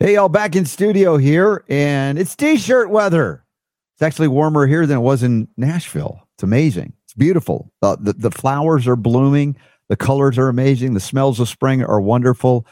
Hey, 0.00 0.14
y'all, 0.14 0.28
back 0.28 0.54
in 0.54 0.64
studio 0.64 1.16
here, 1.16 1.64
and 1.68 2.20
it's 2.20 2.36
t 2.36 2.56
shirt 2.56 2.88
weather. 2.88 3.44
It's 3.96 4.02
actually 4.02 4.28
warmer 4.28 4.64
here 4.64 4.86
than 4.86 4.98
it 4.98 5.00
was 5.00 5.24
in 5.24 5.48
Nashville. 5.56 6.20
It's 6.36 6.44
amazing. 6.44 6.92
It's 7.02 7.14
beautiful. 7.14 7.72
Uh, 7.82 7.96
the, 7.98 8.12
the 8.12 8.30
flowers 8.30 8.86
are 8.86 8.94
blooming, 8.94 9.56
the 9.88 9.96
colors 9.96 10.38
are 10.38 10.48
amazing, 10.48 10.94
the 10.94 11.00
smells 11.00 11.40
of 11.40 11.48
spring 11.48 11.82
are 11.82 12.00
wonderful. 12.00 12.64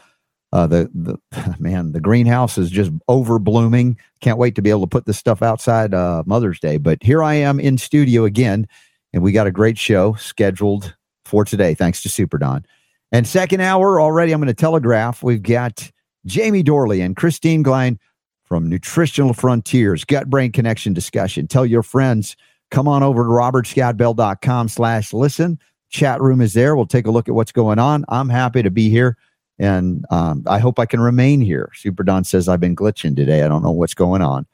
Uh, 0.53 0.67
the 0.67 0.89
the 0.93 1.19
man, 1.59 1.91
the 1.91 1.99
greenhouse 1.99 2.57
is 2.57 2.69
just 2.69 2.93
over 3.09 3.39
blooming. 3.39 3.99
Can't 4.21 4.37
wait 4.37 4.55
to 4.55 4.61
be 4.61 4.69
able 4.69 4.83
to 4.83 4.87
put 4.87 5.05
this 5.05 5.17
stuff 5.17 5.41
outside 5.41 5.93
uh, 5.93 6.23
Mother's 6.25 6.61
Day. 6.61 6.77
But 6.77 7.03
here 7.03 7.21
I 7.21 7.33
am 7.33 7.59
in 7.59 7.77
studio 7.77 8.23
again, 8.23 8.69
and 9.11 9.21
we 9.21 9.33
got 9.33 9.47
a 9.47 9.51
great 9.51 9.77
show 9.77 10.13
scheduled 10.13 10.95
for 11.25 11.43
today. 11.43 11.73
Thanks 11.73 12.01
to 12.03 12.09
Super 12.09 12.37
Don. 12.37 12.65
And 13.11 13.27
second 13.27 13.59
hour 13.59 13.99
already, 13.99 14.31
I'm 14.31 14.39
going 14.39 14.47
to 14.47 14.53
telegraph. 14.53 15.21
We've 15.21 15.43
got 15.43 15.91
Jamie 16.27 16.63
Dorley 16.63 17.03
and 17.03 17.15
Christine 17.15 17.63
Glein 17.63 17.97
from 18.43 18.69
Nutritional 18.69 19.33
Frontiers, 19.33 20.05
Gut 20.05 20.29
Brain 20.29 20.51
Connection 20.51 20.93
discussion. 20.93 21.47
Tell 21.47 21.65
your 21.65 21.83
friends, 21.83 22.35
come 22.71 22.87
on 22.87 23.03
over 23.03 23.23
to 23.23 23.29
robertscottbell.com 23.29 24.67
slash 24.67 25.13
listen. 25.13 25.59
Chat 25.89 26.21
room 26.21 26.41
is 26.41 26.53
there. 26.53 26.75
We'll 26.75 26.85
take 26.85 27.07
a 27.07 27.11
look 27.11 27.27
at 27.27 27.35
what's 27.35 27.51
going 27.51 27.79
on. 27.79 28.05
I'm 28.09 28.29
happy 28.29 28.61
to 28.61 28.69
be 28.69 28.89
here. 28.89 29.17
And 29.59 30.05
um, 30.11 30.43
I 30.47 30.59
hope 30.59 30.79
I 30.79 30.85
can 30.85 30.99
remain 30.99 31.41
here. 31.41 31.71
Super 31.73 32.03
Don 32.03 32.23
says 32.23 32.47
I've 32.47 32.59
been 32.59 32.75
glitching 32.75 33.15
today. 33.15 33.43
I 33.43 33.47
don't 33.47 33.63
know 33.63 33.71
what's 33.71 33.95
going 33.95 34.21
on. 34.21 34.45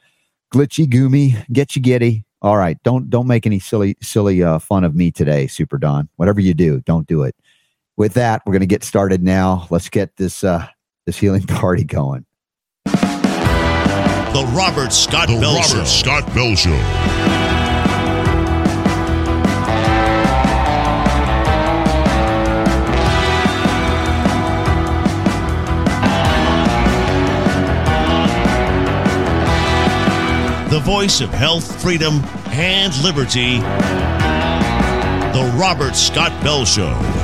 Glitchy, 0.54 0.86
goomy, 0.86 1.46
get 1.52 1.76
you 1.76 1.82
giddy. 1.82 2.26
All 2.42 2.58
right, 2.58 2.78
don't 2.84 3.10
don't 3.10 3.26
make 3.26 3.46
any 3.46 3.58
silly 3.58 3.96
silly 4.02 4.44
uh, 4.44 4.60
fun 4.60 4.84
of 4.84 4.96
me 4.96 5.12
today, 5.12 5.48
Super 5.48 5.78
Don. 5.78 6.10
Whatever 6.18 6.42
you 6.42 6.54
do, 6.54 6.82
don't 6.82 7.08
do 7.08 7.24
it. 7.24 7.36
With 7.96 8.14
that, 8.16 8.42
we're 8.46 8.52
going 8.52 8.60
to 8.62 8.66
get 8.66 8.84
started 8.84 9.24
now. 9.24 9.66
Let's 9.70 9.88
get 9.88 10.18
this 10.18 10.44
uh, 10.44 10.68
this 11.06 11.18
healing 11.18 11.44
party 11.44 11.84
going. 11.84 12.26
The 12.86 14.52
Robert 14.56 14.92
Scott 14.92 15.28
the 15.28 15.40
Bell 15.40 15.56
Robert 15.56 15.68
Show. 15.68 15.84
Scott 15.84 16.34
Bell 16.34 16.56
Show. 16.56 16.80
The 30.70 30.80
voice 30.80 31.22
of 31.22 31.30
health, 31.30 31.80
freedom, 31.84 32.22
and 32.48 32.92
liberty. 33.04 33.60
The 35.34 35.54
Robert 35.56 35.96
Scott 35.96 36.32
Bell 36.44 36.66
Show. 36.66 37.23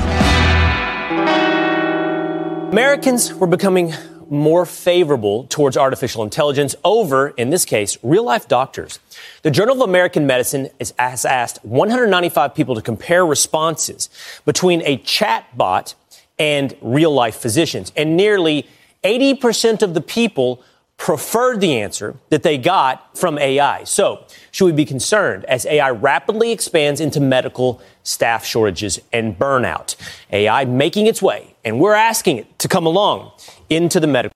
Americans 2.70 3.34
were 3.34 3.48
becoming 3.48 3.92
more 4.28 4.64
favorable 4.64 5.42
towards 5.48 5.76
artificial 5.76 6.22
intelligence 6.22 6.76
over, 6.84 7.30
in 7.30 7.50
this 7.50 7.64
case, 7.64 7.98
real 8.04 8.22
life 8.22 8.46
doctors. 8.46 9.00
The 9.42 9.50
Journal 9.50 9.82
of 9.82 9.88
American 9.88 10.24
Medicine 10.24 10.68
has 10.78 11.24
asked 11.24 11.58
195 11.64 12.54
people 12.54 12.76
to 12.76 12.80
compare 12.80 13.26
responses 13.26 14.08
between 14.44 14.82
a 14.82 14.98
chat 14.98 15.46
bot 15.56 15.96
and 16.38 16.76
real 16.80 17.12
life 17.12 17.34
physicians. 17.34 17.90
And 17.96 18.16
nearly 18.16 18.68
80% 19.02 19.82
of 19.82 19.94
the 19.94 20.00
people 20.00 20.62
preferred 21.00 21.62
the 21.62 21.80
answer 21.80 22.14
that 22.28 22.42
they 22.42 22.58
got 22.58 23.16
from 23.16 23.38
AI. 23.38 23.82
So, 23.84 24.22
should 24.50 24.66
we 24.66 24.72
be 24.72 24.84
concerned 24.84 25.46
as 25.46 25.64
AI 25.64 25.90
rapidly 25.90 26.52
expands 26.52 27.00
into 27.00 27.20
medical 27.20 27.80
staff 28.02 28.44
shortages 28.44 29.00
and 29.10 29.36
burnout? 29.36 29.96
AI 30.30 30.66
making 30.66 31.06
its 31.06 31.22
way, 31.22 31.56
and 31.64 31.80
we're 31.80 31.94
asking 31.94 32.36
it 32.36 32.58
to 32.58 32.68
come 32.68 32.84
along 32.84 33.32
into 33.70 33.98
the 33.98 34.06
medical. 34.06 34.34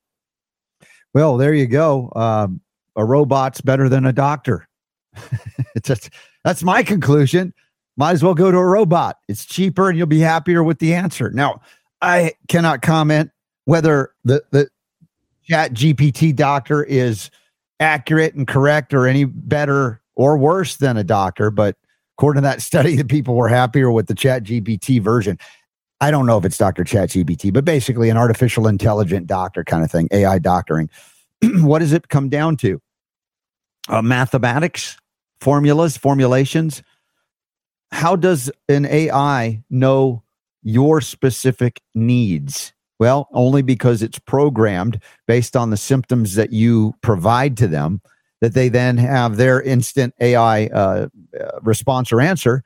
Well, 1.12 1.36
there 1.36 1.52
you 1.52 1.66
go. 1.66 2.10
Um, 2.16 2.62
a 2.96 3.04
robot's 3.04 3.60
better 3.60 3.90
than 3.90 4.06
a 4.06 4.12
doctor. 4.12 4.66
just, 5.84 6.08
that's 6.44 6.62
my 6.62 6.82
conclusion. 6.82 7.52
Might 7.98 8.12
as 8.12 8.24
well 8.24 8.34
go 8.34 8.50
to 8.50 8.56
a 8.56 8.64
robot. 8.64 9.18
It's 9.28 9.44
cheaper 9.44 9.90
and 9.90 9.98
you'll 9.98 10.06
be 10.06 10.20
happier 10.20 10.64
with 10.64 10.78
the 10.78 10.94
answer. 10.94 11.30
Now, 11.30 11.60
I 12.00 12.32
cannot 12.48 12.80
comment 12.80 13.30
whether 13.66 14.14
the, 14.24 14.42
the 14.50 14.68
chat 15.48 15.72
GPT 15.72 16.34
doctor 16.34 16.82
is 16.82 17.30
accurate 17.80 18.34
and 18.34 18.46
correct 18.46 18.94
or 18.94 19.06
any 19.06 19.24
better 19.24 20.00
or 20.14 20.36
worse 20.38 20.76
than 20.76 20.96
a 20.96 21.04
doctor. 21.04 21.50
But 21.50 21.76
according 22.16 22.42
to 22.42 22.48
that 22.48 22.62
study, 22.62 22.96
the 22.96 23.04
people 23.04 23.34
were 23.34 23.48
happier 23.48 23.90
with 23.90 24.06
the 24.06 24.14
chat 24.14 24.44
GPT 24.44 25.00
version. 25.00 25.38
I 26.00 26.10
don't 26.10 26.26
know 26.26 26.36
if 26.36 26.44
it's 26.44 26.58
Dr. 26.58 26.84
Chat 26.84 27.08
GPT, 27.10 27.50
but 27.50 27.64
basically 27.64 28.10
an 28.10 28.18
artificial 28.18 28.66
intelligent 28.66 29.26
doctor 29.26 29.64
kind 29.64 29.82
of 29.82 29.90
thing, 29.90 30.08
AI 30.10 30.38
doctoring. 30.38 30.90
what 31.60 31.78
does 31.78 31.92
it 31.92 32.08
come 32.08 32.28
down 32.28 32.58
to? 32.58 32.78
Uh, 33.88 34.02
mathematics, 34.02 34.98
formulas, 35.40 35.96
formulations. 35.96 36.82
How 37.90 38.16
does 38.16 38.50
an 38.68 38.84
AI 38.84 39.62
know 39.70 40.22
your 40.62 41.00
specific 41.00 41.80
needs? 41.94 42.73
Well, 42.98 43.28
only 43.32 43.62
because 43.62 44.02
it's 44.02 44.18
programmed 44.18 45.00
based 45.26 45.56
on 45.56 45.70
the 45.70 45.76
symptoms 45.76 46.36
that 46.36 46.52
you 46.52 46.94
provide 47.02 47.56
to 47.58 47.66
them, 47.66 48.00
that 48.40 48.54
they 48.54 48.68
then 48.68 48.96
have 48.98 49.36
their 49.36 49.60
instant 49.62 50.14
AI 50.20 50.66
uh, 50.66 51.08
uh, 51.40 51.60
response 51.62 52.12
or 52.12 52.20
answer. 52.20 52.62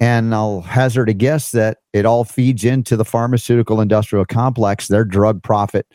And 0.00 0.34
I'll 0.34 0.60
hazard 0.62 1.08
a 1.08 1.14
guess 1.14 1.52
that 1.52 1.78
it 1.92 2.04
all 2.04 2.24
feeds 2.24 2.64
into 2.64 2.96
the 2.96 3.04
pharmaceutical 3.04 3.80
industrial 3.80 4.24
complex, 4.24 4.88
their 4.88 5.04
drug 5.04 5.42
profit 5.42 5.86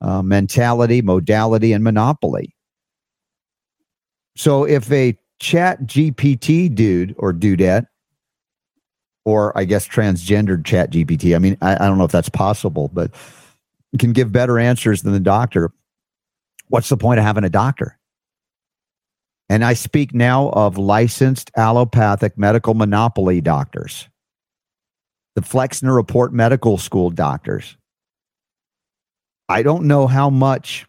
uh, 0.00 0.22
mentality, 0.22 1.02
modality, 1.02 1.72
and 1.72 1.84
monopoly. 1.84 2.54
So 4.36 4.64
if 4.64 4.90
a 4.90 5.16
chat 5.38 5.82
GPT 5.82 6.74
dude 6.74 7.14
or 7.18 7.32
dudette 7.32 7.86
or 9.24 9.56
I 9.56 9.64
guess 9.64 9.86
transgendered 9.86 10.64
chat 10.64 10.92
GPT. 10.92 11.34
I 11.34 11.38
mean, 11.38 11.56
I, 11.62 11.74
I 11.74 11.88
don't 11.88 11.98
know 11.98 12.04
if 12.04 12.12
that's 12.12 12.28
possible, 12.28 12.88
but 12.92 13.12
can 13.98 14.12
give 14.12 14.32
better 14.32 14.58
answers 14.58 15.02
than 15.02 15.12
the 15.12 15.20
doctor. 15.20 15.72
What's 16.68 16.88
the 16.88 16.96
point 16.96 17.18
of 17.18 17.24
having 17.24 17.44
a 17.44 17.50
doctor? 17.50 17.98
And 19.48 19.64
I 19.64 19.74
speak 19.74 20.14
now 20.14 20.48
of 20.50 20.78
licensed 20.78 21.50
allopathic 21.56 22.38
medical 22.38 22.72
monopoly 22.74 23.40
doctors, 23.42 24.08
the 25.34 25.42
Flexner 25.42 25.94
Report 25.94 26.32
Medical 26.32 26.78
School 26.78 27.10
doctors. 27.10 27.76
I 29.48 29.62
don't 29.62 29.84
know 29.84 30.06
how 30.06 30.30
much 30.30 30.86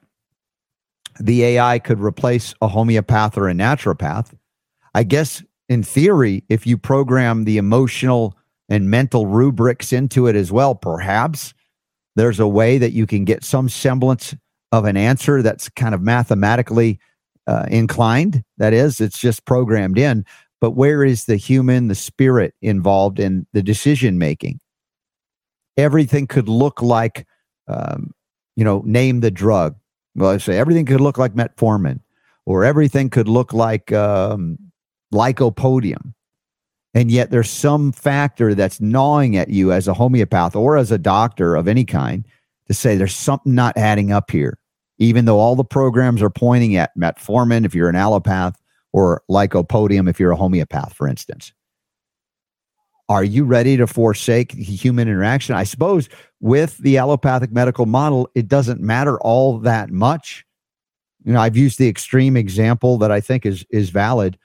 the 1.19 1.43
AI 1.43 1.79
could 1.79 1.99
replace 1.99 2.53
a 2.61 2.67
homeopath 2.67 3.37
or 3.37 3.49
a 3.49 3.53
naturopath. 3.53 4.33
I 4.95 5.03
guess 5.03 5.43
in 5.73 5.83
theory, 5.83 6.43
if 6.49 6.67
you 6.67 6.77
program 6.77 7.43
the 7.43 7.57
emotional 7.57 8.37
and 8.69 8.89
mental 8.89 9.25
rubrics 9.25 9.91
into 9.91 10.27
it 10.27 10.35
as 10.35 10.51
well, 10.51 10.75
perhaps 10.75 11.53
there's 12.15 12.39
a 12.39 12.47
way 12.47 12.77
that 12.77 12.93
you 12.93 13.07
can 13.07 13.25
get 13.25 13.43
some 13.43 13.67
semblance 13.67 14.35
of 14.71 14.85
an 14.85 14.95
answer 14.95 15.41
that's 15.41 15.69
kind 15.69 15.95
of 15.95 16.01
mathematically 16.01 16.99
uh, 17.47 17.65
inclined. 17.69 18.43
That 18.57 18.71
is, 18.71 19.01
it's 19.01 19.19
just 19.19 19.45
programmed 19.45 19.97
in. 19.97 20.25
But 20.61 20.71
where 20.71 21.03
is 21.03 21.25
the 21.25 21.35
human, 21.35 21.87
the 21.87 21.95
spirit 21.95 22.53
involved 22.61 23.19
in 23.19 23.45
the 23.51 23.63
decision 23.63 24.17
making? 24.17 24.59
Everything 25.75 26.27
could 26.27 26.47
look 26.47 26.81
like, 26.81 27.27
um, 27.67 28.11
you 28.55 28.63
know, 28.63 28.83
name 28.85 29.21
the 29.21 29.31
drug. 29.31 29.75
Well, 30.15 30.29
I 30.29 30.37
say 30.37 30.57
everything 30.57 30.85
could 30.85 31.01
look 31.01 31.17
like 31.17 31.33
metformin, 31.33 31.99
or 32.45 32.63
everything 32.63 33.09
could 33.09 33.27
look 33.27 33.51
like 33.51 33.91
um, 33.91 34.57
lycopodium. 35.13 36.13
And 36.93 37.09
yet 37.09 37.31
there's 37.31 37.49
some 37.49 37.91
factor 37.91 38.53
that's 38.53 38.79
gnawing 38.79 39.35
at 39.35 39.49
you 39.49 39.71
as 39.71 39.87
a 39.87 39.93
homeopath 39.93 40.55
or 40.55 40.77
as 40.77 40.91
a 40.91 40.97
doctor 40.97 41.55
of 41.55 41.67
any 41.67 41.85
kind 41.85 42.25
to 42.67 42.73
say 42.73 42.95
there's 42.95 43.15
something 43.15 43.55
not 43.55 43.75
adding 43.77 44.11
up 44.11 44.29
here, 44.29 44.59
even 44.99 45.25
though 45.25 45.39
all 45.39 45.55
the 45.55 45.63
programs 45.63 46.21
are 46.21 46.29
pointing 46.29 46.75
at 46.75 46.95
metformin 46.97 47.65
if 47.65 47.73
you're 47.73 47.89
an 47.89 47.95
allopath 47.95 48.55
or 48.91 49.23
lycopodium 49.29 50.07
if 50.07 50.19
you're 50.19 50.31
a 50.31 50.37
homeopath, 50.37 50.93
for 50.93 51.07
instance. 51.07 51.51
Are 53.09 53.23
you 53.23 53.43
ready 53.43 53.75
to 53.77 53.87
forsake 53.87 54.53
human 54.53 55.07
interaction? 55.07 55.55
I 55.55 55.65
suppose 55.65 56.07
with 56.39 56.77
the 56.77 56.97
allopathic 56.97 57.51
medical 57.51 57.85
model, 57.85 58.29
it 58.33 58.47
doesn't 58.47 58.81
matter 58.81 59.19
all 59.19 59.59
that 59.59 59.89
much. 59.89 60.45
You 61.25 61.33
know, 61.33 61.41
I've 61.41 61.57
used 61.57 61.79
the 61.79 61.89
extreme 61.89 62.37
example 62.37 62.97
that 62.99 63.11
I 63.11 63.19
think 63.19 63.45
is 63.45 63.65
is 63.69 63.89
valid 63.89 64.37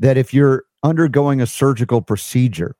that 0.00 0.16
if 0.16 0.34
you're 0.34 0.64
undergoing 0.82 1.40
a 1.40 1.46
surgical 1.46 2.02
procedure 2.02 2.74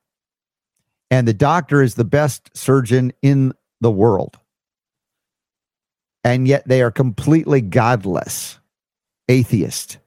and 1.09 1.27
the 1.27 1.33
doctor 1.33 1.81
is 1.81 1.95
the 1.95 2.03
best 2.03 2.49
surgeon 2.55 3.13
in 3.21 3.53
the 3.79 3.91
world, 3.91 4.37
and 6.23 6.47
yet 6.47 6.67
they 6.67 6.81
are 6.81 6.91
completely 6.91 7.61
godless, 7.61 8.59
atheist, 9.29 9.97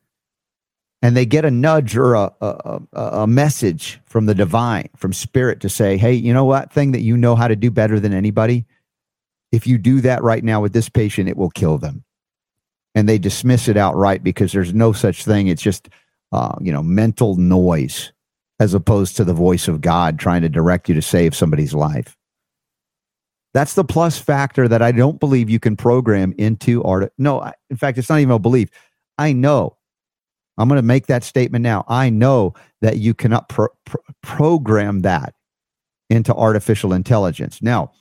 and 1.02 1.16
they 1.16 1.26
get 1.26 1.44
a 1.44 1.50
nudge 1.50 1.96
or 1.96 2.14
a, 2.14 2.32
a, 2.40 2.80
a, 2.92 3.26
message 3.26 4.00
from 4.06 4.26
the 4.26 4.34
divine, 4.34 4.88
from 4.96 5.12
spirit 5.12 5.60
to 5.60 5.68
say, 5.68 5.96
hey, 5.96 6.12
you 6.14 6.32
know 6.32 6.44
what 6.44 6.72
thing 6.72 6.92
that 6.92 7.02
you 7.02 7.16
know 7.16 7.34
how 7.34 7.48
to 7.48 7.56
do 7.56 7.70
better 7.70 7.98
than 7.98 8.14
anybody 8.14 8.66
if 9.54 9.68
you 9.68 9.78
do 9.78 10.00
that 10.00 10.22
right 10.24 10.42
now 10.42 10.60
with 10.60 10.72
this 10.72 10.88
patient, 10.88 11.28
it 11.28 11.36
will 11.36 11.50
kill 11.50 11.78
them. 11.78 12.02
And 12.96 13.08
they 13.08 13.18
dismiss 13.18 13.68
it 13.68 13.76
outright 13.76 14.24
because 14.24 14.50
there's 14.50 14.74
no 14.74 14.92
such 14.92 15.24
thing. 15.24 15.46
It's 15.46 15.62
just, 15.62 15.88
uh, 16.34 16.56
you 16.60 16.72
know, 16.72 16.82
mental 16.82 17.36
noise 17.36 18.12
as 18.58 18.74
opposed 18.74 19.16
to 19.16 19.22
the 19.22 19.32
voice 19.32 19.68
of 19.68 19.80
God 19.80 20.18
trying 20.18 20.42
to 20.42 20.48
direct 20.48 20.88
you 20.88 20.94
to 20.96 21.02
save 21.02 21.32
somebody's 21.32 21.72
life. 21.72 22.16
That's 23.52 23.74
the 23.74 23.84
plus 23.84 24.18
factor 24.18 24.66
that 24.66 24.82
I 24.82 24.90
don't 24.90 25.20
believe 25.20 25.48
you 25.48 25.60
can 25.60 25.76
program 25.76 26.34
into 26.36 26.82
art. 26.82 27.12
No, 27.18 27.52
in 27.70 27.76
fact, 27.76 27.98
it's 27.98 28.08
not 28.08 28.18
even 28.18 28.34
a 28.34 28.38
belief. 28.40 28.68
I 29.16 29.32
know. 29.32 29.76
I'm 30.58 30.68
going 30.68 30.80
to 30.80 30.82
make 30.82 31.06
that 31.06 31.22
statement 31.22 31.62
now. 31.62 31.84
I 31.86 32.10
know 32.10 32.54
that 32.80 32.98
you 32.98 33.14
cannot 33.14 33.48
pro- 33.48 33.68
pro- 33.86 34.02
program 34.22 35.02
that 35.02 35.34
into 36.10 36.34
artificial 36.34 36.92
intelligence. 36.92 37.62
Now, 37.62 37.92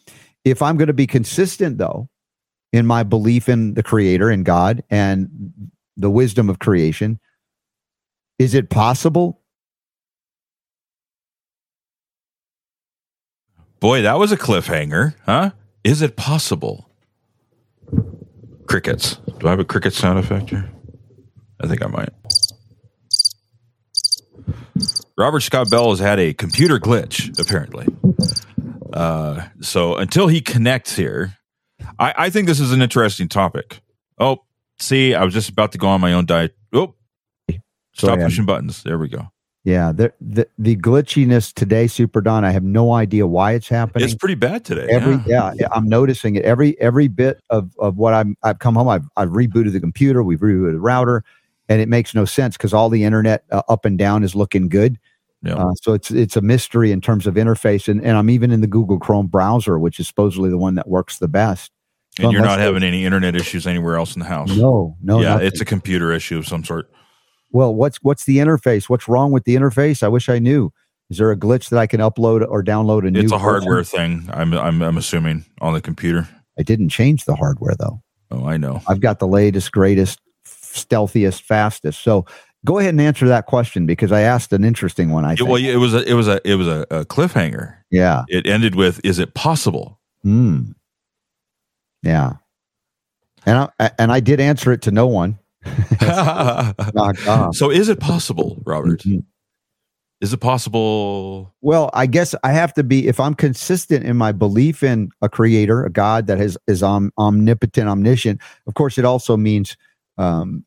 if 0.44 0.60
I'm 0.64 0.78
going 0.78 0.88
to 0.88 0.94
be 0.94 1.08
consistent, 1.08 1.78
though, 1.78 2.10
in 2.72 2.88
my 2.88 3.04
belief 3.04 3.48
in 3.48 3.76
the 3.76 3.84
creator 3.84 4.32
and 4.32 4.44
God 4.44 4.84
and 4.90 5.30
the 5.98 6.10
wisdom 6.10 6.50
of 6.50 6.58
creation, 6.58 7.20
is 8.40 8.54
it 8.54 8.70
possible? 8.70 9.42
Boy, 13.80 14.02
that 14.02 14.18
was 14.18 14.32
a 14.32 14.38
cliffhanger, 14.38 15.16
huh? 15.26 15.52
Is 15.84 16.02
it 16.02 16.16
possible? 16.16 16.90
Crickets. 18.66 19.18
Do 19.40 19.48
I 19.48 19.50
have 19.50 19.60
a 19.60 19.66
cricket 19.66 19.94
sound 19.94 20.20
effect 20.20 20.50
here? 20.50 20.72
I 21.62 21.68
think 21.68 21.84
I 21.84 21.88
might. 21.88 22.10
Robert 25.18 25.42
Scott 25.42 25.70
Bell 25.70 25.90
has 25.90 26.00
had 26.00 26.20
a 26.20 26.34
computer 26.34 26.80
glitch, 26.80 27.38
apparently. 27.40 27.88
Uh, 28.92 29.48
so 29.62 29.96
until 29.96 30.28
he 30.28 30.42
connects 30.42 30.96
here, 30.96 31.38
I, 32.00 32.14
I 32.18 32.30
think 32.30 32.48
this 32.48 32.60
is 32.60 32.72
an 32.72 32.82
interesting 32.82 33.28
topic. 33.28 33.82
Oh, 34.18 34.44
see, 34.80 35.14
I 35.14 35.24
was 35.24 35.34
just 35.34 35.50
about 35.50 35.72
to 35.74 35.78
go 35.78 35.88
on 35.88 36.02
my 36.02 36.14
own 36.14 36.26
diet. 36.26 36.56
Oh, 36.72 36.96
stop 37.94 38.20
pushing 38.20 38.46
buttons. 38.46 38.84
There 38.84 38.98
we 38.98 39.08
go. 39.08 39.30
Yeah, 39.66 39.94
the, 39.94 40.12
the 40.20 40.46
the 40.58 40.76
glitchiness 40.76 41.54
today, 41.54 41.88
Super 41.88 42.20
Don. 42.20 42.44
I 42.44 42.52
have 42.52 42.64
no 42.64 42.92
idea 42.92 43.26
why 43.28 43.54
it's 43.54 43.70
happening. 43.70 44.04
It's 44.04 44.16
pretty 44.16 44.36
bad 44.36 44.66
today. 44.66 44.88
Every 44.90 45.16
yeah. 45.26 45.54
yeah, 45.56 45.68
I'm 45.72 45.88
noticing 45.88 46.36
it. 46.36 46.44
Every 46.44 46.80
every 46.82 47.08
bit 47.08 47.42
of 47.50 47.72
of 47.80 47.96
what 47.96 48.14
I'm 48.14 48.36
I've 48.44 48.60
come 48.60 48.76
home. 48.76 48.90
I've 48.90 49.06
I've 49.16 49.30
rebooted 49.30 49.72
the 49.72 49.80
computer. 49.80 50.22
We've 50.22 50.42
rebooted 50.42 50.74
the 50.74 50.82
router, 50.82 51.24
and 51.70 51.80
it 51.80 51.88
makes 51.88 52.14
no 52.14 52.26
sense 52.26 52.58
because 52.58 52.74
all 52.74 52.90
the 52.90 53.06
internet 53.06 53.46
uh, 53.52 53.62
up 53.70 53.86
and 53.86 53.98
down 53.98 54.24
is 54.24 54.36
looking 54.36 54.68
good. 54.68 55.00
Yeah. 55.44 55.56
Uh, 55.56 55.74
so 55.82 55.94
it's 55.94 56.12
it's 56.12 56.36
a 56.36 56.42
mystery 56.42 56.92
in 56.92 57.00
terms 57.00 57.26
of 57.26 57.36
interface, 57.36 57.88
and, 57.88 58.04
and 58.04 58.18
I'm 58.18 58.30
even 58.30 58.52
in 58.52 58.60
the 58.60 58.68
Google 58.68 59.00
Chrome 59.00 59.28
browser, 59.28 59.80
which 59.80 59.98
is 59.98 60.10
supposedly 60.10 60.50
the 60.50 60.58
one 60.58 60.76
that 60.76 60.90
works 60.90 61.20
the 61.20 61.30
best. 61.30 61.72
So 62.18 62.26
and 62.26 62.34
you're 62.34 62.42
not 62.42 62.60
having 62.60 62.84
any 62.84 63.06
internet 63.06 63.34
issues 63.34 63.66
anywhere 63.66 63.96
else 63.96 64.14
in 64.14 64.20
the 64.20 64.28
house. 64.28 64.54
No, 64.56 64.98
no. 65.02 65.22
Yeah, 65.22 65.30
nothing. 65.30 65.48
it's 65.48 65.62
a 65.62 65.66
computer 65.66 66.12
issue 66.12 66.38
of 66.38 66.46
some 66.46 66.66
sort 66.66 66.92
well, 67.54 67.74
what's 67.74 67.98
what's 68.02 68.26
the 68.26 68.38
interface? 68.38 68.90
What's 68.90 69.08
wrong 69.08 69.32
with 69.32 69.46
the 69.46 69.56
interface? 69.56 70.04
I 70.04 70.10
wish 70.10 70.28
I 70.28 70.40
knew. 70.40 70.72
Is 71.10 71.18
there 71.20 71.32
a 71.32 71.38
glitch 71.38 71.70
that 71.70 71.80
I 71.80 71.88
can 71.88 72.02
upload 72.02 72.46
or 72.50 72.64
download 72.64 73.08
a 73.08 73.12
new? 73.12 73.22
It's 73.22 73.32
a 73.32 73.38
hardware 73.38 73.84
thing. 73.84 74.28
I'm 74.34 74.54
I'm 74.54 74.82
I'm 74.82 74.98
assuming 74.98 75.46
on 75.62 75.74
the 75.74 75.82
computer. 75.82 76.28
I 76.60 76.64
didn't 76.64 76.90
change 76.90 77.26
the 77.26 77.36
hardware 77.36 77.76
though. 77.78 78.02
Oh, 78.32 78.46
I 78.46 78.58
know. 78.58 78.82
I've 78.88 79.00
got 79.00 79.20
the 79.20 79.28
latest, 79.28 79.72
greatest, 79.72 80.20
stealthiest, 80.46 81.44
fastest. 81.44 82.02
So 82.02 82.26
go 82.66 82.80
ahead 82.80 82.90
and 82.90 83.02
answer 83.02 83.28
that 83.28 83.46
question 83.46 83.86
because 83.86 84.12
I 84.12 84.22
asked 84.22 84.52
an 84.54 84.64
interesting 84.64 85.12
one. 85.12 85.24
I 85.24 85.36
think. 85.36 85.48
well, 85.48 85.64
it 85.64 85.76
was 85.76 85.94
a 85.94 86.10
it 86.10 86.14
was 86.16 86.28
a 86.28 86.42
it 86.50 86.56
was 86.56 86.68
a, 86.68 86.88
a 86.90 87.06
cliffhanger. 87.06 87.76
Yeah. 87.92 88.24
It 88.28 88.48
ended 88.48 88.74
with, 88.74 89.00
"Is 89.04 89.20
it 89.20 89.36
possible?" 89.36 90.00
Hmm. 90.24 90.72
Yeah. 92.02 92.34
And 93.46 93.70
I 93.80 93.92
and 94.00 94.12
I 94.12 94.20
did 94.20 94.40
answer 94.40 94.72
it 94.72 94.82
to 94.84 94.92
no 94.92 95.06
one. 95.06 95.38
so 97.54 97.70
is 97.70 97.90
it 97.90 98.00
possible, 98.00 98.62
Robert? 98.66 99.02
Mm-hmm. 99.02 99.20
Is 100.22 100.32
it 100.32 100.38
possible? 100.38 101.54
Well, 101.60 101.90
I 101.94 102.06
guess 102.06 102.34
I 102.46 102.54
have 102.54 102.74
to 102.76 102.84
be 102.84 103.10
if 103.10 103.20
I'm 103.20 103.34
consistent 103.34 104.06
in 104.06 104.16
my 104.16 104.32
belief 104.32 104.82
in 104.82 105.10
a 105.22 105.28
creator, 105.28 105.84
a 105.84 105.92
God 105.92 106.28
that 106.28 106.38
has 106.38 106.58
is 106.66 106.82
om, 106.82 107.12
omnipotent, 107.18 107.90
omniscient. 107.90 108.40
Of 108.66 108.76
course, 108.76 108.98
it 108.98 109.04
also 109.04 109.36
means 109.36 109.76
um, 110.18 110.64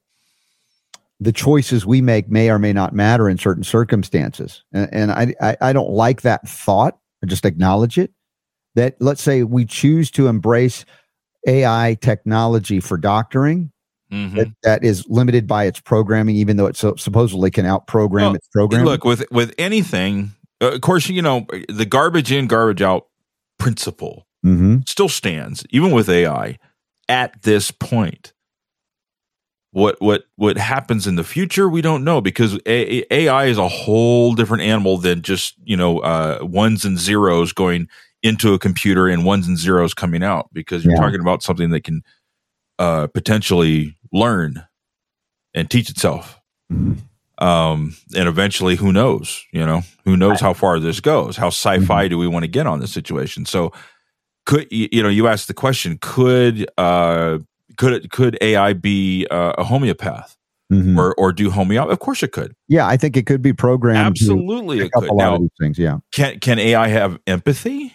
the 1.21 1.33
choices 1.33 1.87
we 1.87 2.03
make 2.03 2.29
may 2.29 2.51
or 2.51 2.59
may 2.59 2.75
not 2.75 2.93
matter 2.93 3.31
in 3.31 3.39
certain 3.39 3.65
circumstances. 3.65 4.63
And, 4.75 4.93
and 4.93 5.11
I, 5.11 5.35
I 5.41 5.57
I 5.63 5.73
don't 5.73 5.91
like 5.91 6.21
that 6.21 6.47
thought. 6.47 6.99
I 7.23 7.27
just 7.27 7.47
acknowledge 7.47 7.97
it. 7.97 8.13
That 8.75 8.97
let's 9.01 9.23
say 9.23 9.43
we 9.43 9.65
choose 9.65 10.11
to 10.13 10.29
embrace 10.29 10.85
AI 11.47 11.97
technology 12.03 12.79
for 12.79 12.99
doctoring 12.99 13.73
Mm-hmm. 14.13 14.37
That, 14.37 14.49
that 14.63 14.85
is 14.85 15.05
limited 15.09 15.49
by 15.49 15.65
its 15.65 15.81
programming, 15.81 16.37
even 16.37 16.57
though 16.57 16.67
it 16.67 16.77
so, 16.77 16.95
supposedly 16.95 17.51
can 17.51 17.67
out 17.67 17.87
program 17.89 18.27
well, 18.27 18.35
its 18.37 18.49
program. 18.49 18.85
Look, 18.85 19.05
with 19.05 19.25
with 19.33 19.53
anything, 19.59 20.33
uh, 20.61 20.73
of 20.73 20.81
course, 20.81 21.09
you 21.09 21.23
know 21.23 21.47
the 21.69 21.87
garbage 21.87 22.31
in, 22.31 22.47
garbage 22.47 22.83
out 22.83 23.09
principle 23.59 24.27
mm-hmm. 24.45 24.79
still 24.87 25.09
stands, 25.09 25.65
even 25.71 25.91
with 25.91 26.09
AI. 26.09 26.59
At 27.09 27.43
this 27.43 27.71
point, 27.71 28.33
what 29.71 30.01
what 30.01 30.25
what 30.37 30.57
happens 30.57 31.07
in 31.07 31.17
the 31.17 31.25
future, 31.25 31.69
we 31.69 31.83
don't 31.83 32.03
know 32.03 32.21
because 32.21 32.59
a- 32.67 33.15
AI 33.15 33.47
is 33.47 33.59
a 33.59 33.69
whole 33.69 34.35
different 34.35 34.63
animal 34.63 34.99
than 34.99 35.23
just 35.23 35.55
you 35.65 35.77
know 35.77 35.99
uh, 35.99 36.39
ones 36.43 36.85
and 36.85 36.99
zeros 36.99 37.53
going 37.53 37.89
into 38.23 38.55
a 38.55 38.59
computer 38.59 39.07
and 39.07 39.25
ones 39.25 39.47
and 39.47 39.59
zeros 39.59 39.95
coming 39.95 40.23
out. 40.23 40.49
Because 40.53 40.85
you're 40.85 40.95
yeah. 40.95 41.01
talking 41.01 41.21
about 41.21 41.43
something 41.43 41.71
that 41.71 41.85
can 41.85 42.03
uh, 42.79 43.07
potentially 43.09 43.96
learn 44.17 44.67
and 45.55 45.71
teach 45.71 45.91
itself. 45.91 46.41
Mm-hmm. 46.73 47.45
Um, 47.45 47.97
and 48.17 48.29
eventually, 48.29 48.77
who 48.77 48.93
knows? 48.93 49.45
You 49.53 49.67
know, 49.67 49.83
who 50.05 50.17
knows 50.17 50.41
how 50.41 50.55
far 50.55 50.81
this 50.81 51.01
goes? 51.01 51.37
How 51.37 51.49
sci-fi 51.49 52.05
mm-hmm. 52.05 52.11
do 52.11 52.19
we 52.19 52.27
want 52.27 52.45
to 52.45 52.49
get 52.49 52.67
on 52.67 52.81
this 52.81 52.93
situation? 52.93 53.45
So, 53.45 53.73
could 54.47 54.69
you 54.71 55.03
know? 55.03 55.11
You 55.11 55.29
asked 55.29 55.49
the 55.49 55.55
question: 55.55 55.99
Could 56.01 56.67
uh, 56.79 57.39
could 57.77 58.11
could 58.11 58.39
AI 58.41 58.73
be 58.73 59.27
uh, 59.31 59.53
a 59.59 59.65
homeopath? 59.65 60.37
Mm-hmm. 60.73 60.99
Or, 60.99 61.15
or 61.15 61.31
do 61.31 61.49
homeopathy? 61.49 61.93
Of 61.93 62.01
course, 62.01 62.25
it 62.25 62.33
could. 62.33 62.57
Yeah, 62.67 62.89
I 62.89 62.97
think 62.97 63.17
it 63.17 63.25
could 63.25 63.41
be 63.41 63.53
programmed. 63.53 63.99
Absolutely, 63.99 64.81
it 64.81 64.91
could. 64.91 65.09
now, 65.13 65.39
things. 65.61 65.79
Yeah. 65.79 65.99
Can 66.13 66.41
can 66.41 66.59
AI 66.59 66.89
have 66.89 67.21
empathy? 67.27 67.95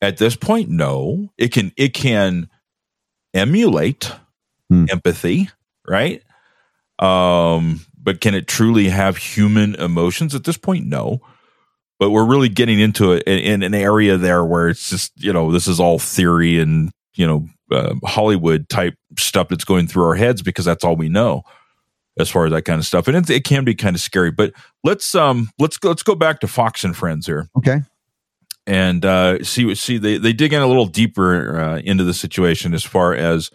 At 0.00 0.16
this 0.16 0.36
point, 0.36 0.70
no. 0.70 1.28
It 1.36 1.52
can. 1.52 1.72
It 1.76 1.92
can 1.92 2.48
emulate 3.34 4.10
hmm. 4.68 4.86
empathy, 4.90 5.50
right? 5.86 6.22
Um, 6.98 7.80
but 7.96 8.20
can 8.20 8.34
it 8.34 8.46
truly 8.46 8.88
have 8.88 9.16
human 9.16 9.74
emotions 9.74 10.34
at 10.34 10.44
this 10.44 10.56
point? 10.56 10.86
No. 10.86 11.20
But 11.98 12.10
we're 12.10 12.26
really 12.26 12.48
getting 12.48 12.78
into 12.78 13.12
it 13.12 13.22
in, 13.24 13.38
in 13.38 13.62
an 13.62 13.74
area 13.74 14.16
there 14.16 14.44
where 14.44 14.68
it's 14.68 14.90
just, 14.90 15.12
you 15.16 15.32
know, 15.32 15.50
this 15.50 15.66
is 15.66 15.80
all 15.80 15.98
theory 15.98 16.60
and, 16.60 16.90
you 17.14 17.26
know, 17.26 17.48
uh, 17.70 17.94
Hollywood 18.04 18.68
type 18.68 18.94
stuff 19.18 19.48
that's 19.48 19.64
going 19.64 19.86
through 19.86 20.04
our 20.04 20.14
heads 20.14 20.42
because 20.42 20.66
that's 20.66 20.84
all 20.84 20.94
we 20.94 21.08
know 21.08 21.42
as 22.18 22.30
far 22.30 22.46
as 22.46 22.52
that 22.52 22.62
kind 22.62 22.78
of 22.78 22.86
stuff. 22.86 23.08
And 23.08 23.16
it, 23.16 23.30
it 23.30 23.44
can 23.44 23.64
be 23.64 23.74
kind 23.74 23.96
of 23.96 24.02
scary, 24.02 24.30
but 24.30 24.52
let's, 24.84 25.14
um, 25.14 25.50
let's 25.58 25.78
go, 25.78 25.88
let's 25.88 26.02
go 26.02 26.14
back 26.14 26.40
to 26.40 26.46
Fox 26.46 26.84
and 26.84 26.94
Friends 26.94 27.26
here. 27.26 27.48
Okay 27.56 27.80
and 28.66 29.04
uh, 29.04 29.42
see 29.44 29.72
see 29.74 29.98
they 29.98 30.18
they 30.18 30.32
dig 30.32 30.52
in 30.52 30.60
a 30.60 30.66
little 30.66 30.86
deeper 30.86 31.60
uh, 31.60 31.78
into 31.78 32.04
the 32.04 32.14
situation 32.14 32.74
as 32.74 32.82
far 32.82 33.14
as 33.14 33.50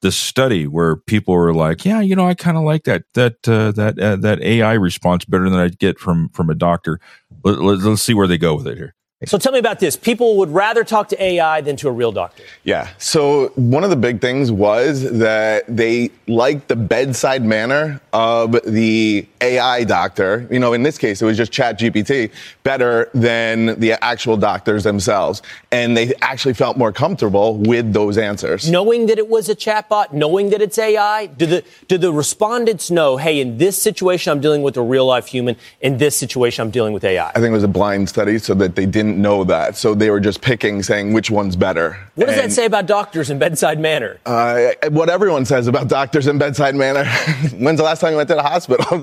the 0.00 0.12
study 0.12 0.66
where 0.66 0.96
people 0.96 1.34
were 1.34 1.52
like, 1.52 1.84
yeah, 1.84 2.00
you 2.00 2.14
know, 2.14 2.26
I 2.26 2.34
kind 2.34 2.56
of 2.56 2.62
like 2.62 2.84
that 2.84 3.02
that 3.14 3.48
uh, 3.48 3.72
that 3.72 3.98
uh, 3.98 4.16
that 4.16 4.42
AI 4.42 4.74
response 4.74 5.24
better 5.24 5.48
than 5.48 5.58
I'd 5.58 5.78
get 5.78 5.98
from 5.98 6.28
from 6.30 6.50
a 6.50 6.54
doctor. 6.54 7.00
Let, 7.44 7.60
let, 7.60 7.78
let's 7.80 8.02
see 8.02 8.14
where 8.14 8.26
they 8.26 8.38
go 8.38 8.54
with 8.54 8.66
it 8.66 8.76
here. 8.76 8.94
So 9.26 9.36
tell 9.36 9.50
me 9.50 9.58
about 9.58 9.80
this. 9.80 9.96
People 9.96 10.36
would 10.36 10.50
rather 10.50 10.84
talk 10.84 11.08
to 11.08 11.20
AI 11.20 11.60
than 11.60 11.74
to 11.78 11.88
a 11.88 11.90
real 11.90 12.12
doctor. 12.12 12.44
Yeah. 12.62 12.88
So 12.98 13.48
one 13.56 13.82
of 13.82 13.90
the 13.90 13.96
big 13.96 14.20
things 14.20 14.52
was 14.52 15.18
that 15.18 15.64
they 15.66 16.12
liked 16.28 16.68
the 16.68 16.76
bedside 16.76 17.44
manner 17.44 18.00
of 18.12 18.52
the 18.64 19.26
AI 19.40 19.82
doctor. 19.82 20.46
You 20.52 20.60
know, 20.60 20.72
in 20.72 20.84
this 20.84 20.98
case, 20.98 21.20
it 21.20 21.24
was 21.24 21.36
just 21.36 21.50
Chat 21.50 21.80
GPT 21.80 22.30
better 22.62 23.10
than 23.12 23.80
the 23.80 23.92
actual 24.04 24.36
doctors 24.36 24.84
themselves. 24.84 25.42
And 25.72 25.96
they 25.96 26.14
actually 26.22 26.54
felt 26.54 26.76
more 26.76 26.92
comfortable 26.92 27.56
with 27.56 27.92
those 27.92 28.18
answers. 28.18 28.70
Knowing 28.70 29.06
that 29.06 29.18
it 29.18 29.28
was 29.28 29.48
a 29.48 29.56
chatbot, 29.56 30.12
knowing 30.12 30.50
that 30.50 30.62
it's 30.62 30.78
AI, 30.78 31.26
do 31.26 31.44
the, 31.44 31.64
do 31.88 31.98
the 31.98 32.12
respondents 32.12 32.88
know, 32.88 33.16
hey, 33.16 33.40
in 33.40 33.58
this 33.58 33.82
situation, 33.82 34.30
I'm 34.30 34.40
dealing 34.40 34.62
with 34.62 34.76
a 34.76 34.82
real 34.82 35.06
life 35.06 35.26
human. 35.26 35.56
In 35.80 35.98
this 35.98 36.16
situation, 36.16 36.62
I'm 36.62 36.70
dealing 36.70 36.92
with 36.92 37.02
AI? 37.02 37.30
I 37.30 37.32
think 37.32 37.46
it 37.46 37.50
was 37.50 37.64
a 37.64 37.68
blind 37.68 38.08
study 38.08 38.38
so 38.38 38.54
that 38.54 38.76
they 38.76 38.86
didn't 38.86 39.07
didn't 39.08 39.22
know 39.22 39.44
that. 39.44 39.76
So 39.76 39.94
they 39.94 40.10
were 40.10 40.20
just 40.20 40.40
picking, 40.40 40.82
saying 40.82 41.12
which 41.12 41.30
one's 41.30 41.56
better. 41.56 41.98
What 42.14 42.26
does 42.26 42.36
and, 42.36 42.50
that 42.50 42.54
say 42.54 42.66
about 42.66 42.86
doctors 42.86 43.30
and 43.30 43.40
bedside 43.40 43.80
manner? 43.80 44.18
Uh, 44.26 44.72
what 44.90 45.08
everyone 45.08 45.44
says 45.44 45.66
about 45.66 45.88
doctors 45.88 46.26
and 46.26 46.38
bedside 46.38 46.74
manner. 46.74 47.04
When's 47.54 47.78
the 47.78 47.84
last 47.84 48.00
time 48.00 48.12
you 48.12 48.16
went 48.16 48.28
to 48.28 48.34
the 48.34 48.42
hospital? 48.42 49.02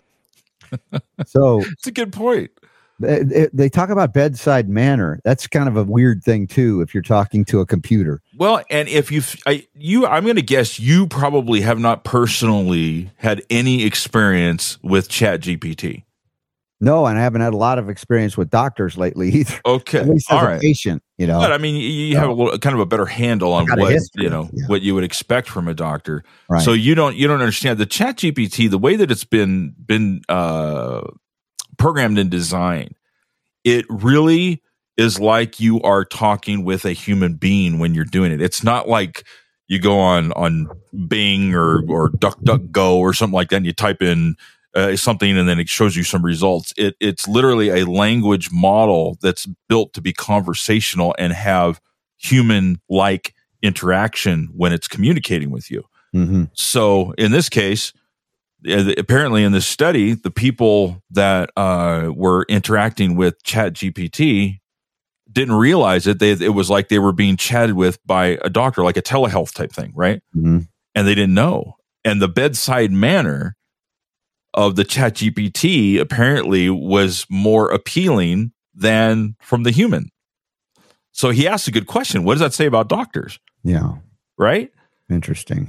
so 1.26 1.62
it's 1.62 1.88
a 1.88 1.92
good 1.92 2.14
point. 2.14 2.52
They, 2.98 3.50
they 3.52 3.68
talk 3.68 3.90
about 3.90 4.14
bedside 4.14 4.70
manner. 4.70 5.20
That's 5.26 5.48
kind 5.48 5.68
of 5.68 5.76
a 5.76 5.84
weird 5.84 6.24
thing 6.24 6.48
too. 6.48 6.80
If 6.80 6.94
you're 6.94 7.04
talking 7.04 7.44
to 7.46 7.60
a 7.60 7.66
computer, 7.66 8.22
well, 8.38 8.64
and 8.70 8.88
if 8.88 9.12
you 9.12 9.22
I, 9.46 9.68
you, 9.76 10.08
I'm 10.08 10.24
going 10.24 10.38
to 10.38 10.42
guess 10.42 10.80
you 10.80 11.06
probably 11.06 11.60
have 11.60 11.78
not 11.78 12.06
personally 12.06 13.12
had 13.18 13.42
any 13.50 13.84
experience 13.84 14.78
with 14.82 15.10
Chat 15.10 15.42
GPT. 15.42 16.05
No, 16.86 17.08
and 17.08 17.18
I 17.18 17.24
haven't 17.24 17.42
had 17.42 17.52
a 17.52 17.58
lot 17.58 17.80
of 17.80 17.90
experience 17.90 18.38
with 18.38 18.52
doctors 18.52 18.96
lately 18.96 19.30
either. 19.34 19.60
Okay, 19.66 20.02
At 20.02 20.08
least 20.08 20.32
as 20.32 20.38
all 20.38 20.46
a 20.46 20.50
right. 20.50 20.62
patient, 20.62 21.02
you 21.18 21.26
know. 21.26 21.40
But 21.40 21.52
I 21.52 21.58
mean, 21.58 21.76
you- 21.76 22.16
have 22.16 22.30
a 22.30 22.32
little, 22.32 22.56
kind 22.60 22.76
of 22.76 22.80
a 22.80 22.86
better 22.86 23.08
handle 23.08 23.54
on 23.54 23.66
what 23.68 23.92
history, 23.92 24.24
you 24.24 24.30
know 24.30 24.52
yeah. 24.54 24.68
what 24.68 24.84
you 24.84 24.94
would 24.94 25.04
expect 25.04 25.50
from 25.50 25.68
a 25.68 25.74
doctor. 25.74 26.24
Right. 26.48 26.62
So 26.62 26.74
you 26.74 26.94
don't 26.94 27.16
you 27.16 27.28
don't 27.28 27.40
understand 27.42 27.80
the 27.80 27.88
Chat 27.88 28.18
GPT 28.18 28.70
the 28.70 28.78
way 28.78 28.96
that 28.98 29.10
it's 29.10 29.24
been 29.24 29.74
been 29.84 30.22
uh, 30.30 31.02
programmed 31.78 32.20
and 32.20 32.30
designed. 32.30 32.94
It 33.64 33.86
really 33.90 34.62
is 34.96 35.20
like 35.20 35.60
you 35.60 35.82
are 35.82 36.06
talking 36.06 36.64
with 36.64 36.86
a 36.86 36.94
human 36.94 37.34
being 37.34 37.80
when 37.80 37.96
you're 37.96 38.06
doing 38.06 38.32
it. 38.32 38.42
It's 38.42 38.64
not 38.64 38.88
like 38.88 39.26
you 39.68 39.80
go 39.80 40.00
on 40.00 40.32
on 40.34 40.70
Bing 41.08 41.56
or 41.56 41.84
or 41.90 42.12
DuckDuckGo 42.12 42.94
or 42.94 43.12
something 43.12 43.34
like 43.34 43.50
that, 43.50 43.58
and 43.58 43.66
you 43.66 43.74
type 43.74 44.04
in 44.04 44.36
uh, 44.76 44.96
something 44.96 45.38
and 45.38 45.48
then 45.48 45.60
it 45.60 45.70
shows 45.70 45.96
you 45.96 46.04
some 46.04 46.24
results. 46.24 46.74
It 46.78 46.96
it's 47.00 47.28
literally 47.28 47.70
a 47.70 47.86
language 47.86 48.50
model 48.52 49.18
that's 49.22 49.48
built 49.70 49.94
to 49.94 50.02
be 50.02 50.14
conversational 50.14 51.16
and 51.18 51.34
have 51.34 51.80
human 52.18 52.82
like 52.90 53.34
interaction 53.62 54.50
when 54.56 54.74
it's 54.74 54.88
communicating 54.88 55.50
with 55.50 55.72
you. 55.72 55.84
Mhm. 56.14 56.50
So 56.54 57.14
in 57.18 57.32
this 57.32 57.50
case, 57.50 57.94
uh, 58.70 58.94
apparently 58.98 59.44
in 59.44 59.52
this 59.52 59.68
study, 59.68 60.14
the 60.14 60.32
people 60.32 61.02
that 61.12 61.50
uh, 61.58 62.12
were 62.14 62.46
interacting 62.50 63.16
with 63.16 63.42
Chat 63.44 63.74
GPT 63.74 64.60
didn't 65.32 65.56
realize 65.56 66.08
it. 66.08 66.20
They 66.20 66.32
it 66.32 66.54
was 66.54 66.70
like 66.70 66.90
they 66.90 67.00
were 67.00 67.12
being 67.12 67.38
chatted 67.38 67.76
with 67.76 67.98
by 68.06 68.38
a 68.44 68.50
doctor, 68.50 68.84
like 68.84 68.98
a 68.98 69.02
telehealth 69.02 69.54
type 69.54 69.72
thing, 69.72 69.92
right? 69.96 70.22
Mhm. 70.36 70.68
And 70.94 71.08
they 71.08 71.16
didn't 71.16 71.34
know. 71.34 71.76
And 72.04 72.22
the 72.22 72.28
bedside 72.30 72.92
manner 72.92 73.55
of 74.56 74.76
the 74.76 74.84
Chat 74.84 75.16
GPT 75.16 76.00
apparently 76.00 76.70
was 76.70 77.26
more 77.30 77.70
appealing 77.70 78.52
than 78.74 79.36
from 79.42 79.64
the 79.64 79.72
human. 79.72 80.10
So 81.12 81.30
he 81.30 81.48
asked 81.48 81.68
a 81.68 81.72
good 81.72 81.88
question. 81.88 82.24
What 82.24 82.34
does 82.34 82.42
that 82.42 82.54
say 82.54 82.66
about 82.66 82.90
doctors? 82.90 83.40
Yeah. 83.64 83.96
Right? 84.38 84.72
Interesting. 85.10 85.68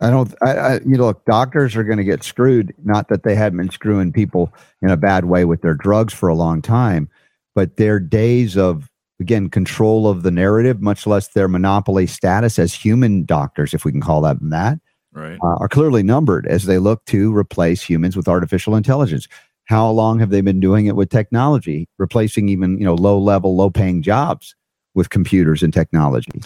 I 0.00 0.10
don't. 0.10 0.34
I, 0.42 0.52
I 0.52 0.74
you 0.80 0.96
know, 0.96 1.06
look, 1.06 1.24
doctors 1.24 1.76
are 1.76 1.84
going 1.84 1.98
to 1.98 2.04
get 2.04 2.24
screwed. 2.24 2.74
Not 2.84 3.08
that 3.08 3.22
they 3.22 3.34
hadn't 3.34 3.58
been 3.58 3.70
screwing 3.70 4.12
people 4.12 4.52
in 4.82 4.90
a 4.90 4.96
bad 4.96 5.26
way 5.26 5.44
with 5.44 5.62
their 5.62 5.74
drugs 5.74 6.12
for 6.12 6.28
a 6.28 6.34
long 6.34 6.60
time, 6.60 7.08
but 7.54 7.76
their 7.76 8.00
days 8.00 8.56
of 8.56 8.90
again 9.20 9.48
control 9.48 10.08
of 10.08 10.22
the 10.22 10.30
narrative, 10.30 10.82
much 10.82 11.06
less 11.06 11.28
their 11.28 11.48
monopoly 11.48 12.06
status 12.06 12.58
as 12.58 12.74
human 12.74 13.24
doctors, 13.24 13.72
if 13.72 13.84
we 13.84 13.92
can 13.92 14.00
call 14.00 14.20
them 14.20 14.50
that, 14.50 14.78
Right. 15.14 15.38
uh, 15.42 15.56
are 15.60 15.68
clearly 15.68 16.02
numbered 16.02 16.46
as 16.46 16.64
they 16.64 16.78
look 16.78 17.04
to 17.06 17.34
replace 17.34 17.82
humans 17.82 18.16
with 18.16 18.28
artificial 18.28 18.74
intelligence. 18.74 19.28
How 19.66 19.88
long 19.88 20.18
have 20.18 20.30
they 20.30 20.40
been 20.40 20.60
doing 20.60 20.86
it 20.86 20.96
with 20.96 21.08
technology, 21.08 21.88
replacing 21.98 22.48
even 22.48 22.78
you 22.78 22.84
know 22.84 22.94
low 22.94 23.18
level, 23.18 23.56
low 23.56 23.70
paying 23.70 24.02
jobs 24.02 24.54
with 24.94 25.10
computers 25.10 25.62
and 25.62 25.72
technology? 25.72 26.42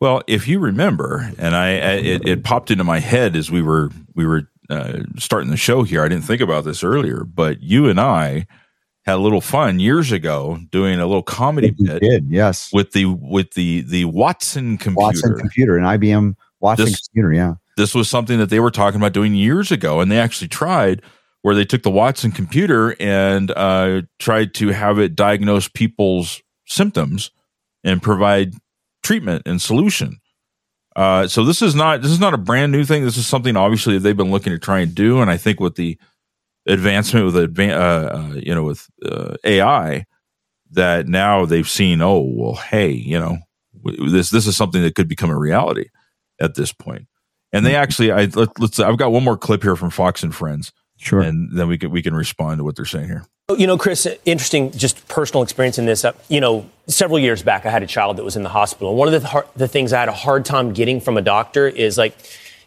Well, 0.00 0.22
if 0.26 0.48
you 0.48 0.58
remember, 0.58 1.30
and 1.38 1.54
I, 1.54 1.68
I 1.68 1.92
it, 1.94 2.26
it 2.26 2.44
popped 2.44 2.70
into 2.70 2.84
my 2.84 3.00
head 3.00 3.36
as 3.36 3.50
we 3.50 3.62
were 3.62 3.90
we 4.14 4.26
were 4.26 4.48
uh, 4.70 5.00
starting 5.18 5.50
the 5.50 5.56
show 5.56 5.82
here. 5.82 6.02
I 6.02 6.08
didn't 6.08 6.24
think 6.24 6.40
about 6.40 6.64
this 6.64 6.82
earlier, 6.82 7.24
but 7.24 7.62
you 7.62 7.88
and 7.88 8.00
I 8.00 8.46
had 9.04 9.16
a 9.16 9.18
little 9.18 9.40
fun 9.40 9.80
years 9.80 10.12
ago 10.12 10.58
doing 10.70 10.98
a 10.98 11.06
little 11.06 11.22
comedy 11.22 11.70
bit 11.70 12.00
did, 12.00 12.26
yes. 12.30 12.70
with 12.72 12.92
the 12.92 13.04
with 13.06 13.52
the 13.52 13.82
the 13.82 14.06
Watson 14.06 14.78
computer. 14.78 15.06
Watson 15.06 15.38
computer, 15.38 15.76
an 15.76 15.84
IBM 15.84 16.36
Watson 16.60 16.86
This- 16.86 17.08
computer. 17.08 17.32
Yeah, 17.32 17.54
this 17.76 17.94
was 17.94 18.08
something 18.08 18.38
that 18.38 18.50
they 18.50 18.60
were 18.60 18.70
talking 18.70 19.00
about 19.00 19.12
doing 19.12 19.34
years 19.34 19.70
ago, 19.72 20.00
and 20.00 20.10
they 20.10 20.18
actually 20.18 20.48
tried 20.48 21.02
where 21.42 21.54
they 21.54 21.64
took 21.64 21.82
the 21.82 21.90
Watson 21.90 22.32
computer 22.32 22.96
and 22.98 23.50
uh, 23.50 24.02
tried 24.18 24.54
to 24.54 24.68
have 24.68 24.98
it 24.98 25.14
diagnose 25.14 25.68
people's 25.68 26.40
symptoms 26.66 27.30
and 27.84 28.02
provide 28.02 28.54
treatment 29.02 29.42
and 29.44 29.60
solution. 29.60 30.20
Uh, 30.96 31.26
so 31.26 31.44
this 31.44 31.60
is 31.60 31.74
not 31.74 32.02
this 32.02 32.10
is 32.10 32.20
not 32.20 32.34
a 32.34 32.38
brand 32.38 32.72
new 32.72 32.84
thing. 32.84 33.04
This 33.04 33.16
is 33.16 33.26
something 33.26 33.56
obviously 33.56 33.98
they've 33.98 34.16
been 34.16 34.30
looking 34.30 34.52
to 34.52 34.58
try 34.58 34.80
and 34.80 34.94
do, 34.94 35.20
and 35.20 35.30
I 35.30 35.36
think 35.36 35.60
with 35.60 35.74
the 35.74 35.98
advancement 36.66 37.26
with 37.26 37.34
advan- 37.34 37.76
uh, 37.76 38.16
uh, 38.16 38.34
you 38.36 38.54
know 38.54 38.62
with 38.62 38.86
uh, 39.04 39.34
AI, 39.44 40.06
that 40.70 41.08
now 41.08 41.44
they've 41.46 41.68
seen. 41.68 42.00
Oh 42.00 42.20
well, 42.20 42.54
hey, 42.54 42.90
you 42.92 43.18
know 43.18 43.38
w- 43.84 44.08
this 44.08 44.30
this 44.30 44.46
is 44.46 44.56
something 44.56 44.82
that 44.82 44.94
could 44.94 45.08
become 45.08 45.30
a 45.30 45.38
reality 45.38 45.86
at 46.40 46.54
this 46.54 46.72
point. 46.72 47.06
And 47.54 47.64
they 47.64 47.76
actually, 47.76 48.10
I 48.10 48.24
let, 48.24 48.58
let's. 48.58 48.80
I've 48.80 48.98
got 48.98 49.12
one 49.12 49.24
more 49.24 49.36
clip 49.36 49.62
here 49.62 49.76
from 49.76 49.90
Fox 49.90 50.22
and 50.22 50.34
Friends, 50.34 50.72
sure. 50.96 51.20
and 51.20 51.56
then 51.56 51.68
we 51.68 51.78
can 51.78 51.90
we 51.90 52.02
can 52.02 52.14
respond 52.14 52.58
to 52.58 52.64
what 52.64 52.76
they're 52.76 52.84
saying 52.84 53.06
here. 53.06 53.24
You 53.56 53.66
know, 53.66 53.76
Chris, 53.76 54.08
interesting, 54.24 54.72
just 54.72 55.06
personal 55.06 55.42
experience 55.42 55.78
in 55.78 55.84
this. 55.84 56.04
Uh, 56.04 56.12
you 56.28 56.40
know, 56.40 56.68
several 56.86 57.18
years 57.18 57.42
back, 57.42 57.66
I 57.66 57.70
had 57.70 57.82
a 57.82 57.86
child 57.86 58.16
that 58.16 58.24
was 58.24 58.36
in 58.36 58.42
the 58.42 58.48
hospital. 58.48 58.88
And 58.88 58.98
one 58.98 59.12
of 59.12 59.20
the, 59.20 59.28
har- 59.28 59.46
the 59.54 59.68
things 59.68 59.92
I 59.92 60.00
had 60.00 60.08
a 60.08 60.12
hard 60.12 60.46
time 60.46 60.72
getting 60.72 60.98
from 60.98 61.18
a 61.18 61.20
doctor 61.20 61.68
is 61.68 61.98
like, 61.98 62.16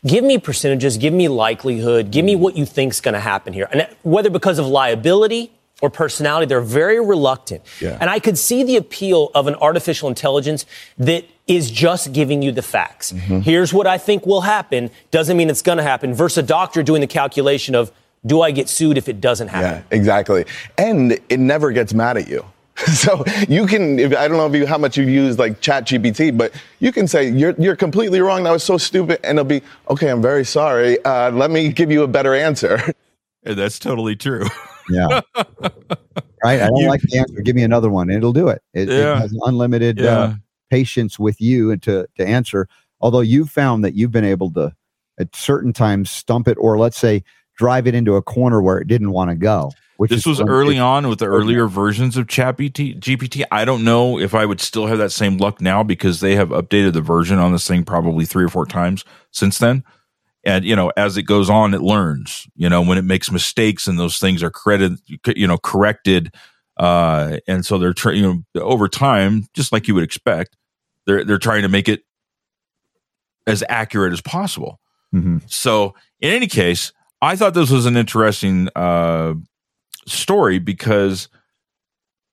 give 0.05 0.23
me 0.23 0.37
percentages, 0.37 0.97
give 0.97 1.13
me 1.13 1.29
likelihood, 1.29 2.11
give 2.11 2.23
me 2.23 2.35
what 2.35 2.55
you 2.55 2.63
think's 2.63 3.01
going 3.01 3.15
to 3.15 3.19
happen 3.19 3.53
here. 3.53 3.67
And 3.71 3.87
whether 4.03 4.29
because 4.29 4.59
of 4.59 4.67
liability 4.67 5.51
or 5.81 5.89
personality, 5.89 6.45
they're 6.45 6.61
very 6.61 7.03
reluctant. 7.03 7.63
Yeah. 7.81 7.97
And 7.99 8.07
I 8.07 8.19
could 8.19 8.37
see 8.37 8.61
the 8.61 8.77
appeal 8.77 9.31
of 9.33 9.47
an 9.47 9.55
artificial 9.55 10.09
intelligence 10.09 10.67
that 10.99 11.25
is 11.47 11.71
just 11.71 12.11
giving 12.13 12.41
you 12.41 12.51
the 12.51 12.61
facts. 12.61 13.11
Here's 13.11 13.73
what 13.73 13.87
I 13.87 13.97
think 13.97 14.25
will 14.25 14.41
happen, 14.41 14.91
doesn't 15.11 15.37
mean 15.37 15.49
it's 15.49 15.61
going 15.61 15.77
to 15.77 15.83
happen, 15.83 16.13
versus 16.13 16.39
a 16.39 16.43
doctor 16.43 16.83
doing 16.83 17.01
the 17.01 17.07
calculation 17.07 17.73
of, 17.75 17.91
do 18.25 18.41
I 18.41 18.51
get 18.51 18.67
sued 18.67 18.97
if 18.97 19.07
it 19.07 19.21
doesn't 19.21 19.47
happen? 19.47 19.83
Yeah, 19.89 19.97
exactly. 19.97 20.45
And 20.77 21.13
it 21.29 21.39
never 21.39 21.71
gets 21.71 21.93
mad 21.93 22.17
at 22.17 22.27
you. 22.27 22.45
So 22.93 23.23
you 23.49 23.65
can, 23.65 23.97
if, 23.97 24.15
I 24.15 24.27
don't 24.27 24.37
know 24.37 24.45
if 24.45 24.53
you, 24.53 24.67
how 24.67 24.77
much 24.77 24.97
you've 24.97 25.09
used 25.09 25.39
like 25.39 25.61
Chat 25.61 25.87
GPT, 25.87 26.37
but 26.37 26.53
you 26.79 26.91
can 26.91 27.07
say, 27.07 27.27
you're, 27.29 27.55
you're 27.57 27.75
completely 27.75 28.21
wrong. 28.21 28.43
That 28.43 28.51
was 28.51 28.63
so 28.63 28.77
stupid. 28.77 29.19
And 29.23 29.39
it'll 29.39 29.47
be, 29.49 29.63
okay, 29.89 30.09
I'm 30.09 30.21
very 30.21 30.45
sorry. 30.45 31.03
Uh, 31.03 31.31
let 31.31 31.49
me 31.49 31.71
give 31.71 31.89
you 31.91 32.03
a 32.03 32.07
better 32.07 32.35
answer. 32.35 32.79
And 33.43 33.57
that's 33.57 33.79
totally 33.79 34.15
true. 34.17 34.43
yeah, 34.89 35.21
right. 36.43 36.61
I 36.61 36.67
don't 36.67 36.75
You- 36.77 36.89
like 36.89 37.01
the 37.01 37.17
answer. 37.19 37.41
Give 37.41 37.55
me 37.55 37.63
another 37.63 37.89
one. 37.89 38.09
It'll 38.09 38.33
do 38.33 38.49
it. 38.49 38.61
It, 38.73 38.89
it 38.89 38.99
Yeah. 38.99 39.19
has 39.19 39.33
unlimited 39.43 39.99
uh, 39.99 40.03
Yeah. 40.03 40.35
Patience 40.69 41.17
with 41.19 41.39
you 41.41 41.71
and 41.71 41.81
to 41.83 42.07
to 42.17 42.25
answer. 42.25 42.67
Although 42.99 43.21
you've 43.21 43.49
found 43.49 43.83
that 43.83 43.93
you've 43.93 44.11
been 44.11 44.25
able 44.25 44.51
to 44.53 44.73
at 45.19 45.35
certain 45.35 45.73
times 45.73 46.09
stump 46.09 46.47
it, 46.47 46.57
or 46.59 46.77
let's 46.77 46.97
say 46.97 47.23
drive 47.57 47.87
it 47.87 47.95
into 47.95 48.15
a 48.15 48.21
corner 48.21 48.61
where 48.61 48.77
it 48.77 48.87
didn't 48.87 49.11
want 49.11 49.29
to 49.29 49.35
go. 49.35 49.71
Which 49.97 50.11
this 50.11 50.19
is 50.19 50.25
was 50.27 50.41
early 50.41 50.77
on 50.77 51.07
with 51.07 51.17
the 51.19 51.25
earlier 51.25 51.67
versions 51.67 52.17
of 52.17 52.27
Chat 52.27 52.57
GPT. 52.57 53.43
I 53.49 53.65
don't 53.65 53.83
know 53.83 54.19
if 54.19 54.35
I 54.35 54.45
would 54.45 54.61
still 54.61 54.85
have 54.85 54.99
that 54.99 55.11
same 55.11 55.37
luck 55.37 55.59
now 55.59 55.81
because 55.81 56.19
they 56.19 56.35
have 56.35 56.49
updated 56.49 56.93
the 56.93 57.01
version 57.01 57.39
on 57.39 57.51
this 57.51 57.67
thing 57.67 57.83
probably 57.83 58.25
three 58.25 58.45
or 58.45 58.49
four 58.49 58.67
times 58.67 59.03
since 59.31 59.57
then. 59.57 59.83
And 60.43 60.63
you 60.63 60.75
know, 60.75 60.91
as 60.95 61.17
it 61.17 61.23
goes 61.23 61.49
on, 61.49 61.73
it 61.73 61.81
learns. 61.81 62.47
You 62.55 62.69
know, 62.69 62.81
when 62.83 62.99
it 62.99 63.05
makes 63.05 63.31
mistakes 63.31 63.87
and 63.87 63.97
those 63.97 64.19
things 64.19 64.43
are 64.43 64.51
credited, 64.51 64.99
you 65.35 65.47
know, 65.47 65.57
corrected. 65.57 66.33
Uh, 66.79 67.37
and 67.47 67.65
so 67.65 67.77
they're 67.77 67.93
trying, 67.93 68.17
you 68.17 68.43
know, 68.55 68.61
over 68.61 68.87
time, 68.87 69.47
just 69.53 69.71
like 69.71 69.87
you 69.87 69.95
would 69.95 70.03
expect, 70.03 70.55
they're 71.05 71.23
they're 71.23 71.37
trying 71.37 71.63
to 71.63 71.69
make 71.69 71.87
it 71.89 72.01
as 73.45 73.63
accurate 73.69 74.13
as 74.13 74.21
possible. 74.21 74.79
Mhm. 75.13 75.41
So, 75.49 75.95
in 76.19 76.31
any 76.33 76.47
case, 76.47 76.91
I 77.21 77.35
thought 77.35 77.53
this 77.53 77.71
was 77.71 77.85
an 77.85 77.95
interesting 77.97 78.69
uh, 78.75 79.33
story 80.05 80.59
because, 80.59 81.29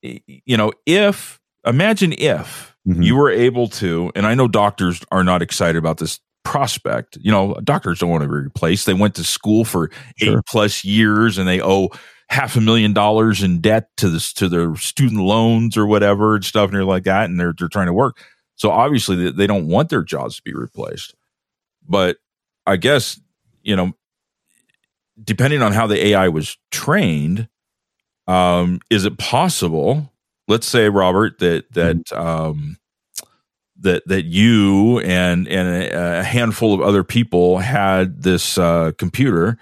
you 0.02 0.56
know, 0.56 0.72
if 0.86 1.40
imagine 1.66 2.12
if 2.12 2.74
Mhm. 2.86 3.02
you 3.04 3.16
were 3.16 3.30
able 3.30 3.68
to, 3.68 4.12
and 4.14 4.26
I 4.26 4.34
know 4.34 4.48
doctors 4.48 5.00
are 5.10 5.24
not 5.24 5.40
excited 5.40 5.76
about 5.78 5.98
this 5.98 6.20
prospect. 6.44 7.16
You 7.22 7.30
know, 7.32 7.54
doctors 7.64 8.00
don't 8.00 8.10
want 8.10 8.22
to 8.22 8.28
be 8.28 8.34
replaced. 8.34 8.84
They 8.84 8.92
went 8.92 9.14
to 9.14 9.24
school 9.24 9.64
for 9.64 9.90
Sure. 10.18 10.38
eight 10.38 10.44
plus 10.46 10.84
years 10.84 11.38
and 11.38 11.48
they 11.48 11.62
owe 11.62 11.88
half 12.34 12.56
a 12.56 12.60
million 12.60 12.92
dollars 12.92 13.44
in 13.44 13.60
debt 13.60 13.96
to 13.96 14.08
this 14.08 14.32
to 14.32 14.48
their 14.48 14.74
student 14.74 15.20
loans 15.20 15.76
or 15.76 15.86
whatever 15.86 16.34
and 16.34 16.44
stuff 16.44 16.68
and 16.68 16.74
they're 16.74 16.84
like 16.84 17.04
that 17.04 17.30
and 17.30 17.38
they're 17.38 17.54
they're 17.56 17.68
trying 17.68 17.86
to 17.86 17.92
work. 17.92 18.20
So 18.56 18.70
obviously 18.70 19.16
they, 19.16 19.30
they 19.30 19.46
don't 19.46 19.68
want 19.68 19.88
their 19.88 20.02
jobs 20.02 20.36
to 20.36 20.42
be 20.42 20.52
replaced. 20.52 21.14
But 21.88 22.16
I 22.66 22.76
guess, 22.76 23.20
you 23.62 23.76
know, 23.76 23.92
depending 25.22 25.62
on 25.62 25.72
how 25.72 25.86
the 25.86 26.06
AI 26.08 26.28
was 26.28 26.56
trained, 26.72 27.48
um, 28.26 28.80
is 28.90 29.04
it 29.04 29.16
possible? 29.16 30.12
Let's 30.48 30.66
say, 30.66 30.88
Robert, 30.88 31.38
that 31.38 31.72
that 31.72 32.12
um, 32.12 32.78
that 33.78 34.02
that 34.08 34.24
you 34.24 34.98
and 35.00 35.46
and 35.46 35.68
a, 35.68 36.20
a 36.20 36.22
handful 36.24 36.74
of 36.74 36.80
other 36.80 37.04
people 37.04 37.58
had 37.58 38.22
this 38.22 38.58
uh, 38.58 38.90
computer, 38.98 39.56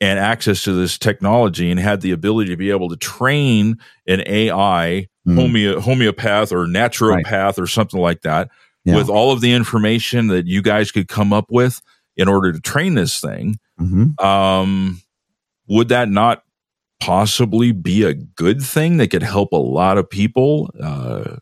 and 0.00 0.18
access 0.18 0.64
to 0.64 0.72
this 0.72 0.98
technology 0.98 1.70
and 1.70 1.80
had 1.80 2.00
the 2.00 2.12
ability 2.12 2.50
to 2.50 2.56
be 2.56 2.70
able 2.70 2.88
to 2.88 2.96
train 2.96 3.78
an 4.06 4.22
AI 4.26 5.08
mm. 5.26 5.34
homeo- 5.34 5.80
homeopath 5.80 6.52
or 6.52 6.66
naturopath 6.66 7.30
right. 7.30 7.58
or 7.58 7.66
something 7.66 8.00
like 8.00 8.22
that 8.22 8.50
yeah. 8.84 8.96
with 8.96 9.08
all 9.08 9.32
of 9.32 9.40
the 9.40 9.52
information 9.52 10.28
that 10.28 10.46
you 10.46 10.62
guys 10.62 10.92
could 10.92 11.08
come 11.08 11.32
up 11.32 11.46
with 11.50 11.80
in 12.16 12.28
order 12.28 12.52
to 12.52 12.60
train 12.60 12.94
this 12.94 13.20
thing, 13.20 13.58
mm-hmm. 13.80 14.24
um, 14.24 15.00
would 15.68 15.88
that 15.88 16.08
not 16.08 16.42
possibly 17.00 17.72
be 17.72 18.04
a 18.04 18.14
good 18.14 18.62
thing 18.62 18.96
that 18.96 19.10
could 19.10 19.22
help 19.22 19.52
a 19.52 19.56
lot 19.56 19.98
of 19.98 20.08
people? 20.08 20.70
Uh, 20.80 21.36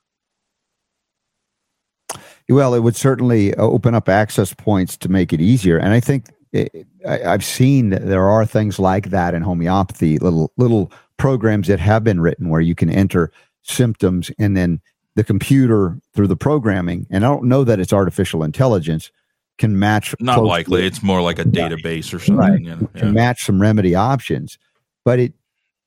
well, 2.48 2.74
it 2.74 2.80
would 2.80 2.96
certainly 2.96 3.54
open 3.54 3.94
up 3.94 4.08
access 4.08 4.52
points 4.52 4.96
to 4.98 5.08
make 5.08 5.32
it 5.32 5.40
easier, 5.40 5.78
and 5.78 5.92
I 5.92 6.00
think 6.00 6.26
it, 6.54 6.86
I, 7.06 7.18
have 7.18 7.44
seen 7.44 7.90
that 7.90 8.06
there 8.06 8.28
are 8.28 8.46
things 8.46 8.78
like 8.78 9.10
that 9.10 9.34
in 9.34 9.42
homeopathy, 9.42 10.18
little 10.18 10.52
little 10.56 10.92
programs 11.16 11.68
that 11.68 11.80
have 11.80 12.04
been 12.04 12.20
written 12.20 12.48
where 12.48 12.60
you 12.60 12.74
can 12.74 12.90
enter 12.90 13.32
symptoms 13.62 14.30
and 14.38 14.56
then 14.56 14.80
the 15.16 15.24
computer 15.24 15.98
through 16.14 16.28
the 16.28 16.36
programming, 16.36 17.06
and 17.10 17.24
I 17.24 17.28
don't 17.28 17.44
know 17.44 17.64
that 17.64 17.80
it's 17.80 17.92
artificial 17.92 18.42
intelligence 18.42 19.10
can 19.58 19.78
match. 19.78 20.14
Not 20.20 20.42
likely. 20.44 20.86
It's 20.86 21.02
more 21.02 21.22
like 21.22 21.38
a 21.38 21.44
database 21.44 22.12
or 22.12 22.18
something. 22.18 22.36
Right. 22.36 22.60
You 22.60 22.76
know? 22.76 22.90
yeah. 22.94 23.00
Can 23.00 23.12
match 23.12 23.44
some 23.44 23.60
remedy 23.60 23.94
options, 23.94 24.58
but 25.04 25.18
it, 25.18 25.34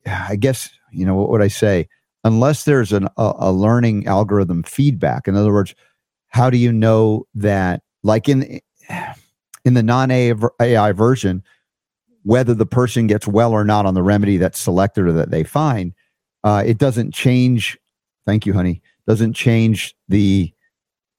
I 0.05 0.35
guess, 0.35 0.69
you 0.91 1.05
know, 1.05 1.15
what 1.15 1.29
would 1.29 1.41
I 1.41 1.49
say? 1.49 1.87
Unless 2.23 2.63
there's 2.65 2.93
an, 2.93 3.07
a, 3.17 3.33
a 3.39 3.51
learning 3.51 4.07
algorithm 4.07 4.63
feedback. 4.63 5.27
In 5.27 5.35
other 5.35 5.53
words, 5.53 5.75
how 6.29 6.49
do 6.49 6.57
you 6.57 6.71
know 6.71 7.25
that, 7.35 7.83
like 8.03 8.29
in 8.29 8.61
in 9.67 9.75
the 9.75 9.83
non 9.83 10.09
AI 10.11 10.91
version, 10.93 11.43
whether 12.23 12.53
the 12.53 12.65
person 12.65 13.07
gets 13.07 13.27
well 13.27 13.51
or 13.51 13.63
not 13.63 13.85
on 13.85 13.93
the 13.93 14.03
remedy 14.03 14.37
that's 14.37 14.59
selected 14.59 15.05
or 15.05 15.13
that 15.13 15.31
they 15.31 15.43
find, 15.43 15.93
uh, 16.43 16.63
it 16.65 16.77
doesn't 16.77 17.13
change. 17.13 17.77
Thank 18.25 18.45
you, 18.45 18.53
honey 18.53 18.81
doesn't 19.07 19.33
change 19.33 19.95
the 20.09 20.53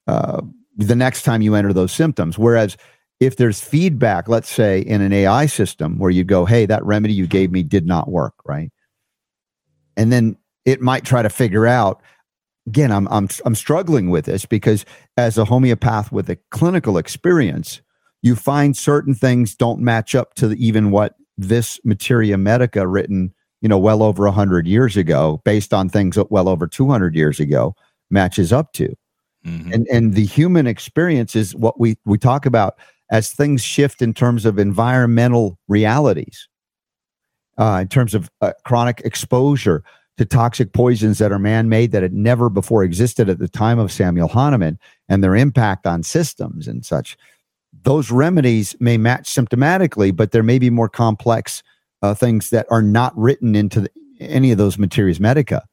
uh, 0.07 0.43
the 0.77 0.95
next 0.95 1.23
time 1.23 1.43
you 1.43 1.55
enter 1.55 1.73
those 1.73 1.93
symptoms. 1.93 2.39
Whereas 2.39 2.77
if 3.19 3.37
there's 3.37 3.61
feedback, 3.61 4.29
let's 4.29 4.49
say 4.49 4.81
in 4.81 5.01
an 5.01 5.13
AI 5.13 5.47
system 5.47 5.99
where 5.99 6.11
you 6.11 6.23
go, 6.23 6.45
hey, 6.45 6.67
that 6.67 6.85
remedy 6.85 7.15
you 7.15 7.27
gave 7.27 7.51
me 7.51 7.63
did 7.63 7.85
not 7.85 8.09
work, 8.09 8.35
right? 8.47 8.71
And 9.97 10.13
then 10.13 10.37
it 10.65 10.81
might 10.81 11.05
try 11.05 11.23
to 11.23 11.31
figure 11.31 11.67
out. 11.67 12.01
Again, 12.67 12.93
I'm 12.93 13.09
I'm 13.09 13.29
I'm 13.47 13.55
struggling 13.55 14.11
with 14.11 14.27
this 14.27 14.45
because 14.45 14.85
as 15.17 15.39
a 15.39 15.47
homeopath 15.47 16.13
with 16.13 16.29
a 16.29 16.37
clinical 16.51 16.99
experience, 16.99 17.81
you 18.23 18.35
find 18.35 18.77
certain 18.77 19.15
things 19.15 19.55
don't 19.55 19.81
match 19.81 20.15
up 20.15 20.35
to 20.35 20.53
even 20.53 20.91
what 20.91 21.15
this 21.37 21.81
materia 21.85 22.37
medica 22.37 22.87
written 22.87 23.33
you 23.61 23.69
know, 23.69 23.79
well 23.79 24.03
over 24.03 24.25
100 24.25 24.67
years 24.67 24.97
ago, 24.97 25.41
based 25.45 25.75
on 25.75 25.89
things 25.89 26.19
well 26.31 26.49
over 26.49 26.67
200 26.67 27.15
years 27.15 27.41
ago 27.41 27.75
matches 28.11 28.53
up 28.53 28.73
to. 28.75 28.95
Mm-hmm. 29.45 29.73
And, 29.73 29.87
and 29.89 30.15
the 30.15 30.25
human 30.25 30.67
experience 30.67 31.35
is 31.35 31.55
what 31.55 31.79
we, 31.79 31.97
we 32.05 32.19
talk 32.19 32.47
about 32.47 32.79
as 33.11 33.33
things 33.33 33.63
shift 33.63 34.03
in 34.03 34.15
terms 34.15 34.45
of 34.45 34.59
environmental 34.59 35.59
realities, 35.69 36.49
uh, 37.57 37.79
in 37.83 37.89
terms 37.89 38.15
of 38.15 38.31
uh, 38.41 38.53
chronic 38.65 39.01
exposure 39.05 39.83
to 40.19 40.25
toxic 40.25 40.73
poisons 40.73 41.19
that 41.19 41.33
are 41.33 41.39
man 41.39 41.69
made 41.69 41.93
that 41.93 42.03
had 42.03 42.13
never 42.13 42.51
before 42.51 42.83
existed 42.83 43.29
at 43.29 43.39
the 43.39 43.49
time 43.49 43.79
of 43.79 43.93
Samuel 43.93 44.29
Hahnemann 44.29 44.79
and 45.09 45.23
their 45.23 45.37
impact 45.37 45.87
on 45.87 46.03
systems 46.03 46.67
and 46.67 46.85
such. 46.85 47.17
Those 47.83 48.11
remedies 48.11 48.77
may 48.81 48.99
match 48.99 49.33
symptomatically, 49.33 50.15
but 50.15 50.33
there 50.33 50.43
may 50.43 50.59
be 50.59 50.71
more 50.71 50.89
complex 50.89 51.63
uh, 52.03 52.15
things 52.15 52.51
that 52.51 52.67
are 52.71 52.83
not 52.83 53.17
written 53.17 53.55
into 53.55 53.83
the, 53.83 53.91
any 54.21 54.53
of 54.53 54.59
those 54.59 54.79
materias 54.79 55.21
medica. 55.21 55.67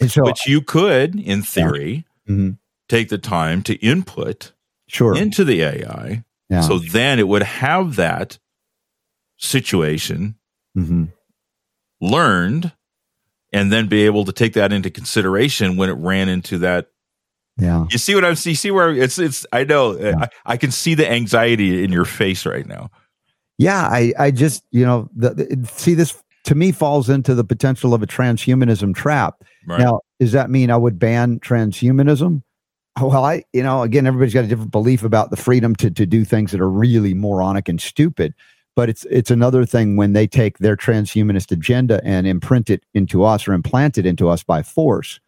And 0.00 0.10
so, 0.10 0.24
but 0.24 0.44
you 0.46 0.60
could, 0.60 1.18
in 1.18 1.42
theory, 1.42 2.06
yeah. 2.26 2.32
mm-hmm. 2.32 2.50
take 2.88 3.08
the 3.08 3.18
time 3.18 3.62
to 3.62 3.74
input 3.76 4.52
sure. 4.88 5.16
into 5.16 5.44
the 5.44 5.62
AI. 5.62 6.24
Yeah. 6.48 6.60
So 6.60 6.78
then 6.78 7.18
it 7.18 7.26
would 7.26 7.42
have 7.42 7.96
that 7.96 8.38
situation 9.38 10.36
mm-hmm. 10.76 11.04
learned 12.00 12.72
and 13.52 13.72
then 13.72 13.86
be 13.88 14.04
able 14.04 14.24
to 14.24 14.32
take 14.32 14.52
that 14.52 14.72
into 14.72 14.90
consideration 14.90 15.76
when 15.76 15.88
it 15.88 15.94
ran 15.94 16.28
into 16.28 16.58
that 16.58 16.90
yeah. 17.58 17.86
You 17.90 17.98
see 17.98 18.14
what 18.14 18.24
I'm 18.24 18.36
see 18.36 18.54
see 18.54 18.70
where 18.70 18.92
it's 18.94 19.18
it's 19.18 19.46
I 19.52 19.64
know 19.64 19.92
uh, 19.92 19.98
yeah. 19.98 20.16
I, 20.20 20.28
I, 20.52 20.56
can 20.56 20.70
see 20.70 20.94
the 20.94 21.10
anxiety 21.10 21.82
in 21.82 21.90
your 21.90 22.04
face 22.04 22.44
right 22.44 22.66
now 22.66 22.90
yeah, 23.58 23.82
I, 23.82 24.12
I 24.18 24.30
just, 24.30 24.64
you 24.70 24.84
know, 24.84 25.08
the, 25.14 25.30
the, 25.30 25.68
see 25.72 25.94
this 25.94 26.22
to 26.44 26.54
me 26.54 26.72
falls 26.72 27.08
into 27.08 27.34
the 27.34 27.44
potential 27.44 27.94
of 27.94 28.02
a 28.02 28.06
transhumanism 28.06 28.94
trap. 28.94 29.42
Right. 29.66 29.80
Now, 29.80 30.00
does 30.20 30.32
that 30.32 30.50
mean 30.50 30.70
I 30.70 30.76
would 30.76 30.98
ban 30.98 31.40
transhumanism? 31.40 32.42
Well, 33.00 33.24
I, 33.24 33.44
you 33.52 33.62
know, 33.62 33.82
again, 33.82 34.06
everybody's 34.06 34.34
got 34.34 34.44
a 34.44 34.48
different 34.48 34.70
belief 34.70 35.02
about 35.02 35.30
the 35.30 35.36
freedom 35.36 35.76
to 35.76 35.90
to 35.90 36.06
do 36.06 36.24
things 36.24 36.52
that 36.52 36.62
are 36.62 36.70
really 36.70 37.12
moronic 37.12 37.68
and 37.68 37.80
stupid. 37.80 38.34
But 38.74 38.88
it's 38.88 39.04
it's 39.10 39.30
another 39.30 39.66
thing 39.66 39.96
when 39.96 40.14
they 40.14 40.26
take 40.26 40.58
their 40.58 40.76
transhumanist 40.76 41.52
agenda 41.52 42.00
and 42.04 42.26
imprint 42.26 42.70
it 42.70 42.84
into 42.94 43.22
us 43.22 43.46
or 43.46 43.52
implant 43.52 43.98
it 43.98 44.06
into 44.06 44.30
us 44.30 44.42
by 44.42 44.62
force. 44.62 45.20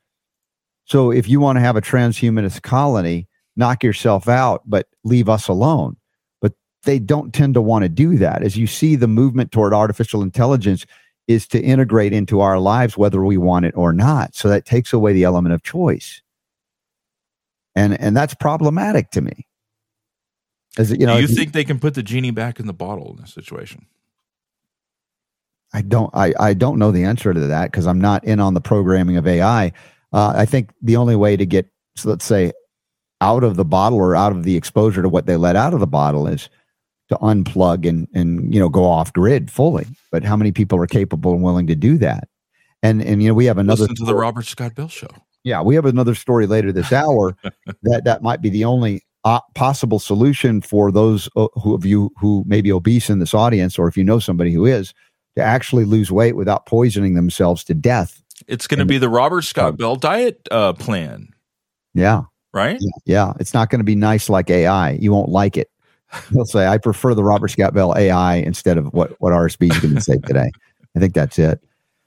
So 0.88 1.11
if 1.11 1.29
you 1.29 1.38
want 1.38 1.57
to 1.57 1.61
have 1.61 1.77
a 1.77 1.83
transhumanist 1.83 2.62
colony, 2.62 3.29
knock 3.57 3.85
yourself 3.85 4.27
out, 4.27 4.62
but 4.64 4.87
leave 5.05 5.29
us 5.29 5.46
alone 5.48 5.96
But 6.40 6.55
they 6.85 6.98
don't 6.98 7.35
tend 7.35 7.55
to 7.55 7.61
want 7.61 7.83
to 7.83 7.90
do 7.90 8.16
that. 8.16 8.42
As 8.42 8.57
you 8.57 8.66
see, 8.66 8.96
the 8.96 9.07
movement 9.07 9.53
toward 9.53 9.74
artificial 9.74 10.22
intelligence 10.22 10.87
is 11.27 11.46
to 11.48 11.61
integrate 11.61 12.14
into 12.14 12.40
our 12.40 12.59
lives 12.59 12.96
whether 12.96 13.22
we 13.22 13.37
want 13.37 13.66
it 13.66 13.77
or 13.77 13.92
not. 13.92 14.35
So 14.35 14.48
that 14.48 14.64
takes 14.64 14.94
away 14.94 15.12
the 15.12 15.24
element 15.24 15.55
of 15.55 15.62
choice. 15.62 16.22
And 17.77 18.01
and 18.01 18.16
that's 18.16 18.35
problematic 18.35 19.11
to 19.11 19.20
me. 19.20 19.46
As 20.79 20.90
you 20.90 21.07
know, 21.07 21.16
do 21.16 21.20
you 21.20 21.29
think 21.29 21.53
they 21.53 21.64
can 21.64 21.79
put 21.79 21.94
the 21.94 22.03
genie 22.03 22.31
back 22.31 22.59
in 22.59 22.66
the 22.66 22.72
bottle 22.72 23.11
in 23.11 23.20
this 23.20 23.35
situation? 23.35 23.87
I 25.74 25.83
don't 25.83 26.11
I, 26.14 26.33
I 26.40 26.55
don't 26.55 26.79
know 26.79 26.90
the 26.90 27.05
answer 27.05 27.35
to 27.35 27.40
that 27.40 27.70
because 27.70 27.87
I'm 27.87 28.01
not 28.01 28.24
in 28.24 28.40
on 28.40 28.55
the 28.55 28.61
programming 28.62 29.18
of 29.18 29.27
AI. 29.27 29.72
Uh, 30.12 30.33
I 30.35 30.47
think 30.47 30.73
the 30.83 30.97
only 30.97 31.16
way 31.16 31.37
to 31.37 31.47
get 31.47 31.66
so 31.97 32.09
let's 32.09 32.25
say 32.25 32.53
out 33.21 33.42
of 33.42 33.57
the 33.57 33.64
bottle 33.64 33.99
or 33.99 34.14
out 34.14 34.33
of 34.33 34.44
the 34.44 34.57
exposure 34.57 35.03
to 35.03 35.09
what 35.09 35.27
they 35.27 35.37
let 35.37 35.57
out 35.57 35.75
of 35.75 35.81
the 35.81 35.87
bottle 35.87 36.27
is 36.27 36.49
to 37.09 37.16
unplug 37.16 37.88
and 37.88 38.07
and 38.14 38.53
you 38.53 38.61
know 38.61 38.68
go 38.68 38.85
off 38.85 39.12
grid 39.12 39.51
fully. 39.51 39.87
But 40.11 40.25
how 40.25 40.37
many 40.37 40.53
people 40.53 40.81
are 40.81 40.87
capable 40.87 41.33
and 41.33 41.42
willing 41.42 41.66
to 41.66 41.77
do 41.77 41.99
that? 41.99 42.29
And 42.83 43.03
and 43.03 43.23
you 43.23 43.29
know 43.29 43.35
we 43.35 43.47
have 43.47 43.59
another 43.59 43.83
listen 43.83 43.97
to 43.97 44.03
story. 44.05 44.14
the 44.14 44.21
Robert 44.21 44.47
Scott 44.47 44.75
Bell 44.75 44.88
show. 44.88 45.09
Yeah, 45.44 45.62
we 45.62 45.75
have 45.75 45.87
another 45.87 46.14
story 46.14 46.47
later 46.47 46.73
this 46.73 46.92
hour 46.92 47.37
that 47.83 48.03
that 48.05 48.23
might 48.23 48.42
be 48.42 48.51
the 48.51 48.64
only 48.64 49.03
uh, 49.25 49.40
possible 49.55 49.99
solution 49.99 50.61
for 50.61 50.92
those 50.92 51.29
uh, 51.37 51.49
who 51.55 51.75
of 51.75 51.85
you 51.85 52.12
who 52.21 52.44
may 52.47 52.61
be 52.61 52.73
obese 52.73 53.11
in 53.11 53.18
this 53.18 53.35
audience, 53.35 53.79
or 53.79 53.88
if 53.88 53.97
you 53.97 54.05
know 54.05 54.18
somebody 54.18 54.53
who 54.53 54.64
is, 54.64 54.94
to 55.37 55.42
actually 55.42 55.85
lose 55.85 56.12
weight 56.12 56.37
without 56.37 56.66
poisoning 56.66 57.14
themselves 57.14 57.64
to 57.64 57.75
death. 57.75 58.23
It's 58.46 58.66
going 58.66 58.79
to 58.79 58.85
be 58.85 58.98
the 58.98 59.09
Robert 59.09 59.42
Scott 59.42 59.68
uh, 59.68 59.72
Bell 59.72 59.96
diet 59.96 60.46
uh, 60.51 60.72
plan. 60.72 61.29
Yeah. 61.94 62.22
Right. 62.53 62.79
Yeah. 62.81 62.90
yeah. 63.05 63.33
It's 63.40 63.55
not 63.55 63.70
going 63.70 63.81
to 63.81 63.85
be 63.85 63.94
nice 63.94 64.29
like 64.29 64.51
AI. 64.51 64.92
You 64.92 65.12
won't 65.12 65.29
like 65.29 65.57
it. 65.57 65.70
He'll 66.31 66.46
say, 66.46 66.66
I 66.66 66.79
prefer 66.79 67.14
the 67.14 67.24
Robert 67.24 67.48
Scott 67.48 67.74
Bell 67.74 67.94
AI 67.96 68.37
instead 68.37 68.79
of 68.79 68.92
what, 68.94 69.20
what 69.20 69.33
RSB 69.33 69.70
is 69.70 69.79
going 69.81 69.94
to 69.94 70.01
say 70.01 70.16
today. 70.18 70.51
I 70.96 71.01
think 71.01 71.14
that's 71.14 71.38
it. 71.38 71.62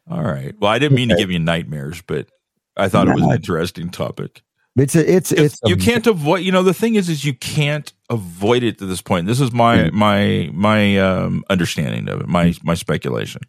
All 0.10 0.24
right. 0.24 0.56
Well, 0.60 0.72
I 0.72 0.80
didn't 0.80 0.96
mean 0.96 1.10
to 1.10 1.16
give 1.16 1.30
you 1.30 1.40
nightmares, 1.40 2.02
but 2.02 2.28
I 2.76 2.90
thought 2.90 3.08
it 3.08 3.14
was 3.14 3.24
an 3.24 3.32
interesting 3.32 3.90
topic. 3.90 4.42
It's 4.76 4.96
a, 4.96 5.16
it's 5.16 5.32
it's 5.34 5.60
you 5.66 5.76
a, 5.76 5.78
can't 5.78 6.08
avoid. 6.08 6.44
You 6.44 6.52
know, 6.52 6.64
the 6.64 6.74
thing 6.74 6.96
is, 6.96 7.10
is 7.10 7.26
you 7.26 7.34
can't 7.34 7.92
avoid 8.10 8.64
it 8.64 8.78
to 8.78 8.86
this 8.86 9.02
point. 9.02 9.28
This 9.28 9.42
is 9.42 9.52
my 9.52 9.78
mm-hmm. 9.78 9.98
my 9.98 10.50
my 10.54 10.98
um, 10.98 11.44
understanding 11.50 12.08
of 12.08 12.22
it. 12.22 12.28
My 12.28 12.54
my 12.64 12.74
speculation 12.74 13.42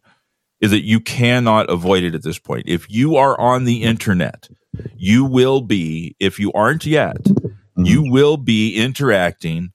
is 0.63 0.71
that 0.71 0.85
you 0.85 1.01
cannot 1.01 1.69
avoid 1.69 2.03
it 2.03 2.15
at 2.15 2.23
this 2.23 2.39
point. 2.39 2.63
If 2.67 2.89
you 2.89 3.17
are 3.17 3.37
on 3.37 3.65
the 3.65 3.83
internet, 3.83 4.47
you 4.95 5.25
will 5.25 5.59
be. 5.59 6.15
If 6.21 6.39
you 6.39 6.53
aren't 6.53 6.85
yet, 6.85 7.21
mm-hmm. 7.21 7.83
you 7.83 8.09
will 8.09 8.37
be 8.37 8.73
interacting 8.75 9.73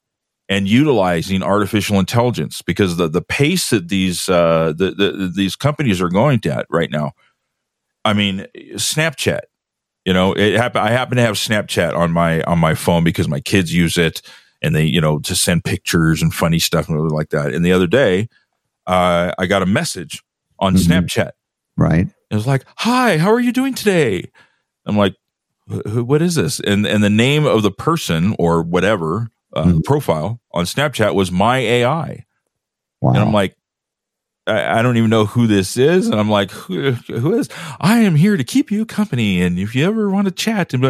and 0.49 0.67
utilizing 0.67 1.43
artificial 1.43 1.99
intelligence 1.99 2.63
because 2.63 2.97
the 2.97 3.07
the 3.07 3.21
pace 3.21 3.69
that 3.69 3.89
these 3.89 4.27
uh, 4.29 4.73
the, 4.75 4.89
the, 4.89 5.31
these 5.35 5.55
companies 5.55 6.01
are 6.01 6.09
going 6.09 6.41
at 6.45 6.65
right 6.71 6.89
now. 6.89 7.11
I 8.03 8.13
mean, 8.13 8.47
Snapchat. 8.73 9.41
You 10.05 10.13
know, 10.13 10.33
it 10.33 10.55
happen. 10.55 10.81
I 10.81 10.89
happen 10.89 11.17
to 11.17 11.21
have 11.21 11.35
Snapchat 11.35 11.95
on 11.95 12.11
my 12.11 12.41
on 12.43 12.57
my 12.57 12.73
phone 12.73 13.03
because 13.03 13.27
my 13.27 13.41
kids 13.41 13.71
use 13.71 13.95
it, 13.95 14.23
and 14.59 14.75
they 14.75 14.85
you 14.85 15.01
know 15.01 15.19
to 15.19 15.35
send 15.35 15.65
pictures 15.65 16.23
and 16.23 16.33
funny 16.33 16.57
stuff 16.57 16.89
and 16.89 17.11
like 17.11 17.29
that. 17.29 17.53
And 17.53 17.63
the 17.63 17.73
other 17.73 17.85
day, 17.85 18.27
uh, 18.87 19.33
I 19.37 19.45
got 19.45 19.61
a 19.61 19.67
message 19.67 20.23
on 20.59 20.75
mm-hmm. 20.75 20.91
Snapchat. 20.91 21.31
Right. 21.77 22.07
It 22.29 22.35
was 22.35 22.47
like, 22.47 22.65
"Hi, 22.77 23.17
how 23.17 23.31
are 23.31 23.39
you 23.39 23.51
doing 23.51 23.73
today?" 23.73 24.29
I'm 24.85 24.97
like, 24.97 25.15
"What 25.67 26.21
is 26.21 26.35
this?" 26.35 26.59
And 26.59 26.85
and 26.85 27.03
the 27.03 27.09
name 27.09 27.45
of 27.45 27.63
the 27.63 27.71
person 27.71 28.35
or 28.37 28.61
whatever 28.61 29.29
uh, 29.53 29.65
mm. 29.65 29.83
profile 29.83 30.39
on 30.51 30.65
Snapchat 30.65 31.15
was 31.15 31.31
my 31.31 31.57
AI. 31.57 32.25
Wow. 33.01 33.11
And 33.11 33.19
I'm 33.19 33.33
like, 33.33 33.55
I, 34.45 34.79
I, 34.79 34.81
don't 34.81 34.97
even 34.97 35.09
know 35.09 35.25
who 35.25 35.47
this 35.47 35.77
is. 35.77 36.07
And 36.07 36.19
I'm 36.19 36.29
like, 36.29 36.51
who, 36.51 36.91
who 36.91 37.35
is? 37.35 37.49
I 37.79 37.99
am 37.99 38.15
here 38.15 38.35
to 38.35 38.43
keep 38.43 38.71
you 38.71 38.85
company. 38.85 39.41
And 39.41 39.57
if 39.57 39.75
you 39.75 39.85
ever 39.85 40.09
want 40.09 40.27
to 40.27 40.33
chat, 40.33 40.73
and, 40.73 40.85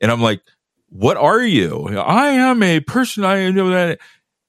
and 0.00 0.10
I'm 0.10 0.22
like, 0.22 0.40
what 0.88 1.16
are 1.16 1.42
you? 1.42 1.88
I 1.88 2.30
am 2.30 2.62
a 2.62 2.80
person. 2.80 3.24
I 3.24 3.50
know 3.50 3.70
that. 3.70 3.98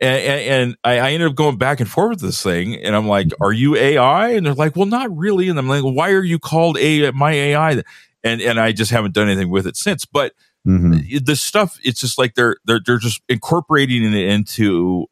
And, 0.02 0.20
and, 0.20 0.42
and 0.42 0.78
I, 0.84 0.98
I, 0.98 1.12
ended 1.12 1.30
up 1.30 1.36
going 1.36 1.58
back 1.58 1.80
and 1.80 1.88
forth 1.88 2.10
with 2.10 2.22
this 2.22 2.42
thing. 2.42 2.76
And 2.76 2.96
I'm 2.96 3.08
like, 3.08 3.28
are 3.40 3.54
you 3.54 3.76
AI? 3.76 4.30
And 4.30 4.46
they're 4.46 4.56
like, 4.56 4.76
well, 4.76 4.88
not 4.88 5.16
really. 5.16 5.48
And 5.48 5.60
I'm 5.60 5.70
like, 5.70 5.84
why 5.84 6.12
are 6.12 6.24
you 6.24 6.40
called 6.40 6.80
a 6.80 7.12
my 7.12 7.32
AI? 7.32 7.84
And, 8.24 8.42
and 8.42 8.60
I 8.60 8.72
just 8.72 8.90
haven't 8.90 9.14
done 9.14 9.30
anything 9.30 9.52
with 9.52 9.68
it 9.68 9.78
since. 9.78 10.06
But 10.06 10.34
Mm-hmm. 10.68 11.26
The 11.26 11.36
stuff, 11.36 11.80
it's 11.84 12.00
just 12.00 12.20
like 12.20 12.36
they're 12.36 12.58
they're 12.66 12.80
they're 12.86 13.00
just 13.00 13.22
incorporating 13.28 14.04
it 14.04 14.14
into 14.14 15.08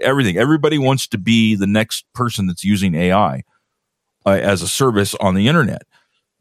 everything. 0.00 0.36
Everybody 0.36 0.78
wants 0.78 1.08
to 1.08 1.18
be 1.18 1.56
the 1.56 1.66
next 1.66 2.04
person 2.14 2.46
that's 2.46 2.64
using 2.64 2.94
AI 2.94 3.42
uh, 4.24 4.30
as 4.30 4.62
a 4.62 4.68
service 4.68 5.16
on 5.16 5.34
the 5.34 5.48
internet. 5.48 5.82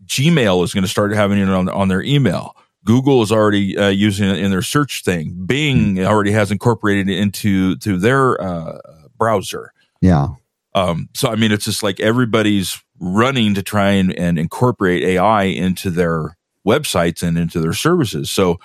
Gmail 0.06 0.64
is 0.64 0.74
going 0.74 0.84
to 0.84 0.90
start 0.90 1.14
having 1.14 1.40
it 1.40 1.50
on, 1.50 1.68
on 1.68 1.88
their 1.88 2.04
email. 2.04 2.56
Google 2.86 3.22
is 3.22 3.32
already 3.32 3.78
uh, 3.78 3.90
using 3.90 4.30
it 4.30 4.40
in 4.40 4.52
their 4.52 4.62
search 4.62 5.04
thing. 5.04 5.46
Bing 5.46 5.96
mm-hmm. 5.96 6.06
already 6.06 6.32
has 6.32 6.52
incorporated 6.52 7.10
it 7.10 7.18
into 7.18 7.76
to 7.78 7.98
their 7.98 8.42
uh, 8.42 8.80
browser. 9.18 9.72
Yeah. 10.02 10.30
Um, 10.76 11.10
so 11.14 11.30
I 11.30 11.36
mean, 11.36 11.52
it's 11.52 11.66
just 11.66 11.84
like 11.84 12.00
everybody's 12.00 12.82
running 13.00 13.54
to 13.56 13.64
try 13.64 13.92
and, 13.92 14.18
and 14.18 14.38
incorporate 14.40 15.04
AI 15.04 15.44
into 15.44 15.90
their 15.90 16.38
websites 16.66 17.24
and 17.24 17.38
into 17.38 17.60
their 17.60 17.74
services. 17.74 18.32
So, 18.32 18.60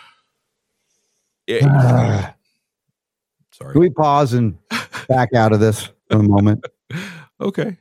it, 1.47 1.63
uh, 1.63 2.31
sorry. 3.53 3.73
Can 3.73 3.81
we 3.81 3.91
pause 3.91 4.33
and 4.33 4.59
back 5.09 5.35
out 5.35 5.53
of 5.53 5.61
this 5.61 5.91
for 6.11 6.19
a 6.19 6.23
moment? 6.23 6.65
okay. 7.41 7.77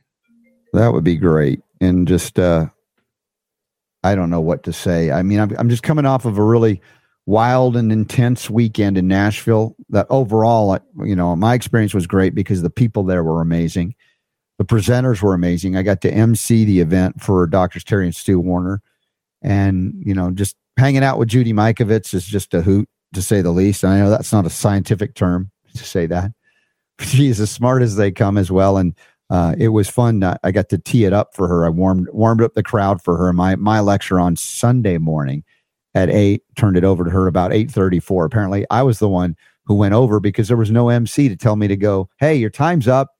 That 0.72 0.92
would 0.92 1.04
be 1.04 1.16
great. 1.16 1.60
And 1.80 2.06
just, 2.06 2.38
uh, 2.38 2.66
I 4.04 4.14
don't 4.14 4.30
know 4.30 4.40
what 4.40 4.62
to 4.64 4.72
say. 4.72 5.10
I 5.10 5.22
mean, 5.22 5.40
I'm, 5.40 5.54
I'm 5.58 5.68
just 5.68 5.82
coming 5.82 6.06
off 6.06 6.24
of 6.24 6.38
a 6.38 6.42
really 6.42 6.80
wild 7.26 7.76
and 7.76 7.92
intense 7.92 8.48
weekend 8.48 8.96
in 8.96 9.08
Nashville. 9.08 9.76
That 9.90 10.06
overall, 10.10 10.78
you 11.04 11.16
know, 11.16 11.34
my 11.36 11.54
experience 11.54 11.94
was 11.94 12.06
great 12.06 12.34
because 12.34 12.62
the 12.62 12.70
people 12.70 13.02
there 13.02 13.24
were 13.24 13.40
amazing. 13.40 13.94
The 14.58 14.64
presenters 14.64 15.22
were 15.22 15.34
amazing. 15.34 15.76
I 15.76 15.82
got 15.82 16.00
to 16.02 16.12
MC 16.12 16.64
the 16.64 16.80
event 16.80 17.20
for 17.20 17.46
Doctors 17.46 17.84
Terry 17.84 18.06
and 18.06 18.14
Stu 18.14 18.40
Warner 18.40 18.82
and 19.42 19.94
you 20.04 20.14
know 20.14 20.30
just 20.30 20.56
hanging 20.76 21.04
out 21.04 21.18
with 21.18 21.28
Judy 21.28 21.52
Mikovits 21.52 22.14
is 22.14 22.24
just 22.24 22.54
a 22.54 22.62
hoot 22.62 22.88
to 23.14 23.22
say 23.22 23.40
the 23.40 23.50
least. 23.50 23.82
And 23.82 23.92
I 23.92 23.98
know 23.98 24.10
that's 24.10 24.32
not 24.32 24.46
a 24.46 24.50
scientific 24.50 25.14
term 25.14 25.50
to 25.74 25.84
say 25.84 26.06
that. 26.06 26.32
She's 27.00 27.40
as 27.40 27.50
smart 27.50 27.82
as 27.82 27.96
they 27.96 28.10
come 28.10 28.38
as 28.38 28.50
well, 28.50 28.76
and 28.76 28.94
uh, 29.30 29.54
it 29.58 29.68
was 29.68 29.88
fun. 29.88 30.22
I 30.42 30.50
got 30.50 30.68
to 30.70 30.78
tee 30.78 31.04
it 31.04 31.12
up 31.12 31.34
for 31.34 31.48
her. 31.48 31.66
I 31.66 31.68
warmed 31.68 32.08
warmed 32.12 32.42
up 32.42 32.54
the 32.54 32.62
crowd 32.62 33.02
for 33.02 33.16
her. 33.16 33.32
My 33.32 33.56
my 33.56 33.80
lecture 33.80 34.18
on 34.18 34.36
Sunday 34.36 34.98
morning 34.98 35.44
at 35.94 36.08
eight 36.10 36.42
turned 36.56 36.76
it 36.76 36.84
over 36.84 37.04
to 37.04 37.10
her 37.10 37.26
about 37.26 37.52
eight 37.52 37.70
thirty 37.70 38.00
four. 38.00 38.24
Apparently, 38.24 38.66
I 38.70 38.82
was 38.82 38.98
the 38.98 39.08
one 39.08 39.36
who 39.64 39.74
went 39.74 39.94
over 39.94 40.18
because 40.20 40.48
there 40.48 40.56
was 40.56 40.70
no 40.70 40.88
MC 40.88 41.28
to 41.28 41.36
tell 41.36 41.56
me 41.56 41.68
to 41.68 41.76
go. 41.76 42.08
Hey, 42.18 42.36
your 42.36 42.50
time's 42.50 42.88
up. 42.88 43.16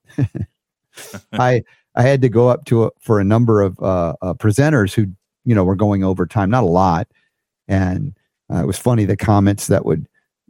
I 1.32 1.62
I 1.94 2.02
had 2.02 2.22
to 2.22 2.28
go 2.28 2.48
up 2.48 2.64
to 2.66 2.84
a, 2.84 2.90
for 3.00 3.20
a 3.20 3.24
number 3.24 3.60
of 3.60 3.78
uh, 3.80 4.14
uh, 4.22 4.34
presenters 4.34 4.94
who 4.94 5.08
you 5.48 5.54
know, 5.54 5.64
we're 5.64 5.74
going 5.74 6.04
over 6.04 6.26
time, 6.26 6.50
not 6.50 6.62
a 6.62 6.66
lot. 6.66 7.08
And 7.68 8.14
uh, 8.52 8.62
it 8.62 8.66
was 8.66 8.76
funny 8.76 9.06
the 9.06 9.16
comments 9.16 9.68
that 9.68 9.86
would 9.86 10.06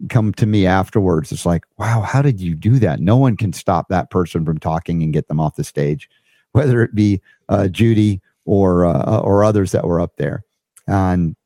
come 0.08 0.32
to 0.34 0.46
me 0.46 0.66
afterwards. 0.66 1.32
It's 1.32 1.46
like, 1.46 1.64
wow, 1.76 2.00
how 2.00 2.22
did 2.22 2.40
you 2.40 2.54
do 2.54 2.78
that? 2.78 3.00
No 3.00 3.16
one 3.16 3.37
can 3.37 3.52
stop 3.52 3.88
that 3.88 4.11
person 4.11 4.44
from 4.44 4.58
talking 4.58 5.02
and 5.02 5.12
get 5.12 5.28
them 5.28 5.40
off 5.40 5.56
the 5.56 5.64
stage, 5.64 6.08
whether 6.52 6.82
it 6.82 6.94
be 6.94 7.20
uh, 7.48 7.68
Judy 7.68 8.20
or 8.44 8.87
uh, 8.87 9.20
or 9.20 9.44
others 9.44 9.72
that 9.72 9.87
were 9.87 10.00
up 10.00 10.16
there. 10.16 10.44
And 10.87 11.37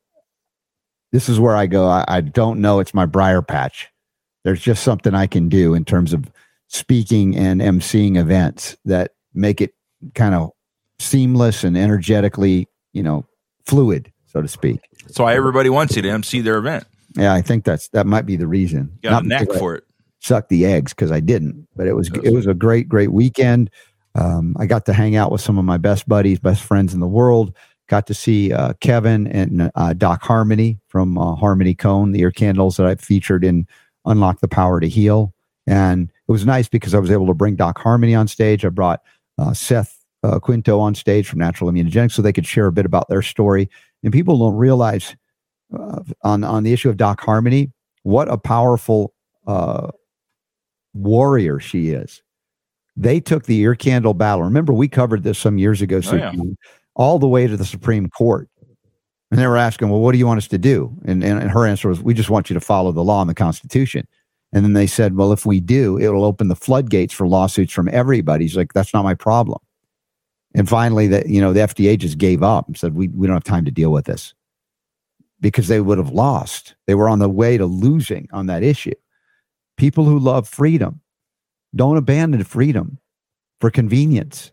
this 1.11 1.29
is 1.29 1.41
where 1.41 1.57
I 1.57 1.67
go. 1.67 1.87
I, 1.87 2.05
I 2.09 2.21
don't 2.21 2.61
know. 2.61 2.81
It's 2.81 2.95
my 2.95 3.07
briar 3.07 3.43
patch. 3.43 3.89
There's 4.45 4.61
just 4.61 4.83
something 4.83 5.15
I 5.15 5.27
can 5.27 5.49
do 5.49 5.75
in 5.75 5.85
terms 5.85 6.13
of 6.13 6.31
speaking 6.69 7.37
and 7.37 7.61
emceeing 7.61 8.17
events 8.17 8.77
that 8.85 9.13
make 9.35 9.61
it 9.61 9.75
kind 10.15 10.35
of 10.35 10.51
seamless 10.99 11.65
and 11.65 11.77
energetically, 11.77 12.69
you 12.93 13.03
know, 13.03 13.27
fluid, 13.67 14.13
so 14.27 14.43
to 14.43 14.49
speak. 14.49 14.81
That's 15.05 15.19
why 15.19 15.35
everybody 15.35 15.69
wants 15.69 15.97
you 15.97 16.03
to 16.03 16.11
MC 16.11 16.41
their 16.41 16.59
event. 16.59 16.85
Yeah, 17.17 17.35
I 17.35 17.43
think 17.43 17.65
that's 17.65 17.89
that 17.89 18.07
might 18.07 18.27
be 18.27 18.37
the 18.37 18.47
reason. 18.47 18.99
You 19.03 19.11
got 19.11 19.25
Not 19.25 19.25
a 19.25 19.45
knack 19.45 19.59
for 19.59 19.75
it. 19.75 19.85
Suck 20.21 20.49
the 20.49 20.67
eggs 20.67 20.93
because 20.93 21.11
I 21.11 21.21
didn't, 21.21 21.67
but 21.77 21.87
it 21.87 21.95
was 21.95 22.11
it 22.23 22.33
was 22.33 22.47
a 22.47 22.55
great 22.55 22.89
great 22.89 23.13
weekend. 23.13 23.71
Um, 24.15 24.57
I 24.59 24.67
got 24.67 24.87
to 24.87 24.93
hang 24.93 25.17
out 25.17 25.33
with 25.33 25.41
some 25.41 25.59
of 25.59 25.65
my 25.65 25.79
best 25.79 26.09
buddies, 26.09 26.39
best 26.39 26.63
friends 26.63 26.95
in 26.95 27.01
the 27.01 27.09
world. 27.09 27.55
Got 27.89 28.07
to 28.07 28.15
see 28.15 28.53
uh, 28.53 28.75
Kevin 28.81 29.27
and 29.27 29.71
uh, 29.75 29.93
Doc 29.95 30.23
Harmony 30.23 30.79
from 30.89 31.19
uh, 31.19 31.35
Harmony 31.35 31.75
Cone, 31.75 32.13
the 32.13 32.21
ear 32.21 32.31
candles 32.31 32.77
that 32.77 32.87
I 32.87 32.95
featured 32.95 33.45
in 33.45 33.67
Unlock 34.07 34.41
the 34.41 34.49
Power 34.49 34.81
to 34.81 34.89
Heal. 34.89 35.35
And 35.67 36.11
it 36.29 36.33
was 36.33 36.47
nice 36.47 36.69
because 36.69 36.95
I 36.95 36.99
was 36.99 37.11
able 37.11 37.27
to 37.27 37.35
bring 37.35 37.57
Doc 37.57 37.79
Harmony 37.79 38.15
on 38.15 38.29
stage. 38.29 38.65
I 38.65 38.69
brought 38.69 39.03
uh, 39.39 39.53
Seth 39.53 40.05
uh, 40.23 40.39
Quinto 40.39 40.79
on 40.79 40.95
stage 40.95 41.29
from 41.29 41.41
Natural 41.41 41.71
Immunogenics 41.71 42.13
so 42.13 42.23
they 42.23 42.33
could 42.33 42.47
share 42.47 42.67
a 42.67 42.73
bit 42.73 42.87
about 42.87 43.09
their 43.09 43.23
story. 43.23 43.69
And 44.03 44.13
people 44.13 44.39
don't 44.39 44.57
realize 44.57 45.17
uh, 45.79 46.03
on 46.23 46.45
on 46.45 46.63
the 46.63 46.73
issue 46.73 46.89
of 46.89 46.97
Doc 46.97 47.21
Harmony 47.21 47.73
what 48.03 48.29
a 48.29 48.37
powerful 48.37 49.15
uh, 49.47 49.91
warrior 50.95 51.61
she 51.61 51.91
is. 51.91 52.23
They 52.97 53.21
took 53.21 53.45
the 53.45 53.59
ear 53.61 53.75
candle 53.75 54.15
battle. 54.15 54.45
Remember, 54.45 54.73
we 54.73 54.89
covered 54.89 55.23
this 55.23 55.39
some 55.39 55.59
years 55.59 55.81
ago, 55.81 56.01
so 56.01 56.13
oh, 56.13 56.17
yeah. 56.17 56.33
all 56.95 57.19
the 57.19 57.29
way 57.29 57.47
to 57.47 57.57
the 57.57 57.65
Supreme 57.65 58.09
Court. 58.09 58.49
And 59.31 59.41
they 59.41 59.47
were 59.47 59.57
asking, 59.57 59.89
well, 59.89 60.01
what 60.01 60.13
do 60.13 60.19
you 60.19 60.27
want 60.27 60.39
us 60.39 60.49
to 60.49 60.59
do? 60.59 60.95
And, 61.07 61.25
and, 61.25 61.41
and 61.41 61.51
her 61.51 61.67
answer 61.67 61.89
was, 61.89 62.03
we 62.03 62.13
just 62.13 62.29
want 62.29 62.51
you 62.51 62.55
to 62.55 62.61
follow 62.61 62.93
the 62.93 63.03
law 63.03 63.23
and 63.23 63.31
the 63.31 63.35
Constitution. 63.35 64.07
And 64.53 64.63
then 64.63 64.75
they 64.75 64.87
said, 64.87 65.17
well, 65.17 65.33
if 65.33 65.47
we 65.47 65.59
do, 65.59 65.99
it'll 65.99 66.25
open 66.25 66.49
the 66.49 66.57
floodgates 66.57 67.15
for 67.15 67.27
lawsuits 67.27 67.73
from 67.73 67.89
everybody. 67.89 68.45
He's 68.45 68.59
like, 68.59 68.75
that's 68.75 68.93
not 68.93 69.05
my 69.05 69.15
problem. 69.15 69.59
And 70.55 70.69
finally, 70.69 71.07
that 71.07 71.31
you 71.31 71.41
know, 71.41 71.55
the 71.55 71.61
FDA 71.61 71.97
just 71.99 72.19
gave 72.19 72.43
up 72.43 72.67
and 72.67 72.77
said, 72.77 72.95
we, 72.95 73.09
we 73.09 73.27
don't 73.27 73.37
have 73.37 73.45
time 73.45 73.65
to 73.65 73.71
deal 73.71 73.91
with 73.91 74.05
this 74.05 74.35
because 75.43 75.69
they 75.69 75.81
would 75.81 75.99
have 75.99 76.11
lost. 76.11 76.75
They 76.87 76.95
were 76.95 77.09
on 77.09 77.19
the 77.19 77.29
way 77.29 77.59
to 77.59 77.67
losing 77.67 78.29
on 78.33 78.47
that 78.47 78.63
issue. 78.63 78.95
People 79.77 80.05
who 80.05 80.19
love 80.19 80.49
freedom 80.49 81.03
don't 81.75 81.97
abandon 81.97 82.45
freedom 82.45 82.99
for 83.61 83.71
convenience. 83.71 84.53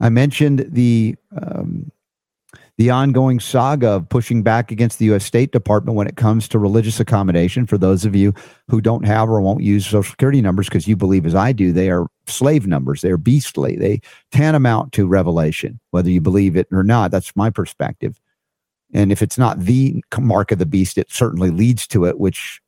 I 0.00 0.08
mentioned 0.08 0.66
the 0.68 1.16
um, 1.40 1.92
the 2.78 2.90
ongoing 2.90 3.38
saga 3.38 3.90
of 3.90 4.08
pushing 4.08 4.42
back 4.42 4.72
against 4.72 4.98
the 4.98 5.04
U.S. 5.06 5.24
State 5.24 5.52
Department 5.52 5.94
when 5.94 6.08
it 6.08 6.16
comes 6.16 6.48
to 6.48 6.58
religious 6.58 6.98
accommodation. 6.98 7.66
For 7.66 7.76
those 7.76 8.04
of 8.04 8.16
you 8.16 8.34
who 8.68 8.80
don't 8.80 9.04
have 9.04 9.28
or 9.28 9.40
won't 9.40 9.62
use 9.62 9.84
Social 9.84 10.02
Security 10.02 10.40
numbers 10.40 10.68
because 10.68 10.88
you 10.88 10.96
believe, 10.96 11.26
as 11.26 11.34
I 11.34 11.52
do, 11.52 11.70
they 11.72 11.90
are 11.90 12.06
slave 12.26 12.66
numbers. 12.66 13.02
They 13.02 13.10
are 13.10 13.18
beastly. 13.18 13.76
They 13.76 14.00
tantamount 14.32 14.92
to 14.94 15.06
revelation, 15.06 15.78
whether 15.90 16.10
you 16.10 16.20
believe 16.20 16.56
it 16.56 16.66
or 16.72 16.82
not. 16.82 17.10
That's 17.10 17.36
my 17.36 17.50
perspective. 17.50 18.18
And 18.92 19.10
if 19.10 19.22
it's 19.22 19.38
not 19.38 19.60
the 19.60 20.02
mark 20.18 20.52
of 20.52 20.58
the 20.58 20.66
beast, 20.66 20.98
it 20.98 21.10
certainly 21.10 21.50
leads 21.50 21.86
to 21.88 22.04
it, 22.04 22.18
which 22.18 22.60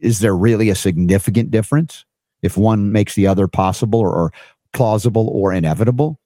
is 0.00 0.20
there 0.20 0.36
really 0.36 0.70
a 0.70 0.74
significant 0.74 1.50
difference 1.50 2.04
if 2.42 2.56
one 2.56 2.92
makes 2.92 3.14
the 3.14 3.26
other 3.26 3.48
possible 3.48 4.00
or, 4.00 4.14
or 4.14 4.32
plausible 4.72 5.28
or 5.28 5.52
inevitable? 5.52 6.18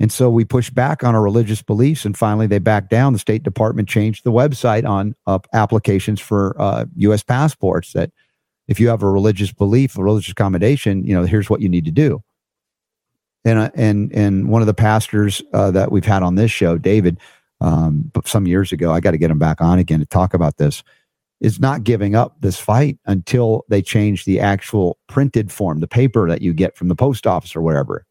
And 0.00 0.10
so 0.10 0.28
we 0.28 0.44
push 0.44 0.70
back 0.70 1.04
on 1.04 1.14
our 1.14 1.22
religious 1.22 1.62
beliefs, 1.62 2.04
and 2.04 2.16
finally 2.16 2.46
they 2.46 2.58
backed 2.58 2.90
down. 2.90 3.12
The 3.12 3.18
State 3.18 3.44
Department 3.44 3.88
changed 3.88 4.24
the 4.24 4.32
website 4.32 4.86
on 4.86 5.14
uh, 5.26 5.38
applications 5.52 6.20
for 6.20 6.60
uh, 6.60 6.86
U.S. 6.96 7.22
passports. 7.22 7.92
That 7.92 8.10
if 8.66 8.80
you 8.80 8.88
have 8.88 9.02
a 9.02 9.10
religious 9.10 9.52
belief, 9.52 9.96
a 9.96 10.02
religious 10.02 10.32
accommodation, 10.32 11.04
you 11.04 11.14
know, 11.14 11.24
here's 11.24 11.48
what 11.48 11.60
you 11.60 11.68
need 11.68 11.84
to 11.84 11.92
do. 11.92 12.22
And 13.44 13.58
uh, 13.58 13.70
and 13.74 14.12
and 14.12 14.48
one 14.48 14.62
of 14.62 14.66
the 14.66 14.74
pastors 14.74 15.42
uh, 15.52 15.70
that 15.70 15.92
we've 15.92 16.04
had 16.04 16.22
on 16.24 16.34
this 16.34 16.50
show, 16.50 16.76
David, 16.76 17.20
um, 17.60 18.10
but 18.12 18.28
some 18.28 18.46
years 18.46 18.72
ago, 18.72 18.92
I 18.92 19.00
got 19.00 19.12
to 19.12 19.18
get 19.18 19.30
him 19.30 19.38
back 19.38 19.60
on 19.60 19.78
again 19.78 20.00
to 20.00 20.06
talk 20.06 20.34
about 20.34 20.56
this. 20.56 20.82
Is 21.40 21.60
not 21.60 21.84
giving 21.84 22.14
up 22.14 22.40
this 22.40 22.58
fight 22.58 22.98
until 23.06 23.64
they 23.68 23.82
change 23.82 24.24
the 24.24 24.40
actual 24.40 24.98
printed 25.08 25.52
form, 25.52 25.80
the 25.80 25.88
paper 25.88 26.28
that 26.28 26.40
you 26.40 26.54
get 26.54 26.76
from 26.76 26.88
the 26.88 26.94
post 26.94 27.26
office 27.26 27.54
or 27.54 27.60
wherever 27.60 28.06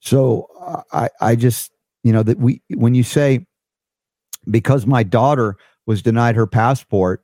so 0.00 0.48
I, 0.92 1.08
I 1.20 1.36
just, 1.36 1.70
you 2.02 2.12
know, 2.12 2.22
that 2.22 2.38
we, 2.38 2.62
when 2.70 2.94
you 2.94 3.02
say, 3.02 3.46
because 4.50 4.86
my 4.86 5.02
daughter 5.02 5.56
was 5.86 6.02
denied 6.02 6.36
her 6.36 6.46
passport, 6.46 7.22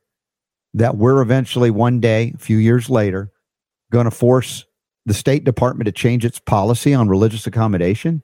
that 0.75 0.97
we're 0.97 1.21
eventually 1.21 1.71
one 1.71 1.99
day, 1.99 2.33
a 2.35 2.37
few 2.37 2.57
years 2.57 2.89
later, 2.89 3.31
going 3.91 4.05
to 4.05 4.11
force 4.11 4.65
the 5.05 5.13
State 5.13 5.43
Department 5.43 5.87
to 5.87 5.91
change 5.91 6.23
its 6.23 6.39
policy 6.39 6.93
on 6.93 7.09
religious 7.09 7.47
accommodation. 7.47 8.21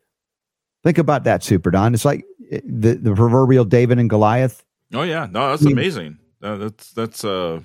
Think 0.83 0.97
about 0.97 1.23
that, 1.23 1.43
Super 1.43 1.71
Don. 1.71 1.93
It's 1.93 2.05
like 2.05 2.25
the, 2.65 2.95
the 2.95 3.13
proverbial 3.15 3.65
David 3.65 3.99
and 3.99 4.09
Goliath. 4.09 4.63
Oh 4.93 5.03
yeah, 5.03 5.27
no, 5.31 5.49
that's 5.49 5.63
I 5.63 5.65
mean, 5.65 5.73
amazing. 5.73 6.17
Uh, 6.41 6.57
that's 6.57 6.91
that's 6.91 7.23
uh, 7.25 7.61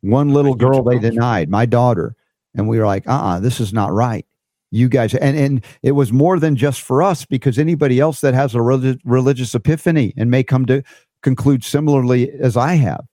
one 0.00 0.32
little 0.32 0.54
girl 0.54 0.82
they 0.82 0.98
denied, 0.98 1.48
my 1.48 1.66
daughter, 1.66 2.16
and 2.54 2.68
we 2.68 2.78
were 2.78 2.86
like, 2.86 3.06
uh, 3.06 3.12
uh-uh, 3.12 3.40
this 3.40 3.60
is 3.60 3.72
not 3.72 3.92
right. 3.92 4.26
you 4.72 4.88
guys 4.88 5.14
and 5.14 5.36
and 5.36 5.64
it 5.82 5.92
was 5.92 6.12
more 6.12 6.40
than 6.40 6.56
just 6.56 6.80
for 6.80 7.02
us 7.02 7.24
because 7.24 7.58
anybody 7.58 8.00
else 8.00 8.20
that 8.22 8.34
has 8.34 8.54
a 8.54 8.60
religious 8.60 9.54
epiphany 9.54 10.12
and 10.16 10.30
may 10.30 10.42
come 10.42 10.66
to 10.66 10.82
conclude 11.22 11.62
similarly 11.62 12.30
as 12.40 12.56
I 12.56 12.74
have 12.74 13.04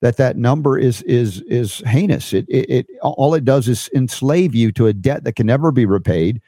that 0.00 0.16
that 0.16 0.36
number 0.36 0.78
is 0.78 1.02
is 1.02 1.42
is 1.42 1.78
heinous 1.80 2.32
it, 2.32 2.46
it, 2.48 2.70
it 2.70 2.86
all 3.02 3.34
it 3.34 3.44
does 3.44 3.68
is 3.68 3.90
enslave 3.94 4.54
you 4.54 4.72
to 4.72 4.86
a 4.86 4.92
debt 4.92 5.24
that 5.24 5.34
can 5.34 5.46
never 5.46 5.70
be 5.72 5.84
repaid 5.84 6.40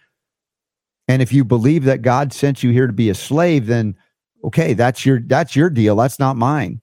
and 1.08 1.20
if 1.20 1.32
you 1.32 1.44
believe 1.44 1.84
that 1.84 2.00
God 2.00 2.32
sent 2.32 2.62
you 2.62 2.70
here 2.70 2.86
to 2.86 2.92
be 2.92 3.10
a 3.10 3.14
slave 3.14 3.66
then 3.66 3.96
okay 4.44 4.74
that's 4.74 5.04
your 5.06 5.20
that's 5.20 5.54
your 5.56 5.70
deal 5.70 5.96
that's 5.96 6.18
not 6.18 6.36
mine 6.36 6.80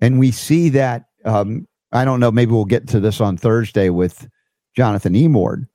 and 0.00 0.18
we 0.18 0.30
see 0.30 0.68
that 0.68 1.06
um, 1.24 1.66
I 1.92 2.04
don't 2.04 2.20
know 2.20 2.30
maybe 2.30 2.52
we'll 2.52 2.64
get 2.64 2.88
to 2.88 3.00
this 3.00 3.20
on 3.20 3.36
Thursday 3.36 3.90
with 3.90 4.28
Jonathan 4.76 5.14
Emord 5.14 5.66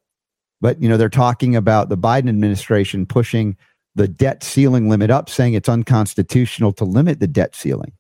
but 0.64 0.82
you 0.82 0.88
know, 0.88 0.96
they're 0.96 1.10
talking 1.10 1.58
about 1.58 1.90
the 1.90 1.98
Biden 1.98 2.30
administration 2.30 3.06
pushing 3.06 3.58
the 3.96 4.08
debt 4.08 4.44
ceiling 4.44 4.90
limit 4.90 5.12
up, 5.12 5.30
saying 5.30 5.56
it's 5.56 5.68
unconstitutional 5.68 6.72
to 6.72 6.86
limit 6.86 7.20
the 7.20 7.28
debt 7.28 7.54
ceiling 7.54 7.92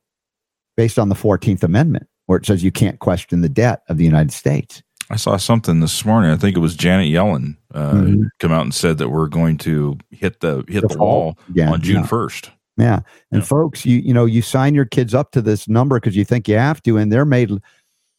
based 0.77 0.97
on 0.97 1.09
the 1.09 1.15
14th 1.15 1.61
Amendment, 1.61 2.07
where 2.25 2.39
it 2.39 2.45
says 2.45 2.63
you 2.63 2.71
can't 2.71 2.99
question 2.99 3.41
the 3.41 3.49
debt 3.49 3.81
of 3.89 3.97
the 3.97 4.05
United 4.05 4.31
States. 4.31 4.81
I 5.13 5.15
saw 5.15 5.37
something 5.37 5.79
this 5.79 6.05
morning. 6.05 6.31
I 6.31 6.37
think 6.37 6.57
it 6.57 6.59
was 6.59 6.75
Janet 6.75 7.07
Yellen 7.07 7.57
uh, 7.73 7.93
mm-hmm. 7.93 8.23
come 8.39 8.51
out 8.51 8.63
and 8.63 8.73
said 8.73 8.97
that 8.97 9.09
we're 9.09 9.27
going 9.27 9.57
to 9.59 9.97
hit 10.11 10.39
the 10.39 10.65
hit 10.67 10.81
the, 10.81 10.87
the 10.87 10.97
wall 10.97 11.37
on 11.59 11.81
June 11.81 12.03
first. 12.03 12.51
Yeah. 12.77 12.83
yeah. 12.85 12.99
and 13.31 13.41
yeah. 13.41 13.47
folks, 13.47 13.85
you 13.85 13.99
you 13.99 14.13
know 14.13 14.25
you 14.25 14.41
sign 14.41 14.73
your 14.73 14.85
kids 14.85 15.13
up 15.13 15.31
to 15.31 15.41
this 15.41 15.67
number 15.67 15.99
because 15.99 16.15
you 16.15 16.25
think 16.25 16.47
you 16.47 16.55
have 16.55 16.81
to, 16.83 16.97
and 16.97 17.11
they're 17.11 17.25
made 17.25 17.51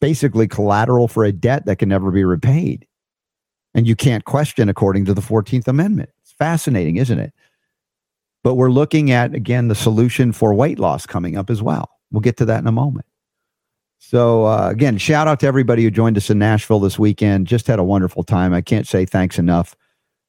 basically 0.01 0.47
collateral 0.47 1.07
for 1.07 1.23
a 1.23 1.31
debt 1.31 1.65
that 1.65 1.77
can 1.77 1.89
never 1.89 2.11
be 2.11 2.23
repaid 2.23 2.87
and 3.75 3.85
you 3.85 3.95
can't 3.95 4.23
question 4.23 4.69
according 4.69 5.05
to 5.05 5.13
the 5.13 5.21
14th 5.21 5.67
Amendment. 5.67 6.09
It's 6.21 6.31
fascinating, 6.31 6.95
isn't 6.95 7.19
it? 7.19 7.33
But 8.41 8.55
we're 8.55 8.71
looking 8.71 9.11
at, 9.11 9.35
again, 9.35 9.67
the 9.67 9.75
solution 9.75 10.31
for 10.31 10.53
weight 10.53 10.79
loss 10.79 11.05
coming 11.05 11.35
up 11.35 11.49
as 11.49 11.61
well. 11.61 11.89
We'll 12.09 12.21
get 12.21 12.37
to 12.37 12.45
that 12.45 12.59
in 12.59 12.67
a 12.67 12.71
moment. 12.71 13.05
So, 14.07 14.45
uh, 14.45 14.69
again, 14.69 14.99
shout 14.99 15.27
out 15.27 15.39
to 15.39 15.47
everybody 15.47 15.81
who 15.81 15.89
joined 15.89 16.15
us 16.15 16.29
in 16.29 16.37
Nashville 16.37 16.79
this 16.79 16.99
weekend. 16.99 17.47
Just 17.47 17.65
had 17.65 17.79
a 17.79 17.83
wonderful 17.83 18.23
time. 18.23 18.53
I 18.53 18.61
can't 18.61 18.87
say 18.87 19.03
thanks 19.03 19.39
enough. 19.39 19.75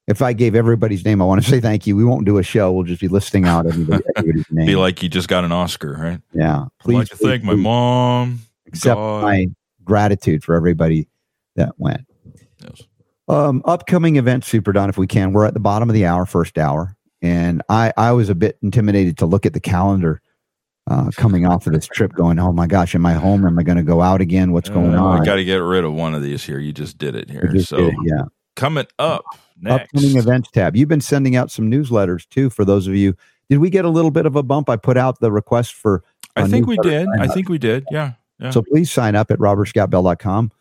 If 0.06 0.22
I 0.22 0.32
gave 0.32 0.54
everybody's 0.54 1.04
name, 1.04 1.20
I 1.20 1.26
want 1.26 1.44
to 1.44 1.50
say 1.50 1.60
thank 1.60 1.86
you. 1.86 1.94
We 1.94 2.02
won't 2.02 2.24
do 2.24 2.38
a 2.38 2.42
show. 2.42 2.72
We'll 2.72 2.84
just 2.84 3.02
be 3.02 3.08
listing 3.08 3.44
out 3.44 3.66
everybody, 3.66 4.02
everybody's 4.16 4.46
name. 4.50 4.66
Be 4.66 4.76
like 4.76 5.02
you 5.02 5.10
just 5.10 5.28
got 5.28 5.44
an 5.44 5.52
Oscar, 5.52 5.92
right? 5.92 6.20
Yeah. 6.32 6.64
Please, 6.78 6.94
I'd 6.94 6.98
like 7.00 7.08
to 7.08 7.16
please, 7.16 7.26
thank 7.26 7.44
my 7.44 7.54
mom. 7.54 8.40
Accept 8.66 8.96
God. 8.96 9.22
my 9.22 9.46
gratitude 9.84 10.42
for 10.42 10.54
everybody 10.54 11.06
that 11.56 11.74
went. 11.76 12.06
Yes. 12.62 12.82
Um, 13.28 13.60
upcoming 13.66 14.16
events, 14.16 14.48
Super 14.48 14.72
Don, 14.72 14.88
if 14.88 14.96
we 14.96 15.06
can. 15.06 15.34
We're 15.34 15.44
at 15.44 15.52
the 15.52 15.60
bottom 15.60 15.90
of 15.90 15.94
the 15.94 16.06
hour, 16.06 16.24
first 16.24 16.56
hour, 16.56 16.96
and 17.20 17.60
I 17.68 17.92
I 17.98 18.12
was 18.12 18.30
a 18.30 18.34
bit 18.34 18.56
intimidated 18.62 19.18
to 19.18 19.26
look 19.26 19.44
at 19.44 19.52
the 19.52 19.60
calendar 19.60 20.22
uh, 20.88 21.10
coming 21.16 21.46
off 21.46 21.66
of 21.66 21.72
this 21.72 21.86
trip, 21.86 22.12
going, 22.12 22.38
"Oh 22.38 22.52
my 22.52 22.66
gosh, 22.66 22.94
am 22.94 23.06
I 23.06 23.14
home? 23.14 23.44
Am 23.44 23.58
I 23.58 23.62
going 23.62 23.76
to 23.76 23.82
go 23.82 24.00
out 24.00 24.20
again? 24.20 24.52
What's 24.52 24.68
going 24.68 24.94
uh, 24.94 25.02
on?" 25.02 25.20
I 25.20 25.24
got 25.24 25.36
to 25.36 25.44
get 25.44 25.56
rid 25.56 25.84
of 25.84 25.92
one 25.92 26.14
of 26.14 26.22
these 26.22 26.44
here. 26.44 26.58
You 26.58 26.72
just 26.72 26.98
did 26.98 27.14
it 27.14 27.30
here. 27.30 27.52
So 27.60 27.76
it, 27.76 27.94
yeah, 28.04 28.24
coming 28.54 28.86
up 28.98 29.24
next. 29.60 29.84
upcoming 29.84 30.16
events 30.16 30.50
tab. 30.50 30.76
You've 30.76 30.88
been 30.88 31.00
sending 31.00 31.36
out 31.36 31.50
some 31.50 31.70
newsletters 31.70 32.28
too. 32.28 32.50
For 32.50 32.64
those 32.64 32.86
of 32.86 32.94
you, 32.94 33.14
did 33.48 33.58
we 33.58 33.70
get 33.70 33.84
a 33.84 33.90
little 33.90 34.10
bit 34.10 34.26
of 34.26 34.36
a 34.36 34.42
bump? 34.42 34.68
I 34.68 34.76
put 34.76 34.96
out 34.96 35.20
the 35.20 35.32
request 35.32 35.74
for. 35.74 36.04
I 36.36 36.46
think 36.46 36.66
we 36.66 36.76
did. 36.78 37.08
I 37.18 37.28
think 37.28 37.48
we 37.48 37.58
did. 37.58 37.86
Yeah. 37.90 38.12
yeah. 38.38 38.50
So 38.50 38.62
please 38.62 38.90
sign 38.90 39.14
up 39.14 39.30
at 39.30 39.38
robertscottbell.com 39.38 40.52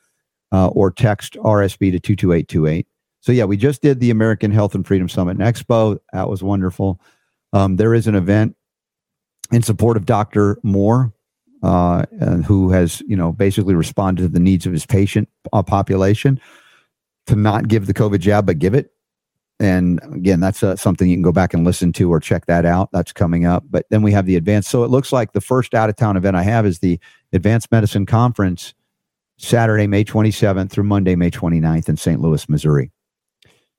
uh, 0.51 0.67
or 0.67 0.89
text 0.89 1.33
RSB 1.33 1.91
to 1.91 1.99
22828. 1.99 2.87
So, 3.19 3.31
yeah, 3.31 3.43
we 3.45 3.57
just 3.57 3.81
did 3.81 3.99
the 3.99 4.11
American 4.11 4.51
Health 4.51 4.75
and 4.75 4.85
Freedom 4.85 5.09
Summit 5.09 5.37
and 5.37 5.41
Expo. 5.41 5.99
That 6.13 6.29
was 6.29 6.43
wonderful. 6.43 7.01
Um, 7.53 7.75
there 7.75 7.93
is 7.93 8.07
an 8.07 8.15
event 8.15 8.55
in 9.51 9.61
support 9.61 9.97
of 9.97 10.05
Dr. 10.05 10.59
Moore, 10.63 11.13
uh, 11.63 12.05
who 12.45 12.71
has, 12.71 13.01
you 13.07 13.15
know, 13.15 13.31
basically 13.31 13.75
responded 13.75 14.23
to 14.23 14.27
the 14.27 14.39
needs 14.39 14.65
of 14.65 14.73
his 14.73 14.85
patient 14.85 15.29
uh, 15.53 15.63
population 15.63 16.39
to 17.27 17.35
not 17.35 17.67
give 17.67 17.87
the 17.87 17.93
COVID 17.93 18.19
jab, 18.19 18.45
but 18.45 18.59
give 18.59 18.73
it. 18.73 18.91
And 19.59 20.01
again, 20.13 20.41
that's 20.41 20.63
uh, 20.63 20.75
something 20.75 21.09
you 21.09 21.15
can 21.15 21.23
go 21.23 21.31
back 21.31 21.53
and 21.53 21.63
listen 21.63 21.93
to 21.93 22.11
or 22.11 22.19
check 22.19 22.45
that 22.47 22.65
out. 22.65 22.89
That's 22.91 23.13
coming 23.13 23.45
up. 23.45 23.63
But 23.69 23.85
then 23.89 24.01
we 24.01 24.11
have 24.11 24.25
the 24.25 24.35
advanced. 24.35 24.69
So 24.69 24.83
it 24.83 24.89
looks 24.89 25.13
like 25.13 25.31
the 25.31 25.41
first 25.41 25.73
out 25.73 25.89
of 25.89 25.95
town 25.95 26.17
event 26.17 26.35
I 26.35 26.43
have 26.43 26.65
is 26.65 26.79
the 26.79 26.99
Advanced 27.31 27.71
Medicine 27.71 28.05
Conference 28.05 28.73
Saturday, 29.37 29.87
May 29.87 30.03
27th 30.03 30.71
through 30.71 30.83
Monday, 30.83 31.15
May 31.15 31.31
29th 31.31 31.89
in 31.89 31.97
St. 31.97 32.21
Louis, 32.21 32.47
Missouri. 32.49 32.91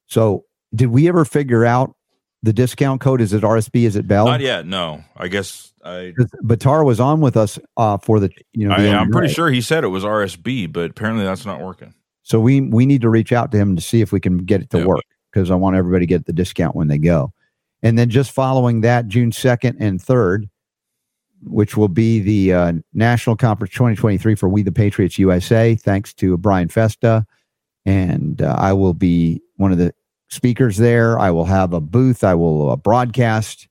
So, 0.06 0.44
did 0.74 0.88
we 0.88 1.08
ever 1.08 1.24
figure 1.24 1.64
out 1.64 1.95
the 2.46 2.52
discount 2.52 3.00
code? 3.02 3.20
Is 3.20 3.32
it 3.32 3.42
RSB? 3.42 3.84
Is 3.84 3.96
it 3.96 4.08
Bell? 4.08 4.24
Not 4.24 4.40
yet. 4.40 4.66
No, 4.66 5.04
I 5.16 5.28
guess 5.28 5.72
I. 5.84 6.14
Batar 6.42 6.86
was 6.86 7.00
on 7.00 7.20
with 7.20 7.36
us 7.36 7.58
uh, 7.76 7.98
for 7.98 8.18
the 8.20 8.30
you 8.54 8.66
know. 8.66 8.74
I, 8.74 8.82
am 8.82 9.10
pretty 9.10 9.32
sure 9.34 9.50
he 9.50 9.60
said 9.60 9.84
it 9.84 9.88
was 9.88 10.04
RSB, 10.04 10.72
but 10.72 10.90
apparently 10.92 11.24
that's 11.24 11.44
not 11.44 11.60
working. 11.60 11.92
So 12.22 12.40
we 12.40 12.62
we 12.62 12.86
need 12.86 13.02
to 13.02 13.10
reach 13.10 13.32
out 13.32 13.52
to 13.52 13.58
him 13.58 13.76
to 13.76 13.82
see 13.82 14.00
if 14.00 14.12
we 14.12 14.20
can 14.20 14.38
get 14.38 14.62
it 14.62 14.70
to 14.70 14.78
yep. 14.78 14.86
work 14.86 15.04
because 15.30 15.50
I 15.50 15.56
want 15.56 15.76
everybody 15.76 16.06
to 16.06 16.08
get 16.08 16.24
the 16.24 16.32
discount 16.32 16.74
when 16.74 16.88
they 16.88 16.98
go. 16.98 17.32
And 17.82 17.98
then 17.98 18.08
just 18.08 18.30
following 18.30 18.80
that, 18.80 19.06
June 19.06 19.32
second 19.32 19.76
and 19.80 20.00
third, 20.00 20.48
which 21.42 21.76
will 21.76 21.88
be 21.88 22.20
the 22.20 22.52
uh, 22.52 22.72
National 22.94 23.36
Conference 23.36 23.74
2023 23.74 24.34
for 24.34 24.48
We 24.48 24.62
the 24.62 24.72
Patriots 24.72 25.18
USA, 25.18 25.74
thanks 25.74 26.14
to 26.14 26.38
Brian 26.38 26.68
Festa. 26.68 27.26
And 27.84 28.40
uh, 28.40 28.56
I 28.58 28.72
will 28.72 28.94
be 28.94 29.42
one 29.56 29.72
of 29.72 29.78
the 29.78 29.92
speakers 30.28 30.76
there. 30.76 31.18
I 31.18 31.30
will 31.30 31.44
have 31.44 31.72
a 31.72 31.80
booth, 31.80 32.24
I 32.24 32.34
will 32.34 32.70
uh, 32.70 32.76
broadcast, 32.76 33.68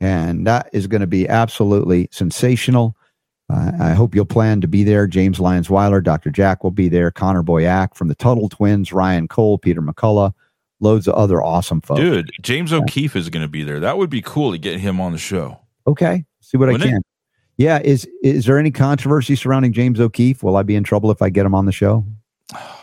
and 0.00 0.46
that 0.46 0.70
is 0.72 0.86
going 0.86 1.00
to 1.00 1.06
be 1.06 1.28
absolutely 1.28 2.08
sensational. 2.10 2.96
Uh, 3.48 3.72
I 3.80 3.92
hope 3.92 4.14
you'll 4.14 4.24
plan 4.24 4.60
to 4.60 4.68
be 4.68 4.84
there. 4.84 5.06
James 5.06 5.40
Lyons 5.40 5.68
Weiler, 5.68 6.00
Dr. 6.00 6.30
Jack 6.30 6.62
will 6.62 6.70
be 6.70 6.88
there, 6.88 7.10
Connor 7.10 7.42
Boyack 7.42 7.94
from 7.94 8.08
the 8.08 8.14
Tuttle 8.14 8.48
Twins, 8.48 8.92
Ryan 8.92 9.26
Cole, 9.26 9.58
Peter 9.58 9.82
McCullough, 9.82 10.32
loads 10.78 11.08
of 11.08 11.14
other 11.14 11.42
awesome 11.42 11.80
folks. 11.80 12.00
Dude, 12.00 12.30
James 12.40 12.72
O'Keefe 12.72 13.16
is 13.16 13.28
going 13.28 13.42
to 13.44 13.48
be 13.48 13.64
there. 13.64 13.80
That 13.80 13.98
would 13.98 14.10
be 14.10 14.22
cool 14.22 14.52
to 14.52 14.58
get 14.58 14.78
him 14.78 15.00
on 15.00 15.12
the 15.12 15.18
show. 15.18 15.58
Okay. 15.86 16.24
See 16.40 16.56
what 16.56 16.68
Wouldn't 16.68 16.84
I 16.84 16.86
can. 16.86 16.96
It? 16.98 17.06
Yeah. 17.56 17.80
Is 17.82 18.08
is 18.22 18.46
there 18.46 18.58
any 18.58 18.70
controversy 18.70 19.34
surrounding 19.34 19.72
James 19.72 20.00
O'Keefe? 20.00 20.42
Will 20.42 20.56
I 20.56 20.62
be 20.62 20.76
in 20.76 20.84
trouble 20.84 21.10
if 21.10 21.20
I 21.20 21.28
get 21.28 21.44
him 21.44 21.54
on 21.54 21.66
the 21.66 21.72
show? 21.72 22.06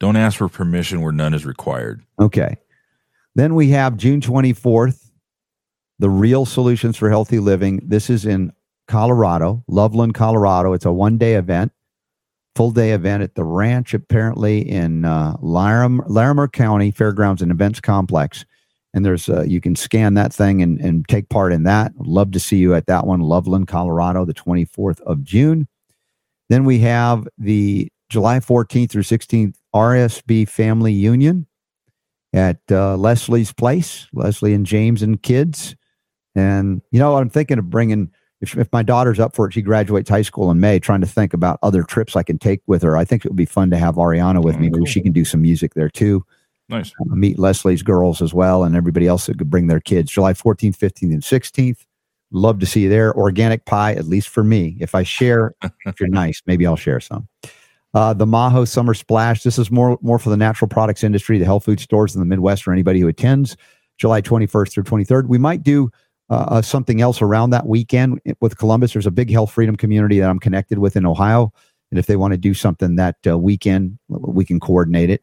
Don't 0.00 0.16
ask 0.16 0.38
for 0.38 0.48
permission 0.48 1.00
where 1.00 1.12
none 1.12 1.34
is 1.34 1.46
required. 1.46 2.02
Okay. 2.20 2.56
Then 3.36 3.54
we 3.54 3.68
have 3.68 3.96
June 3.96 4.20
24th, 4.20 5.10
the 5.98 6.10
Real 6.10 6.44
Solutions 6.44 6.96
for 6.96 7.08
Healthy 7.08 7.38
Living. 7.38 7.80
This 7.84 8.10
is 8.10 8.26
in 8.26 8.52
Colorado, 8.88 9.62
Loveland, 9.68 10.14
Colorado. 10.14 10.72
It's 10.72 10.84
a 10.84 10.92
one 10.92 11.16
day 11.16 11.34
event, 11.34 11.70
full 12.56 12.72
day 12.72 12.90
event 12.92 13.22
at 13.22 13.36
the 13.36 13.44
ranch, 13.44 13.94
apparently 13.94 14.68
in 14.68 15.04
uh, 15.04 15.36
Larimer, 15.40 16.48
County 16.48 16.90
Fairgrounds 16.90 17.42
and 17.42 17.52
Events 17.52 17.80
Complex 17.80 18.44
and 18.92 19.04
there's 19.04 19.28
uh, 19.28 19.42
you 19.42 19.60
can 19.60 19.76
scan 19.76 20.14
that 20.14 20.32
thing 20.32 20.62
and, 20.62 20.80
and 20.80 21.06
take 21.08 21.28
part 21.28 21.52
in 21.52 21.62
that. 21.64 21.92
love 21.98 22.32
to 22.32 22.40
see 22.40 22.56
you 22.56 22.74
at 22.74 22.86
that 22.86 23.06
one, 23.06 23.20
Loveland, 23.20 23.68
Colorado, 23.68 24.24
the 24.24 24.34
24th 24.34 25.00
of 25.02 25.22
June. 25.22 25.68
Then 26.48 26.64
we 26.64 26.80
have 26.80 27.28
the 27.38 27.90
July 28.08 28.40
14th 28.40 28.90
through 28.90 29.04
16th 29.04 29.54
RSB 29.74 30.48
Family 30.48 30.92
Union 30.92 31.46
at 32.32 32.60
uh, 32.70 32.96
Leslie's 32.96 33.52
Place, 33.52 34.06
Leslie 34.12 34.54
and 34.54 34.66
James 34.66 35.02
and 35.02 35.22
kids. 35.22 35.76
And 36.34 36.82
you 36.90 36.98
know, 36.98 37.16
I'm 37.16 37.30
thinking 37.30 37.58
of 37.58 37.70
bringing. 37.70 38.10
If, 38.40 38.56
if 38.56 38.72
my 38.72 38.82
daughter's 38.82 39.20
up 39.20 39.36
for 39.36 39.46
it, 39.46 39.52
she 39.52 39.60
graduates 39.60 40.08
high 40.08 40.22
school 40.22 40.50
in 40.50 40.60
May. 40.60 40.78
Trying 40.78 41.02
to 41.02 41.06
think 41.06 41.34
about 41.34 41.58
other 41.62 41.82
trips 41.82 42.16
I 42.16 42.22
can 42.22 42.38
take 42.38 42.62
with 42.66 42.82
her. 42.82 42.96
I 42.96 43.04
think 43.04 43.24
it 43.24 43.28
would 43.28 43.36
be 43.36 43.44
fun 43.44 43.70
to 43.70 43.76
have 43.76 43.96
Ariana 43.96 44.42
with 44.42 44.56
oh, 44.56 44.60
me. 44.60 44.70
Maybe 44.70 44.86
she 44.86 45.02
can 45.02 45.12
do 45.12 45.26
some 45.26 45.42
music 45.42 45.74
there 45.74 45.90
too. 45.90 46.24
Nice. 46.70 46.92
Uh, 47.00 47.14
meet 47.16 47.38
Leslie's 47.38 47.82
girls 47.82 48.22
as 48.22 48.32
well 48.32 48.62
and 48.62 48.76
everybody 48.76 49.06
else 49.06 49.26
that 49.26 49.36
could 49.36 49.50
bring 49.50 49.66
their 49.66 49.80
kids. 49.80 50.10
July 50.10 50.32
14th, 50.32 50.78
15th, 50.78 51.12
and 51.12 51.22
16th. 51.22 51.84
Love 52.30 52.60
to 52.60 52.66
see 52.66 52.82
you 52.82 52.88
there. 52.88 53.12
Organic 53.14 53.64
pie, 53.64 53.92
at 53.92 54.06
least 54.06 54.28
for 54.28 54.44
me. 54.44 54.76
If 54.80 54.94
I 54.94 55.02
share, 55.02 55.54
if 55.84 55.98
you're 55.98 56.08
nice, 56.08 56.40
maybe 56.46 56.64
I'll 56.64 56.76
share 56.76 57.00
some. 57.00 57.28
Uh, 57.92 58.14
the 58.14 58.26
Maho 58.26 58.66
Summer 58.68 58.94
Splash. 58.94 59.42
This 59.42 59.58
is 59.58 59.70
more 59.70 59.98
more 60.00 60.18
for 60.18 60.30
the 60.30 60.36
natural 60.36 60.68
products 60.68 61.02
industry, 61.02 61.38
the 61.38 61.44
health 61.44 61.64
food 61.64 61.80
stores 61.80 62.14
in 62.14 62.20
the 62.20 62.26
Midwest, 62.26 62.66
or 62.66 62.72
anybody 62.72 63.00
who 63.00 63.08
attends. 63.08 63.56
July 63.98 64.22
21st 64.22 64.72
through 64.72 64.84
23rd. 64.84 65.28
We 65.28 65.36
might 65.36 65.62
do 65.62 65.90
uh, 66.30 66.46
uh, 66.48 66.62
something 66.62 67.02
else 67.02 67.20
around 67.20 67.50
that 67.50 67.66
weekend 67.66 68.18
with 68.40 68.56
Columbus. 68.56 68.94
There's 68.94 69.06
a 69.06 69.10
big 69.10 69.30
health 69.30 69.50
freedom 69.52 69.76
community 69.76 70.18
that 70.20 70.30
I'm 70.30 70.38
connected 70.38 70.78
with 70.78 70.96
in 70.96 71.04
Ohio, 71.04 71.52
and 71.90 71.98
if 71.98 72.06
they 72.06 72.16
want 72.16 72.32
to 72.32 72.38
do 72.38 72.54
something 72.54 72.96
that 72.96 73.16
uh, 73.26 73.36
weekend, 73.36 73.98
we 74.08 74.44
can 74.44 74.60
coordinate 74.60 75.10
it. 75.10 75.22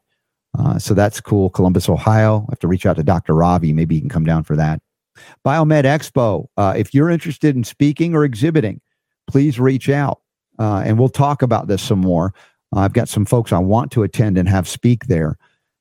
Uh, 0.58 0.78
so 0.78 0.94
that's 0.94 1.22
cool. 1.22 1.50
Columbus, 1.50 1.90
Ohio. 1.90 2.46
I 2.48 2.52
have 2.52 2.60
to 2.60 2.68
reach 2.68 2.86
out 2.86 2.98
to 2.98 3.04
Dr. 3.04 3.34
Ravi. 3.34 3.74
Maybe 3.74 3.96
he 3.96 4.02
can 4.02 4.10
come 4.10 4.26
down 4.26 4.44
for 4.44 4.56
that. 4.56 4.82
Biomed 5.46 5.84
Expo. 5.84 6.48
Uh, 6.58 6.74
if 6.76 6.94
you're 6.94 7.10
interested 7.10 7.56
in 7.56 7.64
speaking 7.64 8.14
or 8.14 8.24
exhibiting, 8.24 8.82
please 9.28 9.60
reach 9.60 9.90
out 9.90 10.22
uh, 10.60 10.84
and 10.86 10.98
we'll 10.98 11.10
talk 11.10 11.42
about 11.42 11.68
this 11.68 11.82
some 11.82 12.00
more. 12.00 12.34
I've 12.74 12.94
got 12.94 13.10
some 13.10 13.26
folks 13.26 13.52
I 13.52 13.60
want 13.60 13.92
to 13.94 14.04
attend 14.04 14.38
and 14.38 14.48
have 14.50 14.68
speak 14.68 15.06
there. 15.06 15.38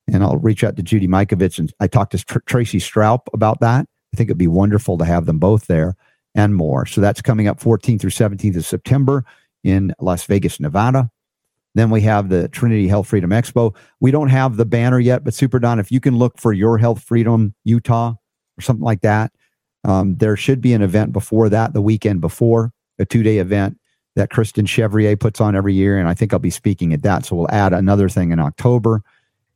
And 0.09 0.22
I'll 0.22 0.38
reach 0.38 0.62
out 0.62 0.77
to 0.77 0.83
Judy 0.83 1.09
Mikovits 1.09 1.59
and 1.59 1.72
I 1.81 1.88
talked 1.88 2.12
to 2.12 2.25
Tr- 2.25 2.38
Tracy 2.46 2.79
Straup 2.79 3.29
about 3.33 3.61
that. 3.61 3.87
I 4.14 4.16
think 4.16 4.29
it'd 4.29 4.38
be 4.38 4.46
wonderful 4.46 4.96
to 4.99 5.05
have 5.05 5.27
them 5.27 5.38
both 5.38 5.66
there 5.66 5.96
and 6.35 6.55
more. 6.55 6.87
So 6.87 7.01
that's 7.01 7.20
coming 7.20 7.49
up 7.49 7.59
14th 7.59 8.01
through 8.01 8.11
17th 8.11 8.57
of 8.57 8.64
September 8.64 9.25
in 9.64 9.94
Las 10.01 10.25
Vegas, 10.25 10.61
Nevada. 10.61 11.11
Then 11.75 11.90
we 11.90 12.03
have 12.03 12.29
the 12.29 12.49
Trinity 12.49 12.88
Health 12.88 13.09
Freedom 13.09 13.31
Expo. 13.31 13.75
We 14.01 14.11
don't 14.11 14.29
have 14.29 14.57
the 14.57 14.64
banner 14.64 14.99
yet, 14.99 15.25
but 15.25 15.35
Super 15.35 15.59
Don, 15.59 15.79
if 15.79 15.90
you 15.90 16.01
can 16.01 16.16
look 16.16 16.38
for 16.38 16.53
your 16.53 16.79
Health 16.79 17.03
Freedom 17.03 17.55
Utah 17.64 18.14
or 18.57 18.62
something 18.62 18.85
like 18.85 19.03
that, 19.03 19.33
um, 19.85 20.16
there 20.16 20.37
should 20.37 20.61
be 20.61 20.72
an 20.72 20.83
event 20.83 21.12
before 21.12 21.49
that, 21.49 21.75
the 21.75 21.83
weekend 21.83 22.20
before, 22.20 22.72
a 22.99 23.05
two 23.05 23.22
day 23.22 23.38
event 23.38 23.79
that 24.17 24.31
Kristen 24.31 24.67
Chevrier 24.67 25.17
puts 25.17 25.41
on 25.41 25.55
every 25.55 25.75
year. 25.75 25.99
And 25.99 26.09
I 26.09 26.15
think 26.15 26.33
I'll 26.33 26.39
be 26.39 26.51
speaking 26.51 26.93
at 26.93 27.03
that. 27.03 27.25
So 27.25 27.37
we'll 27.37 27.51
add 27.51 27.73
another 27.73 28.09
thing 28.09 28.33
in 28.33 28.41
October. 28.41 29.03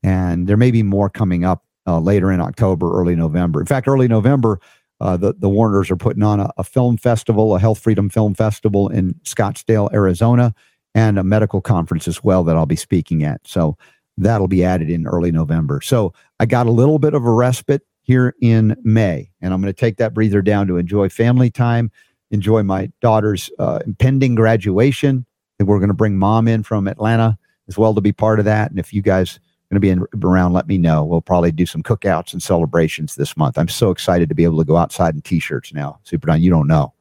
And 0.02 0.46
there 0.46 0.56
may 0.56 0.70
be 0.70 0.82
more 0.82 1.10
coming 1.10 1.44
up 1.44 1.64
uh, 1.86 1.98
later 1.98 2.30
in 2.30 2.40
October, 2.40 2.92
early 2.92 3.16
November. 3.16 3.60
In 3.60 3.66
fact, 3.66 3.88
early 3.88 4.06
November, 4.06 4.60
uh, 5.00 5.16
the, 5.16 5.34
the 5.38 5.48
Warners 5.48 5.90
are 5.90 5.96
putting 5.96 6.22
on 6.22 6.40
a, 6.40 6.50
a, 6.58 6.64
film 6.64 6.98
festival, 6.98 7.56
a 7.56 7.58
Health 7.58 7.78
Freedom 7.78 8.10
Film 8.10 8.34
Festival 8.34 8.88
in 8.88 9.14
Scottsdale, 9.24 9.92
Arizona, 9.94 10.54
and 10.94 11.18
a 11.18 11.24
medical 11.24 11.62
conference 11.62 12.06
as 12.06 12.22
well 12.22 12.44
that 12.44 12.56
I'll 12.56 12.66
be 12.66 12.76
speaking 12.76 13.24
at. 13.24 13.40
So 13.46 13.78
that'll 14.18 14.48
be 14.48 14.62
added 14.62 14.90
in 14.90 15.06
early 15.06 15.32
November. 15.32 15.80
So 15.80 16.12
I 16.38 16.46
got 16.46 16.66
a 16.66 16.70
little 16.70 16.98
bit 16.98 17.14
of 17.14 17.24
a 17.24 17.30
respite 17.30 17.82
here 18.02 18.34
in 18.42 18.76
May, 18.82 19.30
and 19.40 19.54
I'm 19.54 19.62
going 19.62 19.72
to 19.72 19.78
take 19.78 19.96
that 19.96 20.12
breather 20.12 20.42
down 20.42 20.66
to 20.66 20.76
enjoy 20.76 21.08
family 21.08 21.50
time, 21.50 21.90
enjoy 22.30 22.62
my 22.62 22.90
daughter's 23.00 23.50
uh, 23.58 23.80
impending 23.86 24.34
graduation. 24.34 25.26
And 25.58 25.68
we're 25.68 25.78
going 25.78 25.88
to 25.88 25.94
bring 25.94 26.18
mom 26.18 26.48
in 26.48 26.62
from 26.62 26.88
Atlanta 26.88 27.38
as 27.68 27.76
well 27.76 27.94
to 27.94 28.00
be 28.00 28.12
part 28.12 28.38
of 28.38 28.44
that. 28.46 28.70
And 28.70 28.78
if 28.78 28.92
you 28.92 29.02
guys 29.02 29.36
are 29.36 29.40
going 29.70 29.76
to 29.76 29.80
be 29.80 29.90
in, 29.90 30.06
around, 30.24 30.52
let 30.52 30.66
me 30.66 30.78
know. 30.78 31.04
We'll 31.04 31.20
probably 31.20 31.52
do 31.52 31.66
some 31.66 31.82
cookouts 31.82 32.32
and 32.32 32.42
celebrations 32.42 33.14
this 33.14 33.36
month. 33.36 33.58
I'm 33.58 33.68
so 33.68 33.90
excited 33.90 34.28
to 34.28 34.34
be 34.34 34.44
able 34.44 34.58
to 34.58 34.64
go 34.64 34.76
outside 34.76 35.14
in 35.14 35.22
t-shirts 35.22 35.72
now. 35.72 36.00
Super 36.04 36.28
Don, 36.28 36.40
you 36.40 36.50
don't 36.50 36.66
know. 36.66 36.94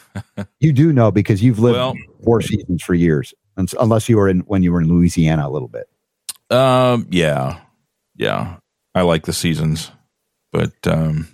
you 0.60 0.72
do 0.72 0.92
know 0.92 1.10
because 1.10 1.42
you've 1.42 1.58
lived 1.58 1.76
well, 1.76 1.94
four 2.24 2.40
seasons 2.40 2.82
for 2.82 2.94
years, 2.94 3.34
unless 3.56 4.08
you 4.08 4.16
were 4.16 4.28
in 4.28 4.40
when 4.40 4.62
you 4.62 4.72
were 4.72 4.80
in 4.80 4.88
Louisiana 4.88 5.48
a 5.48 5.50
little 5.50 5.68
bit. 5.68 5.88
Um, 6.50 7.06
yeah, 7.10 7.60
yeah, 8.16 8.56
I 8.94 9.02
like 9.02 9.24
the 9.24 9.32
seasons, 9.32 9.90
but 10.52 10.72
um, 10.86 11.28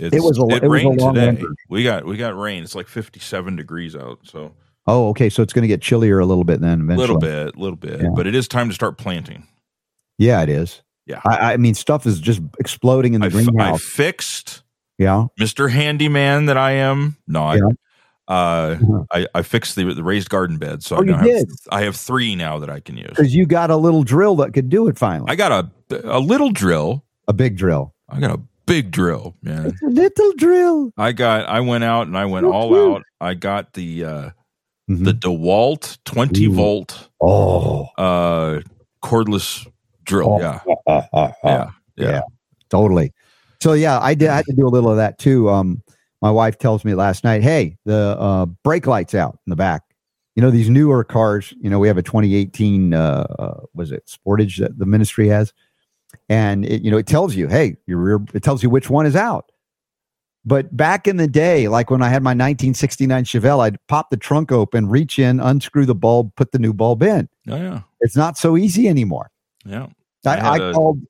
it 0.00 0.22
was 0.22 0.38
a, 0.38 0.56
it, 0.56 0.64
it 0.64 0.68
rained 0.68 0.98
today. 0.98 1.26
Winter. 1.26 1.54
We 1.68 1.84
got 1.84 2.04
we 2.04 2.16
got 2.16 2.36
rain. 2.36 2.62
It's 2.62 2.74
like 2.74 2.88
57 2.88 3.56
degrees 3.56 3.94
out. 3.94 4.18
So 4.24 4.52
oh, 4.86 5.08
okay, 5.08 5.28
so 5.28 5.42
it's 5.42 5.52
going 5.52 5.62
to 5.62 5.68
get 5.68 5.80
chillier 5.80 6.18
a 6.18 6.26
little 6.26 6.44
bit 6.44 6.60
then. 6.60 6.90
A 6.90 6.96
little 6.96 7.18
bit, 7.18 7.54
a 7.54 7.58
little 7.58 7.76
bit, 7.76 8.00
yeah. 8.00 8.08
but 8.14 8.26
it 8.26 8.34
is 8.34 8.48
time 8.48 8.68
to 8.68 8.74
start 8.74 8.98
planting. 8.98 9.46
Yeah, 10.18 10.42
it 10.42 10.48
is. 10.48 10.82
Yeah. 11.06 11.20
I, 11.24 11.54
I 11.54 11.56
mean, 11.56 11.74
stuff 11.74 12.06
is 12.06 12.20
just 12.20 12.40
exploding 12.58 13.14
in 13.14 13.20
the 13.20 13.28
I 13.28 13.30
greenhouse. 13.30 13.56
F- 13.58 13.74
I 13.74 13.78
fixed. 13.78 14.62
Yeah. 14.98 15.26
Mr. 15.40 15.70
Handyman 15.70 16.46
that 16.46 16.56
I 16.56 16.72
am. 16.72 17.16
No, 17.26 17.52
yeah. 17.52 17.62
I, 18.28 18.32
uh, 18.32 18.78
uh-huh. 18.80 19.04
I, 19.10 19.26
I 19.34 19.42
fixed 19.42 19.74
the, 19.76 19.92
the 19.94 20.04
raised 20.04 20.28
garden 20.28 20.58
bed. 20.58 20.84
So 20.84 20.96
oh, 20.96 21.00
I, 21.00 21.04
you 21.04 21.12
have, 21.14 21.24
did? 21.24 21.50
I 21.70 21.82
have 21.82 21.96
three 21.96 22.36
now 22.36 22.58
that 22.58 22.70
I 22.70 22.80
can 22.80 22.96
use. 22.96 23.08
Because 23.08 23.34
you 23.34 23.46
got 23.46 23.70
a 23.70 23.76
little 23.76 24.04
drill 24.04 24.36
that 24.36 24.52
could 24.52 24.68
do 24.68 24.88
it 24.88 24.98
finally. 24.98 25.30
I 25.30 25.36
got 25.36 25.52
a, 25.90 26.16
a 26.16 26.20
little 26.20 26.50
drill. 26.50 27.04
A 27.26 27.32
big 27.32 27.56
drill. 27.56 27.94
I 28.08 28.20
got 28.20 28.30
a 28.32 28.40
big 28.70 28.90
drill, 28.92 29.34
man. 29.42 29.66
It's 29.66 29.82
a 29.82 29.86
little 29.86 30.32
drill. 30.36 30.92
I 30.96 31.12
got, 31.12 31.46
I 31.48 31.60
went 31.60 31.84
out 31.84 32.06
and 32.06 32.16
I 32.16 32.24
went 32.24 32.46
all 32.46 32.94
out. 32.94 33.02
I 33.20 33.34
got 33.34 33.72
the, 33.72 34.04
uh, 34.04 34.30
mm-hmm. 34.88 35.04
the 35.04 35.12
DeWalt 35.12 35.98
20 36.04 36.46
Ooh. 36.46 36.52
volt. 36.54 37.08
Oh. 37.20 37.88
Uh, 37.98 38.60
cordless 39.02 39.66
drill. 40.04 40.38
Oh, 40.40 40.40
yeah. 40.86 41.02
Yeah. 41.08 41.32
yeah. 41.44 41.70
Yeah. 41.96 42.20
Totally. 42.70 43.12
So 43.60 43.74
yeah, 43.74 43.98
I 44.00 44.14
did 44.14 44.28
I 44.28 44.36
had 44.36 44.46
to 44.46 44.54
do 44.54 44.66
a 44.66 44.70
little 44.70 44.90
of 44.90 44.96
that 44.96 45.18
too. 45.18 45.50
Um 45.50 45.82
my 46.22 46.30
wife 46.30 46.58
tells 46.58 46.84
me 46.84 46.94
last 46.94 47.24
night, 47.24 47.42
"Hey, 47.42 47.76
the 47.84 48.16
uh 48.18 48.46
brake 48.64 48.86
lights 48.86 49.14
out 49.14 49.38
in 49.46 49.50
the 49.50 49.56
back." 49.56 49.82
You 50.34 50.42
know, 50.42 50.50
these 50.50 50.70
newer 50.70 51.04
cars, 51.04 51.52
you 51.60 51.68
know, 51.68 51.78
we 51.78 51.88
have 51.88 51.98
a 51.98 52.02
2018 52.02 52.94
uh, 52.94 53.26
uh 53.38 53.60
was 53.74 53.92
it 53.92 54.06
Sportage 54.06 54.58
that 54.58 54.78
the 54.78 54.86
ministry 54.86 55.28
has 55.28 55.52
and 56.30 56.64
it 56.64 56.80
you 56.82 56.90
know, 56.90 56.96
it 56.96 57.06
tells 57.06 57.34
you, 57.34 57.48
"Hey, 57.48 57.76
your 57.86 57.98
rear 57.98 58.20
it 58.32 58.42
tells 58.42 58.62
you 58.62 58.70
which 58.70 58.88
one 58.88 59.04
is 59.04 59.14
out." 59.16 59.50
But 60.46 60.74
back 60.74 61.06
in 61.06 61.18
the 61.18 61.28
day, 61.28 61.68
like 61.68 61.90
when 61.90 62.00
I 62.00 62.08
had 62.08 62.22
my 62.22 62.30
1969 62.30 63.24
Chevelle, 63.24 63.60
I'd 63.60 63.76
pop 63.88 64.08
the 64.08 64.16
trunk 64.16 64.50
open, 64.50 64.88
reach 64.88 65.18
in, 65.18 65.38
unscrew 65.38 65.84
the 65.84 65.94
bulb, 65.94 66.34
put 66.36 66.52
the 66.52 66.58
new 66.58 66.72
bulb 66.72 67.02
in. 67.02 67.28
Oh 67.48 67.56
yeah. 67.56 67.82
It's 68.00 68.16
not 68.16 68.38
so 68.38 68.56
easy 68.56 68.88
anymore. 68.88 69.30
Yeah. 69.66 69.88
I, 70.24 70.36
I, 70.38 70.54
I 70.54 70.72
called 70.72 71.00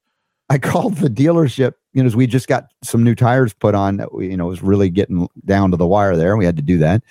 I 0.48 0.58
called 0.58 0.96
the 0.96 1.08
dealership, 1.08 1.74
you 1.92 2.02
know, 2.02 2.06
as 2.08 2.16
we 2.16 2.26
just 2.26 2.48
got 2.48 2.72
some 2.82 3.04
new 3.04 3.14
tires 3.14 3.52
put 3.52 3.76
on 3.76 3.98
that 3.98 4.12
we, 4.12 4.28
you 4.30 4.36
know, 4.36 4.46
was 4.46 4.62
really 4.62 4.90
getting 4.90 5.28
down 5.44 5.70
to 5.70 5.76
the 5.76 5.86
wire 5.86 6.16
there. 6.16 6.36
We 6.36 6.44
had 6.44 6.56
to 6.56 6.62
do 6.62 6.78
that. 6.78 7.04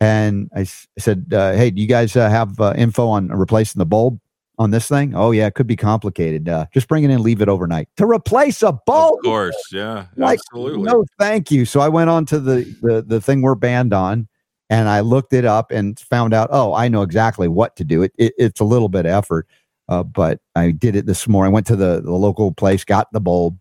And 0.00 0.50
I 0.56 0.62
s- 0.62 0.88
said, 0.98 1.26
uh, 1.32 1.52
Hey, 1.52 1.70
do 1.70 1.80
you 1.80 1.86
guys 1.86 2.16
uh, 2.16 2.28
have 2.28 2.58
uh, 2.60 2.74
info 2.76 3.06
on 3.06 3.28
replacing 3.28 3.78
the 3.78 3.86
bulb 3.86 4.18
on 4.58 4.70
this 4.70 4.88
thing? 4.88 5.14
Oh, 5.14 5.30
yeah, 5.30 5.46
it 5.46 5.54
could 5.54 5.66
be 5.66 5.76
complicated. 5.76 6.48
Uh, 6.48 6.66
just 6.72 6.88
bring 6.88 7.04
it 7.04 7.10
in, 7.10 7.22
leave 7.22 7.40
it 7.40 7.48
overnight 7.48 7.88
to 7.96 8.06
replace 8.06 8.62
a 8.62 8.72
bulb. 8.72 9.18
Of 9.18 9.24
course. 9.24 9.68
Yeah. 9.72 10.06
Like, 10.16 10.38
absolutely. 10.38 10.82
No, 10.82 11.04
thank 11.18 11.50
you. 11.50 11.64
So 11.64 11.80
I 11.80 11.88
went 11.88 12.10
on 12.10 12.26
to 12.26 12.38
the, 12.38 12.76
the, 12.82 13.02
the 13.02 13.20
thing 13.20 13.42
we're 13.42 13.54
banned 13.54 13.92
on 13.92 14.28
and 14.70 14.88
I 14.88 15.00
looked 15.00 15.32
it 15.32 15.44
up 15.44 15.70
and 15.70 15.98
found 15.98 16.32
out, 16.32 16.48
oh, 16.50 16.74
I 16.74 16.88
know 16.88 17.02
exactly 17.02 17.48
what 17.48 17.76
to 17.76 17.84
do. 17.84 18.02
It, 18.02 18.12
it 18.16 18.32
it's 18.38 18.60
a 18.60 18.64
little 18.64 18.88
bit 18.88 19.06
of 19.06 19.12
effort. 19.12 19.46
Uh, 19.88 20.02
but 20.02 20.40
I 20.54 20.70
did 20.70 20.96
it 20.96 21.06
this 21.06 21.28
morning. 21.28 21.52
I 21.52 21.54
went 21.54 21.66
to 21.66 21.76
the, 21.76 22.00
the 22.00 22.12
local 22.12 22.52
place, 22.52 22.84
got 22.84 23.12
the 23.12 23.20
bulb, 23.20 23.58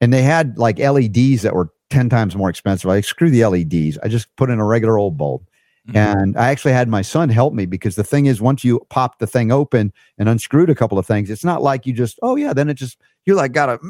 and 0.00 0.12
they 0.12 0.22
had 0.22 0.58
like 0.58 0.78
LEDs 0.78 1.42
that 1.42 1.54
were 1.54 1.70
10 1.90 2.08
times 2.08 2.36
more 2.36 2.50
expensive. 2.50 2.90
I 2.90 2.96
like, 2.96 3.04
screw 3.04 3.30
the 3.30 3.46
LEDs. 3.46 3.98
I 4.02 4.08
just 4.08 4.34
put 4.36 4.50
in 4.50 4.58
a 4.58 4.64
regular 4.66 4.98
old 4.98 5.16
bulb. 5.16 5.46
Mm-hmm. 5.88 5.96
And 5.96 6.36
I 6.36 6.50
actually 6.50 6.72
had 6.72 6.88
my 6.88 7.02
son 7.02 7.28
help 7.28 7.54
me 7.54 7.66
because 7.66 7.96
the 7.96 8.04
thing 8.04 8.26
is, 8.26 8.40
once 8.40 8.62
you 8.62 8.80
pop 8.88 9.18
the 9.18 9.26
thing 9.26 9.50
open 9.50 9.92
and 10.18 10.28
unscrewed 10.28 10.70
a 10.70 10.74
couple 10.74 10.98
of 10.98 11.06
things, 11.06 11.28
it's 11.28 11.44
not 11.44 11.62
like 11.62 11.86
you 11.86 11.92
just, 11.92 12.18
oh, 12.22 12.36
yeah, 12.36 12.52
then 12.52 12.68
it 12.68 12.74
just, 12.74 12.98
you're 13.26 13.36
like, 13.36 13.52
gotta, 13.52 13.80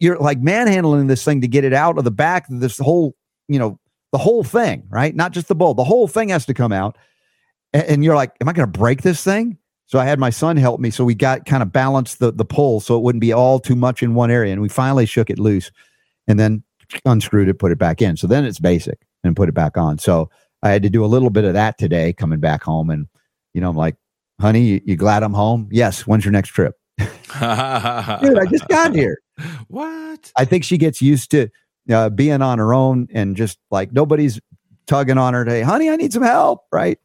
you're 0.00 0.18
like 0.18 0.40
manhandling 0.40 1.06
this 1.06 1.24
thing 1.24 1.40
to 1.40 1.48
get 1.48 1.64
it 1.64 1.72
out 1.72 1.96
of 1.96 2.04
the 2.04 2.10
back. 2.10 2.46
This 2.48 2.78
whole, 2.78 3.14
you 3.46 3.58
know, 3.58 3.78
the 4.10 4.18
whole 4.18 4.42
thing, 4.42 4.84
right? 4.88 5.14
Not 5.14 5.32
just 5.32 5.48
the 5.48 5.54
bulb, 5.54 5.76
the 5.76 5.84
whole 5.84 6.08
thing 6.08 6.30
has 6.30 6.46
to 6.46 6.54
come 6.54 6.72
out. 6.72 6.96
And, 7.72 7.84
and 7.84 8.04
you're 8.04 8.16
like, 8.16 8.32
am 8.40 8.48
I 8.48 8.52
going 8.52 8.70
to 8.70 8.78
break 8.78 9.02
this 9.02 9.22
thing? 9.22 9.58
So 9.86 9.98
I 9.98 10.04
had 10.04 10.18
my 10.18 10.30
son 10.30 10.56
help 10.56 10.80
me. 10.80 10.90
So 10.90 11.04
we 11.04 11.14
got 11.14 11.46
kind 11.46 11.62
of 11.62 11.72
balanced 11.72 12.18
the, 12.18 12.30
the 12.30 12.44
pull 12.44 12.80
so 12.80 12.96
it 12.96 13.02
wouldn't 13.02 13.22
be 13.22 13.32
all 13.32 13.58
too 13.58 13.76
much 13.76 14.02
in 14.02 14.14
one 14.14 14.30
area. 14.30 14.52
And 14.52 14.60
we 14.60 14.68
finally 14.68 15.06
shook 15.06 15.30
it 15.30 15.38
loose 15.38 15.70
and 16.26 16.38
then 16.38 16.62
unscrewed 17.04 17.48
it, 17.48 17.58
put 17.58 17.72
it 17.72 17.78
back 17.78 18.02
in. 18.02 18.16
So 18.16 18.26
then 18.26 18.44
it's 18.44 18.58
basic 18.58 18.98
and 19.24 19.34
put 19.34 19.48
it 19.48 19.54
back 19.54 19.76
on. 19.78 19.98
So 19.98 20.30
I 20.62 20.70
had 20.70 20.82
to 20.82 20.90
do 20.90 21.04
a 21.04 21.06
little 21.06 21.30
bit 21.30 21.44
of 21.44 21.54
that 21.54 21.78
today 21.78 22.12
coming 22.12 22.40
back 22.40 22.62
home. 22.62 22.90
And, 22.90 23.06
you 23.54 23.60
know, 23.60 23.70
I'm 23.70 23.76
like, 23.76 23.96
honey, 24.40 24.62
you, 24.62 24.80
you 24.84 24.96
glad 24.96 25.22
I'm 25.22 25.34
home? 25.34 25.68
Yes. 25.70 26.06
When's 26.06 26.24
your 26.24 26.32
next 26.32 26.50
trip? 26.50 26.74
Dude, 26.98 27.08
I 27.38 28.46
just 28.50 28.68
got 28.68 28.94
here. 28.94 29.18
What? 29.68 30.32
I 30.36 30.44
think 30.44 30.64
she 30.64 30.78
gets 30.78 31.00
used 31.00 31.30
to 31.30 31.48
uh, 31.92 32.10
being 32.10 32.42
on 32.42 32.58
her 32.58 32.74
own 32.74 33.06
and 33.12 33.36
just 33.36 33.58
like 33.70 33.92
nobody's 33.92 34.40
tugging 34.88 35.16
on 35.16 35.32
her 35.32 35.44
Hey, 35.44 35.62
honey, 35.62 35.90
I 35.90 35.94
need 35.94 36.12
some 36.12 36.24
help. 36.24 36.64
Right. 36.72 36.98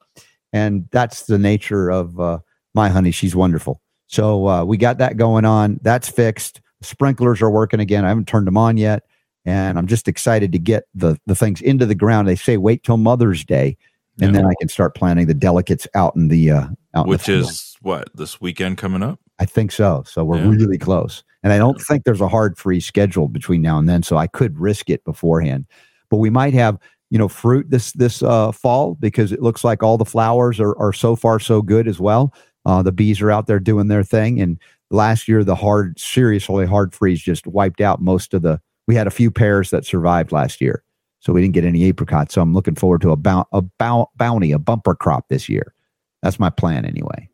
And 0.51 0.87
that's 0.91 1.27
the 1.27 1.37
nature 1.37 1.91
of, 1.91 2.19
uh, 2.19 2.39
my 2.73 2.89
honey, 2.89 3.11
she's 3.11 3.35
wonderful. 3.35 3.81
So 4.07 4.47
uh, 4.47 4.63
we 4.63 4.77
got 4.77 4.97
that 4.97 5.17
going 5.17 5.45
on. 5.45 5.79
That's 5.83 6.09
fixed. 6.09 6.61
Sprinklers 6.81 7.41
are 7.41 7.49
working 7.49 7.79
again. 7.79 8.05
I 8.05 8.09
haven't 8.09 8.27
turned 8.27 8.47
them 8.47 8.57
on 8.57 8.77
yet, 8.77 9.03
and 9.45 9.77
I'm 9.77 9.87
just 9.87 10.07
excited 10.07 10.51
to 10.51 10.59
get 10.59 10.85
the 10.93 11.17
the 11.25 11.35
things 11.35 11.61
into 11.61 11.85
the 11.85 11.95
ground. 11.95 12.27
They 12.27 12.35
say 12.35 12.57
wait 12.57 12.83
till 12.83 12.97
Mother's 12.97 13.43
Day, 13.43 13.77
and 14.19 14.33
yeah. 14.33 14.41
then 14.41 14.45
I 14.49 14.53
can 14.59 14.69
start 14.69 14.95
planting 14.95 15.27
the 15.27 15.33
delicates 15.33 15.87
out 15.95 16.15
in 16.15 16.27
the 16.27 16.51
uh, 16.51 16.67
out 16.95 17.07
which 17.07 17.25
the 17.25 17.39
is 17.39 17.75
what 17.81 18.09
this 18.15 18.39
weekend 18.41 18.77
coming 18.77 19.03
up. 19.03 19.19
I 19.39 19.45
think 19.45 19.71
so. 19.71 20.03
So 20.05 20.23
we're 20.23 20.37
yeah. 20.37 20.49
really 20.49 20.77
close, 20.77 21.23
and 21.43 21.53
I 21.53 21.57
don't 21.57 21.79
think 21.81 22.03
there's 22.03 22.21
a 22.21 22.27
hard 22.27 22.57
freeze 22.57 22.85
schedule 22.85 23.27
between 23.27 23.61
now 23.61 23.77
and 23.77 23.89
then. 23.89 24.03
So 24.03 24.17
I 24.17 24.27
could 24.27 24.59
risk 24.59 24.89
it 24.89 25.03
beforehand, 25.03 25.65
but 26.09 26.17
we 26.17 26.29
might 26.29 26.53
have 26.53 26.77
you 27.09 27.17
know 27.17 27.27
fruit 27.27 27.69
this 27.69 27.91
this 27.93 28.23
uh, 28.23 28.51
fall 28.51 28.95
because 28.95 29.31
it 29.31 29.41
looks 29.41 29.63
like 29.63 29.83
all 29.83 29.97
the 29.97 30.05
flowers 30.05 30.59
are 30.59 30.77
are 30.77 30.93
so 30.93 31.15
far 31.15 31.39
so 31.39 31.61
good 31.61 31.87
as 31.87 31.99
well. 31.99 32.33
Uh, 32.65 32.81
the 32.81 32.91
bees 32.91 33.21
are 33.21 33.31
out 33.31 33.47
there 33.47 33.59
doing 33.59 33.87
their 33.87 34.03
thing. 34.03 34.39
And 34.39 34.59
last 34.89 35.27
year, 35.27 35.43
the 35.43 35.55
hard, 35.55 35.99
seriously 35.99 36.65
hard 36.65 36.93
freeze 36.93 37.21
just 37.21 37.47
wiped 37.47 37.81
out 37.81 38.01
most 38.01 38.33
of 38.33 38.41
the. 38.41 38.59
We 38.87 38.95
had 38.95 39.07
a 39.07 39.11
few 39.11 39.31
pears 39.31 39.69
that 39.69 39.85
survived 39.85 40.31
last 40.31 40.61
year, 40.61 40.83
so 41.19 41.33
we 41.33 41.41
didn't 41.41 41.53
get 41.53 41.65
any 41.65 41.87
apricots. 41.87 42.33
So 42.33 42.41
I'm 42.41 42.53
looking 42.53 42.75
forward 42.75 43.01
to 43.01 43.11
a, 43.11 43.15
bou- 43.15 43.45
a 43.51 43.61
bou- 43.61 44.07
bounty, 44.17 44.51
a 44.51 44.59
bumper 44.59 44.95
crop 44.95 45.29
this 45.29 45.47
year. 45.47 45.73
That's 46.21 46.39
my 46.39 46.49
plan 46.49 46.85
anyway. 46.85 47.29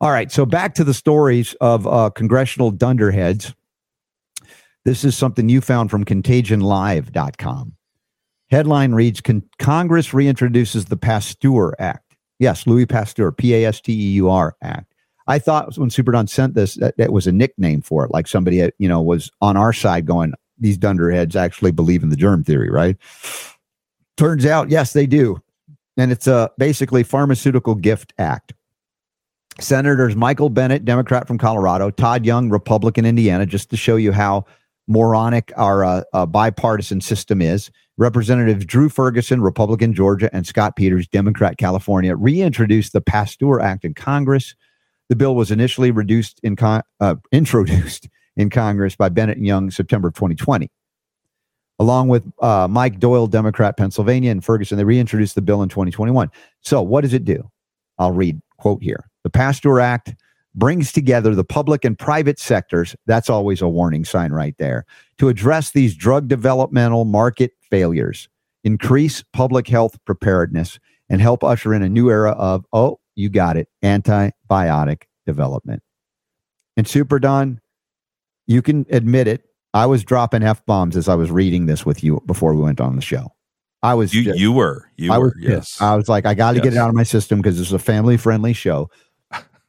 All 0.00 0.10
right, 0.10 0.30
so 0.30 0.44
back 0.44 0.74
to 0.74 0.84
the 0.84 0.94
stories 0.94 1.54
of 1.60 1.86
uh, 1.86 2.10
congressional 2.10 2.70
dunderheads. 2.70 3.54
This 4.84 5.04
is 5.04 5.16
something 5.16 5.48
you 5.48 5.60
found 5.60 5.90
from 5.90 6.04
contagionlive.com. 6.04 7.74
Headline 8.50 8.92
reads 8.92 9.22
Congress 9.58 10.08
reintroduces 10.10 10.88
the 10.88 10.96
Pasteur 10.96 11.74
Act. 11.78 12.16
Yes, 12.38 12.66
Louis 12.66 12.86
Pasteur, 12.86 13.32
P 13.32 13.54
A 13.54 13.64
S 13.66 13.80
T 13.80 13.92
E 13.92 14.12
U 14.12 14.28
R 14.28 14.56
Act. 14.62 14.92
I 15.26 15.38
thought 15.38 15.76
when 15.78 15.88
Super 15.88 16.12
Don 16.12 16.26
sent 16.26 16.54
this 16.54 16.74
that 16.74 16.96
that 16.98 17.12
was 17.12 17.26
a 17.26 17.32
nickname 17.32 17.80
for 17.80 18.04
it, 18.04 18.10
like 18.10 18.26
somebody 18.26 18.70
you 18.78 18.88
know 18.88 19.00
was 19.00 19.30
on 19.40 19.56
our 19.56 19.72
side 19.72 20.04
going, 20.04 20.34
these 20.58 20.78
dunderheads 20.78 21.36
actually 21.36 21.72
believe 21.72 22.02
in 22.02 22.10
the 22.10 22.16
germ 22.16 22.44
theory, 22.44 22.70
right? 22.70 22.96
Turns 24.16 24.46
out, 24.46 24.70
yes, 24.70 24.92
they 24.92 25.06
do, 25.06 25.40
and 25.96 26.12
it's 26.12 26.26
a 26.26 26.50
basically 26.58 27.02
pharmaceutical 27.02 27.74
gift 27.74 28.12
act. 28.18 28.52
Senators 29.60 30.16
Michael 30.16 30.50
Bennet, 30.50 30.84
Democrat 30.84 31.26
from 31.26 31.38
Colorado, 31.38 31.90
Todd 31.90 32.26
Young, 32.26 32.50
Republican, 32.50 33.06
Indiana, 33.06 33.46
just 33.46 33.70
to 33.70 33.76
show 33.76 33.96
you 33.96 34.12
how 34.12 34.44
moronic 34.88 35.52
our 35.56 35.84
uh, 35.84 36.02
uh, 36.12 36.26
bipartisan 36.26 37.00
system 37.00 37.40
is. 37.40 37.70
Representatives 37.96 38.64
Drew 38.64 38.88
Ferguson, 38.88 39.40
Republican, 39.40 39.94
Georgia, 39.94 40.28
and 40.32 40.46
Scott 40.46 40.74
Peters, 40.74 41.06
Democrat, 41.06 41.58
California, 41.58 42.16
reintroduced 42.16 42.92
the 42.92 43.00
Pasteur 43.00 43.60
Act 43.60 43.84
in 43.84 43.94
Congress. 43.94 44.54
The 45.08 45.16
bill 45.16 45.36
was 45.36 45.50
initially 45.50 45.92
reduced 45.92 46.40
in 46.42 46.56
con- 46.56 46.82
uh, 47.00 47.16
introduced 47.32 48.08
in 48.36 48.50
Congress 48.50 48.96
by 48.96 49.08
Bennet 49.08 49.36
and 49.36 49.46
Young 49.46 49.70
September 49.70 50.08
of 50.08 50.14
2020. 50.14 50.70
Along 51.80 52.08
with 52.08 52.30
uh, 52.40 52.68
Mike 52.68 53.00
Doyle, 53.00 53.26
Democrat, 53.26 53.76
Pennsylvania, 53.76 54.30
and 54.30 54.44
Ferguson, 54.44 54.78
they 54.78 54.84
reintroduced 54.84 55.34
the 55.34 55.42
bill 55.42 55.62
in 55.62 55.68
2021. 55.68 56.30
So, 56.60 56.80
what 56.82 57.00
does 57.00 57.14
it 57.14 57.24
do? 57.24 57.50
I'll 57.98 58.12
read 58.12 58.40
quote 58.58 58.82
here. 58.82 59.08
The 59.24 59.30
Pasteur 59.30 59.80
Act 59.80 60.14
brings 60.54 60.92
together 60.92 61.34
the 61.34 61.44
public 61.44 61.84
and 61.84 61.98
private 61.98 62.38
sectors. 62.38 62.94
That's 63.06 63.28
always 63.28 63.60
a 63.60 63.68
warning 63.68 64.04
sign 64.04 64.32
right 64.32 64.54
there 64.58 64.84
to 65.18 65.28
address 65.28 65.72
these 65.72 65.96
drug 65.96 66.28
developmental 66.28 67.04
market 67.04 67.52
failures, 67.70 68.28
increase 68.62 69.24
public 69.32 69.66
health 69.66 69.98
preparedness, 70.04 70.78
and 71.08 71.20
help 71.20 71.42
usher 71.42 71.74
in 71.74 71.82
a 71.82 71.88
new 71.88 72.08
era 72.08 72.32
of, 72.32 72.64
oh, 72.72 73.00
you 73.14 73.28
got 73.28 73.56
it, 73.56 73.68
antibiotic 73.82 75.02
development. 75.26 75.82
And 76.76 76.86
Super 76.86 77.18
Don, 77.18 77.60
you 78.46 78.62
can 78.62 78.86
admit 78.90 79.26
it. 79.28 79.44
I 79.72 79.86
was 79.86 80.04
dropping 80.04 80.42
F 80.42 80.64
bombs 80.66 80.96
as 80.96 81.08
I 81.08 81.14
was 81.14 81.30
reading 81.30 81.66
this 81.66 81.84
with 81.84 82.04
you 82.04 82.22
before 82.26 82.54
we 82.54 82.62
went 82.62 82.80
on 82.80 82.96
the 82.96 83.02
show. 83.02 83.32
I 83.82 83.94
was 83.94 84.14
you, 84.14 84.32
you 84.34 84.52
were 84.52 84.88
you 84.96 85.12
I 85.12 85.18
were 85.18 85.26
was 85.26 85.34
yes. 85.40 85.80
I 85.80 85.94
was 85.96 86.08
like, 86.08 86.24
I 86.26 86.34
got 86.34 86.52
to 86.52 86.56
Yes. 86.56 86.64
get 86.64 86.72
it 86.74 86.78
out 86.78 86.88
of 86.88 86.94
my 86.94 87.02
system 87.02 87.40
because 87.40 87.60
it's 87.60 87.72
a 87.72 87.78
family 87.78 88.16
friendly 88.16 88.52
show. 88.52 88.88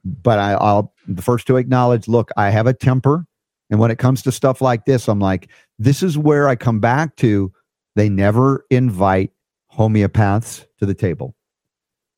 But 0.06 0.38
I, 0.40 0.54
I'll 0.54 0.94
the 1.08 1.22
first 1.24 1.48
to 1.48 1.58
acknowledge. 1.58 2.08
Look, 2.08 2.30
I 2.38 2.50
have 2.52 2.68
a 2.68 2.74
temper, 2.74 3.26
and 3.72 3.80
when 3.80 3.90
it 3.90 3.98
comes 3.98 4.22
to 4.22 4.32
stuff 4.32 4.62
like 4.62 4.86
this, 4.86 5.08
I'm 5.08 5.20
like, 5.20 5.50
this 5.80 6.04
is 6.04 6.18
where 6.18 6.48
I 6.48 6.56
come 6.56 6.80
back 6.80 7.16
to. 7.18 7.52
They 7.96 8.08
never 8.08 8.66
invite 8.70 9.32
homeopaths 9.74 10.66
to 10.80 10.86
the 10.86 10.94
table. 10.94 11.36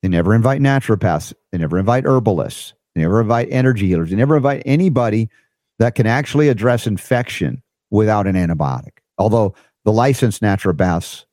They 0.02 0.08
never 0.08 0.34
invite 0.34 0.60
naturopaths. 0.60 1.32
They 1.50 1.58
never 1.58 1.78
invite 1.78 2.04
herbalists. 2.04 2.74
They 2.94 3.00
never 3.02 3.20
invite 3.20 3.48
energy 3.50 3.86
healers. 3.88 4.10
They 4.10 4.16
never 4.16 4.36
invite 4.36 4.62
anybody 4.66 5.30
that 5.78 5.94
can 5.94 6.06
actually 6.06 6.48
address 6.48 6.86
infection 6.86 7.62
without 7.90 8.26
an 8.26 8.34
antibiotic. 8.34 8.98
Although 9.16 9.54
the 9.84 9.92
licensed 9.92 10.42
naturopaths 10.42 11.24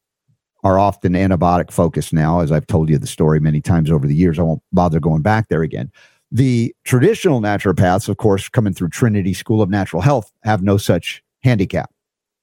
are 0.63 0.79
often 0.79 1.13
antibiotic 1.13 1.71
focused 1.71 2.11
now, 2.11 2.39
as 2.39 2.51
I've 2.51 2.65
told 2.65 2.89
you 2.89 2.97
the 2.97 3.05
story 3.05 3.39
many 3.39 3.61
times 3.61 3.91
over 3.91 4.07
the 4.07 4.15
years. 4.15 4.39
I 4.39 4.41
won't 4.41 4.63
bother 4.71 4.99
going 4.99 5.21
back 5.21 5.47
there 5.47 5.61
again. 5.61 5.91
The 6.31 6.75
traditional 6.83 7.39
naturopaths, 7.39 8.09
of 8.09 8.17
course, 8.17 8.49
coming 8.49 8.73
through 8.73 8.89
Trinity 8.89 9.33
School 9.33 9.61
of 9.61 9.69
Natural 9.69 10.01
Health, 10.01 10.31
have 10.43 10.63
no 10.63 10.77
such 10.77 11.21
handicap. 11.43 11.91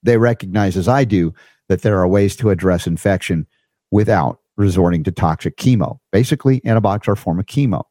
They 0.04 0.18
recognize, 0.18 0.76
as 0.76 0.86
I 0.86 1.04
do, 1.04 1.34
that 1.68 1.82
there 1.82 1.98
are 1.98 2.06
ways 2.06 2.36
to 2.36 2.50
address 2.50 2.86
infection 2.86 3.44
without 3.90 4.38
resorting 4.56 5.02
to 5.04 5.10
toxic 5.10 5.56
chemo. 5.56 5.98
Basically, 6.12 6.60
antibiotics 6.64 7.08
are 7.08 7.12
a 7.12 7.16
form 7.16 7.40
of 7.40 7.46
chemo. 7.46 7.82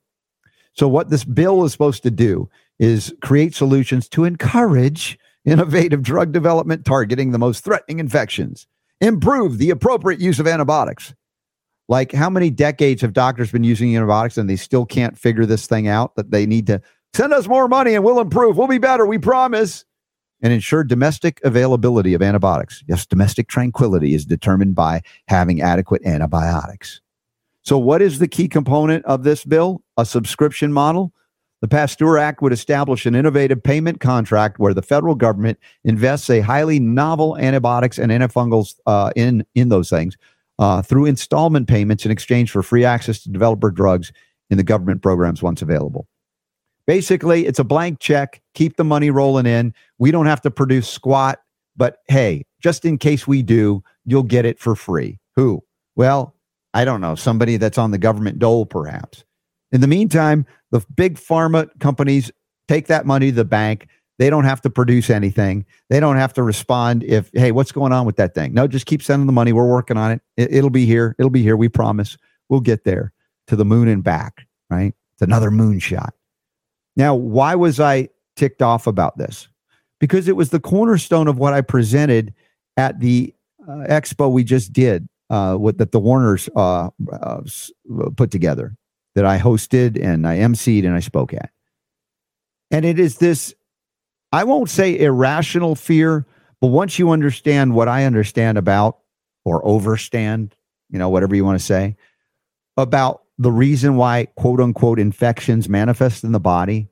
So, 0.74 0.88
what 0.88 1.10
this 1.10 1.26
bill 1.26 1.66
is 1.66 1.74
supposed 1.74 2.04
to 2.04 2.12
do 2.12 2.50
is 2.82 3.14
create 3.22 3.54
solutions 3.54 4.10
to 4.10 4.26
encourage 4.26 5.18
innovative 5.46 6.02
drug 6.02 6.32
development 6.32 6.84
targeting 6.84 7.32
the 7.32 7.40
most 7.40 7.64
threatening 7.64 8.00
infections, 8.00 8.68
improve 9.00 9.60
the 9.60 9.70
appropriate 9.70 10.20
use 10.20 10.40
of 10.40 10.48
antibiotics. 10.48 11.14
Like, 11.88 12.12
how 12.12 12.30
many 12.30 12.50
decades 12.50 13.02
have 13.02 13.14
doctors 13.14 13.52
been 13.52 13.64
using 13.64 13.96
antibiotics 13.96 14.38
and 14.38 14.50
they 14.50 14.56
still 14.56 14.86
can't 14.86 15.18
figure 15.18 15.46
this 15.46 15.68
thing 15.68 15.88
out 15.88 16.16
that 16.16 16.32
they 16.32 16.46
need 16.46 16.68
to 16.68 16.82
send 17.14 17.34
us 17.34 17.48
more 17.48 17.68
money 17.68 17.94
and 17.94 18.04
we'll 18.04 18.20
improve? 18.20 18.58
We'll 18.58 18.68
be 18.68 18.78
better, 18.80 19.06
we 19.06 19.20
promise. 19.20 19.86
And 20.44 20.52
ensure 20.52 20.84
domestic 20.84 21.40
availability 21.44 22.16
of 22.16 22.24
antibiotics. 22.24 22.84
Yes, 22.88 23.06
domestic 23.06 23.48
tranquility 23.48 24.16
is 24.16 24.26
determined 24.26 24.74
by 24.74 25.02
having 25.28 25.62
adequate 25.62 26.04
antibiotics. 26.04 27.00
So, 27.62 27.78
what 27.78 28.02
is 28.02 28.18
the 28.18 28.28
key 28.28 28.48
component 28.48 29.06
of 29.06 29.24
this 29.24 29.46
bill? 29.46 29.84
A 29.98 30.06
subscription 30.06 30.74
model. 30.74 31.14
The 31.62 31.68
Pasteur 31.68 32.18
Act 32.18 32.42
would 32.42 32.54
establish 32.54 33.06
an 33.06 33.14
innovative 33.14 33.62
payment 33.62 34.00
contract 34.00 34.58
where 34.58 34.74
the 34.74 34.82
federal 34.82 35.14
government 35.14 35.60
invests 35.84 36.30
a 36.30 36.42
highly 36.42 36.80
novel 36.80 37.38
antibiotics 37.38 38.00
and 38.00 38.12
antifungals 38.12 38.76
uh, 38.88 39.12
in 39.16 39.46
in 39.54 39.70
those 39.70 39.90
things 39.90 40.18
uh, 40.58 40.82
through 40.82 41.06
installment 41.06 41.68
payments 41.68 42.06
in 42.06 42.12
exchange 42.12 42.52
for 42.52 42.64
free 42.64 42.84
access 42.84 43.22
to 43.24 43.30
developer 43.30 43.72
drugs 43.72 44.12
in 44.50 44.58
the 44.58 44.64
government 44.64 45.02
programs 45.02 45.42
once 45.42 45.62
available. 45.62 46.08
Basically, 46.88 47.46
it's 47.46 47.60
a 47.60 47.64
blank 47.64 48.00
check. 48.00 48.42
Keep 48.54 48.78
the 48.78 48.84
money 48.84 49.12
rolling 49.12 49.46
in. 49.46 49.74
We 49.98 50.12
don't 50.12 50.26
have 50.26 50.42
to 50.42 50.52
produce 50.52 50.88
squat, 50.88 51.42
but 51.78 52.00
hey, 52.08 52.44
just 52.60 52.86
in 52.86 52.98
case 52.98 53.28
we 53.28 53.44
do, 53.44 53.84
you'll 54.06 54.24
get 54.24 54.46
it 54.46 54.60
for 54.60 54.76
free. 54.76 55.20
Who? 55.36 55.64
Well, 55.96 56.36
I 56.74 56.86
don't 56.86 57.02
know. 57.02 57.16
Somebody 57.16 57.58
that's 57.58 57.78
on 57.78 57.92
the 57.92 57.98
government 57.98 58.40
dole, 58.40 58.66
perhaps. 58.66 59.24
In 59.72 59.82
the 59.82 59.88
meantime, 59.88 60.46
the 60.72 60.86
big 60.96 61.16
pharma 61.16 61.70
companies 61.80 62.32
take 62.68 62.88
that 62.88 63.06
money 63.06 63.30
to 63.30 63.36
the 63.36 63.46
bank. 63.46 63.88
They 64.20 64.30
don't 64.30 64.44
have 64.44 64.62
to 64.62 64.70
produce 64.70 65.10
anything. 65.10 65.66
They 65.90 66.00
don't 66.00 66.18
have 66.18 66.34
to 66.34 66.44
respond 66.44 67.04
if, 67.04 67.32
hey, 67.34 67.52
what's 67.52 67.72
going 67.72 67.92
on 67.92 68.06
with 68.06 68.18
that 68.18 68.36
thing? 68.36 68.54
No, 68.54 68.68
just 68.68 68.86
keep 68.86 69.02
sending 69.02 69.26
the 69.26 69.34
money. 69.34 69.52
We're 69.52 69.70
working 69.70 69.98
on 69.98 70.12
it. 70.12 70.22
it 70.38 70.54
it'll 70.54 70.70
be 70.70 70.86
here. 70.86 71.16
It'll 71.18 71.32
be 71.32 71.42
here. 71.42 71.58
We 71.58 71.70
promise. 71.70 72.18
We'll 72.50 72.60
get 72.60 72.84
there 72.84 73.14
to 73.48 73.56
the 73.56 73.66
moon 73.66 73.88
and 73.88 74.04
back, 74.04 74.46
right? 74.70 74.94
It's 75.14 75.22
another 75.22 75.50
moonshot. 75.50 76.12
Now, 76.96 77.16
why 77.16 77.56
was 77.56 77.80
I 77.80 78.10
ticked 78.36 78.62
off 78.62 78.88
about 78.88 79.18
this? 79.18 79.48
Because 80.00 80.28
it 80.28 80.36
was 80.36 80.50
the 80.50 80.60
cornerstone 80.60 81.28
of 81.28 81.38
what 81.38 81.54
I 81.54 81.62
presented 81.62 82.34
at 82.78 83.00
the 83.00 83.34
uh, 83.68 83.86
expo 83.88 84.32
we 84.32 84.44
just 84.44 84.74
did, 84.74 85.08
uh, 85.30 85.58
with, 85.60 85.78
that 85.78 85.92
the 85.92 86.00
Warners 86.00 86.50
uh, 86.56 86.90
uh, 87.12 87.42
put 88.16 88.32
together, 88.32 88.76
that 89.16 89.26
I 89.26 89.38
hosted 89.38 90.02
and 90.02 90.28
I 90.28 90.38
emceed 90.38 90.86
and 90.86 90.96
I 90.96 91.00
spoke 91.00 91.34
at. 91.34 91.52
And 92.70 92.86
it 92.86 93.00
is 93.00 93.18
this, 93.18 93.54
I 94.32 94.44
won't 94.46 94.70
say 94.70 94.98
irrational 94.98 95.76
fear, 95.76 96.26
but 96.62 96.68
once 96.68 96.98
you 96.98 97.12
understand 97.12 97.76
what 97.76 97.88
I 97.88 98.06
understand 98.06 98.58
about 98.58 99.00
or 99.44 99.66
overstand, 99.66 100.54
you 100.90 101.00
know, 101.00 101.10
whatever 101.10 101.36
you 101.36 101.44
want 101.44 101.60
to 101.60 101.66
say, 101.66 101.98
about 102.78 103.24
the 103.38 103.52
reason 103.52 103.96
why 103.96 104.28
quote 104.36 104.60
unquote 104.60 105.00
infections 105.00 105.68
manifest 105.68 106.24
in 106.24 106.32
the 106.32 106.40
body, 106.40 106.88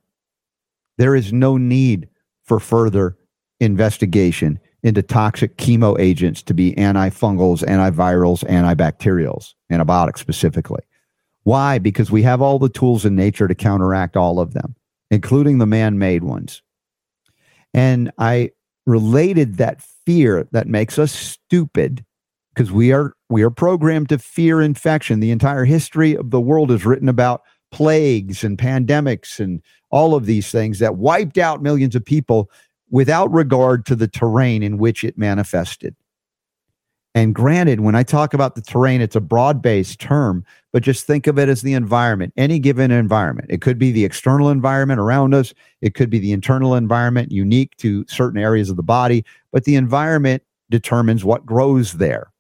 there 0.98 1.16
is 1.16 1.32
no 1.32 1.58
need 1.58 2.10
for 2.44 2.60
further 2.60 3.18
investigation 3.60 4.60
into 4.84 5.02
toxic 5.02 5.58
chemo 5.58 6.00
agents 6.00 6.42
to 6.42 6.54
be 6.54 6.74
antifungals, 6.74 7.64
antivirals, 7.66 8.44
antibacterials, 8.46 9.54
antibiotics 9.70 10.22
specifically. 10.22 10.82
Why? 11.50 11.80
Because 11.80 12.12
we 12.12 12.22
have 12.22 12.44
all 12.44 12.60
the 12.60 12.70
tools 12.70 13.06
in 13.06 13.16
nature 13.16 13.48
to 13.48 13.56
counteract 13.56 14.16
all 14.16 14.40
of 14.40 14.54
them, 14.54 14.76
including 15.10 15.58
the 15.58 15.66
man 15.66 15.98
made 15.98 16.24
ones. 16.24 16.62
And 17.74 18.12
I 18.20 18.52
related 18.86 19.58
that 19.58 19.82
fear 20.06 20.48
that 20.52 20.68
makes 20.68 21.00
us 21.00 21.12
stupid 21.12 22.06
because 22.54 22.72
we 22.72 22.92
are 22.92 23.16
we 23.32 23.42
are 23.42 23.50
programmed 23.50 24.10
to 24.10 24.20
fear 24.20 24.62
infection. 24.62 25.22
The 25.22 25.32
entire 25.32 25.66
history 25.66 26.16
of 26.16 26.30
the 26.30 26.40
world 26.40 26.70
is 26.70 26.86
written 26.86 27.10
about 27.10 27.42
plagues 27.72 28.44
and 28.44 28.56
pandemics 28.56 29.40
and 29.40 29.64
all 29.90 30.14
of 30.14 30.28
these 30.28 30.52
things 30.52 30.78
that 30.78 30.98
wiped 30.98 31.40
out 31.40 31.64
millions 31.64 31.96
of 31.96 32.06
people 32.06 32.52
without 32.92 33.34
regard 33.34 33.88
to 33.88 33.96
the 33.96 34.08
terrain 34.08 34.62
in 34.62 34.78
which 34.78 35.04
it 35.04 35.18
manifested. 35.18 35.96
And 37.20 37.36
granted, 37.36 37.82
when 37.82 37.96
I 37.96 38.04
talk 38.04 38.34
about 38.34 38.56
the 38.56 38.62
terrain, 38.62 39.02
it's 39.02 39.18
a 39.18 39.20
broad 39.20 39.62
based 39.62 40.00
term, 40.00 40.46
but 40.72 40.84
just 40.84 41.06
think 41.06 41.28
of 41.28 41.38
it 41.38 41.50
as 41.50 41.64
the 41.64 41.74
environment, 41.74 42.32
any 42.38 42.60
given 42.60 42.92
environment. 42.92 43.48
It 43.50 43.60
could 43.60 43.78
be 43.78 43.92
the 43.92 44.06
external 44.06 44.50
environment 44.50 45.02
around 45.02 45.34
us, 45.34 45.54
it 45.82 45.96
could 45.96 46.10
be 46.10 46.20
the 46.20 46.32
internal 46.32 46.76
environment 46.76 47.30
unique 47.30 47.76
to 47.80 48.06
certain 48.08 48.40
areas 48.40 48.70
of 48.70 48.78
the 48.78 48.84
body, 48.84 49.26
but 49.52 49.66
the 49.66 49.76
environment 49.76 50.44
determines 50.70 51.26
what 51.26 51.46
grows 51.46 51.92
there. 51.92 52.32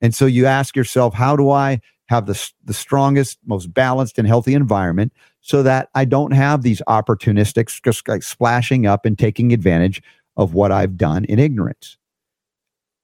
And 0.00 0.14
so 0.14 0.24
you 0.24 0.46
ask 0.46 0.76
yourself, 0.76 1.12
how 1.12 1.34
do 1.34 1.50
I 1.50 1.80
have 2.08 2.26
the, 2.26 2.50
the 2.64 2.74
strongest, 2.74 3.40
most 3.44 3.74
balanced, 3.74 4.20
and 4.20 4.28
healthy 4.28 4.54
environment 4.54 5.12
so 5.40 5.64
that 5.64 5.88
I 5.96 6.04
don't 6.04 6.30
have 6.30 6.62
these 6.62 6.80
opportunistics 6.86 7.82
just 7.82 8.06
like 8.06 8.22
splashing 8.22 8.86
up 8.86 9.04
and 9.04 9.18
taking 9.18 9.52
advantage 9.52 10.00
of 10.36 10.54
what 10.54 10.70
I've 10.70 10.96
done 10.96 11.24
in 11.24 11.40
ignorance? 11.40 11.98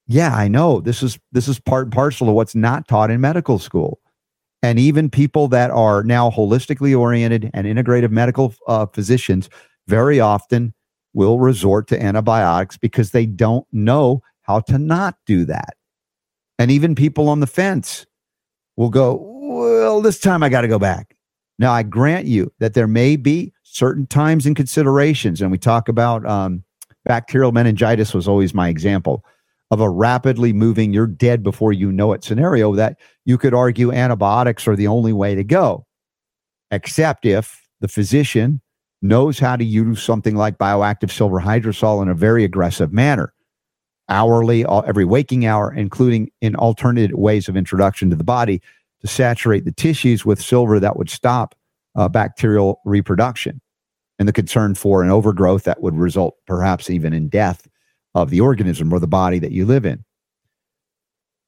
Yeah, 0.06 0.34
I 0.34 0.48
know 0.48 0.80
this 0.80 1.02
is 1.02 1.18
this 1.30 1.48
is 1.48 1.60
part 1.60 1.86
and 1.86 1.92
parcel 1.92 2.28
of 2.28 2.34
what's 2.34 2.54
not 2.54 2.88
taught 2.88 3.10
in 3.10 3.20
medical 3.20 3.58
school. 3.58 4.00
And 4.62 4.78
even 4.78 5.10
people 5.10 5.48
that 5.48 5.70
are 5.70 6.04
now 6.04 6.30
holistically 6.30 6.98
oriented 6.98 7.50
and 7.52 7.66
integrative 7.66 8.10
medical 8.10 8.54
uh, 8.68 8.86
physicians 8.86 9.48
very 9.88 10.20
often 10.20 10.72
will 11.14 11.40
resort 11.40 11.88
to 11.88 12.00
antibiotics 12.00 12.76
because 12.76 13.10
they 13.10 13.26
don't 13.26 13.66
know 13.72 14.22
how 14.42 14.60
to 14.60 14.78
not 14.78 15.16
do 15.26 15.44
that. 15.46 15.74
And 16.58 16.70
even 16.70 16.94
people 16.94 17.28
on 17.28 17.40
the 17.40 17.46
fence 17.46 18.06
will 18.76 18.90
go, 18.90 19.18
Well, 19.20 20.00
this 20.00 20.20
time 20.20 20.42
I 20.42 20.48
got 20.48 20.62
to 20.62 20.68
go 20.68 20.78
back. 20.78 21.16
Now, 21.58 21.72
I 21.72 21.82
grant 21.82 22.26
you 22.26 22.52
that 22.58 22.74
there 22.74 22.88
may 22.88 23.16
be 23.16 23.52
certain 23.62 24.06
times 24.06 24.46
and 24.46 24.56
considerations, 24.56 25.40
and 25.40 25.50
we 25.50 25.58
talk 25.58 25.88
about 25.88 26.26
um, 26.26 26.64
bacterial 27.04 27.52
meningitis 27.52 28.14
was 28.14 28.26
always 28.26 28.54
my 28.54 28.68
example 28.68 29.24
of 29.72 29.80
a 29.80 29.88
rapidly 29.88 30.52
moving, 30.52 30.92
you're 30.92 31.06
dead 31.06 31.42
before 31.42 31.72
you 31.72 31.90
know 31.90 32.12
it 32.12 32.22
scenario 32.22 32.74
that 32.74 32.98
you 33.24 33.38
could 33.38 33.54
argue 33.54 33.90
antibiotics 33.90 34.68
are 34.68 34.76
the 34.76 34.86
only 34.86 35.14
way 35.14 35.34
to 35.34 35.42
go, 35.42 35.86
except 36.70 37.24
if 37.24 37.66
the 37.80 37.88
physician 37.88 38.60
knows 39.00 39.38
how 39.38 39.56
to 39.56 39.64
use 39.64 40.02
something 40.02 40.36
like 40.36 40.58
bioactive 40.58 41.10
silver 41.10 41.40
hydrosol 41.40 42.02
in 42.02 42.10
a 42.10 42.14
very 42.14 42.44
aggressive 42.44 42.92
manner, 42.92 43.32
hourly, 44.10 44.62
every 44.86 45.06
waking 45.06 45.46
hour, 45.46 45.72
including 45.72 46.30
in 46.42 46.54
alternative 46.56 47.16
ways 47.16 47.48
of 47.48 47.56
introduction 47.56 48.10
to 48.10 48.16
the 48.16 48.22
body 48.22 48.60
to 49.00 49.06
saturate 49.06 49.64
the 49.64 49.72
tissues 49.72 50.26
with 50.26 50.38
silver 50.38 50.78
that 50.80 50.98
would 50.98 51.08
stop 51.08 51.54
uh, 51.96 52.10
bacterial 52.10 52.78
reproduction 52.84 53.58
and 54.18 54.28
the 54.28 54.34
concern 54.34 54.74
for 54.74 55.02
an 55.02 55.08
overgrowth 55.08 55.64
that 55.64 55.80
would 55.80 55.94
result 55.94 56.36
perhaps 56.46 56.90
even 56.90 57.14
in 57.14 57.30
death 57.30 57.66
of 58.14 58.30
the 58.30 58.40
organism 58.40 58.92
or 58.92 58.98
the 58.98 59.06
body 59.06 59.38
that 59.38 59.52
you 59.52 59.64
live 59.64 59.86
in. 59.86 60.04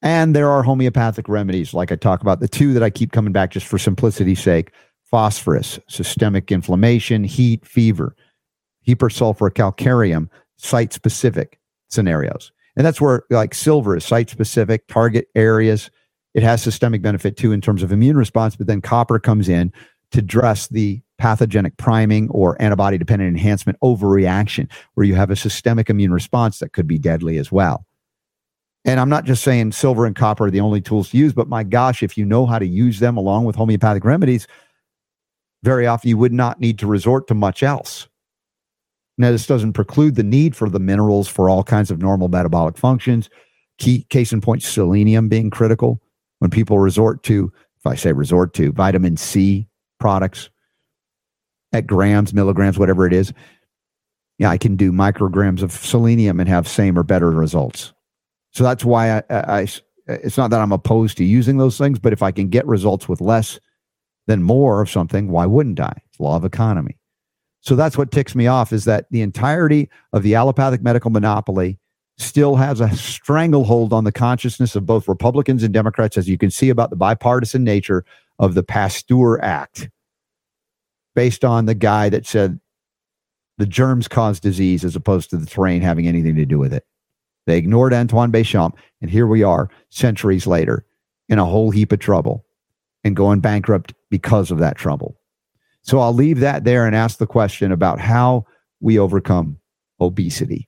And 0.01 0.35
there 0.35 0.49
are 0.49 0.63
homeopathic 0.63 1.27
remedies, 1.27 1.73
like 1.73 1.91
I 1.91 1.95
talk 1.95 2.21
about, 2.21 2.39
the 2.39 2.47
two 2.47 2.73
that 2.73 2.83
I 2.83 2.89
keep 2.89 3.11
coming 3.11 3.33
back 3.33 3.51
just 3.51 3.65
for 3.65 3.77
simplicity's 3.77 4.41
sake 4.41 4.71
phosphorus, 5.03 5.79
systemic 5.87 6.51
inflammation, 6.51 7.23
heat, 7.23 7.65
fever, 7.65 8.15
hepar 8.87 9.11
sulphuris 9.11 9.53
calcareum, 9.53 10.29
site 10.57 10.93
specific 10.93 11.59
scenarios. 11.89 12.51
And 12.75 12.85
that's 12.85 12.99
where, 12.99 13.23
like, 13.29 13.53
silver 13.53 13.95
is 13.95 14.03
site 14.03 14.29
specific, 14.29 14.87
target 14.87 15.27
areas. 15.35 15.89
It 16.33 16.43
has 16.43 16.61
systemic 16.61 17.01
benefit 17.01 17.37
too 17.37 17.51
in 17.51 17.61
terms 17.61 17.81
of 17.83 17.91
immune 17.91 18.17
response, 18.17 18.55
but 18.55 18.67
then 18.67 18.81
copper 18.81 19.19
comes 19.19 19.47
in 19.47 19.71
to 20.11 20.19
address 20.19 20.67
the 20.67 21.01
pathogenic 21.17 21.77
priming 21.77 22.29
or 22.29 22.61
antibody 22.61 22.97
dependent 22.97 23.29
enhancement 23.29 23.79
overreaction, 23.81 24.69
where 24.93 25.05
you 25.05 25.15
have 25.15 25.31
a 25.31 25.35
systemic 25.35 25.89
immune 25.89 26.11
response 26.11 26.59
that 26.59 26.73
could 26.73 26.87
be 26.87 26.97
deadly 26.97 27.37
as 27.37 27.51
well. 27.51 27.85
And 28.83 28.99
I'm 28.99 29.09
not 29.09 29.25
just 29.25 29.43
saying 29.43 29.71
silver 29.71 30.05
and 30.05 30.15
copper 30.15 30.45
are 30.45 30.51
the 30.51 30.59
only 30.59 30.79
tools 30.79 31.09
to 31.09 31.17
use, 31.17 31.33
but 31.33 31.49
my 31.49 31.63
gosh, 31.63 32.03
if 32.03 32.17
you 32.17 32.25
know 32.25 32.45
how 32.45 32.59
to 32.59 32.67
use 32.67 32.99
them 32.99 33.17
along 33.17 33.45
with 33.45 33.55
homeopathic 33.55 34.05
remedies, 34.05 34.47
very 35.63 35.87
often 35.87 36.09
you 36.09 36.17
would 36.17 36.33
not 36.33 36.59
need 36.59 36.77
to 36.79 36.87
resort 36.87 37.27
to 37.27 37.33
much 37.33 37.63
else. 37.63 38.07
Now, 39.17 39.31
this 39.31 39.47
doesn't 39.47 39.73
preclude 39.73 40.15
the 40.15 40.23
need 40.23 40.55
for 40.55 40.69
the 40.69 40.79
minerals 40.79 41.27
for 41.27 41.49
all 41.49 41.63
kinds 41.63 41.89
of 41.89 41.99
normal 41.99 42.27
metabolic 42.27 42.77
functions. 42.77 43.29
Key 43.79 44.05
case 44.09 44.31
in 44.31 44.41
point, 44.41 44.61
selenium 44.61 45.29
being 45.29 45.49
critical. 45.49 46.01
When 46.39 46.51
people 46.51 46.77
resort 46.79 47.23
to, 47.23 47.51
if 47.79 47.87
I 47.87 47.95
say 47.95 48.11
resort 48.11 48.53
to, 48.55 48.71
vitamin 48.73 49.17
C 49.17 49.67
products 49.99 50.49
at 51.75 51.87
grams, 51.87 52.33
milligrams, 52.33 52.79
whatever 52.79 53.05
it 53.05 53.13
is, 53.13 53.33
yeah, 54.37 54.49
I 54.49 54.57
can 54.57 54.75
do 54.75 54.91
micrograms 54.91 55.61
of 55.61 55.71
selenium 55.71 56.39
and 56.39 56.49
have 56.49 56.67
same 56.67 56.97
or 56.97 57.03
better 57.03 57.31
results. 57.31 57.93
So 58.51 58.63
that's 58.63 58.83
why 58.83 59.17
I, 59.17 59.23
I, 59.29 59.67
it's 60.07 60.37
not 60.37 60.49
that 60.51 60.61
I'm 60.61 60.71
opposed 60.71 61.17
to 61.17 61.23
using 61.23 61.57
those 61.57 61.77
things, 61.77 61.99
but 61.99 62.13
if 62.13 62.21
I 62.23 62.31
can 62.31 62.49
get 62.49 62.65
results 62.65 63.07
with 63.07 63.21
less 63.21 63.59
than 64.27 64.43
more 64.43 64.81
of 64.81 64.89
something, 64.89 65.29
why 65.29 65.45
wouldn't 65.45 65.79
I? 65.79 66.01
It's 66.07 66.19
law 66.19 66.35
of 66.35 66.45
economy. 66.45 66.97
So 67.61 67.75
that's 67.75 67.97
what 67.97 68.11
ticks 68.11 68.35
me 68.35 68.47
off 68.47 68.71
is 68.71 68.85
that 68.85 69.05
the 69.09 69.21
entirety 69.21 69.89
of 70.13 70.23
the 70.23 70.35
allopathic 70.35 70.81
medical 70.81 71.09
monopoly 71.09 71.79
still 72.17 72.55
has 72.55 72.79
a 72.79 72.95
stranglehold 72.95 73.91
on 73.91 74.03
the 74.03 74.11
consciousness 74.11 74.75
of 74.75 74.85
both 74.85 75.07
Republicans 75.07 75.63
and 75.63 75.73
Democrats, 75.73 76.17
as 76.17 76.29
you 76.29 76.37
can 76.37 76.51
see 76.51 76.69
about 76.69 76.89
the 76.89 76.95
bipartisan 76.95 77.63
nature 77.63 78.05
of 78.39 78.53
the 78.53 78.63
Pasteur 78.63 79.39
Act, 79.41 79.89
based 81.15 81.43
on 81.43 81.65
the 81.65 81.73
guy 81.73 82.09
that 82.09 82.25
said 82.25 82.59
the 83.57 83.65
germs 83.65 84.07
cause 84.07 84.39
disease 84.39 84.83
as 84.83 84.95
opposed 84.95 85.29
to 85.29 85.37
the 85.37 85.45
terrain 85.45 85.81
having 85.81 86.07
anything 86.07 86.35
to 86.35 86.45
do 86.45 86.59
with 86.59 86.73
it. 86.73 86.85
They 87.45 87.57
ignored 87.57 87.93
Antoine 87.93 88.31
Béchamp, 88.31 88.73
and 89.01 89.09
here 89.09 89.27
we 89.27 89.43
are 89.43 89.69
centuries 89.89 90.45
later 90.45 90.85
in 91.29 91.39
a 91.39 91.45
whole 91.45 91.71
heap 91.71 91.91
of 91.91 91.99
trouble 91.99 92.45
and 93.03 93.15
going 93.15 93.39
bankrupt 93.39 93.93
because 94.09 94.51
of 94.51 94.59
that 94.59 94.77
trouble. 94.77 95.17
So 95.83 95.99
I'll 95.99 96.13
leave 96.13 96.39
that 96.39 96.63
there 96.63 96.85
and 96.85 96.95
ask 96.95 97.19
the 97.19 97.27
question 97.27 97.71
about 97.71 97.99
how 97.99 98.45
we 98.79 98.97
overcome 98.97 99.59
obesity. 99.99 100.67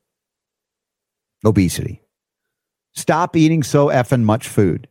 Obesity. 1.44 2.02
Stop 2.94 3.36
eating 3.36 3.64
so 3.64 3.88
effing 3.88 4.24
much 4.24 4.48
food. 4.48 4.88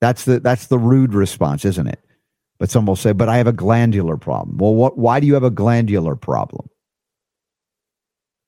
That's 0.00 0.24
the 0.24 0.40
that's 0.40 0.66
the 0.66 0.78
rude 0.78 1.14
response, 1.14 1.64
isn't 1.64 1.86
it? 1.86 2.00
But 2.58 2.70
some 2.70 2.86
will 2.86 2.96
say, 2.96 3.12
"But 3.12 3.28
I 3.28 3.36
have 3.36 3.46
a 3.46 3.52
glandular 3.52 4.16
problem." 4.16 4.58
Well, 4.58 4.74
what? 4.74 4.96
Why 4.98 5.20
do 5.20 5.26
you 5.26 5.34
have 5.34 5.42
a 5.42 5.50
glandular 5.50 6.16
problem? 6.16 6.68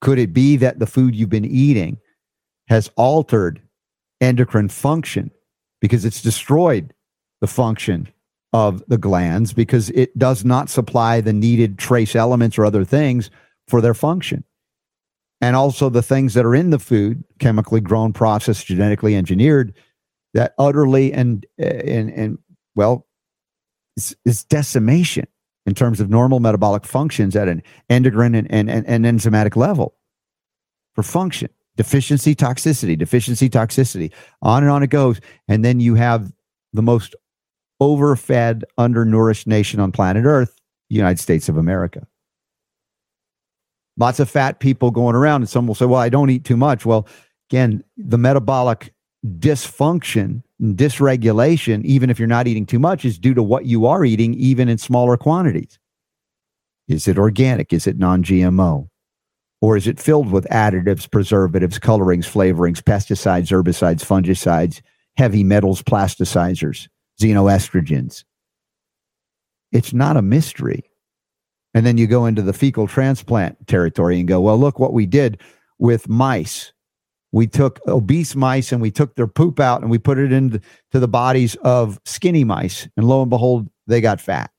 Could 0.01 0.19
it 0.19 0.33
be 0.33 0.57
that 0.57 0.79
the 0.79 0.87
food 0.87 1.15
you've 1.15 1.29
been 1.29 1.45
eating 1.45 1.99
has 2.69 2.91
altered 2.97 3.61
endocrine 4.21 4.69
function 4.69 5.31
because 5.81 6.05
it's 6.05 6.23
destroyed 6.23 6.93
the 7.41 7.47
function 7.47 8.09
of 8.53 8.83
the 8.89 8.99
glands 8.99 9.53
because 9.53 9.91
it 9.91 10.17
does 10.19 10.45
not 10.45 10.71
supply 10.71 11.21
the 11.21 11.33
needed 11.33 11.79
trace 11.79 12.17
elements 12.17 12.59
or 12.59 12.65
other 12.65 12.85
things 12.85 13.31
for 13.69 13.81
their 13.81 13.95
function. 13.95 14.45
And 15.41 15.55
also 15.55 15.89
the 15.89 16.03
things 16.03 16.35
that 16.35 16.45
are 16.45 16.55
in 16.55 16.71
the 16.71 16.79
food, 16.79 17.23
chemically 17.39 17.81
grown, 17.81 18.13
processed, 18.13 18.67
genetically 18.67 19.15
engineered, 19.15 19.73
that 20.35 20.55
utterly 20.59 21.13
and 21.13 21.47
and 21.59 22.11
and 22.11 22.39
well, 22.75 23.07
is, 23.99 24.17
is 24.25 24.45
decimation 24.45 25.27
in 25.67 25.75
terms 25.75 26.01
of 26.01 26.09
normal 26.09 26.41
metabolic 26.41 26.85
functions 26.85 27.37
at 27.37 27.49
an 27.49 27.63
endocrine 27.91 28.35
and, 28.35 28.51
and, 28.51 28.71
and, 28.71 28.87
and 28.87 29.05
enzymatic 29.05 29.57
level 29.57 29.95
for 30.95 31.03
function. 31.03 31.51
Deficiency, 31.77 32.35
toxicity, 32.35 32.97
deficiency, 32.99 33.49
toxicity, 33.49 34.11
on 34.43 34.63
and 34.63 34.73
on 34.73 34.83
it 34.83 34.91
goes. 34.91 35.21
And 35.47 35.65
then 35.65 35.79
you 35.79 35.95
have 35.95 36.33
the 36.73 36.83
most 36.83 37.15
overfed, 37.81 38.65
undernourished 38.79 39.47
nation 39.47 39.79
on 39.79 39.93
planet 39.93 40.25
Earth, 40.25 40.57
United 40.89 41.21
States 41.21 41.49
of 41.49 41.57
America. 41.57 42.07
Lots 43.97 44.21
of 44.21 44.31
fat 44.31 44.59
people 44.59 44.91
going 44.91 45.15
around, 45.15 45.43
and 45.43 45.49
some 45.49 45.67
will 45.67 45.75
say, 45.75 45.85
Well, 45.85 46.01
I 46.01 46.09
don't 46.09 46.31
eat 46.31 46.45
too 46.45 46.57
much. 46.57 46.87
Well, 46.87 47.07
again, 47.51 47.85
the 47.97 48.19
metabolic 48.19 48.93
dysfunction, 49.25 50.43
dysregulation, 50.61 51.85
even 51.85 52.11
if 52.11 52.19
you're 52.19 52.29
not 52.29 52.47
eating 52.47 52.67
too 52.67 52.79
much, 52.79 53.05
is 53.05 53.19
due 53.19 53.35
to 53.35 53.43
what 53.43 53.67
you 53.67 53.87
are 53.87 54.05
eating, 54.05 54.35
even 54.35 54.69
in 54.69 54.79
smaller 54.79 55.17
quantities. 55.17 55.79
Is 56.89 57.07
it 57.07 57.19
organic? 57.19 57.73
Is 57.73 57.87
it 57.87 57.99
non 57.99 58.23
GMO? 58.23 58.89
Or 59.61 59.77
is 59.77 59.87
it 59.87 59.99
filled 59.99 60.31
with 60.31 60.47
additives, 60.51 61.11
preservatives, 61.11 61.79
colorings, 61.79 62.27
flavorings, 62.27 62.81
pesticides, 62.81 63.49
herbicides, 63.49 64.05
fungicides, 64.05 64.81
heavy 65.17 65.43
metals, 65.43 65.83
plasticizers? 65.83 66.89
xenoestrogens. 67.21 68.25
It's 69.73 69.93
not 69.93 70.17
a 70.17 70.23
mystery. 70.23 70.85
And 71.75 71.85
then 71.85 71.99
you 71.99 72.07
go 72.07 72.27
into 72.27 72.43
the 72.43 72.53
fecal 72.53 72.87
transplant 72.87 73.67
territory 73.67 74.19
and 74.19 74.27
go, 74.27 74.41
well, 74.41 74.59
look 74.59 74.79
what 74.79 74.95
we 74.95 75.05
did 75.05 75.41
with 75.79 76.09
mice. 76.09 76.73
We 77.33 77.47
took 77.47 77.81
obese 77.87 78.35
mice 78.35 78.73
and 78.73 78.81
we 78.81 78.91
took 78.91 79.15
their 79.15 79.27
poop 79.27 79.61
out 79.61 79.83
and 79.83 79.91
we 79.91 79.99
put 79.99 80.19
it 80.19 80.33
into 80.33 80.61
the 80.93 81.09
bodies 81.09 81.57
of 81.57 82.01
skinny 82.05 82.45
mice. 82.45 82.89
And 82.97 83.07
lo 83.07 83.21
and 83.21 83.31
behold, 83.31 83.69
they 83.87 84.01
got 84.01 84.21
fat. 84.21 84.51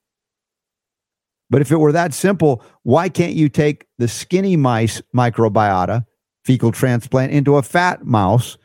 But 1.50 1.62
if 1.62 1.72
it 1.72 1.78
were 1.78 1.92
that 1.92 2.14
simple, 2.14 2.64
why 2.84 3.10
can't 3.10 3.34
you 3.34 3.50
take 3.50 3.88
the 3.98 4.08
skinny 4.08 4.56
mice 4.56 5.02
microbiota, 5.16 6.06
fecal 6.46 6.72
transplant, 6.72 7.32
into 7.32 7.56
a 7.56 7.64
fat 7.64 8.06
mouse 8.06 8.58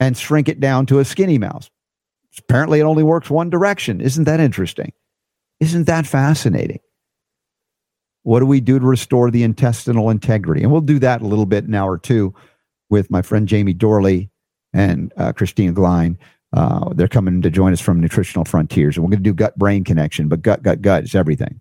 and 0.00 0.16
shrink 0.16 0.48
it 0.48 0.58
down 0.58 0.86
to 0.86 0.98
a 0.98 1.04
skinny 1.04 1.38
mouse? 1.38 1.70
Apparently, 2.38 2.80
it 2.80 2.84
only 2.84 3.04
works 3.04 3.30
one 3.30 3.48
direction. 3.48 4.00
Isn't 4.00 4.24
that 4.24 4.40
interesting? 4.40 4.92
Isn't 5.60 5.84
that 5.84 6.06
fascinating? 6.06 6.80
What 8.24 8.40
do 8.40 8.46
we 8.46 8.60
do 8.60 8.80
to 8.80 8.84
restore 8.84 9.30
the 9.30 9.44
intestinal 9.44 10.10
integrity? 10.10 10.62
And 10.62 10.72
we'll 10.72 10.80
do 10.80 10.98
that 10.98 11.22
a 11.22 11.26
little 11.26 11.46
bit 11.46 11.64
in 11.64 11.74
hour 11.74 11.96
two 11.96 12.34
with 12.90 13.10
my 13.10 13.22
friend 13.22 13.48
Jamie 13.48 13.74
Dorley 13.74 14.30
and 14.72 15.12
uh, 15.16 15.32
Christine 15.32 15.74
Glein. 15.74 16.18
Uh, 16.52 16.92
they're 16.94 17.08
coming 17.08 17.42
to 17.42 17.50
join 17.50 17.72
us 17.72 17.80
from 17.80 18.00
Nutritional 18.00 18.44
Frontiers. 18.44 18.96
And 18.96 19.04
we're 19.04 19.10
going 19.10 19.22
to 19.22 19.30
do 19.30 19.34
gut 19.34 19.58
brain 19.58 19.84
connection, 19.84 20.28
but 20.28 20.42
gut, 20.42 20.62
gut, 20.62 20.80
gut 20.80 21.04
is 21.04 21.14
everything. 21.14 21.60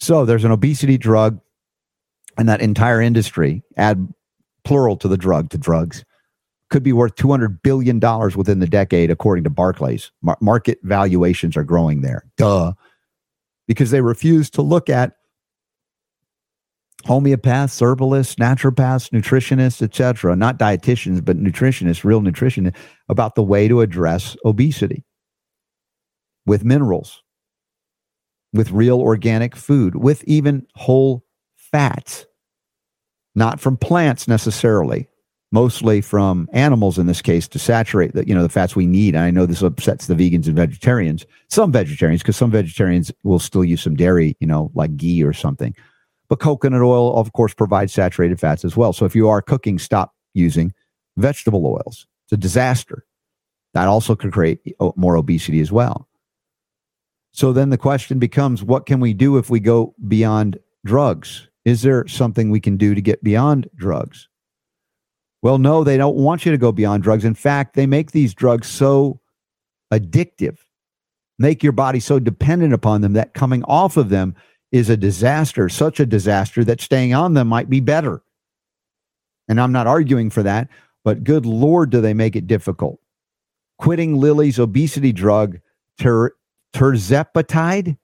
So 0.00 0.24
there's 0.24 0.44
an 0.44 0.50
obesity 0.50 0.98
drug, 0.98 1.40
and 2.36 2.48
that 2.48 2.60
entire 2.60 3.00
industry, 3.00 3.62
add 3.76 4.12
plural 4.64 4.96
to 4.96 5.08
the 5.08 5.16
drug, 5.16 5.50
to 5.50 5.58
drugs, 5.58 6.04
could 6.70 6.82
be 6.82 6.92
worth 6.92 7.14
$200 7.16 7.62
billion 7.62 8.00
within 8.34 8.60
the 8.60 8.66
decade, 8.66 9.10
according 9.10 9.44
to 9.44 9.50
Barclays. 9.50 10.10
Mar- 10.22 10.38
market 10.40 10.78
valuations 10.82 11.56
are 11.56 11.64
growing 11.64 12.00
there. 12.00 12.24
Duh. 12.36 12.72
Because 13.68 13.90
they 13.90 14.00
refuse 14.00 14.50
to 14.50 14.62
look 14.62 14.88
at 14.88 15.16
homeopaths, 17.04 17.80
herbalists, 17.80 18.36
naturopaths, 18.36 19.10
nutritionists, 19.10 19.82
etc., 19.82 20.36
not 20.36 20.58
dietitians, 20.58 21.24
but 21.24 21.38
nutritionists, 21.38 22.04
real 22.04 22.20
nutritionists, 22.20 22.76
about 23.08 23.34
the 23.34 23.42
way 23.42 23.68
to 23.68 23.80
address 23.80 24.36
obesity 24.44 25.04
with 26.46 26.64
minerals, 26.64 27.22
with 28.52 28.70
real 28.70 29.00
organic 29.00 29.56
food, 29.56 29.96
with 29.96 30.24
even 30.24 30.66
whole 30.74 31.24
fats, 31.56 32.26
not 33.34 33.60
from 33.60 33.76
plants 33.76 34.28
necessarily, 34.28 35.08
mostly 35.52 36.00
from 36.00 36.48
animals 36.52 36.98
in 36.98 37.06
this 37.06 37.22
case 37.22 37.46
to 37.46 37.58
saturate 37.58 38.14
the 38.14 38.26
you 38.26 38.34
know 38.34 38.42
the 38.42 38.48
fats 38.48 38.74
we 38.74 38.86
need. 38.86 39.14
And 39.14 39.24
I 39.24 39.30
know 39.30 39.46
this 39.46 39.62
upsets 39.62 40.06
the 40.06 40.14
vegans 40.14 40.46
and 40.46 40.56
vegetarians, 40.56 41.26
some 41.48 41.70
vegetarians, 41.70 42.22
because 42.22 42.36
some 42.36 42.50
vegetarians 42.50 43.12
will 43.22 43.38
still 43.38 43.64
use 43.64 43.82
some 43.82 43.94
dairy, 43.94 44.36
you 44.40 44.46
know, 44.46 44.70
like 44.74 44.96
ghee 44.96 45.22
or 45.22 45.32
something. 45.32 45.74
But 46.32 46.38
coconut 46.38 46.80
oil, 46.80 47.14
of 47.14 47.34
course, 47.34 47.52
provides 47.52 47.92
saturated 47.92 48.40
fats 48.40 48.64
as 48.64 48.74
well. 48.74 48.94
So 48.94 49.04
if 49.04 49.14
you 49.14 49.28
are 49.28 49.42
cooking, 49.42 49.78
stop 49.78 50.14
using 50.32 50.72
vegetable 51.18 51.66
oils. 51.66 52.06
It's 52.24 52.32
a 52.32 52.38
disaster. 52.38 53.04
That 53.74 53.86
also 53.86 54.16
could 54.16 54.32
create 54.32 54.60
oh, 54.80 54.94
more 54.96 55.16
obesity 55.16 55.60
as 55.60 55.70
well. 55.70 56.08
So 57.32 57.52
then 57.52 57.68
the 57.68 57.76
question 57.76 58.18
becomes 58.18 58.64
what 58.64 58.86
can 58.86 58.98
we 58.98 59.12
do 59.12 59.36
if 59.36 59.50
we 59.50 59.60
go 59.60 59.94
beyond 60.08 60.58
drugs? 60.86 61.48
Is 61.66 61.82
there 61.82 62.08
something 62.08 62.48
we 62.48 62.60
can 62.60 62.78
do 62.78 62.94
to 62.94 63.02
get 63.02 63.22
beyond 63.22 63.68
drugs? 63.76 64.26
Well, 65.42 65.58
no, 65.58 65.84
they 65.84 65.98
don't 65.98 66.16
want 66.16 66.46
you 66.46 66.52
to 66.52 66.56
go 66.56 66.72
beyond 66.72 67.02
drugs. 67.02 67.26
In 67.26 67.34
fact, 67.34 67.74
they 67.74 67.84
make 67.86 68.12
these 68.12 68.32
drugs 68.32 68.68
so 68.68 69.20
addictive, 69.92 70.56
make 71.38 71.62
your 71.62 71.72
body 71.72 72.00
so 72.00 72.18
dependent 72.18 72.72
upon 72.72 73.02
them 73.02 73.12
that 73.12 73.34
coming 73.34 73.62
off 73.64 73.98
of 73.98 74.08
them 74.08 74.34
is 74.72 74.88
a 74.88 74.96
disaster, 74.96 75.68
such 75.68 76.00
a 76.00 76.06
disaster 76.06 76.64
that 76.64 76.80
staying 76.80 77.14
on 77.14 77.34
them 77.34 77.46
might 77.46 77.70
be 77.70 77.80
better. 77.80 78.22
And 79.48 79.60
I'm 79.60 79.72
not 79.72 79.86
arguing 79.86 80.30
for 80.30 80.42
that, 80.42 80.68
but 81.04 81.24
good 81.24 81.46
Lord, 81.46 81.90
do 81.90 82.00
they 82.00 82.14
make 82.14 82.34
it 82.34 82.46
difficult. 82.46 82.98
Quitting 83.78 84.18
Lilly's 84.18 84.58
obesity 84.58 85.12
drug, 85.12 85.58
ter- 85.98 86.34
tirzepatide, 86.74 87.96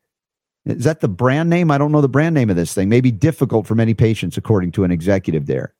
is 0.66 0.84
that 0.84 1.00
the 1.00 1.08
brand 1.08 1.48
name? 1.48 1.70
I 1.70 1.78
don't 1.78 1.92
know 1.92 2.02
the 2.02 2.08
brand 2.08 2.34
name 2.34 2.50
of 2.50 2.56
this 2.56 2.74
thing. 2.74 2.90
May 2.90 3.00
be 3.00 3.10
difficult 3.10 3.66
for 3.66 3.74
many 3.74 3.94
patients, 3.94 4.36
according 4.36 4.72
to 4.72 4.84
an 4.84 4.90
executive 4.90 5.46
there. 5.46 5.74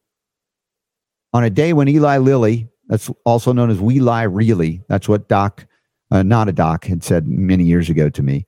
On 1.34 1.45
a 1.45 1.51
day 1.51 1.74
when 1.74 1.89
Eli 1.89 2.16
Lilly, 2.16 2.68
that's 2.86 3.11
also 3.26 3.53
known 3.53 3.68
as 3.68 3.80
We 3.80 4.01
Lie 4.01 4.22
Really, 4.22 4.82
that's 4.89 5.07
what 5.07 5.28
Doc, 5.28 5.66
uh, 6.11 6.22
not 6.22 6.49
a 6.49 6.53
doc, 6.53 6.86
had 6.86 7.05
said 7.05 7.28
many 7.28 7.64
years 7.64 7.91
ago 7.91 8.09
to 8.09 8.22
me, 8.22 8.47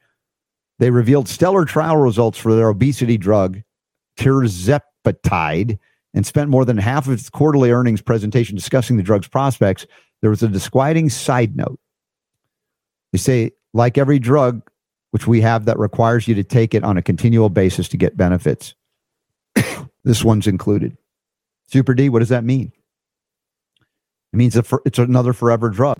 they 0.81 0.91
revealed 0.91 1.28
stellar 1.28 1.66
trial 1.66 1.99
results 1.99 2.39
for 2.39 2.55
their 2.55 2.70
obesity 2.70 3.18
drug, 3.18 3.61
tirzepatide, 4.18 5.78
and 6.14 6.26
spent 6.26 6.49
more 6.49 6.64
than 6.64 6.78
half 6.78 7.07
of 7.07 7.12
its 7.12 7.28
quarterly 7.28 7.70
earnings 7.70 8.01
presentation 8.01 8.57
discussing 8.57 8.97
the 8.97 9.03
drug's 9.03 9.28
prospects. 9.28 9.87
There 10.22 10.31
was 10.31 10.43
a 10.43 10.49
disquieting 10.49 11.11
side 11.11 11.55
note. 11.55 11.78
They 13.12 13.18
say, 13.18 13.51
like 13.74 13.99
every 13.99 14.18
drug, 14.18 14.62
which 15.11 15.26
we 15.26 15.43
have 15.43 15.66
that 15.66 15.78
requires 15.78 16.26
you 16.26 16.35
to 16.35 16.43
take 16.43 16.74
it 16.74 16.83
on 16.83 16.97
a 16.97 17.03
continual 17.03 17.51
basis 17.51 17.87
to 17.91 17.99
get 17.99 18.16
benefits, 18.16 18.74
this 20.05 20.24
one's 20.24 20.47
included. 20.47 20.97
Super 21.68 21.93
D, 21.93 22.09
what 22.09 22.20
does 22.20 22.31
that 22.31 22.43
mean? 22.43 22.72
It 24.33 24.37
means 24.37 24.57
it's 24.57 24.99
another 24.99 25.35
forever 25.35 25.68
drug. 25.68 25.99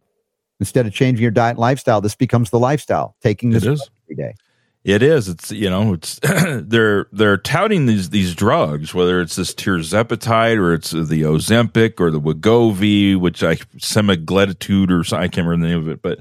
Instead 0.59 0.87
of 0.87 0.95
changing 0.95 1.22
your 1.22 1.31
diet 1.31 1.53
and 1.53 1.59
lifestyle, 1.59 2.01
this 2.01 2.14
becomes 2.14 2.49
the 2.49 2.59
lifestyle, 2.59 3.14
taking 3.20 3.51
this 3.51 3.64
every 4.09 4.16
day. 4.16 4.35
It 4.83 5.03
is. 5.03 5.28
It's 5.28 5.51
you 5.51 5.68
know, 5.68 5.93
it's 5.93 6.18
they're 6.22 7.07
they're 7.12 7.37
touting 7.37 7.87
these 7.87 8.11
these 8.11 8.35
drugs, 8.35 8.95
whether 8.95 9.20
it's 9.20 9.37
this 9.37 9.55
tirzepatide 9.55 10.59
or 10.59 10.72
it's 10.72 10.91
the 10.91 11.22
Ozempic 11.22 12.01
or 12.01 12.11
the 12.11 12.20
Wegovy, 12.20 13.14
which 13.16 13.43
I 13.43 13.57
semaglutide 13.57 14.91
or 14.91 15.14
I 15.14 15.28
can't 15.28 15.47
remember 15.47 15.66
the 15.66 15.72
name 15.74 15.83
of 15.83 15.89
it, 15.89 16.01
but 16.01 16.20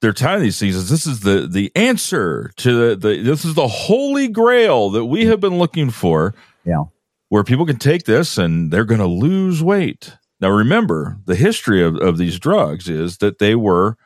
they're 0.00 0.12
touting 0.12 0.42
these 0.42 0.58
things 0.58 0.74
as 0.74 0.90
this 0.90 1.06
is 1.06 1.20
the 1.20 1.46
the 1.48 1.70
answer 1.76 2.50
to 2.56 2.88
the, 2.88 2.96
the 2.96 3.22
this 3.22 3.44
is 3.44 3.54
the 3.54 3.68
holy 3.68 4.26
grail 4.26 4.90
that 4.90 5.04
we 5.04 5.26
have 5.26 5.40
been 5.40 5.58
looking 5.58 5.90
for. 5.90 6.34
Yeah, 6.64 6.84
where 7.28 7.44
people 7.44 7.66
can 7.66 7.78
take 7.78 8.04
this 8.04 8.38
and 8.38 8.72
they're 8.72 8.84
going 8.84 9.00
to 9.00 9.06
lose 9.06 9.62
weight. 9.62 10.16
Now, 10.40 10.50
remember 10.50 11.18
the 11.24 11.36
history 11.36 11.82
of, 11.82 11.96
of 11.96 12.18
these 12.18 12.38
drugs 12.38 12.88
is 12.88 13.18
that 13.18 13.38
they 13.38 13.54
were 13.54 13.96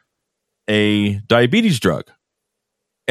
a 0.69 1.15
diabetes 1.21 1.81
drug 1.81 2.05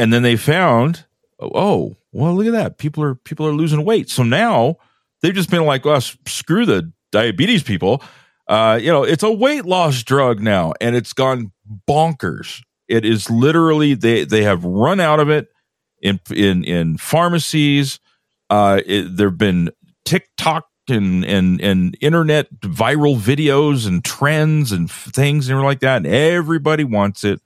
and 0.00 0.14
then 0.14 0.22
they 0.22 0.36
found, 0.36 1.04
oh, 1.38 1.94
well, 2.10 2.34
look 2.34 2.46
at 2.46 2.52
that. 2.52 2.78
People 2.78 3.04
are 3.04 3.14
people 3.14 3.46
are 3.46 3.52
losing 3.52 3.84
weight. 3.84 4.08
So 4.08 4.22
now 4.22 4.78
they've 5.20 5.34
just 5.34 5.50
been 5.50 5.66
like, 5.66 5.84
us, 5.84 6.16
oh, 6.16 6.22
screw 6.26 6.64
the 6.64 6.90
diabetes 7.12 7.62
people. 7.62 8.02
Uh, 8.48 8.78
you 8.80 8.90
know, 8.90 9.04
it's 9.04 9.22
a 9.22 9.30
weight 9.30 9.66
loss 9.66 10.02
drug 10.02 10.40
now, 10.40 10.72
and 10.80 10.96
it's 10.96 11.12
gone 11.12 11.52
bonkers. 11.86 12.62
It 12.88 13.04
is 13.04 13.28
literally 13.28 13.92
they 13.92 14.24
they 14.24 14.42
have 14.42 14.64
run 14.64 15.00
out 15.00 15.20
of 15.20 15.28
it 15.28 15.48
in 16.00 16.18
in 16.30 16.64
in 16.64 16.96
pharmacies. 16.96 18.00
Uh, 18.48 18.80
there've 18.86 19.36
been 19.36 19.70
TikTok 20.06 20.66
and 20.88 21.26
and 21.26 21.60
and 21.60 21.94
internet 22.00 22.50
viral 22.60 23.18
videos 23.18 23.86
and 23.86 24.02
trends 24.02 24.72
and 24.72 24.90
things 24.90 25.50
and 25.50 25.62
like 25.62 25.80
that. 25.80 25.98
And 25.98 26.06
everybody 26.06 26.84
wants 26.84 27.22
it. 27.22 27.42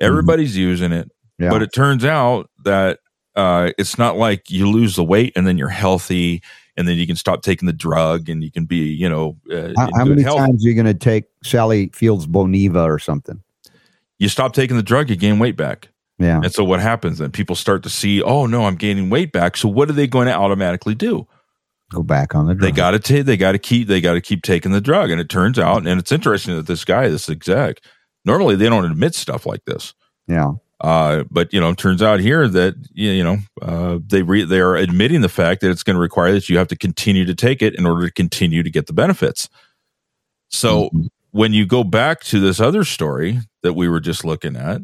Everybody's 0.00 0.52
mm-hmm. 0.52 0.60
using 0.60 0.92
it. 0.92 1.10
Yeah. 1.38 1.50
But 1.50 1.62
it 1.62 1.72
turns 1.74 2.04
out 2.04 2.50
that 2.64 3.00
uh, 3.34 3.70
it's 3.78 3.98
not 3.98 4.16
like 4.16 4.50
you 4.50 4.68
lose 4.70 4.96
the 4.96 5.04
weight 5.04 5.32
and 5.36 5.46
then 5.46 5.58
you're 5.58 5.68
healthy 5.68 6.42
and 6.76 6.86
then 6.88 6.96
you 6.96 7.06
can 7.06 7.16
stop 7.16 7.42
taking 7.42 7.66
the 7.66 7.72
drug 7.72 8.28
and 8.28 8.42
you 8.42 8.50
can 8.50 8.64
be, 8.64 8.88
you 8.88 9.08
know, 9.08 9.36
uh, 9.52 9.72
how, 9.76 9.88
how 9.94 10.04
many 10.04 10.22
health. 10.22 10.38
times 10.38 10.64
are 10.64 10.68
you 10.68 10.74
going 10.74 10.86
to 10.86 10.94
take 10.94 11.24
Sally 11.42 11.90
Fields 11.92 12.26
Boniva 12.26 12.84
or 12.84 12.98
something? 12.98 13.42
You 14.18 14.28
stop 14.28 14.54
taking 14.54 14.76
the 14.76 14.82
drug, 14.82 15.10
you 15.10 15.16
gain 15.16 15.38
weight 15.38 15.56
back. 15.56 15.88
Yeah. 16.18 16.40
And 16.42 16.52
so 16.52 16.64
what 16.64 16.80
happens 16.80 17.18
then? 17.18 17.30
People 17.30 17.56
start 17.56 17.82
to 17.82 17.90
see, 17.90 18.22
oh 18.22 18.46
no, 18.46 18.64
I'm 18.64 18.76
gaining 18.76 19.10
weight 19.10 19.32
back. 19.32 19.56
So 19.56 19.68
what 19.68 19.90
are 19.90 19.92
they 19.94 20.06
going 20.06 20.26
to 20.28 20.34
automatically 20.34 20.94
do? 20.94 21.26
Go 21.92 22.02
back 22.02 22.34
on 22.34 22.46
the 22.46 22.54
drug. 22.54 22.62
They 22.62 22.76
got 22.76 22.92
to 22.92 22.98
take. 22.98 23.26
They 23.26 23.36
got 23.36 23.52
to 23.52 23.58
keep. 23.58 23.86
They 23.86 24.00
got 24.00 24.14
to 24.14 24.20
keep 24.20 24.42
taking 24.42 24.72
the 24.72 24.80
drug. 24.80 25.10
And 25.10 25.20
it 25.20 25.28
turns 25.28 25.56
out, 25.56 25.86
and 25.86 26.00
it's 26.00 26.10
interesting 26.10 26.56
that 26.56 26.66
this 26.66 26.84
guy, 26.84 27.08
this 27.08 27.28
exec, 27.28 27.80
normally 28.24 28.56
they 28.56 28.68
don't 28.68 28.90
admit 28.90 29.14
stuff 29.14 29.46
like 29.46 29.64
this. 29.66 29.94
Yeah. 30.26 30.54
Uh, 30.80 31.24
but 31.30 31.52
you 31.52 31.60
know, 31.60 31.72
turns 31.72 32.02
out 32.02 32.20
here 32.20 32.46
that 32.48 32.74
you 32.92 33.24
know 33.24 33.38
uh, 33.62 33.98
they 34.06 34.22
re- 34.22 34.44
they 34.44 34.60
are 34.60 34.76
admitting 34.76 35.22
the 35.22 35.28
fact 35.28 35.62
that 35.62 35.70
it's 35.70 35.82
going 35.82 35.94
to 35.94 36.00
require 36.00 36.32
that 36.32 36.48
you 36.48 36.58
have 36.58 36.68
to 36.68 36.76
continue 36.76 37.24
to 37.24 37.34
take 37.34 37.62
it 37.62 37.74
in 37.74 37.86
order 37.86 38.06
to 38.06 38.12
continue 38.12 38.62
to 38.62 38.70
get 38.70 38.86
the 38.86 38.92
benefits. 38.92 39.48
So 40.48 40.84
mm-hmm. 40.84 41.06
when 41.30 41.54
you 41.54 41.66
go 41.66 41.82
back 41.82 42.20
to 42.24 42.40
this 42.40 42.60
other 42.60 42.84
story 42.84 43.40
that 43.62 43.72
we 43.72 43.88
were 43.88 44.00
just 44.00 44.24
looking 44.24 44.54
at, 44.54 44.82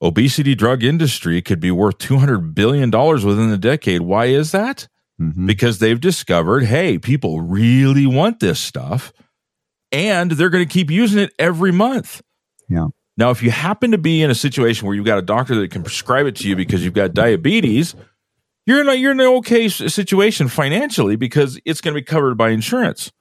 obesity 0.00 0.54
drug 0.54 0.82
industry 0.82 1.42
could 1.42 1.60
be 1.60 1.70
worth 1.70 1.98
two 1.98 2.16
hundred 2.16 2.54
billion 2.54 2.88
dollars 2.88 3.26
within 3.26 3.50
the 3.50 3.58
decade. 3.58 4.00
Why 4.00 4.26
is 4.26 4.52
that? 4.52 4.88
Mm-hmm. 5.20 5.46
Because 5.46 5.78
they've 5.78 6.00
discovered, 6.00 6.64
hey, 6.64 6.98
people 6.98 7.42
really 7.42 8.06
want 8.06 8.40
this 8.40 8.58
stuff, 8.58 9.12
and 9.92 10.30
they're 10.30 10.50
going 10.50 10.66
to 10.66 10.72
keep 10.72 10.90
using 10.90 11.20
it 11.20 11.32
every 11.38 11.72
month. 11.72 12.22
Yeah. 12.70 12.88
Now, 13.16 13.30
if 13.30 13.42
you 13.42 13.50
happen 13.50 13.92
to 13.92 13.98
be 13.98 14.22
in 14.22 14.30
a 14.30 14.34
situation 14.34 14.86
where 14.86 14.96
you've 14.96 15.04
got 15.04 15.18
a 15.18 15.22
doctor 15.22 15.54
that 15.56 15.70
can 15.70 15.82
prescribe 15.82 16.26
it 16.26 16.36
to 16.36 16.48
you 16.48 16.56
because 16.56 16.84
you've 16.84 16.94
got 16.94 17.14
diabetes, 17.14 17.94
you're 18.66 18.80
in 18.80 18.88
a, 18.88 18.94
you're 18.94 19.12
in 19.12 19.20
an 19.20 19.26
okay 19.26 19.68
situation 19.68 20.48
financially 20.48 21.14
because 21.16 21.60
it's 21.64 21.80
going 21.80 21.94
to 21.94 22.00
be 22.00 22.04
covered 22.04 22.36
by 22.36 22.50
insurance. 22.50 23.12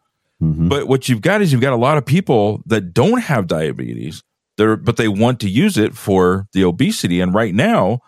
Mm-hmm. 0.41 0.67
But 0.67 0.87
what 0.87 1.07
you've 1.07 1.21
got 1.21 1.41
is 1.41 1.51
you've 1.51 1.61
got 1.61 1.73
a 1.73 1.77
lot 1.77 1.97
of 1.97 2.05
people 2.05 2.63
that 2.65 2.93
don't 2.93 3.21
have 3.21 3.45
diabetes, 3.47 4.23
they 4.57 4.75
but 4.75 4.97
they 4.97 5.07
want 5.07 5.39
to 5.41 5.49
use 5.49 5.77
it 5.77 5.95
for 5.95 6.47
the 6.53 6.63
obesity. 6.63 7.21
And 7.21 7.33
right 7.33 7.53
now, 7.53 7.99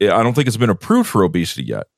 I 0.00 0.22
don't 0.22 0.34
think 0.34 0.46
it's 0.46 0.56
been 0.56 0.70
approved 0.70 1.08
for 1.08 1.24
obesity 1.24 1.64
yet. 1.64 1.88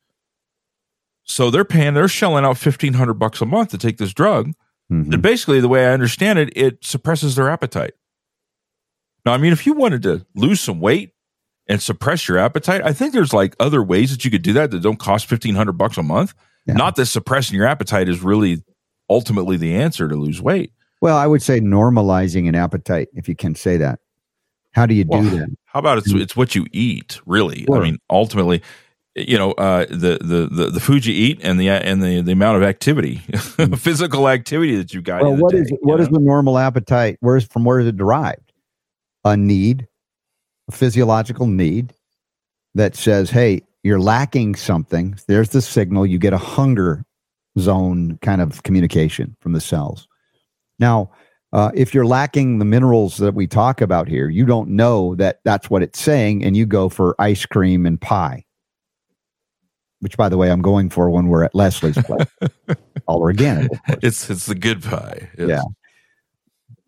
So 1.25 1.51
they're 1.51 1.65
paying, 1.65 1.93
they're 1.93 2.09
shelling 2.09 2.47
out 2.47 2.57
fifteen 2.57 2.95
hundred 2.95 3.15
bucks 3.15 3.43
a 3.43 3.47
month 3.47 3.71
to 3.73 3.79
take 3.79 3.99
this 3.99 4.15
drug. 4.15 4.53
Mm-hmm. 4.91 5.13
And 5.13 5.23
basically, 5.23 5.61
the 5.61 5.69
way 5.69 5.87
I 5.87 5.93
understand 5.93 6.39
it, 6.39 6.51
it 6.57 6.83
suppresses 6.83 7.37
their 7.37 7.51
appetite. 7.51 7.93
Now, 9.29 9.35
I 9.35 9.37
mean, 9.37 9.53
if 9.53 9.67
you 9.67 9.75
wanted 9.75 10.03
to 10.05 10.25
lose 10.35 10.59
some 10.59 10.81
weight 10.81 11.13
and 11.67 11.83
suppress 11.83 12.27
your 12.27 12.39
appetite, 12.39 12.81
I 12.83 12.95
think 12.95 13.13
there's 13.13 13.35
like 13.35 13.55
other 13.61 13.83
ways 13.83 14.11
that 14.11 14.25
you 14.25 14.31
could 14.31 14.41
do 14.41 14.55
that 14.55 14.71
that 14.71 14.81
don't 14.81 14.99
cost 14.99 15.27
fifteen 15.27 15.55
hundred 15.55 15.73
bucks 15.75 15.99
a 15.99 16.03
month. 16.03 16.33
Yeah. 16.65 16.73
Not 16.73 16.97
that 16.97 17.05
suppressing 17.05 17.55
your 17.55 17.67
appetite 17.67 18.09
is 18.09 18.23
really 18.23 18.65
ultimately 19.11 19.59
the 19.59 19.75
answer 19.75 20.09
to 20.09 20.17
lose 20.17 20.41
weight. 20.41 20.73
Well, 21.03 21.19
I 21.19 21.27
would 21.27 21.43
say 21.43 21.61
normalizing 21.61 22.49
an 22.49 22.55
appetite, 22.55 23.09
if 23.13 23.29
you 23.29 23.37
can 23.37 23.55
say 23.55 23.77
that. 23.77 24.01
How 24.73 24.87
do 24.87 24.95
you 24.95 25.05
do 25.05 25.11
well, 25.11 25.23
that? 25.25 25.49
How 25.67 25.81
about 25.81 25.99
it's 25.99 26.11
it's 26.11 26.35
what 26.35 26.55
you 26.55 26.65
eat, 26.73 27.21
really? 27.27 27.65
Sure. 27.65 27.83
I 27.83 27.85
mean, 27.85 27.99
ultimately, 28.09 28.63
you 29.15 29.37
know 29.37 29.53
uh, 29.53 29.85
the, 29.91 30.21
the 30.23 30.49
the 30.51 30.71
the 30.71 30.81
food 30.81 31.05
you 31.05 31.13
eat 31.13 31.41
and 31.43 31.61
the 31.61 31.69
and 31.69 32.03
the 32.03 32.23
the 32.23 32.33
amount 32.33 32.57
of 32.57 32.63
activity, 32.63 33.17
physical 33.77 34.27
activity 34.27 34.77
that 34.77 34.95
you 34.95 35.03
got. 35.03 35.21
Well, 35.21 35.37
what 35.37 35.53
day, 35.53 35.59
is 35.59 35.73
what 35.83 36.01
is 36.01 36.09
the 36.09 36.19
normal 36.19 36.57
appetite? 36.57 37.19
Where's 37.21 37.45
from 37.47 37.65
where 37.65 37.79
is 37.79 37.87
it 37.87 37.99
derived? 37.99 38.48
A 39.25 39.37
need, 39.37 39.89
a 40.69 40.73
physiological 40.73 41.47
need 41.47 41.95
that 42.75 42.95
says, 42.95 43.31
"Hey, 43.31 43.63
you're 43.83 44.01
lacking 44.01 44.55
something." 44.57 45.19
There's 45.27 45.51
the 45.51 45.63
signal. 45.63 46.07
You 46.07 46.19
get 46.19 46.33
a 46.33 46.39
hunger 46.39 47.05
zone 47.59 48.19
kind 48.23 48.41
of 48.41 48.63
communication 48.63 49.37
from 49.41 49.53
the 49.53 49.61
cells. 49.61 50.07
Now, 50.79 51.11
uh, 51.53 51.71
if 51.75 51.93
you're 51.95 52.07
lacking 52.07 52.59
the 52.59 52.65
minerals 52.65 53.17
that 53.17 53.35
we 53.35 53.47
talk 53.47 53.81
about 53.81 54.09
here, 54.09 54.29
you 54.29 54.47
don't 54.47 54.71
know 54.71 55.15
that 55.17 55.41
that's 55.45 55.69
what 55.69 55.83
it's 55.83 56.01
saying, 56.01 56.45
and 56.45 56.57
you 56.57 56.67
go 56.67 56.89
for 56.89 57.17
ice 57.19 57.45
cream 57.47 57.87
and 57.87 58.01
pie 58.01 58.45
which 60.01 60.17
by 60.17 60.29
the 60.29 60.37
way 60.37 60.51
I'm 60.51 60.63
going 60.63 60.91
for 60.91 61.11
when 61.11 61.29
we're 61.29 61.45
at 61.45 61.55
Leslie's 61.55 62.01
place. 62.03 62.29
All 63.07 63.21
organic. 63.21 63.71
It's 64.03 64.29
it's 64.31 64.47
the 64.47 64.55
good 64.55 64.83
pie. 64.83 65.31
It's, 65.35 65.49
yeah. 65.49 65.63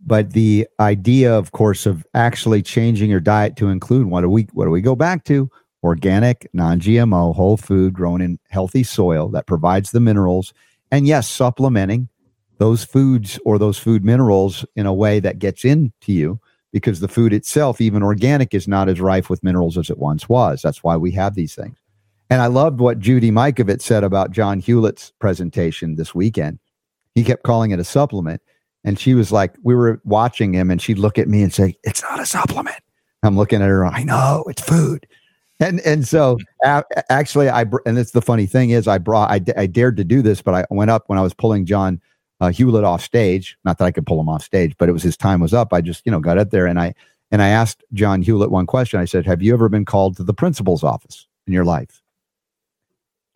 But 0.04 0.32
the 0.32 0.66
idea, 0.78 1.32
of 1.32 1.52
course, 1.52 1.86
of 1.86 2.06
actually 2.14 2.62
changing 2.62 3.10
your 3.10 3.20
diet 3.20 3.56
to 3.56 3.68
include 3.68 4.06
what 4.06 4.22
do 4.22 4.30
we 4.30 4.48
what 4.52 4.64
do 4.64 4.70
we 4.70 4.80
go 4.80 4.96
back 4.96 5.24
to? 5.24 5.50
Organic, 5.82 6.48
non-GMO, 6.52 7.34
whole 7.34 7.56
food 7.56 7.94
grown 7.94 8.20
in 8.20 8.38
healthy 8.48 8.82
soil 8.82 9.28
that 9.30 9.46
provides 9.46 9.90
the 9.90 10.00
minerals. 10.00 10.52
And 10.90 11.06
yes, 11.06 11.28
supplementing 11.28 12.08
those 12.58 12.84
foods 12.84 13.38
or 13.44 13.58
those 13.58 13.78
food 13.78 14.04
minerals 14.04 14.64
in 14.76 14.84
a 14.86 14.92
way 14.92 15.20
that 15.20 15.38
gets 15.38 15.64
into 15.64 16.12
you 16.12 16.40
because 16.72 17.00
the 17.00 17.08
food 17.08 17.32
itself, 17.32 17.80
even 17.80 18.02
organic, 18.02 18.54
is 18.54 18.68
not 18.68 18.88
as 18.88 19.00
rife 19.00 19.30
with 19.30 19.42
minerals 19.42 19.78
as 19.78 19.90
it 19.90 19.98
once 19.98 20.28
was. 20.28 20.62
That's 20.62 20.84
why 20.84 20.96
we 20.96 21.10
have 21.12 21.34
these 21.34 21.54
things. 21.54 21.76
And 22.28 22.40
I 22.40 22.46
loved 22.46 22.78
what 22.78 23.00
Judy 23.00 23.30
Mikovits 23.30 23.82
said 23.82 24.04
about 24.04 24.30
John 24.30 24.60
Hewlett's 24.60 25.12
presentation 25.18 25.96
this 25.96 26.14
weekend. 26.14 26.60
He 27.14 27.24
kept 27.24 27.42
calling 27.42 27.72
it 27.72 27.80
a 27.80 27.84
supplement. 27.84 28.40
And 28.84 28.98
she 28.98 29.14
was 29.14 29.30
like, 29.30 29.54
we 29.62 29.74
were 29.74 30.00
watching 30.04 30.54
him 30.54 30.70
and 30.70 30.80
she'd 30.80 30.98
look 30.98 31.18
at 31.18 31.28
me 31.28 31.42
and 31.42 31.52
say, 31.52 31.76
it's 31.82 32.02
not 32.02 32.20
a 32.20 32.26
supplement. 32.26 32.78
I'm 33.22 33.36
looking 33.36 33.60
at 33.60 33.68
her. 33.68 33.84
I 33.84 34.02
know 34.02 34.44
it's 34.48 34.62
food. 34.62 35.06
And, 35.58 35.80
and 35.80 36.08
so 36.08 36.38
actually 37.10 37.50
I, 37.50 37.66
and 37.84 37.98
it's 37.98 38.12
the 38.12 38.22
funny 38.22 38.46
thing 38.46 38.70
is 38.70 38.88
I 38.88 38.98
brought, 38.98 39.30
I, 39.30 39.40
I 39.56 39.66
dared 39.66 39.96
to 39.98 40.04
do 40.04 40.22
this, 40.22 40.40
but 40.40 40.54
I 40.54 40.64
went 40.70 40.90
up 40.90 41.04
when 41.08 41.18
I 41.18 41.22
was 41.22 41.34
pulling 41.34 41.66
John 41.66 42.00
uh, 42.40 42.50
Hewlett 42.50 42.84
off 42.84 43.02
stage. 43.02 43.58
Not 43.64 43.78
that 43.78 43.84
I 43.84 43.90
could 43.90 44.06
pull 44.06 44.20
him 44.20 44.28
off 44.30 44.42
stage, 44.42 44.74
but 44.78 44.88
it 44.88 44.92
was 44.92 45.02
his 45.02 45.16
time 45.16 45.40
was 45.40 45.52
up. 45.52 45.74
I 45.74 45.82
just, 45.82 46.04
you 46.06 46.12
know, 46.12 46.20
got 46.20 46.38
up 46.38 46.50
there 46.50 46.66
and 46.66 46.80
I, 46.80 46.94
and 47.30 47.42
I 47.42 47.48
asked 47.48 47.84
John 47.92 48.22
Hewlett 48.22 48.50
one 48.50 48.66
question. 48.66 48.98
I 48.98 49.04
said, 49.04 49.26
have 49.26 49.42
you 49.42 49.52
ever 49.52 49.68
been 49.68 49.84
called 49.84 50.16
to 50.16 50.24
the 50.24 50.34
principal's 50.34 50.82
office 50.82 51.26
in 51.46 51.52
your 51.52 51.64
life? 51.64 52.02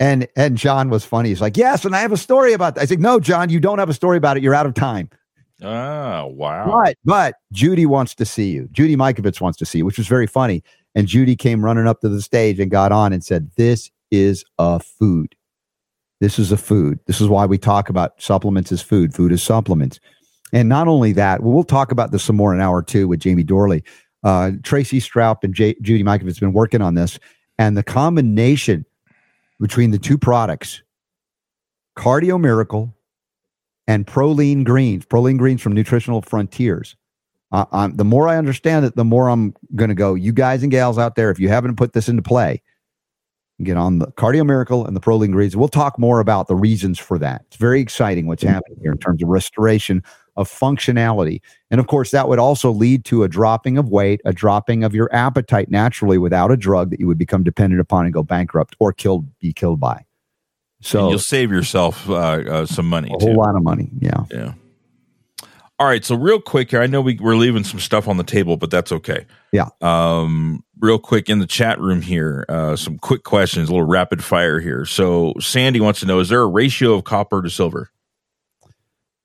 And 0.00 0.26
and 0.34 0.56
John 0.56 0.90
was 0.90 1.04
funny. 1.04 1.28
He's 1.28 1.40
like, 1.40 1.56
yes, 1.56 1.84
and 1.84 1.94
I 1.94 2.00
have 2.00 2.10
a 2.10 2.16
story 2.16 2.52
about 2.52 2.74
that. 2.74 2.80
I 2.80 2.84
said, 2.84 3.00
no, 3.00 3.20
John, 3.20 3.48
you 3.48 3.60
don't 3.60 3.78
have 3.78 3.88
a 3.88 3.94
story 3.94 4.16
about 4.16 4.36
it. 4.36 4.42
You're 4.42 4.54
out 4.54 4.66
of 4.66 4.74
time. 4.74 5.08
Oh, 5.62 6.26
wow. 6.26 6.82
But 6.84 6.96
but 7.04 7.34
Judy 7.52 7.86
wants 7.86 8.14
to 8.16 8.24
see 8.24 8.50
you. 8.50 8.68
Judy 8.72 8.96
Mikovits 8.96 9.40
wants 9.40 9.58
to 9.58 9.66
see 9.66 9.78
you, 9.78 9.86
which 9.86 9.98
was 9.98 10.08
very 10.08 10.26
funny. 10.26 10.62
And 10.94 11.06
Judy 11.06 11.36
came 11.36 11.64
running 11.64 11.86
up 11.86 12.00
to 12.00 12.08
the 12.08 12.22
stage 12.22 12.60
and 12.60 12.70
got 12.70 12.92
on 12.92 13.12
and 13.12 13.24
said, 13.24 13.50
This 13.56 13.90
is 14.10 14.44
a 14.58 14.80
food. 14.80 15.34
This 16.20 16.38
is 16.38 16.52
a 16.52 16.56
food. 16.56 16.98
This 17.06 17.20
is 17.20 17.28
why 17.28 17.46
we 17.46 17.58
talk 17.58 17.88
about 17.88 18.20
supplements 18.20 18.72
as 18.72 18.82
food. 18.82 19.14
Food 19.14 19.32
is 19.32 19.42
supplements. 19.42 20.00
And 20.52 20.68
not 20.68 20.88
only 20.88 21.12
that, 21.12 21.42
we'll 21.42 21.64
talk 21.64 21.90
about 21.90 22.12
this 22.12 22.22
some 22.22 22.36
more 22.36 22.52
in 22.52 22.60
an 22.60 22.64
hour 22.64 22.82
two 22.82 23.08
with 23.08 23.20
Jamie 23.20 23.44
Dorley. 23.44 23.82
Uh, 24.22 24.52
Tracy 24.62 25.00
Stroup 25.00 25.42
and 25.42 25.54
J- 25.54 25.76
Judy 25.82 26.02
Mikovits 26.02 26.36
have 26.36 26.40
been 26.40 26.52
working 26.52 26.80
on 26.80 26.94
this. 26.94 27.18
And 27.58 27.76
the 27.76 27.82
combination 27.82 28.86
between 29.60 29.90
the 29.90 29.98
two 29.98 30.16
products, 30.16 30.82
Cardio 31.96 32.40
Miracle 32.40 32.94
and 33.86 34.06
Proline 34.06 34.64
Greens, 34.64 35.04
Proline 35.06 35.38
Greens 35.38 35.60
from 35.60 35.72
Nutritional 35.72 36.22
Frontiers. 36.22 36.96
Uh, 37.52 37.88
the 37.94 38.04
more 38.04 38.26
I 38.26 38.36
understand 38.36 38.84
it, 38.84 38.96
the 38.96 39.04
more 39.04 39.28
I'm 39.28 39.54
going 39.76 39.88
to 39.88 39.94
go. 39.94 40.14
You 40.14 40.32
guys 40.32 40.62
and 40.62 40.72
gals 40.72 40.98
out 40.98 41.14
there, 41.14 41.30
if 41.30 41.38
you 41.38 41.48
haven't 41.48 41.76
put 41.76 41.92
this 41.92 42.08
into 42.08 42.22
play, 42.22 42.60
get 43.62 43.76
on 43.76 44.00
the 44.00 44.08
Cardio 44.08 44.44
Miracle 44.44 44.84
and 44.84 44.96
the 44.96 45.00
Proline 45.00 45.30
Greens. 45.30 45.56
We'll 45.56 45.68
talk 45.68 45.96
more 45.96 46.18
about 46.18 46.48
the 46.48 46.56
reasons 46.56 46.98
for 46.98 47.16
that. 47.20 47.42
It's 47.46 47.56
very 47.56 47.80
exciting 47.80 48.26
what's 48.26 48.42
happening 48.42 48.78
here 48.82 48.90
in 48.90 48.98
terms 48.98 49.22
of 49.22 49.28
restoration 49.28 50.02
of 50.36 50.50
functionality. 50.50 51.40
And 51.70 51.78
of 51.78 51.86
course, 51.86 52.10
that 52.10 52.28
would 52.28 52.40
also 52.40 52.72
lead 52.72 53.04
to 53.04 53.22
a 53.22 53.28
dropping 53.28 53.78
of 53.78 53.88
weight, 53.88 54.20
a 54.24 54.32
dropping 54.32 54.82
of 54.82 54.92
your 54.92 55.08
appetite 55.14 55.70
naturally 55.70 56.18
without 56.18 56.50
a 56.50 56.56
drug 56.56 56.90
that 56.90 56.98
you 56.98 57.06
would 57.06 57.18
become 57.18 57.44
dependent 57.44 57.80
upon 57.80 58.04
and 58.04 58.12
go 58.12 58.24
bankrupt 58.24 58.74
or 58.80 58.92
killed, 58.92 59.26
be 59.38 59.52
killed 59.52 59.78
by. 59.78 60.04
So 60.84 61.00
and 61.00 61.10
you'll 61.10 61.18
save 61.18 61.50
yourself 61.50 62.08
uh, 62.08 62.14
uh, 62.14 62.66
some 62.66 62.88
money. 62.88 63.12
A 63.14 63.18
too. 63.18 63.26
whole 63.26 63.36
lot 63.36 63.56
of 63.56 63.62
money. 63.62 63.90
Yeah. 63.98 64.24
Yeah. 64.30 64.54
All 65.78 65.86
right. 65.86 66.04
So 66.04 66.14
real 66.14 66.40
quick 66.40 66.70
here, 66.70 66.80
I 66.80 66.86
know 66.86 67.00
we, 67.00 67.18
we're 67.20 67.36
leaving 67.36 67.64
some 67.64 67.80
stuff 67.80 68.06
on 68.06 68.16
the 68.16 68.24
table, 68.24 68.56
but 68.56 68.70
that's 68.70 68.92
okay. 68.92 69.26
Yeah. 69.52 69.68
Um, 69.80 70.62
real 70.78 70.98
quick 70.98 71.28
in 71.28 71.38
the 71.38 71.46
chat 71.46 71.80
room 71.80 72.02
here, 72.02 72.44
uh, 72.48 72.76
some 72.76 72.98
quick 72.98 73.24
questions, 73.24 73.68
a 73.68 73.72
little 73.72 73.86
rapid 73.86 74.22
fire 74.22 74.60
here. 74.60 74.84
So 74.84 75.34
Sandy 75.40 75.80
wants 75.80 76.00
to 76.00 76.06
know: 76.06 76.20
Is 76.20 76.28
there 76.28 76.42
a 76.42 76.46
ratio 76.46 76.94
of 76.94 77.04
copper 77.04 77.42
to 77.42 77.50
silver? 77.50 77.90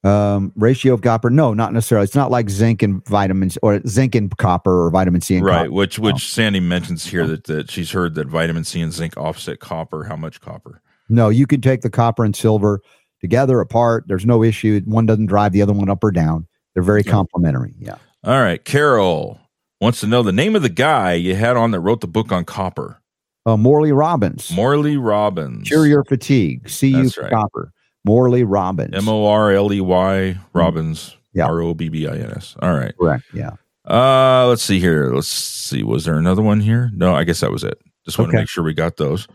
um, 0.04 0.54
ratio 0.56 0.94
of 0.94 1.02
copper. 1.02 1.30
No, 1.30 1.54
not 1.54 1.74
necessarily. 1.74 2.06
It's 2.06 2.16
not 2.16 2.32
like 2.32 2.50
zinc 2.50 2.82
and 2.82 3.06
vitamins 3.06 3.58
or 3.62 3.82
zinc 3.86 4.16
and 4.16 4.36
copper 4.38 4.86
or 4.86 4.90
vitamin 4.90 5.22
C 5.22 5.36
and 5.36 5.46
right. 5.46 5.58
Copper. 5.58 5.72
Which 5.72 6.00
which 6.00 6.14
no. 6.14 6.20
Sandy 6.20 6.60
mentions 6.60 7.06
here 7.06 7.28
that, 7.28 7.46
that 7.46 7.70
she's 7.70 7.92
heard 7.92 8.16
that 8.16 8.28
vitamin 8.28 8.64
C 8.64 8.82
and 8.82 8.94
zinc 8.94 9.18
offset 9.18 9.60
copper. 9.60 10.06
How 10.06 10.16
much 10.16 10.40
copper? 10.42 10.82
No, 11.10 11.30
you 11.30 11.48
can 11.48 11.62
take 11.62 11.82
the 11.82 11.90
copper 11.90 12.24
and 12.24 12.36
silver 12.36 12.82
together 13.22 13.60
apart. 13.60 14.06
There's 14.08 14.26
no 14.26 14.44
issue. 14.44 14.82
One 14.86 15.06
doesn't 15.06 15.26
drive 15.26 15.52
the 15.52 15.62
other 15.62 15.74
one 15.74 15.90
up 15.90 16.04
or 16.04 16.12
down. 16.12 16.48
They're 16.74 16.84
very 16.84 17.02
okay. 17.02 17.10
complementary. 17.10 17.74
Yeah. 17.80 17.96
All 18.24 18.42
right. 18.42 18.64
Carol 18.64 19.40
wants 19.82 20.00
to 20.02 20.08
know 20.08 20.24
the 20.24 20.32
name 20.32 20.56
of 20.56 20.62
the 20.62 20.70
guy 20.70 21.14
you 21.14 21.36
had 21.36 21.58
on 21.58 21.72
that 21.72 21.80
wrote 21.80 22.02
the 22.02 22.08
book 22.08 22.32
on 22.32 22.46
copper. 22.46 23.02
Uh, 23.46 23.58
Morley 23.58 23.92
Robbins. 23.92 24.52
Morley 24.52 24.98
Robbins. 24.98 25.68
Cure 25.68 25.88
your 25.88 26.04
fatigue. 26.04 26.70
See 26.70 26.90
you 26.90 27.10
right. 27.20 27.32
copper. 27.32 27.72
Morley 28.06 28.44
Robbins. 28.44 28.94
M 28.94 29.10
O 29.10 29.26
R 29.26 29.52
L 29.52 29.74
E 29.74 29.82
Y 29.82 30.38
Robbins. 30.54 31.16
R 31.40 31.62
O 31.62 31.74
B 31.74 31.90
B 31.90 32.08
I 32.08 32.16
N 32.16 32.34
S. 32.36 32.56
All 32.62 32.74
right. 32.74 32.94
Correct. 32.98 33.24
Yeah. 33.34 33.52
Uh, 33.88 34.46
let's 34.48 34.62
see 34.62 34.80
here. 34.80 35.12
Let's 35.14 35.28
see. 35.28 35.84
Was 35.84 36.06
there 36.06 36.18
another 36.18 36.42
one 36.42 36.60
here? 36.60 36.92
No, 36.94 37.16
I 37.16 37.24
guess 37.24 37.40
that 37.40 37.52
was 37.52 37.64
it. 37.64 37.80
Just 38.06 38.20
want 38.20 38.30
okay. 38.30 38.38
to 38.38 38.42
make 38.42 38.50
sure 38.50 38.64
we 38.64 38.74
got 38.74 38.98
those. 38.98 39.28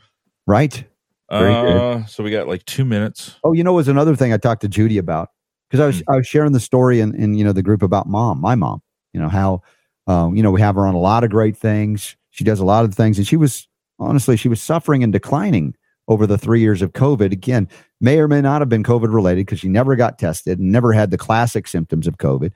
Right. 0.46 0.84
Uh. 1.28 2.04
So 2.06 2.22
we 2.22 2.30
got 2.30 2.48
like 2.48 2.64
two 2.66 2.84
minutes. 2.84 3.36
Oh, 3.44 3.52
you 3.52 3.64
know, 3.64 3.72
it 3.72 3.76
was 3.76 3.88
another 3.88 4.16
thing 4.16 4.32
I 4.32 4.36
talked 4.36 4.62
to 4.62 4.68
Judy 4.68 4.98
about 4.98 5.30
because 5.68 5.80
I 5.80 5.86
was 5.86 6.02
mm. 6.02 6.12
I 6.12 6.16
was 6.16 6.26
sharing 6.26 6.52
the 6.52 6.60
story 6.60 7.00
in, 7.00 7.14
in 7.14 7.34
you 7.34 7.44
know 7.44 7.52
the 7.52 7.62
group 7.62 7.82
about 7.82 8.06
mom, 8.06 8.40
my 8.40 8.54
mom. 8.54 8.82
You 9.12 9.20
know 9.20 9.28
how, 9.28 9.62
um, 10.06 10.36
you 10.36 10.42
know, 10.42 10.50
we 10.50 10.60
have 10.60 10.74
her 10.74 10.86
on 10.86 10.94
a 10.94 11.00
lot 11.00 11.24
of 11.24 11.30
great 11.30 11.56
things. 11.56 12.16
She 12.30 12.44
does 12.44 12.60
a 12.60 12.64
lot 12.64 12.84
of 12.84 12.94
things, 12.94 13.18
and 13.18 13.26
she 13.26 13.36
was 13.36 13.68
honestly 13.98 14.36
she 14.36 14.48
was 14.48 14.60
suffering 14.60 15.02
and 15.02 15.12
declining 15.12 15.74
over 16.08 16.26
the 16.26 16.38
three 16.38 16.60
years 16.60 16.82
of 16.82 16.92
COVID. 16.92 17.32
Again, 17.32 17.68
may 18.00 18.18
or 18.18 18.28
may 18.28 18.40
not 18.40 18.60
have 18.60 18.68
been 18.68 18.84
COVID 18.84 19.12
related 19.12 19.46
because 19.46 19.60
she 19.60 19.68
never 19.68 19.96
got 19.96 20.18
tested 20.18 20.58
and 20.58 20.70
never 20.70 20.92
had 20.92 21.10
the 21.10 21.18
classic 21.18 21.66
symptoms 21.66 22.06
of 22.06 22.18
COVID. 22.18 22.52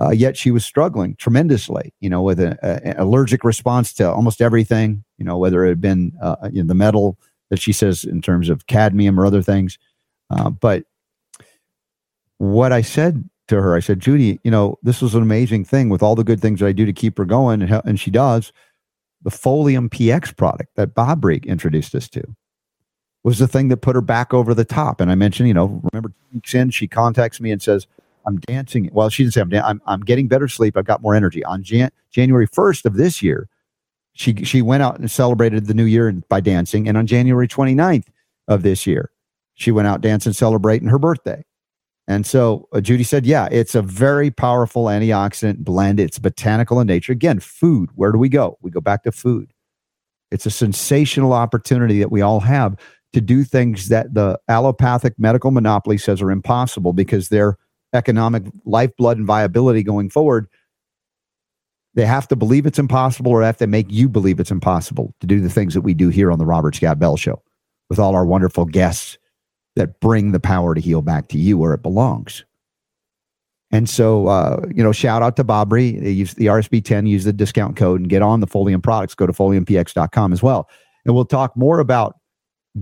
Uh, 0.00 0.10
yet 0.10 0.36
she 0.36 0.50
was 0.50 0.64
struggling 0.64 1.14
tremendously, 1.16 1.94
you 2.00 2.10
know, 2.10 2.22
with 2.22 2.40
an 2.40 2.58
allergic 2.98 3.44
response 3.44 3.92
to 3.92 4.10
almost 4.10 4.40
everything, 4.40 5.04
you 5.16 5.24
know, 5.24 5.38
whether 5.38 5.64
it 5.64 5.68
had 5.68 5.80
been 5.80 6.12
uh, 6.20 6.36
you 6.50 6.62
know, 6.62 6.66
the 6.66 6.74
metal 6.74 7.16
that 7.52 7.60
she 7.60 7.70
says 7.70 8.02
in 8.04 8.22
terms 8.22 8.48
of 8.48 8.66
cadmium 8.66 9.20
or 9.20 9.26
other 9.26 9.42
things. 9.42 9.78
Uh, 10.30 10.48
but 10.48 10.84
what 12.38 12.72
I 12.72 12.80
said 12.80 13.28
to 13.48 13.60
her, 13.60 13.76
I 13.76 13.80
said, 13.80 14.00
Judy, 14.00 14.40
you 14.42 14.50
know, 14.50 14.78
this 14.82 15.02
was 15.02 15.14
an 15.14 15.20
amazing 15.20 15.66
thing 15.66 15.90
with 15.90 16.02
all 16.02 16.14
the 16.14 16.24
good 16.24 16.40
things 16.40 16.60
that 16.60 16.66
I 16.66 16.72
do 16.72 16.86
to 16.86 16.94
keep 16.94 17.18
her 17.18 17.26
going. 17.26 17.60
And, 17.60 17.82
and 17.84 18.00
she 18.00 18.10
does. 18.10 18.54
The 19.20 19.28
Folium 19.28 19.90
PX 19.90 20.34
product 20.34 20.74
that 20.76 20.94
Bob 20.94 21.26
Rig 21.26 21.44
introduced 21.44 21.94
us 21.94 22.08
to 22.08 22.24
was 23.22 23.38
the 23.38 23.46
thing 23.46 23.68
that 23.68 23.82
put 23.82 23.96
her 23.96 24.00
back 24.00 24.32
over 24.32 24.54
the 24.54 24.64
top. 24.64 25.02
And 25.02 25.12
I 25.12 25.14
mentioned, 25.14 25.46
you 25.46 25.54
know, 25.54 25.82
remember 25.92 26.08
two 26.08 26.36
weeks 26.36 26.54
in, 26.54 26.70
she 26.70 26.88
contacts 26.88 27.38
me 27.38 27.50
and 27.50 27.60
says, 27.60 27.86
I'm 28.24 28.38
dancing. 28.38 28.88
Well, 28.94 29.10
she 29.10 29.24
didn't 29.24 29.34
say 29.34 29.42
I'm, 29.42 29.50
dan- 29.50 29.64
I'm, 29.64 29.82
I'm 29.84 30.00
getting 30.00 30.26
better 30.26 30.48
sleep. 30.48 30.74
I've 30.74 30.86
got 30.86 31.02
more 31.02 31.14
energy. 31.14 31.44
On 31.44 31.62
Jan- 31.62 31.92
January 32.10 32.48
1st 32.48 32.86
of 32.86 32.94
this 32.94 33.22
year, 33.22 33.46
she, 34.14 34.34
she 34.44 34.62
went 34.62 34.82
out 34.82 34.98
and 34.98 35.10
celebrated 35.10 35.66
the 35.66 35.74
new 35.74 35.84
year 35.84 36.12
by 36.28 36.40
dancing. 36.40 36.88
And 36.88 36.96
on 36.96 37.06
January 37.06 37.48
29th 37.48 38.06
of 38.48 38.62
this 38.62 38.86
year, 38.86 39.10
she 39.54 39.70
went 39.70 39.88
out 39.88 40.00
dancing, 40.00 40.32
celebrating 40.32 40.88
her 40.88 40.98
birthday. 40.98 41.44
And 42.08 42.26
so 42.26 42.68
uh, 42.72 42.80
Judy 42.80 43.04
said, 43.04 43.24
yeah, 43.24 43.48
it's 43.50 43.74
a 43.74 43.82
very 43.82 44.30
powerful 44.30 44.86
antioxidant 44.86 45.58
blend. 45.58 46.00
It's 46.00 46.18
botanical 46.18 46.80
in 46.80 46.88
nature. 46.88 47.12
Again, 47.12 47.38
food. 47.40 47.90
Where 47.94 48.12
do 48.12 48.18
we 48.18 48.28
go? 48.28 48.58
We 48.60 48.70
go 48.70 48.80
back 48.80 49.04
to 49.04 49.12
food. 49.12 49.52
It's 50.30 50.46
a 50.46 50.50
sensational 50.50 51.32
opportunity 51.32 51.98
that 52.00 52.10
we 52.10 52.20
all 52.20 52.40
have 52.40 52.76
to 53.12 53.20
do 53.20 53.44
things 53.44 53.88
that 53.88 54.14
the 54.14 54.38
allopathic 54.48 55.14
medical 55.18 55.50
monopoly 55.50 55.98
says 55.98 56.22
are 56.22 56.30
impossible 56.30 56.92
because 56.92 57.28
their 57.28 57.56
economic 57.92 58.44
lifeblood 58.64 59.18
and 59.18 59.26
viability 59.26 59.82
going 59.82 60.08
forward 60.08 60.46
They 61.94 62.06
have 62.06 62.26
to 62.28 62.36
believe 62.36 62.66
it's 62.66 62.78
impossible 62.78 63.32
or 63.32 63.42
have 63.42 63.58
to 63.58 63.66
make 63.66 63.86
you 63.90 64.08
believe 64.08 64.40
it's 64.40 64.50
impossible 64.50 65.14
to 65.20 65.26
do 65.26 65.40
the 65.40 65.50
things 65.50 65.74
that 65.74 65.82
we 65.82 65.94
do 65.94 66.08
here 66.08 66.32
on 66.32 66.38
the 66.38 66.46
Robert 66.46 66.74
Scott 66.74 66.98
Bell 66.98 67.16
Show 67.16 67.42
with 67.90 67.98
all 67.98 68.14
our 68.14 68.24
wonderful 68.24 68.64
guests 68.64 69.18
that 69.76 70.00
bring 70.00 70.32
the 70.32 70.40
power 70.40 70.74
to 70.74 70.80
heal 70.80 71.02
back 71.02 71.28
to 71.28 71.38
you 71.38 71.58
where 71.58 71.74
it 71.74 71.82
belongs. 71.82 72.44
And 73.70 73.88
so, 73.88 74.26
uh, 74.26 74.60
you 74.74 74.82
know, 74.82 74.92
shout 74.92 75.22
out 75.22 75.36
to 75.36 75.44
Bobry. 75.44 76.14
Use 76.14 76.34
the 76.34 76.46
RSB 76.46 76.84
10, 76.84 77.06
use 77.06 77.24
the 77.24 77.32
discount 77.32 77.76
code 77.76 78.00
and 78.00 78.08
get 78.08 78.20
on 78.20 78.40
the 78.40 78.46
Folium 78.46 78.82
products. 78.82 79.14
Go 79.14 79.26
to 79.26 79.32
foliumpx.com 79.32 80.32
as 80.32 80.42
well. 80.42 80.68
And 81.04 81.14
we'll 81.14 81.24
talk 81.24 81.56
more 81.56 81.80
about 81.80 82.18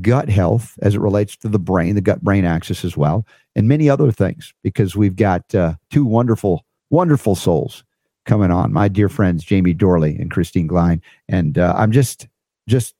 gut 0.01 0.29
health 0.29 0.79
as 0.83 0.95
it 0.95 1.01
relates 1.01 1.37
to 1.39 1.49
the 1.49 1.59
brain, 1.59 1.95
the 1.95 2.01
gut 2.01 2.23
brain 2.23 2.45
axis 2.45 2.85
as 2.85 2.97
well, 2.97 3.27
and 3.57 3.67
many 3.67 3.89
other 3.89 4.13
things 4.13 4.53
because 4.63 4.95
we've 4.95 5.17
got 5.17 5.53
uh, 5.55 5.75
two 5.91 6.05
wonderful, 6.05 6.65
wonderful 6.91 7.35
souls 7.35 7.85
coming 8.27 8.51
on. 8.51 8.73
My 8.73 8.89
dear 8.89 9.09
friends, 9.09 9.45
Jamie 9.45 9.75
Dorley 9.75 10.21
and 10.21 10.31
Christine 10.31 10.67
Glein. 10.67 11.01
And 11.29 11.59
uh, 11.59 11.75
I'm 11.77 11.93
just, 11.93 12.29
just 12.69 12.95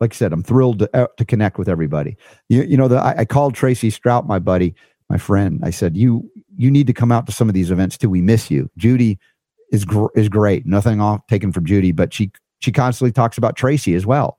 like 0.00 0.14
I 0.14 0.16
said, 0.16 0.32
I'm 0.32 0.42
thrilled 0.42 0.78
to, 0.80 0.96
uh, 0.96 1.08
to 1.16 1.24
connect 1.24 1.58
with 1.58 1.68
everybody. 1.68 2.16
You, 2.48 2.62
you 2.62 2.76
know, 2.76 2.88
the, 2.88 2.96
I, 2.96 3.18
I 3.18 3.24
called 3.24 3.54
Tracy 3.54 3.90
Strout, 3.90 4.26
my 4.26 4.38
buddy, 4.38 4.74
my 5.08 5.18
friend. 5.18 5.60
I 5.62 5.70
said, 5.70 5.96
you, 5.96 6.30
you 6.56 6.70
need 6.70 6.86
to 6.86 6.92
come 6.92 7.12
out 7.12 7.26
to 7.26 7.32
some 7.32 7.48
of 7.48 7.54
these 7.54 7.70
events 7.70 7.98
too. 7.98 8.08
We 8.08 8.22
miss 8.22 8.50
you. 8.50 8.70
Judy 8.76 9.18
is 9.72 9.84
gr- 9.84 10.06
is 10.14 10.28
great. 10.28 10.66
Nothing 10.66 11.00
off 11.00 11.26
taken 11.26 11.52
from 11.52 11.64
Judy, 11.64 11.92
but 11.92 12.12
she 12.12 12.30
she 12.58 12.72
constantly 12.72 13.12
talks 13.12 13.38
about 13.38 13.56
Tracy 13.56 13.94
as 13.94 14.04
well. 14.04 14.38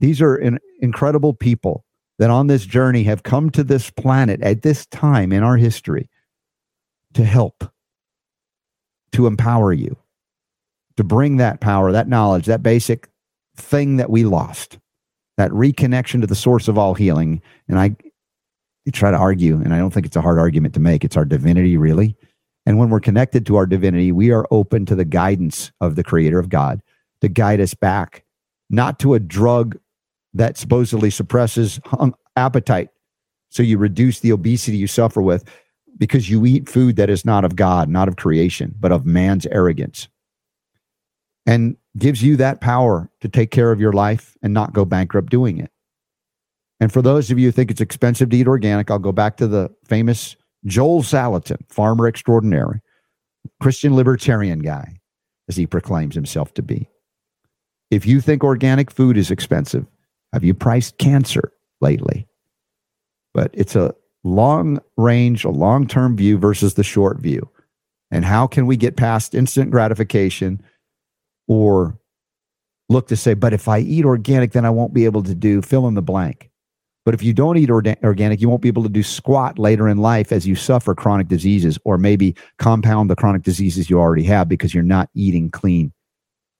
These 0.00 0.20
are 0.20 0.36
in, 0.36 0.58
incredible 0.80 1.34
people 1.34 1.84
that 2.18 2.30
on 2.30 2.46
this 2.46 2.66
journey 2.66 3.02
have 3.04 3.22
come 3.22 3.50
to 3.50 3.64
this 3.64 3.90
planet 3.90 4.40
at 4.42 4.62
this 4.62 4.86
time 4.86 5.32
in 5.32 5.42
our 5.42 5.56
history 5.56 6.08
to 7.14 7.24
help, 7.24 7.64
to 9.12 9.26
empower 9.26 9.72
you, 9.72 9.96
to 10.96 11.04
bring 11.04 11.36
that 11.38 11.60
power, 11.60 11.92
that 11.92 12.08
knowledge, 12.08 12.46
that 12.46 12.62
basic 12.62 13.08
thing 13.56 13.96
that 13.96 14.10
we 14.10 14.24
lost, 14.24 14.78
that 15.36 15.50
reconnection 15.50 16.20
to 16.20 16.26
the 16.26 16.34
source 16.34 16.68
of 16.68 16.78
all 16.78 16.94
healing. 16.94 17.42
And 17.68 17.78
I 17.78 17.96
try 18.92 19.10
to 19.10 19.16
argue, 19.16 19.54
and 19.56 19.72
I 19.72 19.78
don't 19.78 19.92
think 19.92 20.06
it's 20.06 20.16
a 20.16 20.20
hard 20.20 20.38
argument 20.38 20.74
to 20.74 20.80
make. 20.80 21.04
It's 21.04 21.16
our 21.16 21.24
divinity, 21.24 21.76
really. 21.76 22.16
And 22.66 22.78
when 22.78 22.90
we're 22.90 23.00
connected 23.00 23.46
to 23.46 23.56
our 23.56 23.66
divinity, 23.66 24.12
we 24.12 24.32
are 24.32 24.46
open 24.50 24.84
to 24.86 24.94
the 24.94 25.04
guidance 25.04 25.70
of 25.80 25.96
the 25.96 26.04
creator 26.04 26.38
of 26.38 26.48
God 26.48 26.82
to 27.20 27.28
guide 27.28 27.60
us 27.60 27.74
back, 27.74 28.24
not 28.68 28.98
to 29.00 29.14
a 29.14 29.20
drug 29.20 29.78
that 30.34 30.56
supposedly 30.56 31.10
suppresses 31.10 31.80
appetite. 32.36 32.88
So 33.48 33.62
you 33.62 33.78
reduce 33.78 34.20
the 34.20 34.32
obesity 34.32 34.76
you 34.76 34.86
suffer 34.86 35.22
with 35.22 35.44
because 36.00 36.30
you 36.30 36.44
eat 36.46 36.68
food 36.68 36.96
that 36.96 37.10
is 37.10 37.24
not 37.24 37.44
of 37.44 37.54
God, 37.54 37.88
not 37.88 38.08
of 38.08 38.16
creation, 38.16 38.74
but 38.80 38.90
of 38.90 39.06
man's 39.06 39.46
arrogance. 39.46 40.08
And 41.46 41.76
gives 41.96 42.22
you 42.22 42.36
that 42.36 42.60
power 42.60 43.10
to 43.20 43.28
take 43.28 43.50
care 43.50 43.70
of 43.70 43.80
your 43.80 43.92
life 43.92 44.36
and 44.42 44.54
not 44.54 44.72
go 44.72 44.84
bankrupt 44.84 45.30
doing 45.30 45.58
it. 45.58 45.70
And 46.80 46.90
for 46.90 47.02
those 47.02 47.30
of 47.30 47.38
you 47.38 47.48
who 47.48 47.52
think 47.52 47.70
it's 47.70 47.80
expensive 47.80 48.30
to 48.30 48.36
eat 48.36 48.48
organic, 48.48 48.90
I'll 48.90 48.98
go 48.98 49.12
back 49.12 49.36
to 49.36 49.46
the 49.46 49.70
famous 49.84 50.36
Joel 50.64 51.02
Salatin, 51.02 51.58
farmer 51.68 52.06
extraordinary, 52.06 52.80
Christian 53.60 53.94
libertarian 53.94 54.60
guy, 54.60 55.00
as 55.48 55.56
he 55.56 55.66
proclaims 55.66 56.14
himself 56.14 56.54
to 56.54 56.62
be. 56.62 56.88
If 57.90 58.06
you 58.06 58.20
think 58.20 58.42
organic 58.42 58.90
food 58.90 59.18
is 59.18 59.30
expensive, 59.30 59.86
have 60.32 60.44
you 60.44 60.54
priced 60.54 60.96
cancer 60.96 61.52
lately? 61.80 62.26
But 63.34 63.50
it's 63.52 63.76
a 63.76 63.94
long 64.24 64.80
range, 64.96 65.44
a 65.44 65.50
long 65.50 65.86
term 65.86 66.16
view 66.16 66.38
versus 66.38 66.74
the 66.74 66.84
short 66.84 67.18
view. 67.18 67.48
And 68.10 68.24
how 68.24 68.46
can 68.46 68.66
we 68.66 68.76
get 68.76 68.96
past 68.96 69.34
instant 69.34 69.70
gratification 69.70 70.62
or 71.46 71.98
look 72.88 73.06
to 73.08 73.16
say, 73.16 73.34
but 73.34 73.52
if 73.52 73.68
I 73.68 73.78
eat 73.78 74.04
organic, 74.04 74.52
then 74.52 74.66
I 74.66 74.70
won't 74.70 74.92
be 74.92 75.04
able 75.04 75.22
to 75.22 75.34
do 75.34 75.62
fill 75.62 75.86
in 75.86 75.94
the 75.94 76.02
blank. 76.02 76.50
But 77.04 77.14
if 77.14 77.22
you 77.22 77.32
don't 77.32 77.56
eat 77.56 77.70
organic, 77.70 78.40
you 78.40 78.48
won't 78.48 78.60
be 78.60 78.68
able 78.68 78.82
to 78.82 78.88
do 78.88 79.02
squat 79.02 79.58
later 79.58 79.88
in 79.88 79.98
life 79.98 80.32
as 80.32 80.46
you 80.46 80.54
suffer 80.54 80.94
chronic 80.94 81.28
diseases 81.28 81.78
or 81.84 81.96
maybe 81.96 82.36
compound 82.58 83.08
the 83.08 83.16
chronic 83.16 83.42
diseases 83.42 83.88
you 83.88 83.98
already 83.98 84.24
have 84.24 84.48
because 84.48 84.74
you're 84.74 84.82
not 84.82 85.08
eating 85.14 85.50
clean. 85.50 85.92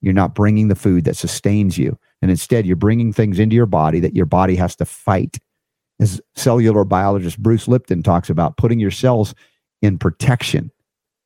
You're 0.00 0.14
not 0.14 0.34
bringing 0.34 0.68
the 0.68 0.74
food 0.74 1.04
that 1.04 1.16
sustains 1.16 1.76
you. 1.76 1.98
And 2.22 2.30
instead, 2.30 2.64
you're 2.64 2.76
bringing 2.76 3.12
things 3.12 3.38
into 3.38 3.54
your 3.54 3.66
body 3.66 4.00
that 4.00 4.16
your 4.16 4.24
body 4.24 4.56
has 4.56 4.74
to 4.76 4.86
fight. 4.86 5.38
As 6.00 6.20
cellular 6.34 6.84
biologist 6.84 7.42
Bruce 7.42 7.68
Lipton 7.68 8.02
talks 8.02 8.30
about, 8.30 8.56
putting 8.56 8.80
your 8.80 8.90
cells 8.90 9.34
in 9.82 9.98
protection, 9.98 10.70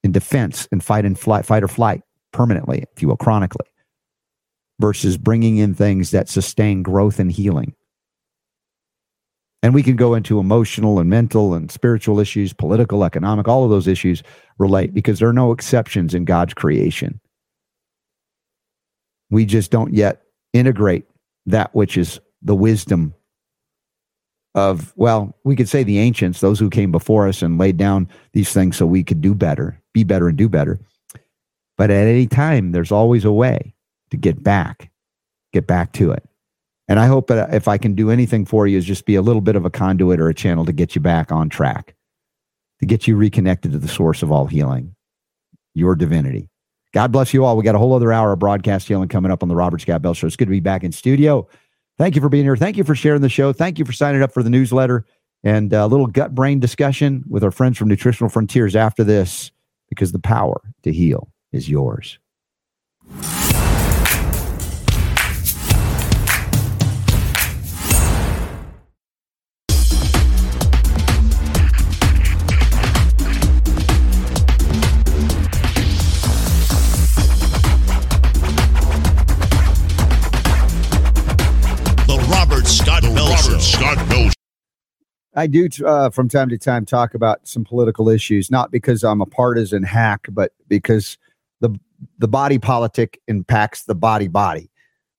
in 0.03 0.11
defense, 0.11 0.69
and 0.73 0.83
fight 0.83 1.05
and 1.05 1.19
flight, 1.19 1.47
fight 1.47 1.63
or 1.63 1.69
flight 1.69 2.03
permanently, 2.33 2.85
if 2.95 3.01
you 3.01 3.09
will, 3.09 3.17
chronically, 3.17 3.67
versus 4.81 5.17
bringing 5.17 5.59
in 5.59 5.75
things 5.75 6.11
that 6.11 6.29
sustain 6.29 6.83
growth 6.83 7.21
and 7.21 7.31
healing. 7.31 7.75
And 9.63 9.73
we 9.73 9.83
can 9.83 9.97
go 9.97 10.15
into 10.15 10.41
emotional 10.41 10.99
and 10.99 11.09
mental 11.09 11.55
and 11.55 11.71
spiritual 11.71 12.21
issues, 12.21 12.53
political, 12.53 13.03
economic, 13.03 13.49
all 13.49 13.65
of 13.65 13.71
those 13.71 13.89
issues 13.89 14.23
relate 14.59 14.93
because 14.93 15.21
there 15.21 15.29
are 15.29 15.33
no 15.33 15.53
exceptions 15.53 16.13
in 16.13 16.27
God's 16.27 16.53
creation. 16.53 17.19
We 19.31 19.47
just 19.47 19.71
don't 19.71 19.95
yet 19.95 20.21
integrate 20.53 21.07
that 21.47 21.75
which 21.75 21.97
is 21.97 22.21
the 22.43 22.55
wisdom 22.55 23.15
of, 24.55 24.93
well, 24.97 25.37
we 25.45 25.57
could 25.57 25.69
say 25.69 25.83
the 25.83 25.99
ancients, 25.99 26.41
those 26.41 26.61
who 26.61 26.71
came 26.71 26.93
before 26.93 27.27
us 27.27 27.43
and 27.43 27.59
laid 27.59 27.77
down 27.77 28.09
these 28.33 28.53
things 28.53 28.77
so 28.77 28.87
we 28.87 29.03
could 29.03 29.21
do 29.21 29.35
better, 29.35 29.81
be 29.93 30.05
better, 30.05 30.29
and 30.29 30.39
do 30.39 30.49
better. 30.49 30.79
But 31.77 31.91
at 31.91 32.07
any 32.07 32.27
time, 32.27 32.73
there's 32.73 32.93
always 32.93 33.25
a 33.25 33.33
way 33.33 33.75
to 34.11 34.17
get 34.17 34.43
back, 34.43 34.91
get 35.53 35.67
back 35.67 35.93
to 35.95 36.13
it. 36.13 36.25
And 36.87 37.01
I 37.01 37.07
hope 37.07 37.27
that 37.29 37.53
if 37.53 37.67
I 37.67 37.79
can 37.79 37.95
do 37.95 38.11
anything 38.11 38.45
for 38.45 38.67
you, 38.67 38.79
is 38.79 38.85
just 38.85 39.07
be 39.07 39.15
a 39.17 39.23
little 39.23 39.41
bit 39.41 39.57
of 39.57 39.65
a 39.65 39.71
conduit 39.71 40.21
or 40.21 40.29
a 40.29 40.35
channel 40.35 40.65
to 40.67 40.73
get 40.73 40.95
you 40.95 41.01
back 41.01 41.33
on 41.33 41.49
track, 41.49 41.95
to 42.81 42.87
get 42.87 43.09
you 43.09 43.17
reconnected 43.17 43.73
to 43.73 43.79
the 43.79 43.89
source 43.89 44.23
of 44.23 44.31
all 44.31 44.47
healing, 44.47 44.95
your 45.75 45.97
divinity. 45.97 46.49
God 46.93 47.11
bless 47.11 47.35
you 47.35 47.45
all. 47.45 47.57
We 47.57 47.65
got 47.65 47.75
a 47.75 47.79
whole 47.79 47.95
other 47.95 48.13
hour 48.13 48.33
of 48.33 48.39
broadcast 48.39 48.87
healing 48.87 49.09
coming 49.09 49.33
up 49.33 49.43
on 49.43 49.49
the 49.49 49.57
Robert 49.57 49.81
Scott 49.81 50.01
Bell 50.01 50.15
Show. 50.15 50.29
It's 50.29 50.37
good 50.37 50.45
to 50.45 50.51
be 50.51 50.61
back 50.61 50.85
in 50.85 50.93
studio. 50.93 51.49
Thank 51.97 52.17
you 52.17 52.21
for 52.21 52.29
being 52.29 52.45
here. 52.45 52.57
Thank 52.57 52.77
you 52.77 52.85
for 52.85 52.95
sharing 52.95 53.21
the 53.21 53.29
show. 53.29 53.53
Thank 53.53 53.79
you 53.79 53.85
for 53.85 53.93
signing 53.93 54.23
up 54.23 54.33
for 54.33 54.43
the 54.43 54.51
newsletter 54.51 55.05
and 55.45 55.73
a 55.73 55.87
little 55.87 56.07
gut 56.07 56.35
brain 56.35 56.59
discussion 56.59 57.23
with 57.29 57.45
our 57.45 57.51
friends 57.51 57.79
from 57.79 57.89
Nutritional 57.89 58.31
Frontiers 58.31 58.75
after 58.75 59.05
this, 59.05 59.53
because 59.89 60.13
the 60.13 60.19
power 60.19 60.61
to 60.83 60.93
heal 60.93 61.31
is 61.53 61.69
yours. 61.69 62.19
I 85.37 85.47
do 85.47 85.69
uh, 85.85 86.11
from 86.11 86.29
time 86.29 86.49
to 86.51 86.59
time 86.59 86.85
talk 86.85 87.15
about 87.15 87.47
some 87.47 87.65
political 87.65 88.09
issues, 88.09 88.51
not 88.51 88.71
because 88.71 89.03
I'm 89.03 89.21
a 89.21 89.27
partisan 89.27 89.83
hack, 89.83 90.27
but 90.31 90.53
because 90.69 91.19
the 91.61 91.79
the 92.19 92.29
body 92.29 92.59
politic 92.59 93.21
impacts 93.29 93.85
the 93.85 93.95
body 93.95 94.29
body. 94.29 94.71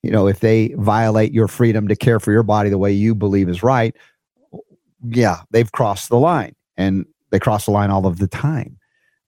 You 0.04 0.12
know, 0.12 0.28
if 0.28 0.40
they 0.40 0.70
violate 0.78 1.34
your 1.34 1.48
freedom 1.48 1.88
to 1.88 1.96
care 1.96 2.20
for 2.20 2.32
your 2.32 2.44
body 2.44 2.70
the 2.70 2.78
way 2.78 2.92
you 2.92 3.16
believe 3.16 3.50
is 3.50 3.64
right, 3.64 3.96
yeah, 5.10 5.42
they've 5.52 5.72
crossed 5.72 6.10
the 6.10 6.20
line, 6.20 6.56
and 6.78 7.06
they 7.32 7.40
cross 7.40 7.66
the 7.66 7.72
line 7.72 7.90
all 7.90 8.06
of 8.06 8.20
the 8.20 8.28
time. 8.28 8.78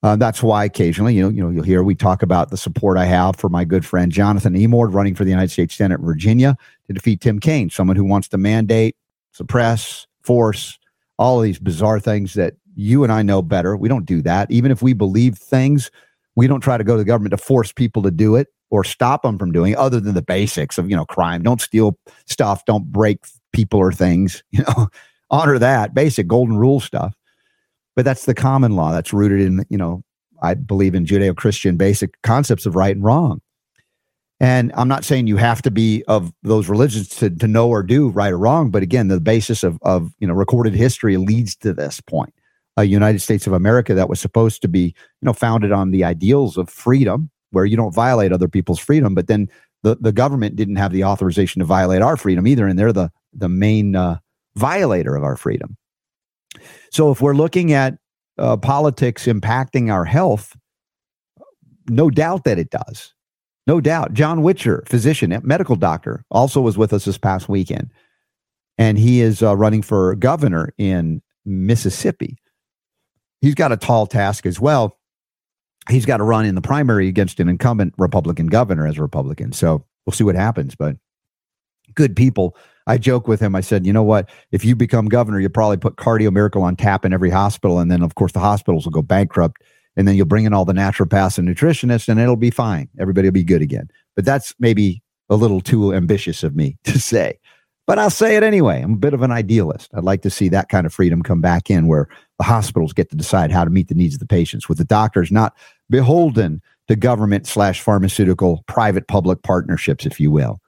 Uh, 0.03 0.15
that's 0.15 0.43
why 0.43 0.63
occasionally, 0.63 1.15
you 1.15 1.23
know, 1.23 1.29
you 1.29 1.43
know, 1.43 1.49
you'll 1.49 1.63
hear 1.63 1.83
we 1.83 1.95
talk 1.95 2.21
about 2.21 2.49
the 2.49 2.57
support 2.57 2.97
I 2.97 3.05
have 3.05 3.35
for 3.35 3.49
my 3.49 3.65
good 3.65 3.85
friend 3.85 4.11
Jonathan 4.11 4.53
Emord 4.53 4.93
running 4.93 5.15
for 5.15 5.23
the 5.23 5.31
United 5.31 5.51
States 5.51 5.75
Senate, 5.75 5.99
in 5.99 6.05
Virginia, 6.05 6.55
to 6.85 6.93
defeat 6.93 7.19
Tim 7.19 7.39
Kaine, 7.39 7.69
someone 7.69 7.97
who 7.97 8.05
wants 8.05 8.27
to 8.29 8.37
mandate, 8.37 8.95
suppress, 9.31 10.06
force, 10.27 10.77
all 11.17 11.39
these 11.39 11.57
bizarre 11.57 12.01
things 12.01 12.33
that 12.33 12.55
you 12.75 13.03
and 13.03 13.11
I 13.11 13.21
know 13.23 13.41
better. 13.41 13.77
We 13.77 13.87
don't 13.87 14.05
do 14.05 14.21
that. 14.23 14.51
Even 14.51 14.71
if 14.71 14.81
we 14.81 14.93
believe 14.93 15.37
things, 15.37 15.89
we 16.35 16.45
don't 16.47 16.59
try 16.59 16.77
to 16.77 16.83
go 16.83 16.93
to 16.93 16.99
the 16.99 17.05
government 17.05 17.31
to 17.31 17.37
force 17.37 17.71
people 17.71 18.03
to 18.03 18.11
do 18.11 18.35
it 18.35 18.47
or 18.69 18.83
stop 18.83 19.23
them 19.23 19.39
from 19.39 19.53
doing 19.53 19.71
it, 19.71 19.77
other 19.77 20.01
than 20.01 20.13
the 20.13 20.21
basics 20.21 20.77
of, 20.77 20.89
you 20.89 20.95
know, 20.95 21.05
crime. 21.05 21.41
Don't 21.41 21.61
steal 21.61 21.97
stuff, 22.25 22.65
don't 22.65 22.91
break 22.91 23.19
people 23.53 23.79
or 23.79 23.93
things, 23.93 24.43
you 24.51 24.63
know, 24.63 24.89
honor 25.31 25.57
that 25.57 25.93
basic 25.93 26.27
golden 26.27 26.57
rule 26.57 26.81
stuff. 26.81 27.15
But 27.95 28.03
that's 28.05 28.25
the 28.25 28.35
common 28.35 28.75
law 28.75 28.91
that's 28.91 29.13
rooted 29.13 29.41
in, 29.41 29.65
you 29.69 29.77
know, 29.77 30.03
I 30.43 30.53
believe 30.53 30.93
in 30.93 31.05
Judeo 31.05 31.35
Christian 31.35 31.77
basic 31.77 32.21
concepts 32.21 32.65
of 32.65 32.75
right 32.75 32.95
and 32.95 33.03
wrong. 33.03 33.41
And 34.39 34.71
I'm 34.75 34.87
not 34.87 35.03
saying 35.03 35.25
you 35.25 35.37
have 35.37 35.63
to 35.63 35.71
be 35.71 36.03
of 36.07 36.31
those 36.43 36.69
religions 36.69 37.09
to, 37.09 37.29
to 37.29 37.47
know 37.47 37.69
or 37.69 37.81
do 37.81 38.09
right 38.09 38.31
or 38.31 38.37
wrong, 38.37 38.69
but 38.69 38.83
again, 38.83 39.07
the 39.07 39.19
basis 39.19 39.63
of, 39.63 39.79
of 39.81 40.13
you 40.19 40.27
know 40.27 40.33
recorded 40.33 40.75
history 40.75 41.17
leads 41.17 41.55
to 41.57 41.73
this 41.73 42.01
point. 42.01 42.33
A 42.75 42.83
United 42.83 43.19
States 43.19 43.47
of 43.47 43.53
America 43.53 43.95
that 43.95 44.09
was 44.09 44.19
supposed 44.19 44.61
to 44.61 44.67
be 44.67 44.93
you 45.21 45.25
know 45.25 45.33
founded 45.33 45.71
on 45.71 45.89
the 45.89 46.03
ideals 46.03 46.55
of 46.55 46.69
freedom, 46.69 47.31
where 47.49 47.65
you 47.65 47.75
don't 47.75 47.95
violate 47.95 48.31
other 48.31 48.47
people's 48.47 48.79
freedom, 48.79 49.15
but 49.15 49.27
then 49.27 49.47
the, 49.83 49.95
the 49.99 50.11
government 50.11 50.55
didn't 50.55 50.75
have 50.75 50.91
the 50.91 51.03
authorization 51.03 51.59
to 51.59 51.65
violate 51.65 52.03
our 52.03 52.17
freedom 52.17 52.45
either, 52.45 52.67
and 52.67 52.77
they're 52.77 52.93
the 52.93 53.11
the 53.33 53.49
main 53.49 53.95
uh, 53.95 54.19
violator 54.55 55.15
of 55.15 55.23
our 55.23 55.35
freedom. 55.35 55.77
So 56.91 57.11
if 57.11 57.21
we're 57.21 57.33
looking 57.33 57.73
at 57.73 57.97
uh, 58.37 58.57
politics 58.57 59.25
impacting 59.25 59.91
our 59.91 60.05
health, 60.05 60.55
no 61.89 62.09
doubt 62.11 62.43
that 62.43 62.59
it 62.59 62.69
does. 62.69 63.13
No 63.67 63.81
doubt. 63.81 64.13
John 64.13 64.41
Witcher, 64.43 64.83
physician, 64.87 65.37
medical 65.43 65.75
doctor, 65.75 66.23
also 66.31 66.61
was 66.61 66.77
with 66.77 66.93
us 66.93 67.03
this 67.03 67.17
past 67.17 67.49
weekend. 67.49 67.91
And 68.77 68.97
he 68.97 69.21
is 69.21 69.43
uh, 69.43 69.55
running 69.55 69.81
for 69.81 70.15
governor 70.15 70.73
in 70.77 71.21
Mississippi. 71.45 72.37
He's 73.41 73.55
got 73.55 73.73
a 73.73 73.77
tall 73.77 74.07
task 74.07 74.45
as 74.45 74.59
well. 74.59 74.97
He's 75.89 76.05
got 76.05 76.17
to 76.17 76.23
run 76.23 76.45
in 76.45 76.55
the 76.55 76.61
primary 76.61 77.07
against 77.07 77.39
an 77.39 77.49
incumbent 77.49 77.93
Republican 77.97 78.47
governor 78.47 78.87
as 78.87 78.97
a 78.97 79.01
Republican. 79.01 79.51
So 79.51 79.85
we'll 80.05 80.13
see 80.13 80.23
what 80.23 80.35
happens. 80.35 80.75
But 80.75 80.97
good 81.93 82.15
people. 82.15 82.55
I 82.85 82.97
joke 82.97 83.27
with 83.27 83.41
him. 83.41 83.53
I 83.53 83.61
said, 83.61 83.85
you 83.85 83.91
know 83.91 84.03
what? 84.03 84.29
If 84.51 84.63
you 84.63 84.75
become 84.75 85.07
governor, 85.07 85.41
you 85.41 85.49
probably 85.49 85.77
put 85.77 85.97
Cardio 85.97 86.31
Miracle 86.31 86.63
on 86.63 86.77
tap 86.77 87.03
in 87.03 87.11
every 87.13 87.29
hospital. 87.29 87.79
And 87.79 87.91
then, 87.91 88.01
of 88.01 88.15
course, 88.15 88.31
the 88.31 88.39
hospitals 88.39 88.85
will 88.85 88.91
go 88.91 89.01
bankrupt 89.01 89.61
and 89.97 90.07
then 90.07 90.15
you'll 90.15 90.25
bring 90.25 90.45
in 90.45 90.53
all 90.53 90.63
the 90.63 90.73
naturopaths 90.73 91.37
and 91.37 91.49
nutritionists 91.49 92.07
and 92.07 92.19
it'll 92.19 92.37
be 92.37 92.51
fine. 92.51 92.87
Everybody 92.99 93.27
will 93.27 93.33
be 93.33 93.43
good 93.43 93.61
again. 93.61 93.89
But 94.15 94.23
that's 94.23 94.55
maybe 94.59 95.01
a 95.29 95.35
little 95.35 95.59
too 95.59 95.93
ambitious 95.93 96.43
of 96.43 96.55
me 96.55 96.77
to 96.85 96.99
say. 96.99 97.39
But 97.87 97.99
I'll 97.99 98.09
say 98.09 98.35
it 98.35 98.43
anyway. 98.43 98.81
I'm 98.81 98.93
a 98.93 98.97
bit 98.97 99.13
of 99.13 99.21
an 99.21 99.31
idealist. 99.31 99.89
I'd 99.93 100.03
like 100.03 100.21
to 100.21 100.29
see 100.29 100.49
that 100.49 100.69
kind 100.69 100.85
of 100.85 100.93
freedom 100.93 101.23
come 101.23 101.41
back 101.41 101.69
in 101.69 101.87
where 101.87 102.07
the 102.37 102.43
hospitals 102.43 102.93
get 102.93 103.09
to 103.09 103.15
decide 103.15 103.49
how 103.49 103.63
to 103.63 103.69
meet 103.69 103.87
the 103.87 103.95
needs 103.95 104.13
of 104.13 104.19
the 104.19 104.27
patients, 104.27 104.67
with 104.67 104.77
the 104.77 104.85
doctors 104.85 105.31
not 105.31 105.53
beholden 105.89 106.61
to 106.89 106.97
government 106.97 107.47
slash 107.47 107.81
pharmaceutical 107.81 108.63
private 108.67 109.07
public 109.07 109.41
partnerships, 109.41 110.05
if 110.05 110.19
you 110.19 110.31
will. 110.31 110.59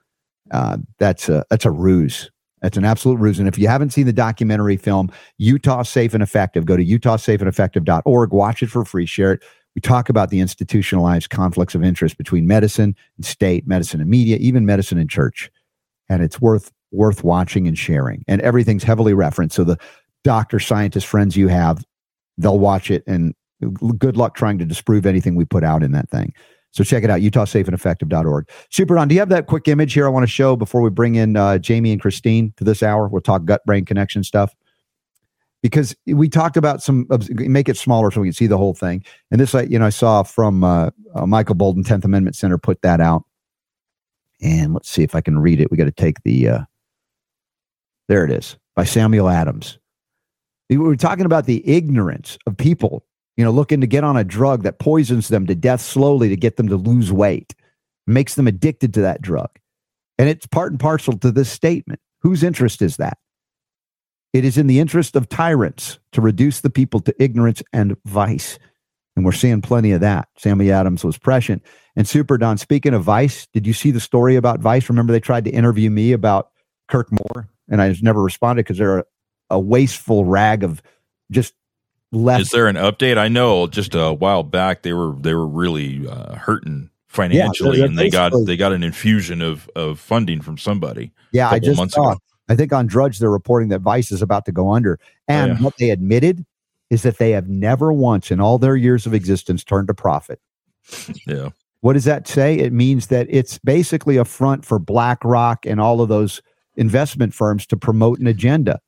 Uh, 0.52 0.78
that's 0.98 1.28
a 1.28 1.46
that's 1.50 1.66
a 1.66 1.72
ruse. 1.72 2.32
That's 2.62 2.78
an 2.78 2.86
absolute 2.86 3.18
ruse. 3.18 3.40
And 3.40 3.48
if 3.48 3.58
you 3.58 3.68
haven't 3.68 3.92
seen 3.92 4.06
the 4.06 4.14
documentary 4.14 4.78
film, 4.78 5.12
Utah 5.38 5.84
Safe 5.84 6.14
and 6.14 6.24
Effective, 6.24 6.66
go 6.66 6.76
to 6.76 6.86
utahsafeandeffective.org, 6.86 8.34
watch 8.34 8.64
it 8.64 8.70
for 8.70 8.86
free, 8.86 9.06
share 9.06 9.34
it. 9.34 9.44
We 9.76 9.82
talk 9.82 10.10
about 10.10 10.30
the 10.30 10.40
institutionalized 10.40 11.30
conflicts 11.30 11.76
of 11.76 11.84
interest 11.84 12.18
between 12.18 12.48
medicine 12.48 12.96
and 13.18 13.26
state, 13.26 13.68
medicine 13.68 14.02
and 14.02 14.10
media, 14.10 14.38
even 14.38 14.66
medicine 14.66 14.98
and 14.98 15.10
church. 15.10 15.52
And 16.10 16.24
it's 16.24 16.42
worth 16.42 16.72
worth 16.92 17.24
watching 17.24 17.68
and 17.68 17.78
sharing. 17.78 18.26
And 18.28 18.42
everything's 18.42 18.84
heavily 18.84 19.14
referenced. 19.14 19.56
So 19.56 19.64
the 19.64 19.78
doctor, 20.24 20.60
scientist 20.60 21.06
friends 21.06 21.38
you 21.38 21.48
have, 21.48 21.86
they'll 22.38 22.60
watch 22.60 22.90
it 22.90 23.04
and 23.06 23.36
good 23.98 24.18
luck 24.18 24.36
trying 24.36 24.58
to 24.58 24.66
disprove 24.66 25.06
anything 25.06 25.36
we 25.36 25.46
put 25.46 25.64
out 25.64 25.84
in 25.84 25.92
that 25.92 26.10
thing. 26.10 26.34
So 26.72 26.84
check 26.84 27.04
it 27.04 27.10
out, 27.10 27.22
utahsafeandeffective.org. 27.22 28.50
Super 28.70 28.96
Don, 28.96 29.08
do 29.08 29.16
you 29.16 29.22
have 29.22 29.30
that 29.30 29.48
quick 29.48 29.68
image 29.68 29.94
here 29.94 30.06
I 30.06 30.10
want 30.10 30.24
to 30.24 30.28
show 30.28 30.56
before 30.56 30.82
we 30.82 30.90
bring 30.90 31.16
in 31.16 31.36
uh, 31.36 31.58
Jamie 31.58 31.92
and 31.92 32.02
Christine 32.02 32.54
for 32.58 32.64
this 32.64 32.84
hour? 32.84 33.08
We'll 33.08 33.22
talk 33.22 33.46
gut 33.46 33.62
brain 33.66 33.86
connection 33.86 34.24
stuff. 34.24 34.56
Because 35.62 35.94
we 36.06 36.30
talked 36.30 36.56
about 36.56 36.82
some, 36.82 37.06
make 37.32 37.68
it 37.68 37.76
smaller 37.76 38.12
so 38.12 38.22
we 38.22 38.28
can 38.28 38.34
see 38.34 38.48
the 38.48 38.58
whole 38.58 38.74
thing. 38.74 39.04
And 39.30 39.42
this, 39.42 39.54
you 39.54 39.78
know, 39.78 39.88
I 39.88 39.90
saw 39.90 40.24
from 40.24 40.64
uh, 40.64 40.92
uh, 41.16 41.26
Michael 41.26 41.56
Boldin, 41.56 41.84
10th 41.84 42.06
Amendment 42.06 42.38
Center, 42.38 42.58
put 42.58 42.82
that 42.82 43.02
out. 43.02 43.26
And 44.42 44.74
let's 44.74 44.90
see 44.90 45.04
if 45.04 45.16
I 45.16 45.22
can 45.22 45.38
read 45.40 45.60
it. 45.60 45.70
We 45.70 45.76
got 45.76 45.86
to 45.86 45.92
take 45.92 46.24
the, 46.24 46.48
uh, 46.48 46.60
there 48.08 48.24
it 48.24 48.32
is, 48.32 48.56
by 48.74 48.86
Samuel 48.86 49.28
Adams. 49.28 49.78
We 50.70 50.78
were 50.78 50.96
talking 50.96 51.26
about 51.26 51.46
the 51.46 51.68
ignorance 51.68 52.38
of 52.48 52.56
people 52.56 53.04
you 53.40 53.46
know, 53.46 53.52
looking 53.52 53.80
to 53.80 53.88
get 53.88 54.04
on 54.04 54.18
a 54.18 54.26
drug 54.26 54.64
that 54.64 54.80
poisons 54.80 55.30
them 55.30 55.48
to 55.48 55.56
death 55.56 55.80
slowly 55.80 56.28
to 56.28 56.36
get 56.36 56.58
them 56.58 56.68
to 56.68 56.76
lose 56.76 57.10
weight, 57.10 57.56
makes 58.06 58.36
them 58.36 58.48
addicted 58.48 58.94
to 58.94 59.02
that 59.04 59.22
drug. 59.22 59.48
And 60.18 60.28
it's 60.28 60.46
part 60.46 60.74
and 60.74 60.80
parcel 60.80 61.18
to 61.20 61.32
this 61.32 61.50
statement. 61.50 62.02
Whose 62.20 62.44
interest 62.44 62.82
is 62.82 62.98
that? 62.98 63.18
It 64.34 64.44
is 64.44 64.58
in 64.58 64.68
the 64.68 64.82
interest 64.82 65.16
of 65.16 65.30
tyrants 65.30 66.00
to 66.12 66.20
reduce 66.20 66.60
the 66.60 66.70
people 66.70 67.00
to 67.00 67.16
ignorance 67.18 67.64
and 67.72 67.96
vice. 68.04 68.60
And 69.16 69.24
we're 69.24 69.32
seeing 69.32 69.62
plenty 69.62 69.94
of 69.94 70.02
that. 70.02 70.28
Sammy 70.38 70.70
Adams 70.70 71.06
was 71.06 71.18
prescient. 71.18 71.64
And 71.96 72.06
Super 72.06 72.38
Don, 72.38 72.58
speaking 72.58 72.94
of 72.94 73.06
Vice, 73.06 73.48
did 73.54 73.66
you 73.66 73.72
see 73.72 73.92
the 73.92 74.02
story 74.02 74.36
about 74.36 74.60
Vice? 74.60 74.90
Remember 74.90 75.14
they 75.14 75.22
tried 75.22 75.46
to 75.46 75.52
interview 75.52 75.90
me 75.90 76.12
about 76.12 76.50
Kirk 76.90 77.10
Moore, 77.10 77.48
and 77.70 77.82
I 77.82 77.90
just 77.90 78.04
never 78.04 78.22
responded 78.22 78.64
because 78.64 78.80
they're 78.80 79.00
a, 79.00 79.06
a, 79.50 79.60
wasteful 79.62 80.26
rag 80.26 80.66
of 80.66 80.82
just 81.32 81.54
left. 82.12 82.42
Is 82.42 82.50
there 82.50 82.68
an 82.68 82.76
update? 82.76 83.18
I 83.18 83.28
know 83.28 83.68
just 83.68 83.96
a 83.96 84.14
while 84.14 84.44
back 84.44 84.84
they 84.84 84.94
were 84.94 85.14
they 85.20 85.34
were 85.34 85.48
really 85.48 86.08
uh, 86.08 86.36
hurting 86.36 86.90
financially, 87.08 87.80
yeah, 87.80 87.86
and 87.86 87.98
they 87.98 88.10
got 88.10 88.34
they 88.46 88.58
got 88.58 88.74
an 88.74 88.84
infusion 88.84 89.42
of 89.42 89.70
of 89.76 90.00
funding 90.00 90.42
from 90.42 90.58
somebody. 90.58 91.12
Yeah, 91.32 91.50
I 91.50 91.60
just 91.60 91.92
saw. 91.92 92.12
Ago. 92.12 92.20
I 92.48 92.56
think 92.56 92.74
on 92.74 92.88
Drudge 92.88 93.20
they're 93.20 93.30
reporting 93.30 93.70
that 93.70 93.80
Vice 93.80 94.12
is 94.12 94.22
about 94.22 94.46
to 94.46 94.52
go 94.52 94.72
under, 94.72 95.00
and 95.28 95.52
oh, 95.52 95.56
yeah. 95.56 95.62
what 95.62 95.78
they 95.78 95.90
admitted 95.92 96.46
is 96.90 97.04
that 97.04 97.18
they 97.18 97.32
have 97.32 97.48
never 97.48 97.94
once 97.94 98.32
in 98.32 98.40
all 98.40 98.58
their 98.58 98.76
years 98.76 99.06
of 99.06 99.14
existence 99.14 99.64
turned 99.64 99.90
a 99.90 99.94
profit. 99.94 100.40
Yeah. 101.28 101.50
What 101.82 101.94
does 101.94 102.06
that 102.06 102.28
say? 102.28 102.58
It 102.58 102.74
means 102.74 103.08
that 103.08 103.28
it's 103.30 103.58
basically 103.60 104.18
a 104.18 104.26
front 104.26 104.66
for 104.66 104.80
BlackRock 104.80 105.66
and 105.66 105.80
all 105.80 106.02
of 106.02 106.10
those 106.10 106.42
investment 106.76 107.34
firms 107.34 107.66
to 107.68 107.78
promote 107.78 108.20
an 108.20 108.28
agenda. 108.28 108.80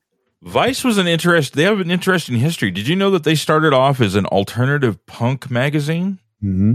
Vice 0.42 0.82
was 0.82 0.98
an 0.98 1.06
interest. 1.06 1.54
They 1.54 1.62
have 1.62 1.78
an 1.78 1.90
interesting 1.90 2.36
history. 2.36 2.72
Did 2.72 2.88
you 2.88 2.96
know 2.96 3.10
that 3.10 3.22
they 3.22 3.36
started 3.36 3.72
off 3.72 4.00
as 4.00 4.16
an 4.16 4.26
alternative 4.26 5.04
punk 5.06 5.50
magazine? 5.50 6.18
Mm-hmm. 6.42 6.74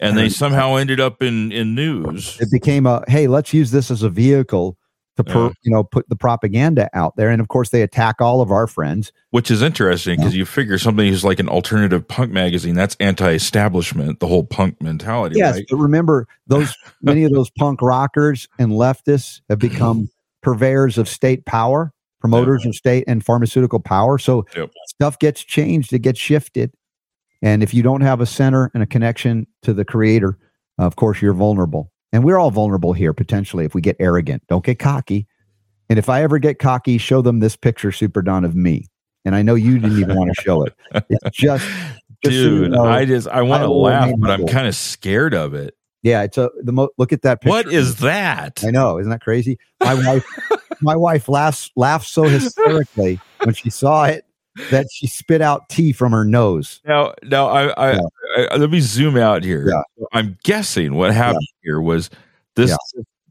And 0.00 0.18
they 0.18 0.28
somehow 0.28 0.76
ended 0.76 1.00
up 1.00 1.22
in 1.22 1.52
in 1.52 1.74
news. 1.74 2.40
It 2.40 2.50
became 2.50 2.86
a 2.86 3.04
hey, 3.08 3.26
let's 3.26 3.52
use 3.52 3.70
this 3.70 3.90
as 3.90 4.02
a 4.02 4.08
vehicle 4.08 4.76
to 5.16 5.24
per, 5.24 5.46
yeah. 5.46 5.52
you 5.62 5.70
know 5.70 5.84
put 5.84 6.08
the 6.08 6.16
propaganda 6.16 6.88
out 6.92 7.16
there, 7.16 7.30
and 7.30 7.40
of 7.40 7.48
course 7.48 7.70
they 7.70 7.82
attack 7.82 8.20
all 8.20 8.40
of 8.40 8.50
our 8.50 8.66
friends, 8.66 9.12
which 9.30 9.50
is 9.50 9.62
interesting 9.62 10.16
because 10.16 10.34
yeah. 10.34 10.38
you 10.38 10.44
figure 10.44 10.78
something 10.78 11.06
is 11.06 11.24
like 11.24 11.38
an 11.38 11.48
alternative 11.48 12.06
punk 12.06 12.32
magazine 12.32 12.74
that's 12.74 12.96
anti-establishment, 12.98 14.18
the 14.18 14.26
whole 14.26 14.44
punk 14.44 14.80
mentality. 14.82 15.36
Yes, 15.38 15.56
right? 15.56 15.66
but 15.70 15.76
remember 15.76 16.26
those 16.46 16.74
many 17.02 17.24
of 17.24 17.32
those 17.32 17.50
punk 17.50 17.80
rockers 17.80 18.48
and 18.58 18.72
leftists 18.72 19.40
have 19.48 19.58
become 19.58 20.08
purveyors 20.42 20.98
of 20.98 21.08
state 21.08 21.44
power 21.46 21.92
promoters 22.22 22.64
of 22.64 22.74
state 22.74 23.02
and 23.08 23.24
pharmaceutical 23.24 23.80
power. 23.80 24.16
So 24.16 24.46
yep. 24.56 24.70
stuff 24.86 25.18
gets 25.18 25.42
changed, 25.42 25.92
it 25.92 25.98
gets 25.98 26.20
shifted. 26.20 26.72
And 27.42 27.64
if 27.64 27.74
you 27.74 27.82
don't 27.82 28.02
have 28.02 28.20
a 28.20 28.26
center 28.26 28.70
and 28.74 28.82
a 28.82 28.86
connection 28.86 29.48
to 29.62 29.74
the 29.74 29.84
creator, 29.84 30.38
of 30.78 30.94
course, 30.94 31.20
you're 31.20 31.34
vulnerable. 31.34 31.90
And 32.12 32.22
we're 32.22 32.38
all 32.38 32.52
vulnerable 32.52 32.92
here 32.92 33.12
potentially 33.12 33.64
if 33.64 33.74
we 33.74 33.80
get 33.80 33.96
arrogant. 33.98 34.44
Don't 34.48 34.64
get 34.64 34.78
cocky. 34.78 35.26
And 35.90 35.98
if 35.98 36.08
I 36.08 36.22
ever 36.22 36.38
get 36.38 36.60
cocky, 36.60 36.96
show 36.96 37.22
them 37.22 37.40
this 37.40 37.56
picture, 37.56 37.90
Super 37.90 38.22
Don, 38.22 38.44
of 38.44 38.54
me. 38.54 38.86
And 39.24 39.34
I 39.34 39.42
know 39.42 39.56
you 39.56 39.80
didn't 39.80 39.98
even 39.98 40.16
want 40.16 40.32
to 40.32 40.42
show 40.42 40.62
it. 40.62 40.74
It's 41.10 41.30
just, 41.36 41.66
just 41.66 42.22
dude. 42.22 42.62
You 42.62 42.68
know, 42.68 42.84
I 42.84 43.04
just 43.04 43.26
I 43.26 43.42
want 43.42 43.64
to 43.64 43.70
laugh, 43.70 44.12
but 44.18 44.30
I'm 44.30 44.46
kind 44.46 44.68
of 44.68 44.76
scared 44.76 45.34
of 45.34 45.54
it. 45.54 45.74
Yeah, 46.02 46.22
it's 46.22 46.38
a 46.38 46.50
the 46.62 46.72
mo- 46.72 46.90
look 46.98 47.12
at 47.12 47.22
that 47.22 47.40
picture. 47.40 47.50
What 47.50 47.72
is 47.72 47.96
that? 47.96 48.62
I 48.64 48.70
know, 48.70 48.98
isn't 48.98 49.10
that 49.10 49.20
crazy? 49.20 49.58
My 49.80 49.94
wife 49.94 50.24
my 50.80 50.96
wife 50.96 51.28
laughs 51.28 51.70
laughed 51.76 52.06
so 52.06 52.22
hysterically 52.24 53.20
when 53.44 53.54
she 53.54 53.70
saw 53.70 54.04
it 54.04 54.24
that 54.70 54.86
she 54.92 55.06
spit 55.06 55.40
out 55.40 55.68
tea 55.68 55.92
from 55.92 56.12
her 56.12 56.24
nose. 56.24 56.80
Now, 56.84 57.14
now 57.22 57.48
I, 57.48 57.68
I, 57.68 57.92
yeah. 57.92 58.00
I, 58.36 58.44
I 58.52 58.56
let 58.56 58.70
me 58.70 58.80
zoom 58.80 59.16
out 59.16 59.44
here. 59.44 59.68
Yeah. 59.68 60.06
I'm 60.12 60.38
guessing 60.44 60.94
what 60.94 61.12
happened 61.12 61.46
yeah. 61.62 61.70
here 61.70 61.80
was 61.80 62.10
this. 62.54 62.76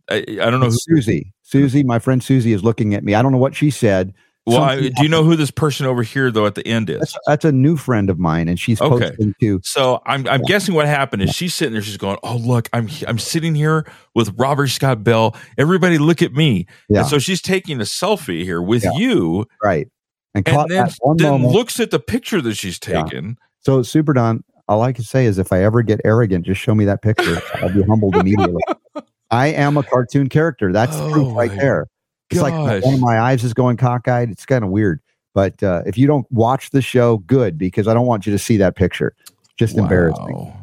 I, 0.09 0.17
I, 0.17 0.49
don't 0.49 0.59
know. 0.59 0.67
Who, 0.67 0.71
Susie, 0.71 1.33
Susie, 1.41 1.83
my 1.83 1.99
friend 1.99 2.23
Susie 2.23 2.53
is 2.53 2.63
looking 2.63 2.93
at 2.95 3.03
me. 3.03 3.15
I 3.15 3.21
don't 3.21 3.31
know 3.31 3.37
what 3.37 3.55
she 3.55 3.69
said. 3.69 4.13
Well, 4.47 4.63
I, 4.63 4.79
do 4.79 5.03
you 5.03 5.09
know 5.09 5.23
who 5.23 5.35
this 5.35 5.51
person 5.51 5.85
over 5.85 6.01
here 6.01 6.31
though 6.31 6.47
at 6.47 6.55
the 6.55 6.67
end 6.67 6.89
is? 6.89 6.99
That's, 6.99 7.17
that's 7.27 7.45
a 7.45 7.51
new 7.51 7.77
friend 7.77 8.09
of 8.09 8.17
mine, 8.17 8.47
and 8.47 8.59
she's 8.59 8.81
okay. 8.81 9.15
too. 9.39 9.61
So 9.63 10.01
I'm 10.05 10.27
I'm 10.27 10.41
yeah. 10.41 10.47
guessing 10.47 10.73
what 10.73 10.87
happened 10.87 11.21
is 11.21 11.29
she's 11.29 11.53
sitting 11.53 11.73
there, 11.73 11.81
she's 11.83 11.97
going, 11.97 12.17
"Oh 12.23 12.37
look, 12.37 12.67
I'm 12.73 12.89
I'm 13.07 13.19
sitting 13.19 13.53
here 13.53 13.85
with 14.15 14.33
Robert 14.39 14.67
Scott 14.67 15.03
Bell. 15.03 15.35
Everybody, 15.59 15.99
look 15.99 16.23
at 16.23 16.33
me." 16.33 16.65
Yeah. 16.89 17.01
And 17.01 17.07
so 17.07 17.19
she's 17.19 17.39
taking 17.39 17.79
a 17.79 17.83
selfie 17.83 18.43
here 18.43 18.61
with 18.61 18.83
yeah. 18.83 18.93
you, 18.95 19.45
right? 19.63 19.87
And, 20.33 20.47
and 20.47 20.71
then, 20.71 20.89
then 21.17 21.47
looks 21.47 21.79
at 21.79 21.91
the 21.91 21.99
picture 21.99 22.41
that 22.41 22.55
she's 22.55 22.79
taken. 22.79 23.25
Yeah. 23.25 23.45
So 23.59 23.83
Super 23.83 24.13
Don, 24.13 24.43
all 24.67 24.81
I 24.81 24.91
can 24.91 25.03
say 25.03 25.25
is, 25.25 25.37
if 25.37 25.53
I 25.53 25.63
ever 25.63 25.83
get 25.83 26.01
arrogant, 26.03 26.47
just 26.47 26.59
show 26.61 26.73
me 26.73 26.85
that 26.85 27.03
picture. 27.03 27.39
I'll 27.55 27.73
be 27.73 27.83
humbled 27.83 28.15
immediately. 28.15 28.63
I 29.31 29.47
am 29.47 29.77
a 29.77 29.83
cartoon 29.83 30.29
character. 30.29 30.73
That's 30.73 30.95
oh, 30.95 31.11
proof 31.11 31.35
right 31.35 31.51
there. 31.51 31.87
It's 32.31 32.39
Gosh. 32.39 32.51
like 32.51 32.83
one 32.85 32.93
of 32.93 33.01
my 33.01 33.19
eyes 33.19 33.43
is 33.43 33.53
going 33.53 33.75
cockeyed. 33.75 34.31
It's 34.31 34.45
kind 34.45 34.63
of 34.63 34.69
weird. 34.69 35.01
But 35.33 35.61
uh, 35.61 35.83
if 35.85 35.97
you 35.97 36.07
don't 36.07 36.29
watch 36.31 36.69
the 36.69 36.81
show, 36.81 37.17
good 37.19 37.57
because 37.57 37.87
I 37.87 37.93
don't 37.93 38.05
want 38.05 38.25
you 38.25 38.31
to 38.31 38.39
see 38.39 38.57
that 38.57 38.75
picture. 38.75 39.13
Just 39.57 39.75
wow. 39.75 39.83
embarrassing. 39.83 40.53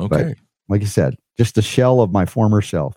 Okay. 0.00 0.08
But, 0.08 0.36
like 0.68 0.80
you 0.80 0.86
said, 0.86 1.16
just 1.36 1.58
a 1.58 1.62
shell 1.62 2.00
of 2.00 2.12
my 2.12 2.24
former 2.24 2.62
self. 2.62 2.96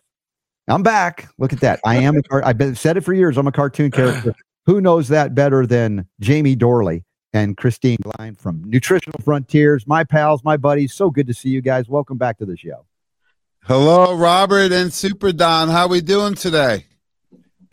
I'm 0.68 0.82
back. 0.82 1.28
Look 1.38 1.53
at 1.53 1.59
that. 1.59 1.80
I 1.86 1.97
am 1.97 2.18
a 2.18 2.24
car- 2.24 2.43
I've 2.43 2.57
been 2.57 2.76
said 2.76 2.97
it 2.97 3.01
for 3.01 3.13
years. 3.13 3.38
I'm 3.38 3.47
a 3.47 3.51
cartoon 3.51 3.91
character. 3.91 4.34
Who 4.66 4.82
knows 4.82 5.09
that 5.09 5.36
better 5.36 5.68
than 5.68 6.07
Jamie 6.20 6.55
Dorley 6.55 7.03
and 7.34 7.55
Christine 7.55 7.97
Glynn 8.01 8.36
from 8.36 8.63
Nutritional 8.63 9.20
Frontiers. 9.24 9.86
My 9.86 10.03
pals, 10.03 10.43
my 10.43 10.57
buddies. 10.57 10.93
So 10.93 11.11
good 11.11 11.28
to 11.28 11.34
see 11.34 11.49
you 11.49 11.61
guys. 11.61 11.88
Welcome 11.88 12.18
back 12.18 12.39
to 12.39 12.45
the 12.45 12.57
show. 12.57 12.86
Hello, 13.66 14.16
Robert 14.16 14.72
and 14.72 14.91
Super 14.91 15.32
Don. 15.32 15.70
How 15.70 15.88
we 15.88 16.01
doing 16.01 16.34
today? 16.34 16.86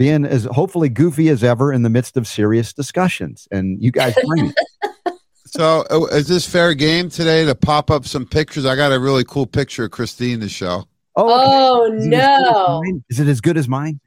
Being 0.03 0.25
as 0.25 0.47
hopefully 0.47 0.89
goofy 0.89 1.29
as 1.29 1.45
ever 1.45 1.73
in 1.73 1.85
the 1.85 1.89
midst 1.89 2.17
of 2.17 2.27
serious 2.27 2.73
discussions, 2.73 3.47
and 3.53 3.81
you 3.81 3.93
guys 3.93 4.17
bring 4.27 4.47
it. 4.47 5.15
So, 5.47 5.85
uh, 5.93 6.07
is 6.07 6.27
this 6.27 6.45
fair 6.45 6.75
game 6.75 7.09
today 7.09 7.45
to 7.45 7.55
pop 7.55 7.89
up 7.89 8.05
some 8.05 8.27
pictures? 8.27 8.67
I 8.67 8.75
got 8.75 8.91
a 8.91 8.99
really 8.99 9.23
cool 9.23 9.47
picture 9.47 9.85
of 9.85 9.93
Christine 9.93 10.41
to 10.41 10.49
show. 10.49 10.89
Oh, 11.15 11.87
okay. 11.87 11.99
oh 11.99 12.83
no! 12.83 12.83
Is 13.11 13.21
it 13.21 13.29
as 13.29 13.41
good 13.41 13.57
as 13.57 13.69
mine? 13.69 14.01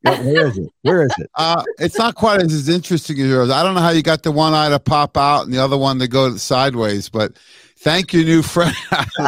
where 0.00 0.46
is 0.46 0.56
it? 0.56 0.68
Where 0.80 1.02
is 1.02 1.12
it? 1.18 1.30
Uh, 1.34 1.62
it's 1.78 1.98
not 1.98 2.14
quite 2.14 2.40
as, 2.40 2.54
as 2.54 2.70
interesting 2.70 3.20
as 3.20 3.28
yours. 3.28 3.50
I 3.50 3.62
don't 3.62 3.74
know 3.74 3.82
how 3.82 3.90
you 3.90 4.02
got 4.02 4.22
the 4.22 4.32
one 4.32 4.54
eye 4.54 4.70
to 4.70 4.80
pop 4.80 5.18
out 5.18 5.44
and 5.44 5.52
the 5.52 5.58
other 5.58 5.76
one 5.76 5.98
to 5.98 6.08
go 6.08 6.34
sideways, 6.38 7.10
but 7.10 7.38
thank 7.80 8.14
you, 8.14 8.24
new 8.24 8.40
friend. 8.40 8.74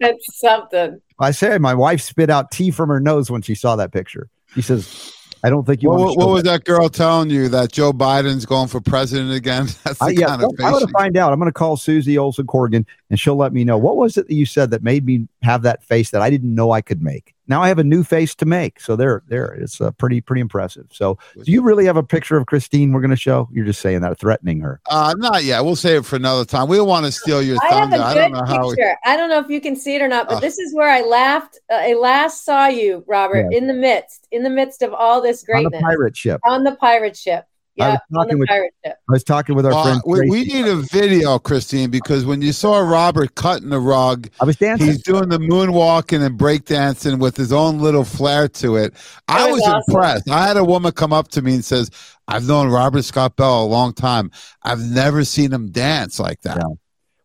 That's 0.00 0.38
something. 0.38 1.00
I 1.18 1.30
say 1.30 1.56
my 1.56 1.72
wife 1.72 2.02
spit 2.02 2.28
out 2.28 2.50
tea 2.50 2.70
from 2.70 2.90
her 2.90 3.00
nose 3.00 3.30
when 3.30 3.40
she 3.40 3.54
saw 3.54 3.76
that 3.76 3.92
picture. 3.92 4.28
She 4.54 4.62
says, 4.62 5.12
I 5.44 5.50
don't 5.50 5.66
think 5.66 5.82
you. 5.82 5.90
What, 5.90 6.16
what 6.16 6.28
was 6.28 6.42
that 6.44 6.64
girl 6.64 6.88
telling 6.88 7.30
you 7.30 7.48
that 7.48 7.72
Joe 7.72 7.92
Biden's 7.92 8.46
going 8.46 8.68
for 8.68 8.80
president 8.80 9.32
again? 9.32 9.66
That's 9.84 9.98
the 9.98 10.04
I, 10.04 10.08
yeah, 10.10 10.26
kind 10.26 10.44
of 10.44 10.50
I'm 10.60 10.72
going 10.72 10.86
to 10.86 10.92
find 10.92 11.16
out. 11.16 11.32
I'm 11.32 11.38
going 11.38 11.48
to 11.48 11.52
call 11.52 11.76
Susie 11.76 12.16
Olson 12.16 12.46
Corrigan, 12.46 12.86
and 13.10 13.18
she'll 13.18 13.36
let 13.36 13.52
me 13.52 13.64
know 13.64 13.76
what 13.76 13.96
was 13.96 14.16
it 14.16 14.28
that 14.28 14.34
you 14.34 14.46
said 14.46 14.70
that 14.70 14.82
made 14.82 15.04
me 15.04 15.26
have 15.42 15.62
that 15.62 15.82
face 15.82 16.10
that 16.10 16.22
I 16.22 16.30
didn't 16.30 16.54
know 16.54 16.70
I 16.70 16.80
could 16.80 17.02
make 17.02 17.34
now 17.48 17.62
I 17.62 17.68
have 17.68 17.78
a 17.78 17.84
new 17.84 18.04
face 18.04 18.34
to 18.36 18.46
make. 18.46 18.80
So 18.80 18.96
there, 18.96 19.22
there, 19.26 19.46
it's 19.46 19.80
uh, 19.80 19.90
pretty, 19.92 20.20
pretty 20.20 20.40
impressive. 20.40 20.86
So, 20.90 21.18
do 21.42 21.50
you 21.50 21.62
really 21.62 21.84
have 21.86 21.96
a 21.96 22.02
picture 22.02 22.36
of 22.36 22.46
Christine? 22.46 22.92
We're 22.92 23.00
going 23.00 23.10
to 23.10 23.16
show. 23.16 23.48
You're 23.52 23.64
just 23.64 23.80
saying 23.80 24.00
that, 24.02 24.18
threatening 24.18 24.60
her. 24.60 24.80
Uh, 24.88 25.14
not 25.18 25.44
yet. 25.44 25.64
We'll 25.64 25.76
save 25.76 26.00
it 26.00 26.06
for 26.06 26.16
another 26.16 26.44
time. 26.44 26.68
We 26.68 26.76
don't 26.76 26.88
want 26.88 27.06
to 27.06 27.12
steal 27.12 27.42
your 27.42 27.58
I 27.62 27.70
thunder. 27.70 27.96
Have 27.96 28.12
a 28.12 28.14
good 28.14 28.18
I 28.18 28.28
don't 28.28 28.32
know 28.32 28.44
how. 28.44 28.70
Picture. 28.70 28.96
We... 29.04 29.10
I 29.12 29.16
don't 29.16 29.28
know 29.28 29.38
if 29.38 29.48
you 29.48 29.60
can 29.60 29.76
see 29.76 29.96
it 29.96 30.02
or 30.02 30.08
not, 30.08 30.28
but 30.28 30.36
uh, 30.36 30.40
this 30.40 30.58
is 30.58 30.74
where 30.74 30.88
I 30.88 31.02
laughed. 31.02 31.58
Uh, 31.70 31.76
I 31.76 31.94
last 31.94 32.44
saw 32.44 32.66
you, 32.66 33.04
Robert, 33.06 33.48
yeah. 33.50 33.58
in 33.58 33.66
the 33.66 33.74
midst, 33.74 34.28
in 34.30 34.42
the 34.42 34.50
midst 34.50 34.82
of 34.82 34.92
all 34.92 35.20
this 35.20 35.42
greatness 35.42 35.72
on 35.74 35.80
the 35.80 35.84
pirate 35.84 36.16
ship. 36.16 36.40
On 36.44 36.64
the 36.64 36.76
pirate 36.76 37.16
ship. 37.16 37.46
Yeah, 37.74 37.86
I 37.86 37.90
was, 37.90 38.00
talking 38.12 38.38
with, 38.38 38.50
I 38.50 38.92
was 39.08 39.24
talking 39.24 39.54
with 39.54 39.64
our 39.64 39.72
uh, 39.72 39.82
friend. 39.82 40.02
We, 40.04 40.28
we, 40.28 40.44
need 40.44 40.66
a 40.66 40.76
video, 40.76 41.38
Christine, 41.38 41.90
because 41.90 42.26
when 42.26 42.42
you 42.42 42.52
saw 42.52 42.78
Robert 42.80 43.34
cutting 43.34 43.70
the 43.70 43.80
rug, 43.80 44.28
I 44.40 44.44
was 44.44 44.56
dancing. 44.56 44.88
He's 44.88 45.02
doing 45.02 45.30
the 45.30 45.38
moonwalking 45.38 46.22
and 46.22 46.38
breakdancing 46.38 47.18
with 47.18 47.34
his 47.34 47.50
own 47.50 47.78
little 47.78 48.04
flair 48.04 48.46
to 48.48 48.76
it. 48.76 48.92
I 49.26 49.46
was, 49.46 49.60
was 49.60 49.62
awesome. 49.62 49.82
impressed. 49.88 50.30
I 50.30 50.46
had 50.46 50.58
a 50.58 50.64
woman 50.64 50.92
come 50.92 51.14
up 51.14 51.28
to 51.28 51.40
me 51.40 51.54
and 51.54 51.64
says, 51.64 51.90
"I've 52.28 52.46
known 52.46 52.68
Robert 52.68 53.04
Scott 53.04 53.36
Bell 53.36 53.62
a 53.62 53.64
long 53.64 53.94
time. 53.94 54.30
I've 54.62 54.80
never 54.80 55.24
seen 55.24 55.50
him 55.50 55.70
dance 55.70 56.20
like 56.20 56.42
that." 56.42 56.58
Yeah. 56.58 56.74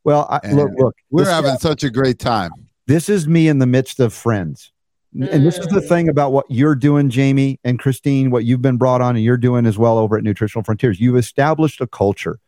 Well, 0.05 0.27
I, 0.29 0.53
look, 0.53 0.71
look, 0.77 0.95
we're 1.09 1.29
having 1.29 1.57
such 1.57 1.83
a 1.83 1.89
great 1.89 2.19
time. 2.19 2.51
This 2.85 3.09
is 3.09 3.27
me 3.27 3.49
in 3.49 3.59
the 3.59 3.67
midst 3.67 3.99
of 3.99 4.13
friends. 4.13 4.71
And 5.13 5.45
this 5.45 5.57
is 5.57 5.67
the 5.67 5.79
mm. 5.79 5.87
thing 5.87 6.09
about 6.09 6.31
what 6.31 6.45
you're 6.49 6.75
doing, 6.75 7.09
Jamie 7.09 7.59
and 7.63 7.79
Christine, 7.79 8.29
what 8.29 8.43
you've 8.43 8.61
been 8.61 8.77
brought 8.77 9.01
on 9.01 9.15
and 9.15 9.23
you're 9.23 9.37
doing 9.37 9.65
as 9.65 9.77
well 9.77 9.97
over 9.97 10.17
at 10.17 10.23
Nutritional 10.23 10.63
Frontiers. 10.63 10.99
You've 10.99 11.15
established 11.15 11.81
a 11.81 11.87
culture. 11.87 12.39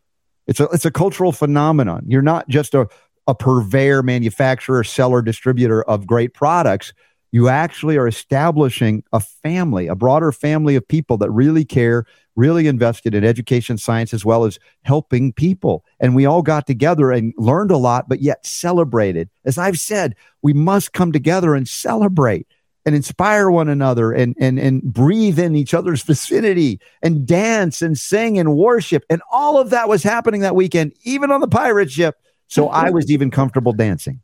It's 0.45 0.59
a 0.59 0.65
it's 0.65 0.85
a 0.85 0.91
cultural 0.91 1.31
phenomenon. 1.31 2.03
You're 2.07 2.21
not 2.21 2.47
just 2.49 2.73
a, 2.73 2.87
a 3.27 3.35
purveyor, 3.35 4.03
manufacturer, 4.03 4.83
seller, 4.83 5.21
distributor 5.21 5.83
of 5.83 6.05
great 6.05 6.33
products. 6.33 6.93
You 7.31 7.47
actually 7.47 7.97
are 7.97 8.07
establishing 8.07 9.03
a 9.13 9.19
family, 9.19 9.87
a 9.87 9.95
broader 9.95 10.31
family 10.31 10.75
of 10.75 10.87
people 10.87 11.17
that 11.17 11.29
really 11.29 11.63
care, 11.63 12.05
really 12.35 12.67
invested 12.67 13.13
in 13.13 13.23
education, 13.23 13.77
science, 13.77 14.13
as 14.13 14.25
well 14.25 14.45
as 14.45 14.59
helping 14.83 15.31
people. 15.33 15.85
And 15.99 16.15
we 16.15 16.25
all 16.25 16.41
got 16.41 16.65
together 16.65 17.11
and 17.11 17.33
learned 17.37 17.71
a 17.71 17.77
lot, 17.77 18.09
but 18.09 18.21
yet 18.21 18.45
celebrated. 18.45 19.29
As 19.45 19.57
I've 19.57 19.79
said, 19.79 20.15
we 20.41 20.53
must 20.53 20.93
come 20.93 21.11
together 21.11 21.53
and 21.53 21.67
celebrate 21.67 22.47
and 22.85 22.95
inspire 22.95 23.51
one 23.51 23.69
another 23.69 24.11
and 24.11 24.35
and 24.39 24.57
and 24.57 24.81
breathe 24.81 25.37
in 25.37 25.55
each 25.55 25.75
other's 25.75 26.01
vicinity 26.01 26.79
and 27.03 27.27
dance 27.27 27.81
and 27.81 27.97
sing 27.97 28.39
and 28.39 28.55
worship 28.55 29.03
and 29.09 29.21
all 29.31 29.59
of 29.59 29.69
that 29.69 29.89
was 29.89 30.01
happening 30.01 30.41
that 30.41 30.55
weekend 30.55 30.93
even 31.03 31.29
on 31.29 31.41
the 31.41 31.47
pirate 31.47 31.91
ship 31.91 32.15
so 32.47 32.69
i 32.69 32.89
was 32.89 33.11
even 33.11 33.29
comfortable 33.29 33.73
dancing 33.73 34.21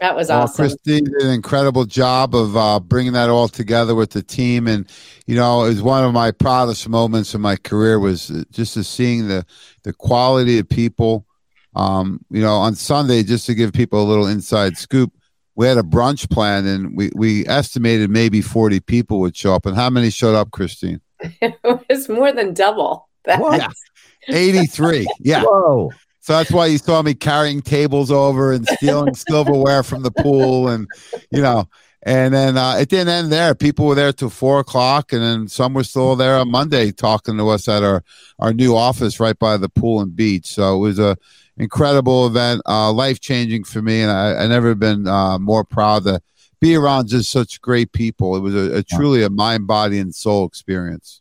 that 0.00 0.14
was 0.14 0.30
awesome. 0.30 0.68
Christine 0.68 1.04
did 1.04 1.22
an 1.22 1.30
incredible 1.30 1.84
job 1.84 2.34
of 2.34 2.56
uh, 2.56 2.80
bringing 2.80 3.14
that 3.14 3.30
all 3.30 3.48
together 3.48 3.94
with 3.94 4.10
the 4.10 4.22
team, 4.22 4.66
and 4.66 4.90
you 5.26 5.34
know, 5.34 5.64
it 5.64 5.68
was 5.68 5.82
one 5.82 6.04
of 6.04 6.12
my 6.12 6.30
proudest 6.30 6.88
moments 6.88 7.34
in 7.34 7.40
my 7.40 7.56
career 7.56 7.98
was 7.98 8.30
uh, 8.30 8.44
just 8.50 8.74
to 8.74 8.84
seeing 8.84 9.28
the 9.28 9.44
the 9.82 9.92
quality 9.92 10.58
of 10.58 10.68
people. 10.68 11.26
Um, 11.74 12.24
you 12.30 12.40
know, 12.40 12.54
on 12.56 12.74
Sunday, 12.74 13.22
just 13.22 13.46
to 13.46 13.54
give 13.54 13.72
people 13.72 14.02
a 14.02 14.08
little 14.08 14.26
inside 14.26 14.78
scoop, 14.78 15.12
we 15.56 15.66
had 15.66 15.78
a 15.78 15.82
brunch 15.82 16.30
plan 16.30 16.66
and 16.66 16.96
we, 16.96 17.10
we 17.14 17.46
estimated 17.46 18.10
maybe 18.10 18.40
40 18.40 18.80
people 18.80 19.20
would 19.20 19.36
show 19.36 19.54
up. 19.54 19.66
And 19.66 19.74
how 19.74 19.90
many 19.90 20.10
showed 20.10 20.34
up, 20.34 20.52
Christine? 20.52 21.00
it 21.20 21.54
was 21.62 22.08
more 22.08 22.32
than 22.32 22.54
double. 22.54 23.08
That. 23.24 23.40
Yeah. 23.40 24.34
83. 24.34 25.06
Yeah. 25.20 25.42
Whoa. 25.44 25.90
So 26.26 26.32
that's 26.32 26.50
why 26.50 26.66
you 26.66 26.78
saw 26.78 27.02
me 27.02 27.14
carrying 27.14 27.62
tables 27.62 28.10
over 28.10 28.50
and 28.50 28.66
stealing 28.66 29.14
silverware 29.30 29.84
from 29.84 30.02
the 30.02 30.10
pool. 30.10 30.68
And, 30.68 30.88
you 31.30 31.40
know, 31.40 31.68
and 32.02 32.34
then 32.34 32.58
uh, 32.58 32.78
it 32.80 32.88
didn't 32.88 33.10
end 33.10 33.30
there. 33.30 33.54
People 33.54 33.86
were 33.86 33.94
there 33.94 34.12
till 34.12 34.30
four 34.30 34.58
o'clock, 34.58 35.12
and 35.12 35.22
then 35.22 35.46
some 35.46 35.72
were 35.72 35.84
still 35.84 36.16
there 36.16 36.34
on 36.34 36.50
Monday 36.50 36.90
talking 36.90 37.36
to 37.36 37.48
us 37.48 37.68
at 37.68 37.84
our, 37.84 38.02
our 38.40 38.52
new 38.52 38.74
office 38.74 39.20
right 39.20 39.38
by 39.38 39.56
the 39.56 39.68
pool 39.68 40.00
and 40.00 40.16
beach. 40.16 40.46
So 40.46 40.74
it 40.74 40.78
was 40.78 40.98
a 40.98 41.16
incredible 41.58 42.26
event, 42.26 42.60
uh, 42.66 42.90
life 42.90 43.20
changing 43.20 43.62
for 43.62 43.80
me, 43.80 44.02
and 44.02 44.10
I, 44.10 44.42
I 44.42 44.46
never 44.48 44.74
been 44.74 45.06
uh, 45.06 45.38
more 45.38 45.62
proud 45.62 46.02
to 46.04 46.20
be 46.60 46.74
around 46.74 47.06
just 47.06 47.30
such 47.30 47.60
great 47.60 47.92
people. 47.92 48.34
It 48.34 48.40
was 48.40 48.54
a, 48.56 48.78
a 48.78 48.82
truly 48.82 49.22
a 49.22 49.30
mind, 49.30 49.68
body, 49.68 50.00
and 50.00 50.12
soul 50.12 50.44
experience. 50.44 51.20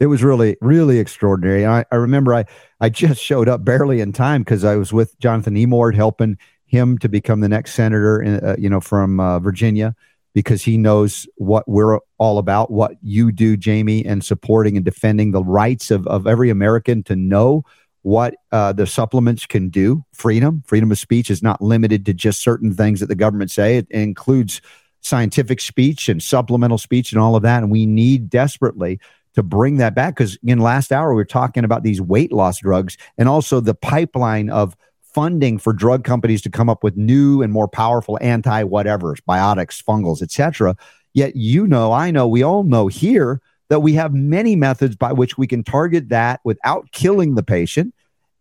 It 0.00 0.06
was 0.06 0.22
really, 0.22 0.56
really 0.60 0.98
extraordinary. 0.98 1.66
I, 1.66 1.84
I 1.90 1.96
remember 1.96 2.34
I, 2.34 2.44
I 2.80 2.88
just 2.88 3.20
showed 3.20 3.48
up 3.48 3.64
barely 3.64 4.00
in 4.00 4.12
time 4.12 4.42
because 4.42 4.64
I 4.64 4.76
was 4.76 4.92
with 4.92 5.18
Jonathan 5.18 5.56
Emord 5.56 5.94
helping 5.94 6.38
him 6.66 6.98
to 6.98 7.08
become 7.08 7.40
the 7.40 7.48
next 7.48 7.74
senator, 7.74 8.22
in, 8.22 8.36
uh, 8.36 8.56
you 8.58 8.70
know, 8.70 8.80
from 8.80 9.18
uh, 9.18 9.38
Virginia, 9.40 9.96
because 10.34 10.62
he 10.62 10.76
knows 10.76 11.26
what 11.36 11.66
we're 11.66 11.98
all 12.18 12.38
about, 12.38 12.70
what 12.70 12.92
you 13.02 13.32
do, 13.32 13.56
Jamie, 13.56 14.04
and 14.04 14.24
supporting 14.24 14.76
and 14.76 14.84
defending 14.84 15.32
the 15.32 15.42
rights 15.42 15.90
of, 15.90 16.06
of 16.06 16.26
every 16.26 16.50
American 16.50 17.02
to 17.04 17.16
know 17.16 17.64
what 18.02 18.36
uh, 18.52 18.72
the 18.72 18.86
supplements 18.86 19.46
can 19.46 19.68
do. 19.68 20.04
Freedom, 20.12 20.62
freedom 20.66 20.92
of 20.92 20.98
speech 20.98 21.30
is 21.30 21.42
not 21.42 21.60
limited 21.60 22.06
to 22.06 22.14
just 22.14 22.40
certain 22.40 22.72
things 22.72 23.00
that 23.00 23.06
the 23.06 23.16
government 23.16 23.50
say. 23.50 23.78
It 23.78 23.88
includes 23.90 24.60
scientific 25.00 25.60
speech 25.60 26.08
and 26.08 26.22
supplemental 26.22 26.78
speech 26.78 27.12
and 27.12 27.20
all 27.20 27.34
of 27.34 27.42
that. 27.42 27.62
And 27.62 27.72
we 27.72 27.86
need 27.86 28.30
desperately 28.30 29.00
to 29.38 29.42
bring 29.44 29.76
that 29.76 29.94
back 29.94 30.16
because 30.16 30.36
in 30.42 30.58
last 30.58 30.90
hour 30.90 31.10
we 31.10 31.14
were 31.14 31.24
talking 31.24 31.62
about 31.62 31.84
these 31.84 32.00
weight 32.00 32.32
loss 32.32 32.58
drugs 32.58 32.96
and 33.16 33.28
also 33.28 33.60
the 33.60 33.72
pipeline 33.72 34.50
of 34.50 34.76
funding 35.14 35.58
for 35.58 35.72
drug 35.72 36.02
companies 36.02 36.42
to 36.42 36.50
come 36.50 36.68
up 36.68 36.82
with 36.82 36.96
new 36.96 37.40
and 37.40 37.52
more 37.52 37.68
powerful 37.68 38.18
anti 38.20 38.64
whatevers, 38.64 39.20
biotics, 39.28 39.80
fungals, 39.80 40.22
etc. 40.22 40.76
Yet 41.14 41.36
you 41.36 41.68
know, 41.68 41.92
I 41.92 42.10
know, 42.10 42.26
we 42.26 42.42
all 42.42 42.64
know 42.64 42.88
here 42.88 43.40
that 43.68 43.78
we 43.78 43.92
have 43.92 44.12
many 44.12 44.56
methods 44.56 44.96
by 44.96 45.12
which 45.12 45.38
we 45.38 45.46
can 45.46 45.62
target 45.62 46.08
that 46.08 46.40
without 46.42 46.90
killing 46.90 47.36
the 47.36 47.44
patient. 47.44 47.94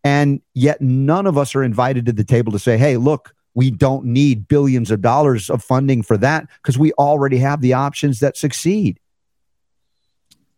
And 0.03 0.41
yet 0.55 0.81
none 0.81 1.27
of 1.27 1.37
us 1.37 1.53
are 1.53 1.63
invited 1.63 2.07
to 2.07 2.11
the 2.11 2.23
table 2.23 2.51
to 2.53 2.59
say, 2.59 2.75
hey, 2.75 2.97
look, 2.97 3.35
we 3.53 3.69
don't 3.69 4.05
need 4.05 4.47
billions 4.47 4.89
of 4.89 5.01
dollars 5.01 5.51
of 5.51 5.63
funding 5.63 6.01
for 6.01 6.17
that 6.17 6.47
because 6.63 6.79
we 6.79 6.91
already 6.93 7.37
have 7.37 7.61
the 7.61 7.73
options 7.73 8.19
that 8.19 8.35
succeed. 8.35 8.99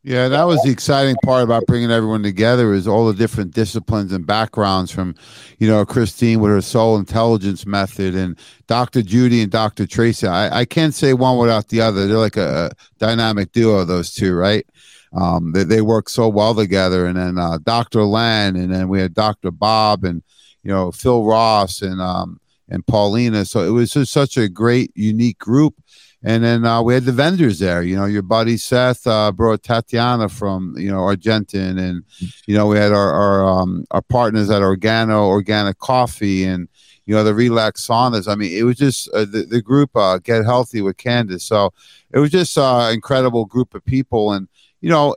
Yeah, 0.10 0.28
that 0.28 0.46
was 0.46 0.60
the 0.64 0.72
exciting 0.72 1.18
part 1.24 1.44
about 1.44 1.68
bringing 1.68 1.92
everyone 1.92 2.24
together 2.24 2.74
is 2.74 2.88
all 2.88 3.06
the 3.06 3.14
different 3.14 3.54
disciplines 3.54 4.12
and 4.12 4.26
backgrounds 4.26 4.90
from, 4.90 5.14
you 5.60 5.68
know, 5.68 5.86
Christine 5.86 6.40
with 6.40 6.50
her 6.50 6.64
soul 6.64 6.98
intelligence 6.98 7.68
method 7.68 8.16
and 8.16 8.36
Dr. 8.66 9.04
Judy 9.04 9.44
and 9.44 9.52
Dr. 9.52 9.86
Tracy. 9.86 10.26
I, 10.26 10.62
I 10.62 10.66
can't 10.66 10.96
say 10.96 11.14
one 11.14 11.38
without 11.38 11.68
the 11.68 11.82
other. 11.82 12.08
They're 12.08 12.18
like 12.18 12.38
a, 12.38 12.72
dynamic 12.98 13.52
duo, 13.52 13.86
those 13.86 14.12
two, 14.12 14.34
right? 14.34 14.66
Um, 15.14 15.52
they, 15.52 15.64
they 15.64 15.82
work 15.82 16.10
so 16.10 16.28
well 16.28 16.56
together. 16.56 17.06
And 17.06 17.16
then 17.16 17.38
uh, 17.38 17.60
Dr. 17.60 18.02
Len, 18.02 18.56
and 18.56 18.74
then 18.74 18.90
we 18.90 19.00
had 19.00 19.14
Dr. 19.14 19.52
Bob 19.52 20.06
and, 20.06 20.24
you 20.64 20.72
know, 20.72 20.92
Phil 20.92 21.24
Ross 21.24 21.84
and, 21.84 22.02
um, 22.02 22.42
and 22.68 22.84
Paulina. 22.88 23.46
So 23.46 23.60
it 23.60 23.70
was 23.70 23.92
just 23.92 24.12
such 24.12 24.38
a 24.38 24.50
great, 24.50 24.92
unique 24.96 25.38
group 25.38 25.76
and 26.24 26.44
then 26.44 26.66
uh, 26.66 26.82
we 26.82 26.94
had 26.94 27.04
the 27.04 27.12
vendors 27.12 27.60
there. 27.60 27.82
You 27.82 27.96
know, 27.96 28.06
your 28.06 28.22
buddy 28.22 28.58
Seth 28.58 29.08
uh, 29.08 29.32
brought 29.32 29.64
Tatiana 29.64 30.28
from 30.30 30.76
you 30.78 30.92
know 30.92 31.00
Argentin, 31.00 31.80
and 31.80 32.04
you 32.46 32.56
know 32.56 32.68
we 32.68 32.78
had 32.78 32.92
our 32.92 33.14
our, 33.14 33.62
um, 33.62 33.86
our 33.92 34.02
partners 34.02 34.50
at 34.50 34.62
Organo 34.62 35.28
Organic 35.28 35.78
Coffee, 35.80 36.44
and 36.44 36.68
you 37.06 37.16
know 37.16 37.24
the 37.24 37.34
Relax 37.34 37.88
Saunas. 37.88 38.28
I 38.28 38.36
mean, 38.36 38.52
it 38.58 38.64
was 38.64 38.78
just 38.78 39.10
uh, 39.14 39.26
the 39.26 39.46
the 39.50 39.62
group 39.62 39.92
uh, 39.96 40.18
Get 40.20 40.44
Healthy 40.44 40.82
with 40.82 40.98
Candace. 40.98 41.46
So 41.46 41.74
it 42.12 42.20
was 42.20 42.32
just 42.32 42.58
uh, 42.58 42.88
an 42.88 42.94
incredible 42.94 43.46
group 43.46 43.74
of 43.74 43.86
people, 43.86 44.34
and 44.34 44.50
you 44.82 44.90
know, 44.90 45.16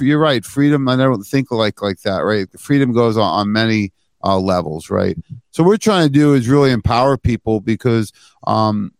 you're 0.00 0.18
right. 0.18 0.44
Freedom, 0.44 0.88
I 0.88 0.96
never 0.96 1.16
think 1.18 1.50
like 1.50 1.80
like 1.80 2.00
that, 2.02 2.18
right? 2.18 2.48
Freedom 2.58 2.92
goes 2.92 3.16
on, 3.16 3.22
on 3.22 3.52
many 3.52 3.92
uh, 4.24 4.38
levels, 4.38 4.90
right? 4.90 5.16
So 5.50 5.62
what 5.62 5.70
we're 5.70 5.76
trying 5.76 6.06
to 6.06 6.12
do 6.12 6.34
is 6.34 6.48
really 6.48 6.70
empower 6.70 7.16
people 7.16 7.60
because 7.60 8.12
um, 8.46 8.92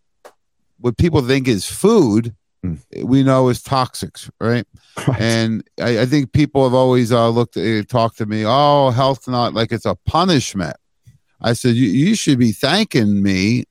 what 0.85 0.99
people 0.99 1.23
think 1.23 1.49
is 1.49 1.65
food, 1.65 2.35
mm. 2.63 2.79
we 3.03 3.23
know 3.23 3.49
is 3.49 3.63
toxics, 3.63 4.31
right? 4.39 4.67
right. 5.09 5.19
And 5.19 5.65
I, 5.81 6.01
I, 6.01 6.05
think 6.05 6.35
people 6.35 6.63
have 6.63 6.75
always 6.75 7.11
uh, 7.11 7.31
looked 7.31 7.57
at 7.57 7.65
uh, 7.65 7.83
talked 7.85 8.19
to 8.19 8.27
me, 8.27 8.45
oh, 8.47 8.91
health 8.91 9.27
not 9.27 9.55
like 9.55 9.73
it's 9.73 9.87
a 9.87 9.97
punishment. 10.05 10.77
I 11.41 11.55
said, 11.55 11.75
you, 11.75 11.87
you 11.87 12.15
should 12.15 12.39
be 12.39 12.53
thanking 12.53 13.23
me 13.23 13.65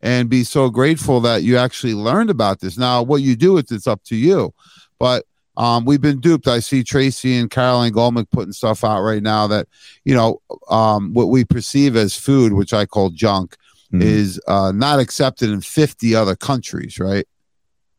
and 0.00 0.30
be 0.30 0.44
so 0.44 0.70
grateful 0.70 1.18
that 1.22 1.42
you 1.42 1.56
actually 1.56 1.94
learned 1.94 2.30
about 2.30 2.60
this. 2.60 2.78
Now, 2.78 3.02
what 3.02 3.20
you 3.20 3.34
do 3.34 3.54
with 3.54 3.72
it's 3.72 3.88
up 3.88 4.04
to 4.04 4.14
you. 4.14 4.54
But 5.00 5.24
um, 5.56 5.84
we've 5.84 6.00
been 6.00 6.20
duped. 6.20 6.46
I 6.46 6.60
see 6.60 6.84
Tracy 6.84 7.36
and 7.36 7.50
Caroline 7.50 7.90
Goldman 7.90 8.26
putting 8.30 8.52
stuff 8.52 8.84
out 8.84 9.02
right 9.02 9.24
now 9.24 9.48
that, 9.48 9.66
you 10.04 10.14
know, 10.14 10.40
um, 10.68 11.14
what 11.14 11.30
we 11.30 11.44
perceive 11.44 11.96
as 11.96 12.14
food, 12.14 12.52
which 12.52 12.72
I 12.72 12.86
call 12.86 13.10
junk, 13.10 13.56
mm-hmm. 13.92 14.02
is 14.02 14.40
uh, 14.48 14.72
not 14.72 15.00
accepted 15.00 15.50
in 15.50 15.60
50 15.60 16.14
other 16.14 16.36
countries, 16.36 16.98
right? 16.98 17.26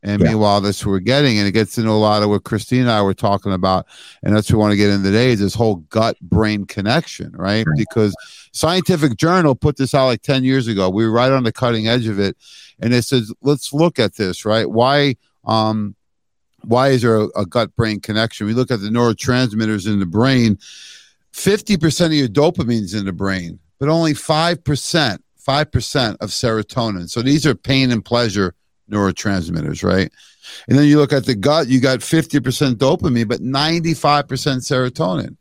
And 0.03 0.21
yeah. 0.21 0.29
meanwhile, 0.29 0.61
that's 0.61 0.83
what 0.85 0.93
we're 0.93 0.99
getting. 0.99 1.37
And 1.37 1.47
it 1.47 1.51
gets 1.51 1.77
into 1.77 1.91
a 1.91 1.93
lot 1.93 2.23
of 2.23 2.29
what 2.29 2.43
Christine 2.43 2.81
and 2.81 2.89
I 2.89 3.01
were 3.01 3.13
talking 3.13 3.53
about. 3.53 3.85
And 4.23 4.35
that's 4.35 4.49
what 4.49 4.57
we 4.57 4.61
want 4.61 4.71
to 4.71 4.77
get 4.77 4.89
into 4.89 5.11
today 5.11 5.31
is 5.31 5.39
this 5.39 5.53
whole 5.53 5.75
gut 5.75 6.19
brain 6.21 6.65
connection, 6.65 7.31
right? 7.33 7.65
Because 7.77 8.15
Scientific 8.51 9.15
Journal 9.15 9.53
put 9.53 9.77
this 9.77 9.93
out 9.93 10.07
like 10.07 10.23
10 10.23 10.43
years 10.43 10.67
ago. 10.67 10.89
We 10.89 11.05
were 11.05 11.11
right 11.11 11.31
on 11.31 11.43
the 11.43 11.51
cutting 11.51 11.87
edge 11.87 12.07
of 12.07 12.19
it. 12.19 12.35
And 12.79 12.93
it 12.93 13.03
says, 13.03 13.31
let's 13.41 13.73
look 13.73 13.99
at 13.99 14.15
this, 14.15 14.45
right? 14.45 14.69
Why 14.69 15.17
um 15.45 15.95
why 16.63 16.89
is 16.89 17.01
there 17.01 17.17
a, 17.17 17.27
a 17.35 17.45
gut 17.45 17.75
brain 17.75 17.99
connection? 17.99 18.47
We 18.47 18.53
look 18.53 18.71
at 18.71 18.81
the 18.81 18.89
neurotransmitters 18.89 19.87
in 19.87 19.99
the 19.99 20.05
brain. 20.05 20.57
50% 21.33 22.05
of 22.05 22.13
your 22.13 22.27
dopamine 22.27 22.83
is 22.83 22.93
in 22.93 23.05
the 23.05 23.13
brain, 23.13 23.59
but 23.79 23.89
only 23.89 24.13
5% 24.13 25.19
5% 25.47 26.17
of 26.19 26.29
serotonin. 26.29 27.09
So 27.09 27.21
these 27.21 27.45
are 27.45 27.55
pain 27.55 27.91
and 27.91 28.03
pleasure 28.03 28.53
neurotransmitters, 28.89 29.83
right? 29.83 30.11
And 30.67 30.77
then 30.77 30.87
you 30.87 30.97
look 30.97 31.13
at 31.13 31.25
the 31.25 31.35
gut, 31.35 31.67
you 31.67 31.79
got 31.79 31.99
50% 31.99 32.75
dopamine, 32.75 33.27
but 33.27 33.41
95% 33.41 34.25
serotonin. 34.27 35.37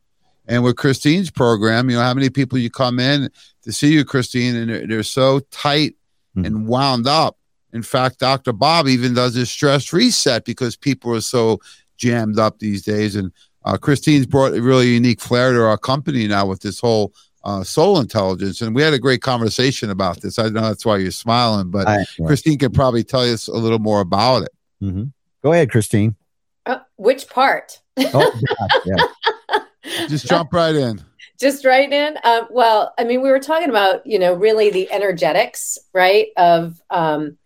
And 0.47 0.65
with 0.65 0.77
Christine's 0.77 1.31
program, 1.31 1.91
you 1.91 1.97
know, 1.97 2.03
how 2.03 2.15
many 2.15 2.31
people 2.31 2.59
you 2.59 2.71
come 2.71 2.99
in 2.99 3.31
to 3.63 3.73
see 3.73 3.93
you, 3.93 4.05
Christine, 4.05 4.57
and 4.57 4.71
they're, 4.71 4.87
they're 4.87 5.03
so 5.03 5.41
tight 5.51 5.95
mm-hmm. 6.37 6.45
and 6.45 6.67
wound 6.67 7.07
up. 7.07 7.37
In 7.73 7.83
fact, 7.83 8.19
Dr. 8.19 8.53
Bob 8.53 8.89
even 8.89 9.15
does 9.15 9.35
his 9.35 9.51
stress 9.51 9.93
reset 9.93 10.45
because 10.45 10.77
people 10.77 11.15
are 11.15 11.21
so 11.21 11.61
jammed 11.99 12.39
up 12.39 12.59
these 12.59 12.83
days. 12.83 13.15
And 13.15 13.33
uh, 13.65 13.77
Christine's 13.77 14.27
brought 14.27 14.55
a 14.55 14.63
really 14.63 14.89
unique 14.89 15.21
flair 15.21 15.53
to 15.53 15.63
our 15.63 15.79
company 15.79 16.27
now 16.27 16.47
with 16.47 16.63
this 16.63 16.81
whole 16.81 17.13
uh, 17.45 17.65
soul 17.65 18.01
intelligence. 18.01 18.61
And 18.61 18.75
we 18.75 18.83
had 18.83 18.93
a 18.93 18.99
great 18.99 19.23
conversation 19.23 19.91
about 19.91 20.21
this. 20.21 20.39
I 20.39 20.49
know 20.49 20.63
that's 20.63 20.85
why 20.85 20.99
you're 20.99 21.11
smiling, 21.11 21.71
but 21.71 21.89
I, 21.89 22.05
Christine 22.27 22.59
can 22.59 22.73
probably 22.73 23.05
tell 23.05 23.21
us 23.21 23.49
a 23.49 23.55
little 23.55 23.79
more 23.79 24.01
about 24.01 24.43
it. 24.43 24.53
Mm-hmm. 24.83 25.05
Go 25.43 25.53
ahead, 25.53 25.71
Christine. 25.71 26.17
Uh, 26.67 26.79
which 26.97 27.29
part? 27.29 27.81
Oh, 27.99 28.41
yeah. 28.85 29.59
Just 30.09 30.27
jump 30.27 30.53
right 30.53 30.75
in. 30.75 31.03
Just 31.41 31.65
right 31.65 31.91
in. 31.91 32.19
Uh, 32.23 32.43
well, 32.51 32.93
I 32.99 33.05
mean, 33.05 33.23
we 33.23 33.31
were 33.31 33.41
talking 33.41 33.71
about, 33.71 34.07
you 34.07 34.19
know, 34.19 34.35
really 34.35 34.71
the 34.71 34.91
energetics, 34.93 35.79
right? 35.95 36.29
Of, 36.37 36.81
um, 36.91 37.39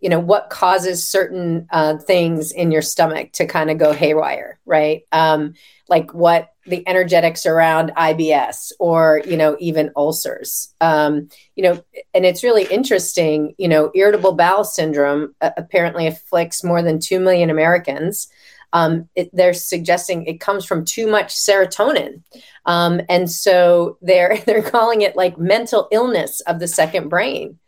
you 0.00 0.08
know, 0.08 0.18
what 0.18 0.50
causes 0.50 1.04
certain 1.04 1.66
uh, 1.70 1.98
things 1.98 2.52
in 2.52 2.70
your 2.70 2.82
stomach 2.82 3.32
to 3.32 3.46
kind 3.46 3.70
of 3.70 3.78
go 3.78 3.92
haywire, 3.92 4.58
right? 4.64 5.02
Um, 5.12 5.54
like 5.88 6.14
what 6.14 6.52
the 6.66 6.86
energetics 6.88 7.46
around 7.46 7.92
IBS 7.96 8.72
or, 8.78 9.22
you 9.26 9.36
know, 9.36 9.56
even 9.60 9.90
ulcers. 9.96 10.72
Um, 10.80 11.28
you 11.56 11.64
know, 11.64 11.84
and 12.14 12.24
it's 12.24 12.44
really 12.44 12.64
interesting, 12.64 13.54
you 13.58 13.68
know, 13.68 13.90
irritable 13.94 14.32
bowel 14.32 14.64
syndrome 14.64 15.34
uh, 15.40 15.50
apparently 15.56 16.06
afflicts 16.06 16.64
more 16.64 16.82
than 16.82 16.98
2 16.98 17.20
million 17.20 17.50
Americans. 17.50 18.28
Um, 18.72 19.08
it, 19.16 19.30
they're 19.32 19.52
suggesting 19.52 20.24
it 20.26 20.40
comes 20.40 20.64
from 20.64 20.84
too 20.84 21.10
much 21.10 21.34
serotonin, 21.34 22.22
um, 22.66 23.00
and 23.08 23.28
so 23.28 23.98
they're 24.00 24.38
they're 24.46 24.62
calling 24.62 25.00
it 25.02 25.16
like 25.16 25.38
mental 25.38 25.88
illness 25.90 26.40
of 26.42 26.60
the 26.60 26.68
second 26.68 27.08
brain. 27.08 27.58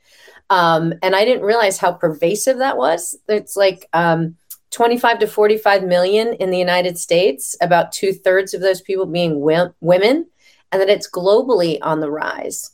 Um, 0.52 0.92
and 1.02 1.16
I 1.16 1.24
didn't 1.24 1.46
realize 1.46 1.78
how 1.78 1.92
pervasive 1.92 2.58
that 2.58 2.76
was. 2.76 3.16
It's 3.26 3.56
like 3.56 3.88
um, 3.94 4.36
25 4.70 5.20
to 5.20 5.26
45 5.26 5.82
million 5.84 6.34
in 6.34 6.50
the 6.50 6.58
United 6.58 6.98
States, 6.98 7.56
about 7.62 7.90
two 7.90 8.12
thirds 8.12 8.52
of 8.52 8.60
those 8.60 8.82
people 8.82 9.06
being 9.06 9.40
w- 9.40 9.72
women, 9.80 10.26
and 10.70 10.82
that 10.82 10.90
it's 10.90 11.10
globally 11.10 11.78
on 11.80 12.00
the 12.00 12.10
rise. 12.10 12.70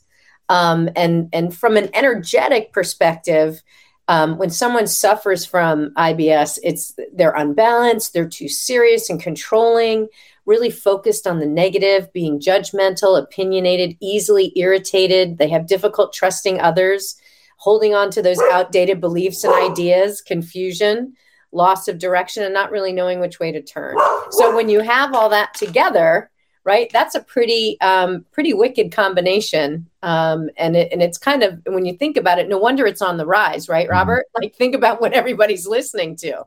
Um, 0.49 0.89
and, 0.97 1.29
and 1.31 1.55
from 1.55 1.77
an 1.77 1.89
energetic 1.93 2.73
perspective, 2.73 3.63
um, 4.09 4.37
when 4.37 4.49
someone 4.49 4.87
suffers 4.87 5.45
from 5.45 5.93
IBS, 5.95 6.59
it's 6.61 6.99
they're 7.13 7.31
unbalanced, 7.31 8.11
they're 8.11 8.27
too 8.27 8.49
serious 8.49 9.09
and 9.09 9.21
controlling, 9.21 10.09
really 10.45 10.69
focused 10.69 11.25
on 11.25 11.39
the 11.39 11.45
negative, 11.45 12.11
being 12.11 12.41
judgmental, 12.41 13.17
opinionated, 13.17 13.95
easily 14.01 14.51
irritated. 14.57 15.37
They 15.37 15.47
have 15.47 15.65
difficult 15.65 16.11
trusting 16.11 16.59
others, 16.59 17.15
holding 17.59 17.93
on 17.93 18.09
to 18.11 18.21
those 18.21 18.39
outdated 18.51 18.99
beliefs 18.99 19.43
and 19.43 19.53
ideas, 19.53 20.21
confusion 20.21 21.13
loss 21.51 21.87
of 21.87 21.97
direction 21.97 22.43
and 22.43 22.53
not 22.53 22.71
really 22.71 22.93
knowing 22.93 23.19
which 23.19 23.39
way 23.39 23.51
to 23.51 23.61
turn. 23.61 23.97
So 24.31 24.55
when 24.55 24.69
you 24.69 24.81
have 24.81 25.13
all 25.13 25.29
that 25.29 25.53
together, 25.53 26.29
right, 26.63 26.89
that's 26.91 27.15
a 27.15 27.21
pretty 27.21 27.79
um, 27.81 28.25
pretty 28.31 28.53
wicked 28.53 28.91
combination. 28.91 29.87
Um, 30.03 30.49
and 30.57 30.75
it, 30.75 30.91
and 30.91 31.01
it's 31.01 31.17
kind 31.17 31.43
of 31.43 31.59
when 31.65 31.85
you 31.85 31.97
think 31.97 32.17
about 32.17 32.39
it, 32.39 32.47
no 32.47 32.57
wonder 32.57 32.85
it's 32.85 33.01
on 33.01 33.17
the 33.17 33.25
rise, 33.25 33.67
right, 33.69 33.85
mm-hmm. 33.85 33.93
Robert? 33.93 34.25
Like 34.39 34.55
think 34.55 34.75
about 34.75 35.01
what 35.01 35.13
everybody's 35.13 35.67
listening 35.67 36.15
to. 36.17 36.45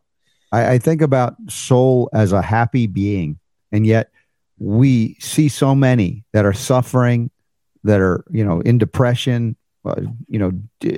I, 0.50 0.74
I 0.74 0.78
think 0.78 1.02
about 1.02 1.34
soul 1.48 2.08
as 2.14 2.32
a 2.32 2.40
happy 2.40 2.86
being, 2.86 3.38
and 3.70 3.86
yet 3.86 4.10
we 4.58 5.16
see 5.20 5.48
so 5.48 5.74
many 5.74 6.24
that 6.32 6.46
are 6.46 6.52
suffering, 6.52 7.30
that 7.84 8.00
are 8.00 8.24
you 8.30 8.44
know 8.44 8.60
in 8.60 8.78
depression, 8.78 9.56
uh, 9.84 10.00
you 10.28 10.38
know, 10.38 10.52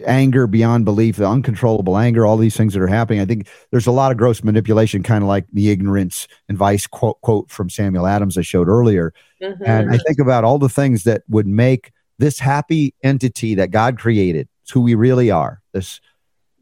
anger 0.04 0.46
beyond 0.46 0.84
belief, 0.84 1.16
the 1.16 1.28
uncontrollable 1.28 1.96
anger, 1.96 2.26
all 2.26 2.36
these 2.36 2.56
things 2.56 2.74
that 2.74 2.82
are 2.82 2.86
happening. 2.86 3.20
I 3.20 3.24
think 3.24 3.48
there's 3.70 3.86
a 3.86 3.92
lot 3.92 4.12
of 4.12 4.18
gross 4.18 4.44
manipulation, 4.44 5.02
kind 5.02 5.22
of 5.22 5.28
like 5.28 5.46
the 5.52 5.70
ignorance 5.70 6.28
and 6.48 6.58
vice 6.58 6.86
quote, 6.86 7.20
quote 7.22 7.50
from 7.50 7.70
Samuel 7.70 8.06
Adams 8.06 8.36
I 8.36 8.42
showed 8.42 8.68
earlier. 8.68 9.14
Mm-hmm. 9.40 9.64
And 9.64 9.90
I 9.90 9.98
think 9.98 10.18
about 10.18 10.44
all 10.44 10.58
the 10.58 10.68
things 10.68 11.04
that 11.04 11.22
would 11.28 11.46
make 11.46 11.92
this 12.18 12.38
happy 12.38 12.94
entity 13.02 13.54
that 13.54 13.70
God 13.70 13.98
created, 13.98 14.48
it's 14.62 14.70
who 14.70 14.82
we 14.82 14.94
really 14.94 15.30
are, 15.30 15.62
this 15.72 16.00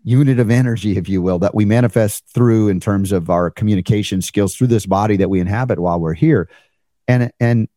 unit 0.04 0.38
of 0.38 0.50
energy, 0.50 0.96
if 0.96 1.08
you 1.08 1.22
will, 1.22 1.38
that 1.40 1.54
we 1.54 1.64
manifest 1.64 2.24
through 2.26 2.68
in 2.68 2.80
terms 2.80 3.12
of 3.12 3.30
our 3.30 3.50
communication 3.50 4.22
skills 4.22 4.54
through 4.54 4.66
this 4.68 4.86
body 4.86 5.16
that 5.16 5.28
we 5.28 5.40
inhabit 5.40 5.78
while 5.78 6.00
we're 6.00 6.14
here. 6.14 6.48
And, 7.08 7.32
and 7.40 7.68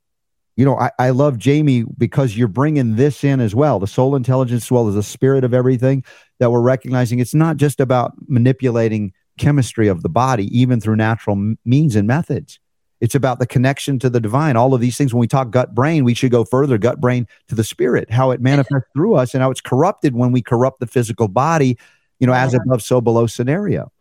you 0.55 0.63
know, 0.63 0.77
I, 0.77 0.91
I 0.97 1.09
love 1.09 1.37
Jamie 1.37 1.83
because 1.97 2.37
you're 2.37 2.47
bringing 2.47 2.95
this 2.95 3.23
in 3.23 3.39
as 3.39 3.53
well 3.53 3.79
the 3.79 3.87
soul 3.87 4.15
intelligence, 4.15 4.63
as 4.65 4.71
well 4.71 4.87
as 4.87 4.95
the 4.95 5.03
spirit 5.03 5.43
of 5.43 5.53
everything 5.53 6.03
that 6.39 6.51
we're 6.51 6.61
recognizing. 6.61 7.19
It's 7.19 7.33
not 7.33 7.57
just 7.57 7.79
about 7.79 8.13
manipulating 8.27 9.13
chemistry 9.37 9.87
of 9.87 10.01
the 10.01 10.09
body, 10.09 10.45
even 10.57 10.79
through 10.79 10.95
natural 10.95 11.55
means 11.65 11.95
and 11.95 12.07
methods. 12.07 12.59
It's 13.01 13.15
about 13.15 13.39
the 13.39 13.45
connection 13.45 13.99
to 13.99 14.09
the 14.09 14.21
divine. 14.21 14.55
All 14.55 14.73
of 14.73 14.79
these 14.79 14.97
things, 14.97 15.13
when 15.13 15.19
we 15.19 15.27
talk 15.27 15.51
gut 15.51 15.75
brain, 15.75 16.05
we 16.05 16.13
should 16.13 16.31
go 16.31 16.45
further 16.45 16.77
gut 16.77 17.01
brain 17.01 17.27
to 17.49 17.55
the 17.55 17.63
spirit, 17.63 18.09
how 18.09 18.31
it 18.31 18.39
manifests 18.39 18.87
through 18.93 19.15
us 19.15 19.33
and 19.33 19.43
how 19.43 19.51
it's 19.51 19.61
corrupted 19.61 20.15
when 20.15 20.31
we 20.31 20.41
corrupt 20.41 20.79
the 20.79 20.87
physical 20.87 21.27
body, 21.27 21.77
you 22.19 22.27
know, 22.27 22.33
as 22.33 22.53
above, 22.53 22.81
so 22.81 23.01
below 23.01 23.27
scenario. 23.27 23.91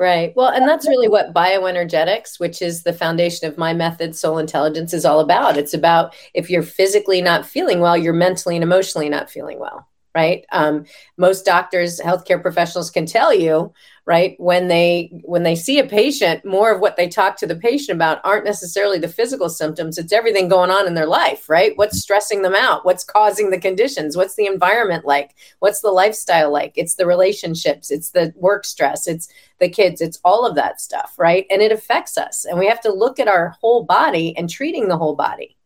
Right. 0.00 0.32
Well, 0.34 0.48
and 0.48 0.66
that's 0.66 0.88
really 0.88 1.08
what 1.08 1.34
bioenergetics, 1.34 2.40
which 2.40 2.62
is 2.62 2.84
the 2.84 2.92
foundation 2.94 3.46
of 3.46 3.58
my 3.58 3.74
method, 3.74 4.16
soul 4.16 4.38
intelligence, 4.38 4.94
is 4.94 5.04
all 5.04 5.20
about. 5.20 5.58
It's 5.58 5.74
about 5.74 6.14
if 6.32 6.48
you're 6.48 6.62
physically 6.62 7.20
not 7.20 7.44
feeling 7.44 7.80
well, 7.80 7.98
you're 7.98 8.14
mentally 8.14 8.56
and 8.56 8.64
emotionally 8.64 9.10
not 9.10 9.30
feeling 9.30 9.58
well 9.58 9.86
right 10.12 10.44
um, 10.50 10.84
most 11.18 11.44
doctors 11.44 12.00
healthcare 12.00 12.42
professionals 12.42 12.90
can 12.90 13.06
tell 13.06 13.32
you 13.32 13.72
right? 14.10 14.34
When 14.38 14.66
they 14.66 15.08
when 15.22 15.44
they 15.44 15.54
see 15.54 15.78
a 15.78 15.86
patient 15.86 16.44
more 16.44 16.72
of 16.72 16.80
what 16.80 16.96
they 16.96 17.06
talk 17.06 17.36
to 17.36 17.46
the 17.46 17.54
patient 17.54 17.94
about 17.94 18.20
aren't 18.24 18.44
necessarily 18.44 18.98
the 18.98 19.06
physical 19.06 19.48
symptoms. 19.48 19.98
It's 19.98 20.12
everything 20.12 20.48
going 20.48 20.68
on 20.68 20.88
in 20.88 20.94
their 20.94 21.06
life 21.06 21.48
right? 21.48 21.78
What's 21.78 22.00
stressing 22.00 22.42
them 22.42 22.56
out? 22.56 22.84
What's 22.84 23.04
causing 23.04 23.50
the 23.50 23.60
conditions? 23.60 24.16
What's 24.16 24.34
the 24.34 24.46
environment 24.46 25.04
like? 25.04 25.36
What's 25.60 25.80
the 25.80 25.92
lifestyle 25.92 26.50
like? 26.50 26.72
It's 26.74 26.96
the 26.96 27.06
relationships 27.06 27.92
it's 27.92 28.10
the 28.10 28.34
work 28.34 28.64
stress 28.64 29.06
it's 29.06 29.28
the 29.60 29.68
kids 29.68 30.00
it's 30.00 30.18
all 30.24 30.44
of 30.44 30.56
that 30.56 30.80
stuff 30.80 31.14
right? 31.16 31.46
And 31.48 31.62
it 31.62 31.70
affects 31.70 32.18
us 32.18 32.44
and 32.44 32.58
we 32.58 32.66
have 32.66 32.80
to 32.80 32.92
look 32.92 33.20
at 33.20 33.28
our 33.28 33.50
whole 33.60 33.84
body 33.84 34.36
and 34.36 34.50
treating 34.50 34.88
the 34.88 34.98
whole 34.98 35.14
body. 35.14 35.56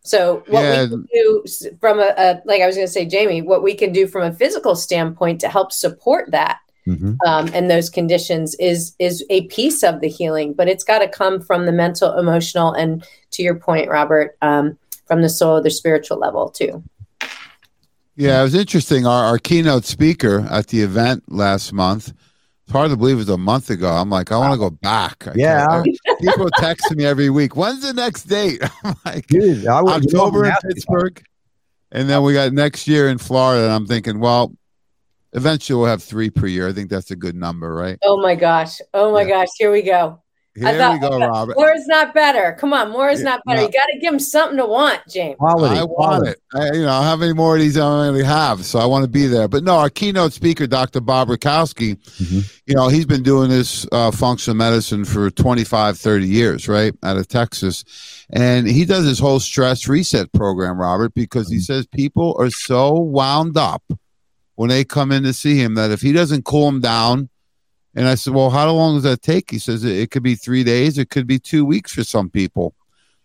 So 0.00 0.42
what 0.48 0.62
yeah. 0.62 0.82
we 0.82 0.88
can 0.88 1.06
do 1.14 1.44
from 1.80 2.00
a, 2.00 2.12
a 2.16 2.42
like 2.44 2.60
I 2.60 2.66
was 2.66 2.74
going 2.74 2.88
to 2.88 2.92
say, 2.92 3.06
Jamie, 3.06 3.42
what 3.42 3.62
we 3.62 3.74
can 3.76 3.92
do 3.92 4.08
from 4.08 4.24
a 4.24 4.32
physical 4.32 4.74
standpoint 4.74 5.40
to 5.42 5.48
help 5.48 5.70
support 5.70 6.32
that 6.32 6.58
mm-hmm. 6.88 7.14
um, 7.26 7.48
and 7.52 7.70
those 7.70 7.90
conditions 7.90 8.54
is 8.56 8.94
is 8.98 9.24
a 9.30 9.42
piece 9.46 9.82
of 9.82 10.00
the 10.00 10.08
healing, 10.08 10.52
but 10.52 10.68
it's 10.68 10.84
got 10.84 10.98
to 10.98 11.08
come 11.08 11.40
from 11.40 11.66
the 11.66 11.72
mental, 11.72 12.18
emotional, 12.18 12.72
and 12.72 13.06
to 13.32 13.42
your 13.42 13.54
point, 13.54 13.88
Robert, 13.88 14.36
um, 14.42 14.78
from 15.06 15.22
the 15.22 15.28
soul, 15.28 15.62
the 15.62 15.70
spiritual 15.70 16.18
level 16.18 16.48
too. 16.48 16.82
Yeah, 18.16 18.40
it 18.40 18.42
was 18.42 18.54
interesting. 18.56 19.06
Our, 19.06 19.24
our 19.24 19.38
keynote 19.38 19.84
speaker 19.84 20.46
at 20.50 20.66
the 20.66 20.82
event 20.82 21.22
last 21.28 21.72
month, 21.72 22.12
it's 22.64 22.72
hard 22.72 22.90
to 22.90 22.96
believe 22.96 23.14
it 23.14 23.18
was 23.18 23.28
a 23.28 23.38
month 23.38 23.70
ago. 23.70 23.88
I'm 23.88 24.10
like, 24.10 24.32
I 24.32 24.36
want 24.36 24.54
to 24.54 24.58
go 24.58 24.70
back. 24.70 25.26
I 25.28 25.32
yeah. 25.36 25.82
People 26.20 26.50
text 26.58 26.90
me 26.96 27.06
every 27.06 27.30
week. 27.30 27.54
When's 27.54 27.82
the 27.82 27.94
next 27.94 28.24
date? 28.24 28.60
I'm 28.84 28.96
like, 29.04 29.26
Dude, 29.28 29.66
I 29.66 29.80
October 29.80 30.46
in 30.46 30.52
Pittsburgh. 30.62 31.22
And 31.92 32.10
then 32.10 32.22
we 32.22 32.34
got 32.34 32.52
next 32.52 32.88
year 32.88 33.08
in 33.08 33.18
Florida. 33.18 33.64
And 33.64 33.72
I'm 33.72 33.86
thinking, 33.86 34.18
well, 34.18 34.52
eventually 35.32 35.78
we'll 35.78 35.88
have 35.88 36.02
three 36.02 36.30
per 36.30 36.46
year. 36.46 36.68
I 36.68 36.72
think 36.72 36.90
that's 36.90 37.10
a 37.10 37.16
good 37.16 37.34
number, 37.34 37.74
right? 37.74 37.98
Oh 38.02 38.20
my 38.20 38.34
gosh. 38.34 38.78
Oh 38.94 39.12
my 39.12 39.22
yeah. 39.22 39.28
gosh. 39.28 39.48
Here 39.58 39.72
we 39.72 39.82
go. 39.82 40.22
Here 40.58 40.76
thought, 40.76 40.94
we 40.94 41.08
go, 41.08 41.18
Robert. 41.18 41.56
More 41.56 41.72
is 41.72 41.86
not 41.86 42.14
better. 42.14 42.56
Come 42.58 42.72
on, 42.72 42.90
more 42.90 43.08
is 43.08 43.22
not 43.22 43.40
better. 43.46 43.60
No. 43.60 43.66
You 43.66 43.72
got 43.72 43.86
to 43.86 43.98
give 44.00 44.10
them 44.10 44.18
something 44.18 44.56
to 44.56 44.66
want, 44.66 45.00
James. 45.08 45.36
Quality, 45.36 45.78
I 45.78 45.84
want 45.84 46.26
it. 46.26 46.40
I, 46.52 46.72
you 46.72 46.82
know, 46.82 47.00
how 47.00 47.14
many 47.16 47.32
more 47.32 47.54
of 47.54 47.60
these 47.60 47.76
I 47.76 47.82
only 47.82 48.24
have? 48.24 48.64
So 48.64 48.78
I 48.78 48.86
want 48.86 49.04
to 49.04 49.10
be 49.10 49.26
there. 49.26 49.46
But 49.46 49.62
no, 49.62 49.76
our 49.76 49.90
keynote 49.90 50.32
speaker, 50.32 50.66
Dr. 50.66 51.00
Bob 51.00 51.28
Rakowski, 51.28 51.96
mm-hmm. 51.96 52.40
you 52.66 52.74
know, 52.74 52.88
he's 52.88 53.06
been 53.06 53.22
doing 53.22 53.50
this 53.50 53.86
uh, 53.92 54.10
functional 54.10 54.56
medicine 54.56 55.04
for 55.04 55.30
25, 55.30 55.96
30 55.96 56.26
years, 56.26 56.68
right, 56.68 56.92
out 57.04 57.16
of 57.16 57.28
Texas. 57.28 57.84
And 58.30 58.66
he 58.66 58.84
does 58.84 59.06
his 59.06 59.20
whole 59.20 59.40
stress 59.40 59.86
reset 59.86 60.32
program, 60.32 60.78
Robert, 60.78 61.14
because 61.14 61.48
he 61.48 61.56
mm-hmm. 61.56 61.62
says 61.62 61.86
people 61.86 62.34
are 62.38 62.50
so 62.50 62.94
wound 62.94 63.56
up 63.56 63.84
when 64.58 64.70
they 64.70 64.84
come 64.84 65.12
in 65.12 65.22
to 65.22 65.32
see 65.32 65.56
him 65.56 65.74
that 65.74 65.92
if 65.92 66.00
he 66.00 66.10
doesn't 66.10 66.44
cool 66.44 66.66
them 66.66 66.80
down, 66.80 67.28
and 67.94 68.08
I 68.08 68.16
said, 68.16 68.34
Well, 68.34 68.50
how 68.50 68.68
long 68.72 68.96
does 68.96 69.04
that 69.04 69.22
take? 69.22 69.52
He 69.52 69.60
says, 69.60 69.84
It 69.84 70.10
could 70.10 70.24
be 70.24 70.34
three 70.34 70.64
days, 70.64 70.98
it 70.98 71.10
could 71.10 71.28
be 71.28 71.38
two 71.38 71.64
weeks 71.64 71.92
for 71.94 72.02
some 72.02 72.28
people. 72.28 72.74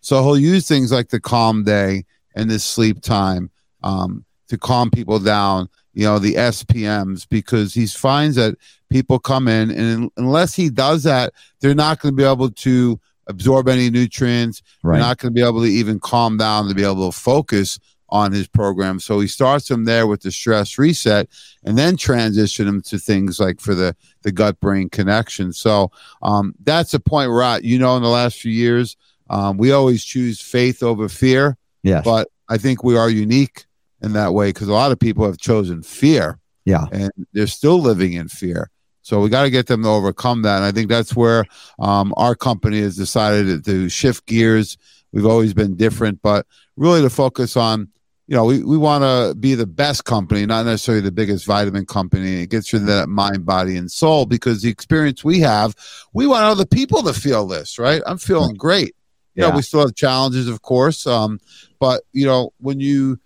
So 0.00 0.22
he'll 0.22 0.38
use 0.38 0.68
things 0.68 0.92
like 0.92 1.08
the 1.08 1.18
calm 1.18 1.64
day 1.64 2.04
and 2.36 2.48
the 2.48 2.60
sleep 2.60 3.00
time 3.00 3.50
um, 3.82 4.24
to 4.46 4.56
calm 4.56 4.92
people 4.92 5.18
down, 5.18 5.68
you 5.92 6.04
know, 6.04 6.20
the 6.20 6.34
SPMs, 6.34 7.28
because 7.28 7.74
he 7.74 7.88
finds 7.88 8.36
that 8.36 8.54
people 8.88 9.18
come 9.18 9.48
in, 9.48 9.72
and 9.72 10.12
unless 10.16 10.54
he 10.54 10.70
does 10.70 11.02
that, 11.02 11.32
they're 11.60 11.74
not 11.74 11.98
going 11.98 12.12
to 12.12 12.16
be 12.16 12.22
able 12.22 12.50
to 12.50 13.00
absorb 13.26 13.68
any 13.68 13.90
nutrients. 13.90 14.62
Right. 14.84 14.98
They're 14.98 15.08
not 15.08 15.18
going 15.18 15.34
to 15.34 15.34
be 15.34 15.44
able 15.44 15.62
to 15.62 15.68
even 15.68 15.98
calm 15.98 16.36
down 16.36 16.68
to 16.68 16.76
be 16.76 16.84
able 16.84 17.10
to 17.10 17.18
focus 17.18 17.80
on 18.08 18.32
his 18.32 18.46
program. 18.46 19.00
So 19.00 19.20
he 19.20 19.26
starts 19.26 19.70
him 19.70 19.84
there 19.84 20.06
with 20.06 20.22
the 20.22 20.30
stress 20.30 20.78
reset 20.78 21.28
and 21.64 21.76
then 21.76 21.96
transition 21.96 22.68
him 22.68 22.82
to 22.82 22.98
things 22.98 23.40
like 23.40 23.60
for 23.60 23.74
the, 23.74 23.96
the 24.22 24.32
gut 24.32 24.60
brain 24.60 24.88
connection. 24.88 25.52
So 25.52 25.90
um, 26.22 26.54
that's 26.62 26.92
the 26.92 27.00
point 27.00 27.30
we're 27.30 27.42
at. 27.42 27.64
You 27.64 27.78
know, 27.78 27.96
in 27.96 28.02
the 28.02 28.08
last 28.08 28.38
few 28.38 28.52
years, 28.52 28.96
um, 29.30 29.56
we 29.56 29.72
always 29.72 30.04
choose 30.04 30.40
faith 30.40 30.82
over 30.82 31.08
fear. 31.08 31.56
Yeah. 31.82 32.02
But 32.04 32.28
I 32.48 32.58
think 32.58 32.84
we 32.84 32.96
are 32.96 33.10
unique 33.10 33.64
in 34.02 34.12
that 34.12 34.34
way 34.34 34.50
because 34.50 34.68
a 34.68 34.72
lot 34.72 34.92
of 34.92 34.98
people 34.98 35.24
have 35.24 35.38
chosen 35.38 35.82
fear. 35.82 36.38
Yeah. 36.64 36.86
And 36.92 37.10
they're 37.32 37.46
still 37.46 37.78
living 37.78 38.14
in 38.14 38.28
fear. 38.28 38.70
So 39.02 39.20
we 39.20 39.28
got 39.28 39.42
to 39.42 39.50
get 39.50 39.66
them 39.66 39.82
to 39.82 39.88
overcome 39.90 40.42
that. 40.42 40.56
And 40.56 40.64
I 40.64 40.72
think 40.72 40.88
that's 40.88 41.14
where 41.14 41.44
um, 41.78 42.14
our 42.16 42.34
company 42.34 42.80
has 42.80 42.96
decided 42.96 43.64
to 43.64 43.88
shift 43.90 44.24
gears. 44.24 44.78
We've 45.14 45.26
always 45.26 45.54
been 45.54 45.76
different, 45.76 46.20
but 46.22 46.46
really 46.76 47.00
to 47.02 47.10
focus 47.10 47.56
on 47.56 47.88
you 48.26 48.34
know, 48.34 48.44
we, 48.44 48.62
we 48.62 48.78
want 48.78 49.04
to 49.04 49.34
be 49.38 49.54
the 49.54 49.66
best 49.66 50.04
company, 50.04 50.46
not 50.46 50.64
necessarily 50.64 51.02
the 51.02 51.12
biggest 51.12 51.44
vitamin 51.44 51.84
company. 51.84 52.42
It 52.42 52.50
gets 52.50 52.72
of 52.72 52.86
that 52.86 53.08
mind, 53.08 53.44
body, 53.44 53.76
and 53.76 53.90
soul 53.90 54.24
because 54.24 54.62
the 54.62 54.70
experience 54.70 55.22
we 55.22 55.40
have, 55.40 55.74
we 56.14 56.26
want 56.26 56.44
other 56.44 56.64
people 56.64 57.02
to 57.02 57.12
feel 57.12 57.46
this, 57.46 57.78
right? 57.78 58.00
I'm 58.06 58.16
feeling 58.16 58.54
great. 58.54 58.94
You 59.34 59.42
yeah. 59.42 59.50
know, 59.50 59.56
we 59.56 59.62
still 59.62 59.80
have 59.80 59.94
challenges, 59.94 60.48
of 60.48 60.62
course. 60.62 61.06
Um, 61.06 61.38
but 61.78 62.02
you 62.12 62.24
know, 62.24 62.52
when 62.60 62.80
you 62.80 63.20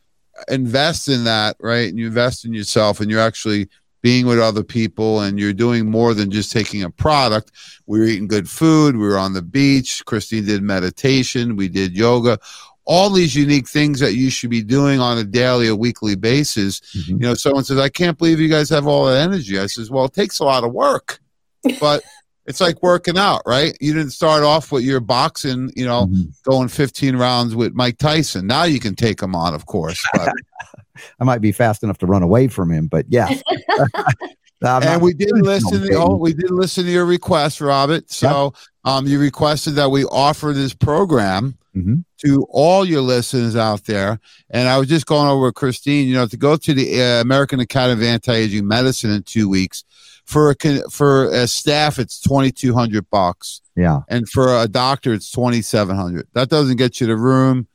invest 0.48 1.08
in 1.08 1.24
that, 1.24 1.56
right, 1.60 1.88
and 1.88 1.98
you 1.98 2.08
invest 2.08 2.44
in 2.44 2.52
yourself 2.52 3.00
and 3.00 3.08
you're 3.08 3.20
actually 3.20 3.68
being 4.00 4.26
with 4.26 4.38
other 4.38 4.62
people 4.62 5.20
and 5.20 5.38
you're 5.38 5.52
doing 5.52 5.90
more 5.90 6.14
than 6.14 6.30
just 6.30 6.52
taking 6.52 6.82
a 6.82 6.90
product. 6.90 7.52
We 7.86 7.98
were 7.98 8.06
eating 8.06 8.28
good 8.28 8.48
food. 8.48 8.96
We 8.96 9.06
were 9.06 9.18
on 9.18 9.32
the 9.32 9.42
beach. 9.42 10.04
Christine 10.04 10.46
did 10.46 10.62
meditation. 10.62 11.56
We 11.56 11.68
did 11.68 11.96
yoga 11.96 12.38
all 12.88 13.10
these 13.10 13.36
unique 13.36 13.68
things 13.68 14.00
that 14.00 14.14
you 14.14 14.30
should 14.30 14.48
be 14.48 14.62
doing 14.62 14.98
on 14.98 15.18
a 15.18 15.24
daily 15.24 15.68
or 15.68 15.76
weekly 15.76 16.16
basis. 16.16 16.80
Mm-hmm. 16.80 17.12
You 17.12 17.18
know, 17.18 17.34
someone 17.34 17.62
says, 17.62 17.78
I 17.78 17.90
can't 17.90 18.16
believe 18.16 18.40
you 18.40 18.48
guys 18.48 18.70
have 18.70 18.86
all 18.86 19.04
that 19.04 19.20
energy. 19.20 19.58
I 19.58 19.66
says, 19.66 19.90
Well, 19.90 20.06
it 20.06 20.14
takes 20.14 20.40
a 20.40 20.44
lot 20.44 20.64
of 20.64 20.72
work. 20.72 21.20
But 21.80 22.02
it's 22.46 22.62
like 22.62 22.82
working 22.82 23.18
out, 23.18 23.42
right? 23.44 23.76
You 23.78 23.92
didn't 23.92 24.12
start 24.12 24.42
off 24.42 24.72
with 24.72 24.84
your 24.84 25.00
boxing, 25.00 25.70
you 25.76 25.84
know, 25.84 26.06
mm-hmm. 26.06 26.30
going 26.44 26.68
15 26.68 27.14
rounds 27.16 27.54
with 27.54 27.74
Mike 27.74 27.98
Tyson. 27.98 28.46
Now 28.46 28.62
you 28.62 28.80
can 28.80 28.94
take 28.94 29.20
him 29.20 29.34
on, 29.34 29.52
of 29.52 29.66
course. 29.66 30.02
But 30.14 30.32
I 31.20 31.24
might 31.24 31.40
be 31.40 31.52
fast 31.52 31.82
enough 31.82 31.98
to 31.98 32.06
run 32.06 32.22
away 32.22 32.48
from 32.48 32.70
him, 32.70 32.86
but 32.86 33.06
yeah. 33.08 33.28
and 34.62 35.02
we 35.02 35.14
did 35.14 35.32
listen. 35.32 35.86
To, 35.86 35.94
oh, 35.94 36.16
we 36.16 36.34
did 36.34 36.50
listen 36.50 36.84
to 36.84 36.90
your 36.90 37.06
request, 37.06 37.60
Robert. 37.60 38.10
So, 38.10 38.52
yep. 38.84 38.92
um, 38.92 39.06
you 39.06 39.20
requested 39.20 39.74
that 39.74 39.90
we 39.90 40.04
offer 40.04 40.52
this 40.52 40.74
program 40.74 41.56
mm-hmm. 41.76 41.96
to 42.24 42.46
all 42.50 42.84
your 42.84 43.02
listeners 43.02 43.54
out 43.56 43.84
there. 43.84 44.18
And 44.50 44.68
I 44.68 44.78
was 44.78 44.88
just 44.88 45.06
going 45.06 45.28
over 45.28 45.46
with 45.46 45.54
Christine, 45.54 46.08
you 46.08 46.14
know, 46.14 46.26
to 46.26 46.36
go 46.36 46.56
to 46.56 46.74
the 46.74 47.00
uh, 47.00 47.20
American 47.20 47.60
Academy 47.60 48.02
of 48.02 48.08
Anti-Aging 48.08 48.66
Medicine 48.66 49.10
in 49.10 49.22
two 49.22 49.48
weeks 49.48 49.84
for 50.28 50.50
a, 50.50 50.90
for 50.90 51.30
a 51.32 51.46
staff, 51.46 51.98
it's 51.98 52.20
2200 52.20 53.08
bucks. 53.08 53.62
Yeah. 53.74 54.00
And 54.10 54.28
for 54.28 54.60
a 54.60 54.68
doctor, 54.68 55.14
it's 55.14 55.30
2700 55.30 56.28
That 56.34 56.50
doesn't 56.50 56.76
get 56.76 57.00
you 57.00 57.06
the 57.06 57.16
room, 57.16 57.66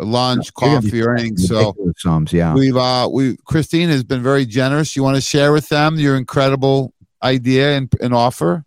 lunch, 0.00 0.50
no, 0.60 0.80
coffee, 0.80 1.02
or 1.02 1.14
anything. 1.14 1.36
So 1.36 1.74
sums, 1.96 2.32
yeah. 2.32 2.54
We've 2.54 2.76
uh 2.76 3.08
we 3.10 3.36
Christine 3.44 3.88
has 3.88 4.04
been 4.04 4.22
very 4.22 4.46
generous. 4.46 4.96
You 4.96 5.02
want 5.02 5.16
to 5.16 5.22
share 5.22 5.52
with 5.52 5.68
them 5.68 5.98
your 5.98 6.16
incredible 6.16 6.92
idea 7.22 7.76
and, 7.76 7.92
and 8.00 8.14
offer? 8.14 8.64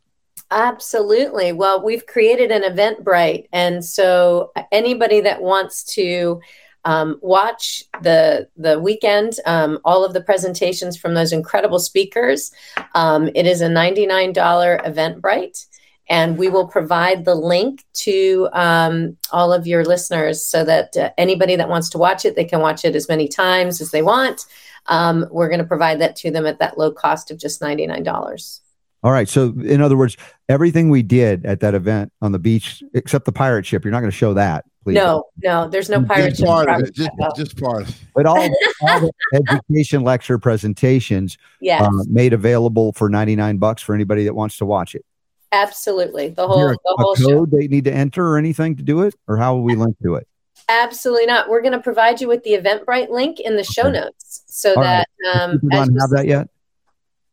Absolutely. 0.51 1.53
Well, 1.53 1.81
we've 1.81 2.05
created 2.05 2.51
an 2.51 2.63
Eventbrite. 2.63 3.47
And 3.53 3.83
so 3.83 4.51
anybody 4.71 5.21
that 5.21 5.41
wants 5.41 5.83
to 5.95 6.41
um, 6.83 7.19
watch 7.21 7.83
the 8.01 8.49
the 8.57 8.79
weekend, 8.79 9.39
um, 9.45 9.79
all 9.85 10.03
of 10.03 10.13
the 10.13 10.21
presentations 10.21 10.97
from 10.97 11.13
those 11.13 11.31
incredible 11.31 11.79
speakers, 11.79 12.51
um, 12.95 13.29
it 13.33 13.45
is 13.45 13.61
a 13.61 13.69
$99 13.69 14.33
Eventbrite. 14.33 15.65
And 16.11 16.37
we 16.37 16.49
will 16.49 16.67
provide 16.67 17.23
the 17.23 17.35
link 17.35 17.85
to 17.93 18.49
um, 18.51 19.15
all 19.31 19.53
of 19.53 19.65
your 19.65 19.85
listeners 19.85 20.45
so 20.45 20.65
that 20.65 20.97
uh, 20.97 21.11
anybody 21.17 21.55
that 21.55 21.69
wants 21.69 21.89
to 21.91 21.97
watch 21.97 22.25
it, 22.25 22.35
they 22.35 22.43
can 22.43 22.59
watch 22.59 22.83
it 22.83 22.97
as 22.97 23.07
many 23.07 23.29
times 23.29 23.79
as 23.79 23.91
they 23.91 24.01
want. 24.01 24.45
Um, 24.87 25.25
we're 25.31 25.47
going 25.47 25.61
to 25.61 25.65
provide 25.65 26.01
that 26.01 26.17
to 26.17 26.29
them 26.29 26.45
at 26.45 26.59
that 26.59 26.77
low 26.77 26.91
cost 26.91 27.31
of 27.31 27.39
just 27.39 27.61
$99. 27.61 28.59
All 29.03 29.11
right. 29.13 29.29
So, 29.29 29.53
in 29.63 29.81
other 29.81 29.95
words, 29.95 30.17
everything 30.49 30.89
we 30.89 31.01
did 31.01 31.45
at 31.45 31.61
that 31.61 31.75
event 31.75 32.11
on 32.21 32.33
the 32.33 32.39
beach, 32.39 32.83
except 32.93 33.23
the 33.23 33.31
pirate 33.31 33.65
ship, 33.65 33.85
you're 33.85 33.93
not 33.93 34.01
going 34.01 34.11
to 34.11 34.17
show 34.17 34.33
that, 34.33 34.65
please. 34.83 34.95
No, 34.95 35.23
no, 35.41 35.69
there's 35.69 35.89
no 35.89 36.03
pirate 36.03 36.31
just. 36.31 36.43
Part 36.43 36.69
of 36.69 36.81
it, 36.81 36.93
just, 36.93 37.09
just 37.37 37.57
part 37.57 37.83
of 37.83 37.89
it. 37.89 37.95
But 38.13 38.25
all, 38.25 38.37
all 38.81 38.99
the 38.99 39.11
education 39.49 40.03
lecture 40.03 40.37
presentations 40.37 41.37
yes. 41.61 41.81
Uh, 41.81 41.89
made 42.09 42.33
available 42.33 42.91
for 42.91 43.09
99 43.09 43.59
bucks 43.59 43.81
for 43.81 43.95
anybody 43.95 44.25
that 44.25 44.35
wants 44.35 44.57
to 44.57 44.65
watch 44.65 44.93
it. 44.93 45.05
Absolutely. 45.51 46.29
The 46.29 46.47
whole, 46.47 46.69
a, 46.69 46.71
the 46.71 46.95
whole 46.97 47.15
code 47.15 47.29
show. 47.29 47.45
they 47.45 47.67
need 47.67 47.83
to 47.85 47.93
enter 47.93 48.25
or 48.25 48.37
anything 48.37 48.75
to 48.77 48.83
do 48.83 49.01
it? 49.01 49.13
Or 49.27 49.37
how 49.37 49.55
will 49.55 49.63
we 49.63 49.75
link 49.75 49.97
to 50.03 50.15
it? 50.15 50.27
Absolutely 50.69 51.25
not. 51.25 51.49
We're 51.49 51.61
going 51.61 51.73
to 51.73 51.79
provide 51.79 52.21
you 52.21 52.27
with 52.27 52.43
the 52.43 52.51
Eventbrite 52.51 53.09
link 53.09 53.39
in 53.39 53.57
the 53.57 53.63
show 53.63 53.87
okay. 53.87 53.99
notes 53.99 54.43
so 54.47 54.75
all 54.75 54.83
that. 54.83 55.07
Right. 55.25 55.35
Um, 55.35 55.59
don't 55.69 55.99
have 55.99 56.11
that 56.11 56.27
yet? 56.27 56.47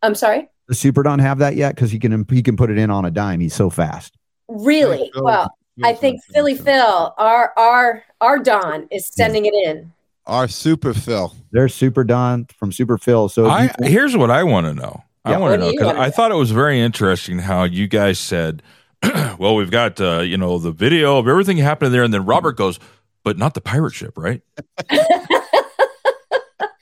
I'm 0.02 0.14
sorry? 0.14 0.48
Does 0.66 0.78
Super 0.78 1.02
Don 1.02 1.18
have 1.18 1.38
that 1.38 1.56
yet? 1.56 1.74
Because 1.74 1.90
he 1.90 1.98
can 1.98 2.26
he 2.30 2.42
can 2.42 2.56
put 2.56 2.70
it 2.70 2.78
in 2.78 2.90
on 2.90 3.04
a 3.04 3.10
dime. 3.10 3.40
He's 3.40 3.54
so 3.54 3.70
fast. 3.70 4.16
Really? 4.48 5.10
Well, 5.14 5.50
I 5.82 5.94
think 5.94 6.22
Philly 6.32 6.54
Phil, 6.54 7.14
our 7.16 7.52
our 7.56 8.04
our 8.20 8.38
Don, 8.38 8.88
is 8.90 9.06
sending 9.06 9.46
it 9.46 9.54
in. 9.54 9.92
Our 10.26 10.46
Super 10.46 10.92
Phil. 10.92 11.34
There's 11.52 11.74
Super 11.74 12.04
Don 12.04 12.46
from 12.58 12.70
Super 12.70 12.98
Phil. 12.98 13.28
So 13.28 13.48
I, 13.48 13.70
here's 13.82 14.16
what 14.16 14.30
I 14.30 14.44
want 14.44 14.66
to 14.66 14.74
know. 14.74 15.02
I 15.34 15.38
want 15.38 15.54
to 15.54 15.58
know 15.58 15.70
because 15.70 15.96
I 15.96 16.10
thought 16.10 16.30
it 16.30 16.36
was 16.36 16.50
very 16.50 16.80
interesting 16.80 17.38
how 17.38 17.64
you 17.64 17.86
guys 17.88 18.18
said, 18.18 18.62
"Well, 19.38 19.54
we've 19.54 19.70
got 19.70 20.00
uh, 20.00 20.20
you 20.20 20.36
know 20.36 20.58
the 20.58 20.72
video 20.72 21.18
of 21.18 21.28
everything 21.28 21.56
happening 21.58 21.92
there," 21.92 22.02
and 22.02 22.12
then 22.12 22.24
Robert 22.24 22.56
goes, 22.56 22.78
"But 23.24 23.38
not 23.38 23.54
the 23.54 23.60
pirate 23.60 23.94
ship, 23.94 24.16
right?" 24.16 24.42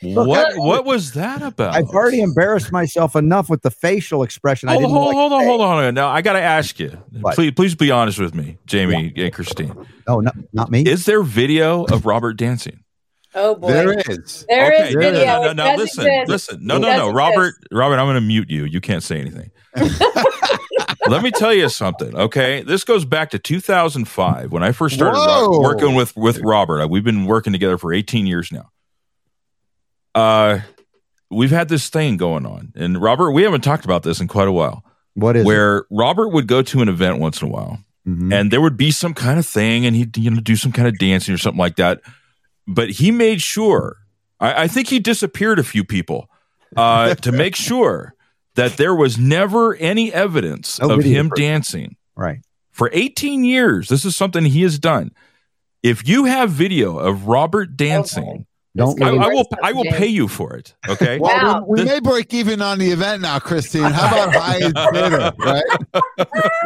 what 0.02 0.56
what 0.56 0.84
was 0.84 1.12
that 1.12 1.42
about? 1.42 1.74
I've 1.74 1.88
already 1.88 2.20
embarrassed 2.20 2.72
myself 2.72 3.16
enough 3.16 3.48
with 3.48 3.62
the 3.62 3.70
facial 3.70 4.22
expression. 4.22 4.68
Hold, 4.68 4.78
I 4.78 4.80
didn't 4.80 4.92
hold, 4.92 5.06
like 5.06 5.16
hold 5.16 5.32
on, 5.32 5.44
hold 5.44 5.60
on, 5.60 5.68
hold 5.68 5.84
on. 5.84 5.94
Now 5.94 6.08
I 6.08 6.22
got 6.22 6.34
to 6.34 6.42
ask 6.42 6.78
you. 6.78 6.90
What? 7.20 7.34
Please, 7.34 7.52
please 7.52 7.74
be 7.74 7.90
honest 7.90 8.18
with 8.18 8.34
me, 8.34 8.58
Jamie 8.66 9.12
yeah. 9.14 9.24
and 9.26 9.34
Christine. 9.34 9.74
Oh, 10.06 10.20
no, 10.20 10.30
not 10.52 10.70
me. 10.70 10.82
Is 10.82 11.04
there 11.06 11.22
video 11.22 11.84
of 11.84 12.06
Robert 12.06 12.34
dancing? 12.34 12.84
Oh 13.38 13.54
boy, 13.54 13.68
There 13.68 13.92
is. 13.98 14.46
There 14.48 14.66
okay, 14.72 14.88
is 14.88 14.94
no, 14.94 15.00
no, 15.00 15.12
no, 15.12 15.52
no, 15.52 15.52
no, 15.52 15.74
listen, 15.76 16.06
exist. 16.06 16.28
listen. 16.30 16.66
No, 16.66 16.76
It 16.76 16.78
no, 16.80 16.86
does 16.88 16.96
no, 16.98 17.04
exist. 17.10 17.16
Robert, 17.16 17.54
Robert, 17.70 17.96
I'm 17.98 18.06
going 18.06 18.14
to 18.14 18.20
mute 18.22 18.48
you. 18.50 18.64
You 18.64 18.80
can't 18.80 19.02
say 19.02 19.20
anything. 19.20 19.50
Let 21.08 21.22
me 21.22 21.30
tell 21.30 21.52
you 21.54 21.68
something, 21.68 22.16
okay? 22.16 22.62
This 22.62 22.82
goes 22.82 23.04
back 23.04 23.30
to 23.30 23.38
2005 23.38 24.50
when 24.50 24.62
I 24.64 24.72
first 24.72 24.94
started 24.96 25.18
Whoa. 25.18 25.60
working 25.60 25.94
with 25.94 26.16
with 26.16 26.38
Robert. 26.38 26.88
We've 26.88 27.04
been 27.04 27.26
working 27.26 27.52
together 27.52 27.78
for 27.78 27.92
18 27.92 28.26
years 28.26 28.50
now. 28.50 28.70
Uh, 30.14 30.60
we've 31.30 31.50
had 31.50 31.68
this 31.68 31.88
thing 31.90 32.16
going 32.16 32.46
on, 32.46 32.72
and 32.74 33.00
Robert, 33.00 33.30
we 33.32 33.42
haven't 33.42 33.60
talked 33.62 33.84
about 33.84 34.02
this 34.02 34.20
in 34.20 34.28
quite 34.28 34.48
a 34.48 34.52
while. 34.52 34.82
What 35.14 35.36
is 35.36 35.42
it? 35.42 35.46
Where 35.46 35.84
Robert 35.90 36.28
would 36.30 36.46
go 36.46 36.62
to 36.62 36.80
an 36.82 36.88
event 36.88 37.18
once 37.18 37.40
in 37.42 37.48
a 37.48 37.50
while, 37.50 37.78
Mhm. 38.08 38.32
and 38.34 38.50
there 38.50 38.60
would 38.60 38.76
be 38.76 38.90
some 38.90 39.14
kind 39.14 39.38
of 39.38 39.46
thing, 39.46 39.84
and 39.86 39.94
he'd 39.94 40.16
you 40.16 40.30
know 40.30 40.40
do 40.40 40.56
some 40.56 40.72
kind 40.72 40.88
of 40.88 40.98
dancing 40.98 41.34
or 41.34 41.38
something 41.38 41.58
like 41.60 41.76
that. 41.76 42.00
But 42.66 42.90
he 42.90 43.10
made 43.10 43.40
sure. 43.42 43.96
I, 44.40 44.64
I 44.64 44.68
think 44.68 44.88
he 44.88 44.98
disappeared 44.98 45.58
a 45.58 45.64
few 45.64 45.84
people 45.84 46.28
uh, 46.76 47.14
to 47.26 47.32
make 47.32 47.54
sure 47.56 48.14
that 48.54 48.76
there 48.76 48.94
was 48.94 49.18
never 49.18 49.74
any 49.76 50.12
evidence 50.12 50.80
No 50.80 50.90
of 50.92 51.04
him 51.04 51.28
proof. 51.28 51.38
dancing 51.38 51.96
Right. 52.16 52.40
for 52.72 52.90
18 52.92 53.44
years. 53.44 53.88
This 53.88 54.04
is 54.04 54.16
something 54.16 54.44
he 54.44 54.62
has 54.62 54.78
done. 54.78 55.12
If 55.82 56.08
you 56.08 56.24
have 56.24 56.50
video 56.50 56.98
of 56.98 57.26
Robert 57.28 57.76
dancing, 57.76 58.46
Don't 58.74 59.00
I. 59.02 59.10
I 59.10 59.28
will 59.28 59.46
I 59.62 59.72
will 59.72 59.84
pay 59.84 60.06
you 60.08 60.26
for 60.26 60.56
it. 60.56 60.74
Okay. 60.88 61.18
Well, 61.20 61.32
Wow. 61.60 61.64
we, 61.68 61.80
we 61.82 61.84
may 61.86 62.00
break 62.00 62.34
even 62.34 62.60
on 62.62 62.78
the 62.78 62.90
event 62.90 63.22
now, 63.22 63.38
Christine. 63.38 63.82
How 63.84 64.06
about 64.24 64.34
highest 64.42 64.74
bidder, 64.92 65.32
right? 65.38 65.64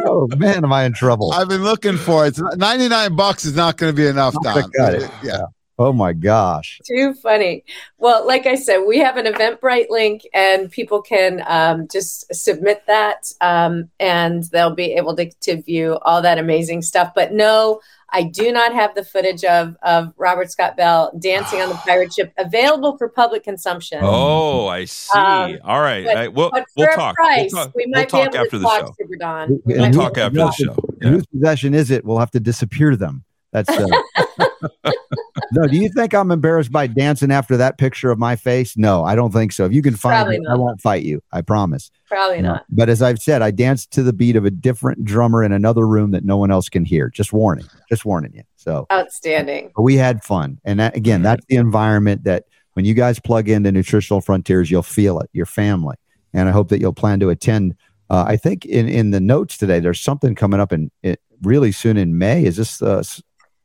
Oh 0.05 0.27
man, 0.37 0.63
am 0.63 0.73
I 0.73 0.85
in 0.85 0.93
trouble? 0.93 1.31
I've 1.33 1.47
been 1.49 1.63
looking 1.63 1.97
for 1.97 2.25
it. 2.25 2.37
99 2.57 3.15
bucks 3.15 3.45
is 3.45 3.55
not 3.55 3.77
going 3.77 3.93
to 3.93 3.95
be 3.95 4.07
enough, 4.07 4.33
I 4.45 4.61
Don. 4.61 4.69
got 4.71 4.93
it. 4.95 5.09
Yeah. 5.23 5.41
Oh 5.83 5.93
my 5.93 6.13
gosh. 6.13 6.79
Too 6.85 7.13
funny. 7.15 7.63
Well, 7.97 8.25
like 8.27 8.45
I 8.45 8.55
said, 8.55 8.79
we 8.87 8.99
have 8.99 9.17
an 9.17 9.25
Eventbrite 9.25 9.89
link, 9.89 10.21
and 10.33 10.69
people 10.69 11.01
can 11.01 11.43
um, 11.47 11.87
just 11.91 12.33
submit 12.33 12.83
that, 12.87 13.31
um, 13.41 13.89
and 13.99 14.43
they'll 14.51 14.75
be 14.75 14.93
able 14.93 15.15
to, 15.15 15.29
to 15.41 15.61
view 15.61 15.97
all 16.03 16.21
that 16.21 16.37
amazing 16.37 16.81
stuff. 16.83 17.13
But 17.15 17.33
no, 17.33 17.79
I 18.13 18.23
do 18.23 18.51
not 18.51 18.73
have 18.73 18.93
the 18.93 19.03
footage 19.05 19.43
of 19.45 19.75
of 19.81 20.13
Robert 20.17 20.51
Scott 20.51 20.75
Bell 20.77 21.11
dancing 21.19 21.61
on 21.61 21.69
the 21.69 21.75
pirate 21.75 22.13
ship 22.13 22.33
available 22.37 22.97
for 22.97 23.07
public 23.09 23.43
consumption. 23.43 23.99
Oh, 24.01 24.67
I 24.67 24.85
see. 24.85 25.17
Um, 25.17 25.57
All 25.63 25.79
right. 25.81 26.05
but- 26.05 26.17
I, 26.17 26.27
we'll 26.27 26.51
but 26.51 26.65
we'll 26.75 26.87
for 26.89 26.93
talk. 26.95 27.15
price, 27.15 27.51
we'll 27.53 27.65
talk, 27.65 27.75
we 27.75 27.85
we'll 27.87 27.99
might 28.01 28.09
talk 28.09 28.31
be 28.31 28.37
able 28.37 28.45
after 28.45 28.49
to 28.51 28.59
the 28.59 28.65
talk, 28.65 28.79
show. 28.87 28.95
Super 28.99 29.15
Don. 29.15 29.43
And 29.49 29.61
We 29.65 29.73
who- 29.73 29.79
might 29.79 29.85
and 29.85 29.93
be 29.93 29.97
who- 29.97 30.03
talk 30.03 30.17
after 30.17 30.37
the 30.37 30.51
show. 30.51 30.75
In 31.01 31.13
Whose 31.13 31.25
possession 31.27 31.73
is 31.73 31.89
it? 31.89 32.03
We'll 32.05 32.19
have 32.19 32.31
to 32.31 32.39
disappear 32.39 32.95
them. 32.95 33.23
That's 33.53 33.69
uh, 33.69 33.85
no. 35.51 35.67
Do 35.67 35.77
you 35.77 35.89
think 35.89 36.13
I'm 36.13 36.31
embarrassed 36.31 36.71
by 36.71 36.87
dancing 36.87 37.31
after 37.31 37.57
that 37.57 37.77
picture 37.77 38.11
of 38.11 38.19
my 38.19 38.35
face? 38.35 38.77
No, 38.77 39.03
I 39.03 39.15
don't 39.15 39.31
think 39.31 39.51
so. 39.51 39.65
If 39.65 39.73
you 39.73 39.81
can 39.81 39.95
find 39.95 40.15
Probably 40.25 40.35
it, 40.37 40.43
I 40.49 40.55
won't 40.55 40.81
fight 40.81 41.03
you. 41.03 41.21
I 41.31 41.41
promise. 41.41 41.91
Probably 42.07 42.41
No. 42.41 42.53
not. 42.53 42.65
But 42.69 42.89
as 42.89 43.01
I've 43.01 43.19
said, 43.19 43.41
I 43.41 43.51
danced 43.51 43.91
to 43.91 44.03
the 44.03 44.13
beat 44.13 44.35
of 44.35 44.45
a 44.45 44.51
different 44.51 45.03
drummer 45.05 45.43
in 45.43 45.51
another 45.51 45.87
room 45.87 46.11
that 46.11 46.25
no 46.25 46.37
one 46.37 46.51
else 46.51 46.69
can 46.69 46.85
hear. 46.85 47.09
Just 47.09 47.33
warning. 47.33 47.65
Just 47.89 48.05
warning 48.05 48.33
you. 48.33 48.43
So 48.55 48.85
Outstanding. 48.91 49.71
we 49.77 49.95
had 49.95 50.23
fun, 50.23 50.59
and 50.65 50.79
that, 50.79 50.95
again, 50.95 51.21
that's 51.23 51.45
the 51.47 51.55
environment 51.55 52.23
that 52.25 52.45
when 52.73 52.85
you 52.85 52.93
guys 52.93 53.19
plug 53.19 53.49
into 53.49 53.71
Nutritional 53.71 54.21
Frontiers, 54.21 54.69
you'll 54.71 54.83
feel 54.83 55.19
it. 55.19 55.29
Your 55.33 55.45
family, 55.47 55.95
and 56.33 56.47
I 56.47 56.51
hope 56.51 56.69
that 56.69 56.79
you'll 56.79 56.93
plan 56.93 57.19
to 57.21 57.29
attend. 57.29 57.75
Uh, 58.09 58.25
I 58.27 58.37
think 58.37 58.65
in 58.65 58.87
in 58.87 59.11
the 59.11 59.19
notes 59.19 59.57
today, 59.57 59.79
there's 59.79 59.99
something 59.99 60.35
coming 60.35 60.59
up 60.59 60.71
in 60.71 60.91
it 61.01 61.19
really 61.41 61.71
soon 61.71 61.97
in 61.97 62.17
May. 62.17 62.45
Is 62.45 62.57
this? 62.57 62.81
Uh, 62.81 63.03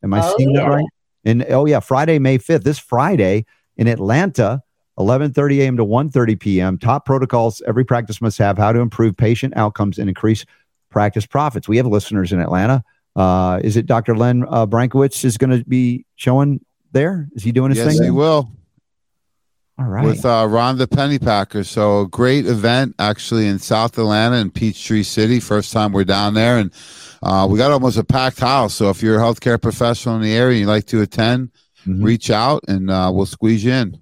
am 0.03 0.15
I 0.15 0.21
Oh, 0.23 0.35
seeing 0.37 0.51
yeah. 0.55 0.61
that 0.63 0.69
right? 0.69 0.85
And 1.25 1.45
oh 1.51 1.67
yeah, 1.67 1.81
Friday, 1.81 2.19
May 2.19 2.39
fifth. 2.39 2.65
This 2.65 2.79
Friday 2.79 3.45
in 3.77 3.87
Atlanta. 3.89 4.63
11:30 4.99 5.59
a.m. 5.61 5.77
to 5.77 5.85
1:30 5.85 6.41
p.m. 6.41 6.79
Top 6.79 7.05
protocols 7.05 7.61
every 7.67 7.85
practice 7.85 8.23
must 8.23 8.39
have. 8.39 8.57
How 8.57 8.73
to 8.73 8.81
improve 8.81 9.15
patient 9.15 9.53
outcomes 9.55 9.99
and 9.99 10.09
increase 10.09 10.47
practice 10.89 11.27
profits. 11.27 11.69
We 11.69 11.77
have 11.77 11.85
listeners 11.87 12.33
in 12.33 12.41
Atlanta. 12.41 12.83
Uh, 13.15 13.61
is 13.63 13.77
it 13.77 13.85
Dr. 13.85 14.17
Len 14.17 14.47
uh, 14.49 14.65
Brankowitz 14.67 15.23
is 15.23 15.37
going 15.37 15.51
to 15.51 15.63
be 15.69 16.07
showing 16.15 16.65
there? 16.93 17.29
Is 17.35 17.43
he 17.43 17.53
doing 17.53 17.69
his 17.73 17.77
Yes, 17.79 17.89
thing? 17.89 17.97
Yes, 17.97 18.05
he 18.07 18.11
will. 18.11 18.51
All 19.79 19.85
right. 19.87 20.05
with 20.07 20.25
uh, 20.25 20.45
Rhonda 20.47 20.87
Pennypacker. 20.87 21.65
So 21.67 22.01
a 22.03 22.09
great 22.09 22.47
event 22.47 22.95
actually 22.99 23.47
in 23.47 23.59
South 23.59 23.99
Atlanta 23.99 24.37
in 24.37 24.51
Peachtree 24.51 25.03
City. 25.03 25.39
First 25.39 25.73
time 25.73 25.93
we're 25.93 26.05
down 26.05 26.33
there, 26.35 26.57
and 26.59 26.73
uh, 27.23 27.47
we 27.51 27.59
got 27.59 27.71
almost 27.73 27.99
a 27.99 28.05
packed 28.05 28.41
house. 28.41 28.75
So 28.75 28.89
if 28.89 29.03
you're 29.03 29.17
a 29.19 29.23
healthcare 29.23 29.61
professional 29.61 30.17
in 30.17 30.23
the 30.23 30.33
area 30.35 30.53
and 30.53 30.61
you'd 30.61 30.67
like 30.69 30.87
to 30.87 31.03
attend, 31.03 31.51
Mhm. 31.87 32.03
reach 32.05 32.31
out 32.31 32.65
and 32.67 32.91
uh, 32.91 33.11
we'll 33.15 33.27
squeeze 33.27 33.63
you 33.63 33.71
in. 33.73 34.01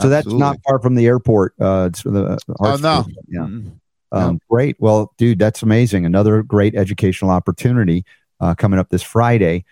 so 0.00 0.08
that's 0.08 0.26
not 0.26 0.56
far 0.66 0.80
from 0.80 0.96
the 0.96 1.06
airport. 1.06 1.54
Uh, 1.60 1.88
it's 1.90 2.02
the 2.02 2.36
Oh 2.58 2.76
no, 2.76 3.04
Yeah. 3.28 3.40
Mm-mm. 3.42 3.72
Um, 4.10 4.40
Great. 4.50 4.76
Well, 4.80 5.12
dude, 5.18 5.38
that's 5.38 5.62
amazing. 5.62 6.04
Another 6.04 6.42
great 6.42 6.74
educational 6.74 7.30
opportunity 7.30 8.04
uh, 8.40 8.54
coming 8.56 8.78
up 8.80 8.88
this 8.88 9.02
Friday. 9.02 9.64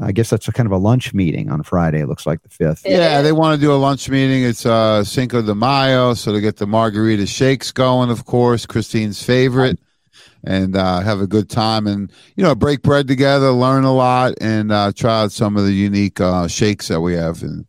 I 0.00 0.12
guess 0.12 0.30
that's 0.30 0.48
a 0.48 0.52
kind 0.52 0.66
of 0.66 0.72
a 0.72 0.78
lunch 0.78 1.12
meeting 1.12 1.50
on 1.50 1.62
Friday. 1.62 2.00
It 2.00 2.06
looks 2.06 2.26
like 2.26 2.42
the 2.42 2.48
fifth. 2.48 2.82
Yeah, 2.86 3.22
they 3.22 3.32
want 3.32 3.58
to 3.58 3.60
do 3.60 3.72
a 3.72 3.74
lunch 3.74 4.08
meeting. 4.08 4.44
It's 4.44 4.64
uh, 4.64 5.04
Cinco 5.04 5.42
de 5.42 5.54
Mayo, 5.54 6.14
so 6.14 6.32
they 6.32 6.40
get 6.40 6.56
the 6.56 6.66
margarita 6.66 7.26
shakes 7.26 7.72
going, 7.72 8.10
of 8.10 8.24
course, 8.24 8.66
Christine's 8.66 9.22
favorite, 9.22 9.78
and 10.44 10.76
uh, 10.76 11.00
have 11.00 11.20
a 11.20 11.26
good 11.26 11.50
time 11.50 11.86
and 11.86 12.10
you 12.36 12.44
know 12.44 12.54
break 12.54 12.82
bread 12.82 13.08
together, 13.08 13.50
learn 13.50 13.84
a 13.84 13.92
lot, 13.92 14.34
and 14.40 14.70
uh, 14.70 14.92
try 14.94 15.22
out 15.22 15.32
some 15.32 15.56
of 15.56 15.64
the 15.64 15.72
unique 15.72 16.20
uh, 16.20 16.46
shakes 16.46 16.88
that 16.88 17.00
we 17.00 17.14
have, 17.14 17.42
and 17.42 17.66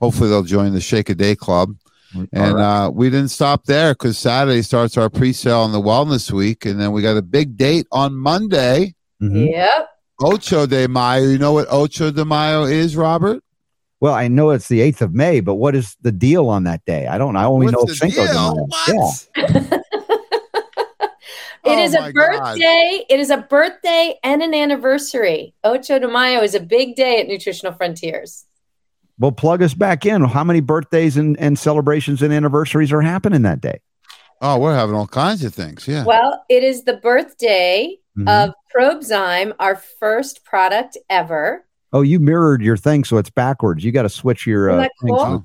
hopefully 0.00 0.30
they'll 0.30 0.42
join 0.42 0.72
the 0.72 0.80
Shake 0.80 1.10
a 1.10 1.14
Day 1.14 1.36
Club. 1.36 1.74
And 2.32 2.54
right. 2.54 2.86
uh, 2.86 2.90
we 2.90 3.10
didn't 3.10 3.28
stop 3.28 3.66
there 3.66 3.92
because 3.92 4.16
Saturday 4.16 4.62
starts 4.62 4.96
our 4.96 5.10
pre-sale 5.10 5.60
on 5.60 5.72
the 5.72 5.80
Wellness 5.80 6.32
Week, 6.32 6.64
and 6.64 6.80
then 6.80 6.92
we 6.92 7.02
got 7.02 7.18
a 7.18 7.22
big 7.22 7.58
date 7.58 7.86
on 7.92 8.14
Monday, 8.14 8.94
Mhm. 9.22 9.50
Yep. 9.50 9.88
Ocho 10.20 10.66
de 10.66 10.86
Mayo. 10.88 11.22
You 11.24 11.38
know 11.38 11.52
what 11.52 11.66
Ocho 11.70 12.10
de 12.10 12.24
Mayo 12.24 12.64
is, 12.64 12.96
Robert? 12.96 13.42
Well, 14.00 14.14
I 14.14 14.28
know 14.28 14.50
it's 14.50 14.68
the 14.68 14.80
eighth 14.80 15.02
of 15.02 15.12
May, 15.12 15.40
but 15.40 15.56
what 15.56 15.74
is 15.74 15.96
the 16.02 16.12
deal 16.12 16.48
on 16.48 16.64
that 16.64 16.84
day? 16.84 17.06
I 17.08 17.18
don't. 17.18 17.36
I 17.36 17.44
only 17.44 17.66
know 17.66 17.78
What's 17.80 17.98
the 18.00 18.10
Cinco 18.10 18.26
de? 18.26 18.32
Mayo. 18.34 18.66
What? 18.66 19.28
Yeah. 19.36 19.78
It 21.64 21.72
Oh 21.76 21.82
is 21.82 21.92
my 21.92 22.08
a 22.08 22.12
God. 22.12 22.38
birthday. 22.54 23.04
It 23.10 23.20
is 23.20 23.28
a 23.30 23.38
birthday 23.38 24.14
and 24.22 24.42
an 24.42 24.54
anniversary. 24.54 25.52
Ocho 25.64 25.98
de 25.98 26.08
Mayo 26.08 26.40
is 26.40 26.54
a 26.54 26.60
big 26.60 26.94
day 26.96 27.20
at 27.20 27.26
Nutritional 27.26 27.74
Frontiers. 27.74 28.46
Well, 29.18 29.32
plug 29.32 29.60
us 29.62 29.74
back 29.74 30.06
in. 30.06 30.22
How 30.24 30.44
many 30.44 30.60
birthdays 30.60 31.18
and, 31.18 31.38
and 31.38 31.58
celebrations 31.58 32.22
and 32.22 32.32
anniversaries 32.32 32.90
are 32.92 33.02
happening 33.02 33.42
that 33.42 33.60
day? 33.60 33.80
Oh, 34.40 34.58
we're 34.58 34.74
having 34.74 34.94
all 34.94 35.08
kinds 35.08 35.44
of 35.44 35.52
things. 35.52 35.86
Yeah. 35.86 36.04
Well, 36.06 36.42
it 36.48 36.62
is 36.62 36.84
the 36.84 36.94
birthday 36.98 37.96
Mhm. 38.16 38.28
of 38.48 38.54
Probezyme, 38.74 39.54
our 39.58 39.76
first 39.76 40.44
product 40.44 40.96
ever. 41.10 41.64
Oh, 41.92 42.02
you 42.02 42.20
mirrored 42.20 42.62
your 42.62 42.76
thing, 42.76 43.04
so 43.04 43.16
it's 43.16 43.30
backwards. 43.30 43.82
You 43.84 43.92
got 43.92 44.02
to 44.02 44.08
switch 44.10 44.46
your. 44.46 44.70
Uh, 44.70 44.88
cool? 45.00 45.18
so- 45.18 45.44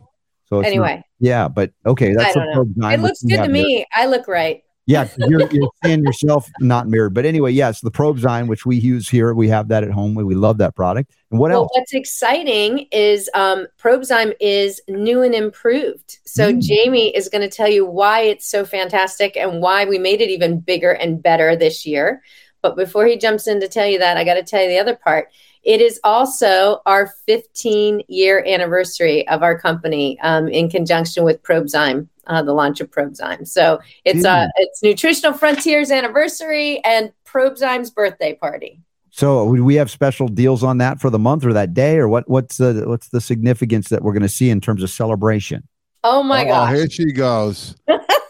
so 0.50 0.60
it's 0.60 0.66
not- 0.68 0.68
Anyway, 0.68 1.04
yeah, 1.20 1.48
but 1.48 1.72
okay, 1.86 2.14
that's 2.14 2.36
I 2.38 2.46
know. 2.46 2.90
it 2.90 3.00
looks 3.00 3.24
good 3.24 3.38
to 3.44 3.48
me. 3.48 3.86
I 3.96 4.06
look 4.06 4.28
right. 4.28 4.62
Yeah, 4.86 5.08
you're, 5.18 5.50
you're 5.50 5.70
seeing 5.84 6.04
yourself 6.04 6.50
not 6.60 6.90
mirrored. 6.90 7.14
But 7.14 7.26
anyway, 7.26 7.54
yes, 7.54 7.80
the 7.80 7.90
Probezyme, 7.90 8.48
which 8.50 8.66
we 8.66 8.76
use 8.76 9.08
here, 9.08 9.34
we 9.34 9.48
have 9.48 9.70
that 9.70 9.86
at 9.86 9.92
home. 9.92 10.14
We, 10.14 10.26
we 10.26 10.36
love 10.36 10.58
that 10.58 10.76
product. 10.76 11.14
And 11.32 11.40
what 11.40 11.52
Well, 11.52 11.62
else? 11.62 11.70
what's 11.74 11.94
exciting 11.94 12.88
is 12.92 13.30
um, 13.34 13.66
Probezyme 13.82 14.34
is 14.42 14.82
new 14.90 15.22
and 15.22 15.34
improved. 15.34 16.20
So 16.26 16.52
Mm. 16.52 16.62
Jamie 16.62 17.16
is 17.16 17.30
going 17.30 17.50
to 17.50 17.56
tell 17.56 17.70
you 17.70 17.86
why 17.86 18.20
it's 18.24 18.46
so 18.52 18.66
fantastic 18.66 19.38
and 19.38 19.62
why 19.62 19.86
we 19.86 19.98
made 19.98 20.20
it 20.20 20.30
even 20.30 20.60
bigger 20.60 20.92
and 20.92 21.24
better 21.24 21.56
this 21.56 21.86
year. 21.86 22.22
But 22.64 22.76
before 22.76 23.06
he 23.06 23.18
jumps 23.18 23.46
in 23.46 23.60
to 23.60 23.68
tell 23.68 23.86
you 23.86 24.00
that, 24.00 24.18
I 24.18 24.24
got 24.24 24.36
to 24.36 24.44
tell 24.44 24.64
you 24.64 24.70
the 24.70 24.80
other 24.80 24.96
part. 24.96 25.28
It 25.64 25.82
is 25.82 26.00
also 26.04 26.82
our 26.86 27.08
15 27.28 28.04
year 28.08 28.44
anniversary 28.48 29.28
of 29.28 29.44
our 29.44 29.60
company 29.60 30.20
um, 30.22 30.48
in 30.48 30.70
conjunction 30.70 31.24
with 31.24 31.44
Probezyme, 31.44 32.08
uh, 32.28 32.42
the 32.42 32.54
launch 32.54 32.82
of 32.82 32.90
Probezyme. 32.90 33.48
So 33.48 33.80
it's 34.06 34.26
uh, 34.26 34.46
Mm. 34.46 34.50
it's 34.56 34.82
Nutritional 34.82 35.34
Frontiers 35.34 35.92
anniversary 35.92 36.84
and 36.84 37.12
Probezyme's 37.26 37.92
birthday 37.92 38.34
party. 38.34 38.80
So 39.12 39.46
would 39.46 39.60
we 39.60 39.76
have 39.76 39.92
special 39.92 40.28
deals 40.28 40.64
on 40.64 40.80
that 40.80 41.00
for 41.00 41.12
the 41.12 41.20
month 41.20 41.46
or 41.46 41.54
that 41.54 41.74
day, 41.74 41.98
or 41.98 42.08
what? 42.08 42.28
What's 42.28 42.58
the 42.58 42.84
what's 42.88 43.10
the 43.10 43.22
significance 43.22 43.90
that 43.90 44.02
we're 44.02 44.14
going 44.14 44.24
to 44.24 44.30
see 44.30 44.50
in 44.50 44.60
terms 44.60 44.82
of 44.82 44.90
celebration? 44.90 45.68
Oh 46.04 46.24
my 46.24 46.46
oh, 46.46 46.48
gosh. 46.48 46.76
here 46.76 46.90
she 46.90 47.12
goes. 47.12 47.76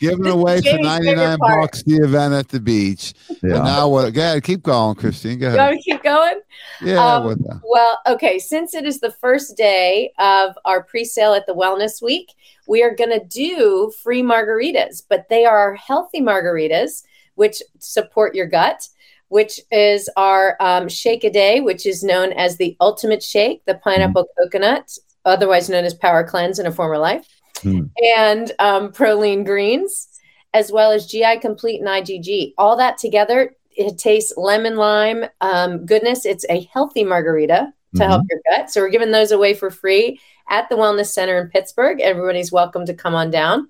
Giving 0.00 0.26
away 0.26 0.60
for 0.62 0.78
99 0.78 1.38
bucks 1.38 1.82
the 1.82 1.96
event 1.96 2.34
at 2.34 2.48
the 2.48 2.60
beach. 2.60 3.14
But 3.42 3.62
now 3.64 3.88
what? 3.88 4.12
Go 4.14 4.20
ahead, 4.20 4.42
keep 4.42 4.62
going, 4.62 4.94
Christine. 4.96 5.38
Go 5.38 5.48
You 5.50 5.54
ahead. 5.56 5.70
want 5.70 5.82
to 5.82 5.90
keep 5.90 6.02
going? 6.02 6.40
Yeah, 6.82 7.16
Um, 7.16 7.36
Well, 7.64 7.98
okay. 8.06 8.38
Since 8.38 8.74
it 8.74 8.84
is 8.84 9.00
the 9.00 9.12
first 9.12 9.56
day 9.56 10.12
of 10.18 10.56
our 10.64 10.82
pre 10.82 11.04
sale 11.04 11.34
at 11.34 11.46
the 11.46 11.54
Wellness 11.54 12.02
Week, 12.02 12.34
we 12.66 12.82
are 12.82 12.94
going 12.94 13.10
to 13.10 13.24
do 13.24 13.92
free 14.02 14.22
margaritas, 14.22 15.02
but 15.08 15.28
they 15.28 15.44
are 15.44 15.74
healthy 15.74 16.20
margaritas, 16.20 17.02
which 17.34 17.62
support 17.78 18.34
your 18.34 18.46
gut, 18.46 18.88
which 19.28 19.60
is 19.70 20.08
our 20.16 20.56
um, 20.60 20.88
shake 20.88 21.24
a 21.24 21.30
day, 21.30 21.60
which 21.60 21.86
is 21.86 22.02
known 22.02 22.32
as 22.32 22.56
the 22.56 22.76
ultimate 22.80 23.22
shake, 23.22 23.64
the 23.64 23.74
pineapple 23.74 24.26
coconut 24.38 24.90
otherwise 25.24 25.68
known 25.68 25.84
as 25.84 25.92
Power 25.92 26.24
Cleanse 26.24 26.58
in 26.58 26.64
a 26.66 26.72
former 26.72 26.96
life, 26.96 27.26
hmm. 27.60 27.84
and 28.16 28.52
um, 28.58 28.92
Proline 28.92 29.44
Greens, 29.44 30.08
as 30.54 30.72
well 30.72 30.90
as 30.92 31.06
GI 31.06 31.38
Complete 31.40 31.80
and 31.80 31.88
IgG. 31.88 32.54
All 32.58 32.76
that 32.76 32.98
together, 32.98 33.54
it 33.76 33.98
tastes 33.98 34.36
lemon 34.36 34.76
lime 34.76 35.24
um, 35.40 35.86
goodness. 35.86 36.26
It's 36.26 36.44
a 36.48 36.68
healthy 36.72 37.04
margarita 37.04 37.72
to 37.94 38.00
mm-hmm. 38.00 38.10
help 38.10 38.24
your 38.28 38.40
gut. 38.50 38.70
So 38.70 38.80
we're 38.80 38.90
giving 38.90 39.12
those 39.12 39.32
away 39.32 39.54
for 39.54 39.70
free 39.70 40.20
at 40.50 40.68
the 40.68 40.74
Wellness 40.74 41.12
Center 41.12 41.40
in 41.40 41.48
Pittsburgh. 41.48 42.00
Everybody's 42.00 42.52
welcome 42.52 42.84
to 42.86 42.94
come 42.94 43.14
on 43.14 43.30
down. 43.30 43.68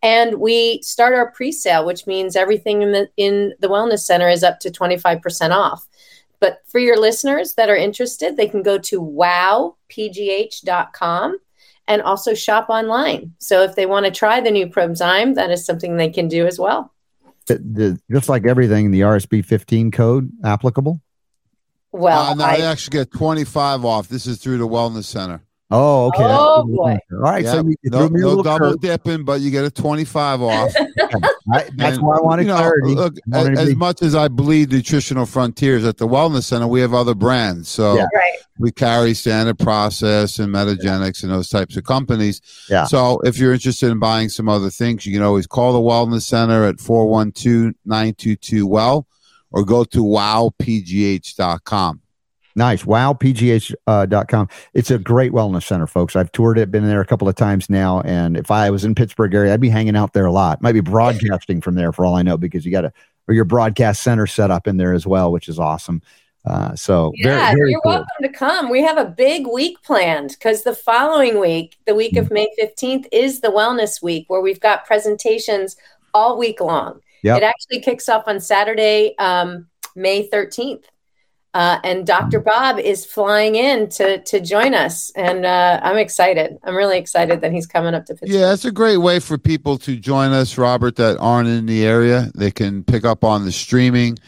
And 0.00 0.34
we 0.36 0.80
start 0.82 1.14
our 1.14 1.32
pre-sale, 1.32 1.84
which 1.84 2.06
means 2.06 2.36
everything 2.36 2.82
in 2.82 2.92
the 2.92 3.10
in 3.16 3.54
the 3.58 3.68
Wellness 3.68 4.00
Center 4.00 4.28
is 4.28 4.44
up 4.44 4.60
to 4.60 4.70
25% 4.70 5.50
off. 5.50 5.88
But 6.40 6.60
for 6.68 6.78
your 6.78 6.96
listeners 6.96 7.54
that 7.54 7.68
are 7.68 7.76
interested, 7.76 8.36
they 8.36 8.46
can 8.46 8.62
go 8.62 8.78
to 8.78 9.00
wowpgh.com 9.00 9.76
and 11.88 12.02
also 12.02 12.34
shop 12.34 12.68
online. 12.68 13.34
So 13.38 13.62
if 13.62 13.74
they 13.74 13.86
want 13.86 14.06
to 14.06 14.12
try 14.12 14.40
the 14.40 14.50
new 14.50 14.68
Probezyme, 14.68 15.34
that 15.34 15.50
is 15.50 15.64
something 15.64 15.96
they 15.96 16.10
can 16.10 16.28
do 16.28 16.46
as 16.46 16.58
well. 16.58 16.94
The, 17.46 17.54
the, 17.54 18.00
just 18.10 18.28
like 18.28 18.46
everything, 18.46 18.90
the 18.90 19.00
RSB 19.00 19.44
15 19.44 19.90
code 19.90 20.30
applicable? 20.44 21.00
Well, 21.90 22.32
uh, 22.32 22.34
no, 22.34 22.44
I, 22.44 22.58
actually 22.58 22.98
get 22.98 23.10
25 23.10 23.84
off. 23.86 24.08
This 24.08 24.26
is 24.26 24.38
through 24.38 24.58
the 24.58 24.68
Wellness 24.68 25.04
Center. 25.04 25.42
Oh, 25.70 26.06
okay. 26.06 26.24
Oh, 26.24 26.64
boy. 26.64 26.98
All 27.12 27.18
right. 27.18 27.44
Yep. 27.44 27.52
So 27.52 27.62
you, 27.62 27.76
you 27.82 27.90
no, 27.90 28.08
no 28.08 28.42
double 28.42 28.70
curve. 28.70 28.80
dipping, 28.80 29.24
but 29.24 29.42
you 29.42 29.50
get 29.50 29.64
a 29.64 29.70
25 29.70 30.40
off. 30.40 30.72
I, 31.52 31.68
that's 31.74 31.98
and, 31.98 32.06
why 32.06 32.16
I 32.16 32.20
wanted 32.22 32.42
you 32.42 32.48
know, 32.48 32.56
clarity. 32.56 32.94
Look, 32.94 33.16
as, 33.34 33.48
as 33.58 33.74
much 33.74 34.00
as 34.00 34.14
I 34.14 34.28
bleed 34.28 34.70
nutritional 34.72 35.26
frontiers 35.26 35.84
at 35.84 35.98
the 35.98 36.08
Wellness 36.08 36.44
Center, 36.44 36.66
we 36.66 36.80
have 36.80 36.94
other 36.94 37.14
brands. 37.14 37.68
So 37.68 37.96
yeah. 37.96 38.06
right. 38.14 38.38
we 38.58 38.70
carry 38.70 39.12
standard 39.12 39.58
process 39.58 40.38
and 40.38 40.54
metagenics 40.54 41.22
and 41.22 41.30
those 41.30 41.50
types 41.50 41.76
of 41.76 41.84
companies. 41.84 42.40
Yeah. 42.70 42.84
So 42.84 43.20
if 43.20 43.36
you're 43.36 43.52
interested 43.52 43.90
in 43.90 43.98
buying 43.98 44.30
some 44.30 44.48
other 44.48 44.70
things, 44.70 45.04
you 45.04 45.12
can 45.12 45.22
always 45.22 45.46
call 45.46 45.74
the 45.74 45.80
Wellness 45.80 46.22
Center 46.22 46.64
at 46.64 46.80
412 46.80 47.74
922 47.84 48.66
Well 48.66 49.06
or 49.50 49.66
go 49.66 49.84
to 49.84 50.02
wowpgh.com. 50.02 52.00
Nice. 52.58 52.82
WowPGH.com. 52.82 54.42
Uh, 54.42 54.54
it's 54.74 54.90
a 54.90 54.98
great 54.98 55.30
wellness 55.30 55.62
center, 55.62 55.86
folks. 55.86 56.16
I've 56.16 56.32
toured 56.32 56.58
it, 56.58 56.72
been 56.72 56.86
there 56.86 57.00
a 57.00 57.06
couple 57.06 57.28
of 57.28 57.36
times 57.36 57.70
now. 57.70 58.00
And 58.00 58.36
if 58.36 58.50
I 58.50 58.68
was 58.68 58.84
in 58.84 58.96
Pittsburgh 58.96 59.32
area, 59.32 59.54
I'd 59.54 59.60
be 59.60 59.68
hanging 59.68 59.94
out 59.94 60.12
there 60.12 60.26
a 60.26 60.32
lot. 60.32 60.60
Might 60.60 60.72
be 60.72 60.80
broadcasting 60.80 61.60
from 61.60 61.76
there 61.76 61.92
for 61.92 62.04
all 62.04 62.16
I 62.16 62.22
know, 62.22 62.36
because 62.36 62.66
you 62.66 62.72
got 62.72 62.84
a 62.84 62.92
or 63.28 63.34
your 63.34 63.44
broadcast 63.44 64.02
center 64.02 64.26
set 64.26 64.50
up 64.50 64.66
in 64.66 64.76
there 64.76 64.92
as 64.92 65.06
well, 65.06 65.30
which 65.30 65.48
is 65.48 65.58
awesome. 65.58 66.02
Uh, 66.44 66.74
so 66.74 67.12
yeah, 67.14 67.24
very, 67.24 67.54
very 67.54 67.70
you're 67.72 67.80
cool. 67.82 67.92
welcome 67.92 68.22
to 68.22 68.28
come. 68.28 68.70
We 68.70 68.82
have 68.82 68.98
a 68.98 69.04
big 69.04 69.46
week 69.46 69.80
planned 69.84 70.30
because 70.30 70.64
the 70.64 70.74
following 70.74 71.38
week, 71.38 71.76
the 71.86 71.94
week 71.94 72.16
of 72.16 72.30
May 72.30 72.48
15th, 72.60 73.06
is 73.12 73.40
the 73.40 73.48
Wellness 73.48 74.02
Week 74.02 74.24
where 74.28 74.40
we've 74.40 74.60
got 74.60 74.84
presentations 74.84 75.76
all 76.12 76.38
week 76.38 76.60
long. 76.60 77.00
Yep. 77.22 77.36
It 77.36 77.44
actually 77.44 77.80
kicks 77.80 78.08
off 78.08 78.24
on 78.26 78.40
Saturday, 78.40 79.14
um, 79.18 79.68
May 79.94 80.28
13th. 80.28 80.84
Uh, 81.54 81.78
and 81.82 82.06
Dr. 82.06 82.40
Bob 82.40 82.78
is 82.78 83.06
flying 83.06 83.54
in 83.54 83.88
to 83.88 84.18
to 84.22 84.38
join 84.38 84.74
us, 84.74 85.10
and 85.16 85.46
uh, 85.46 85.80
I'm 85.82 85.96
excited. 85.96 86.58
I'm 86.62 86.76
really 86.76 86.98
excited 86.98 87.40
that 87.40 87.52
he's 87.52 87.66
coming 87.66 87.94
up 87.94 88.04
to 88.06 88.14
Pittsburgh. 88.14 88.30
Yeah, 88.30 88.52
it's 88.52 88.66
a 88.66 88.72
great 88.72 88.98
way 88.98 89.18
for 89.18 89.38
people 89.38 89.78
to 89.78 89.96
join 89.96 90.32
us, 90.32 90.58
Robert, 90.58 90.96
that 90.96 91.16
aren't 91.18 91.48
in 91.48 91.64
the 91.64 91.86
area. 91.86 92.30
They 92.34 92.50
can 92.50 92.84
pick 92.84 93.04
up 93.04 93.24
on 93.24 93.46
the 93.46 93.52
streaming. 93.52 94.18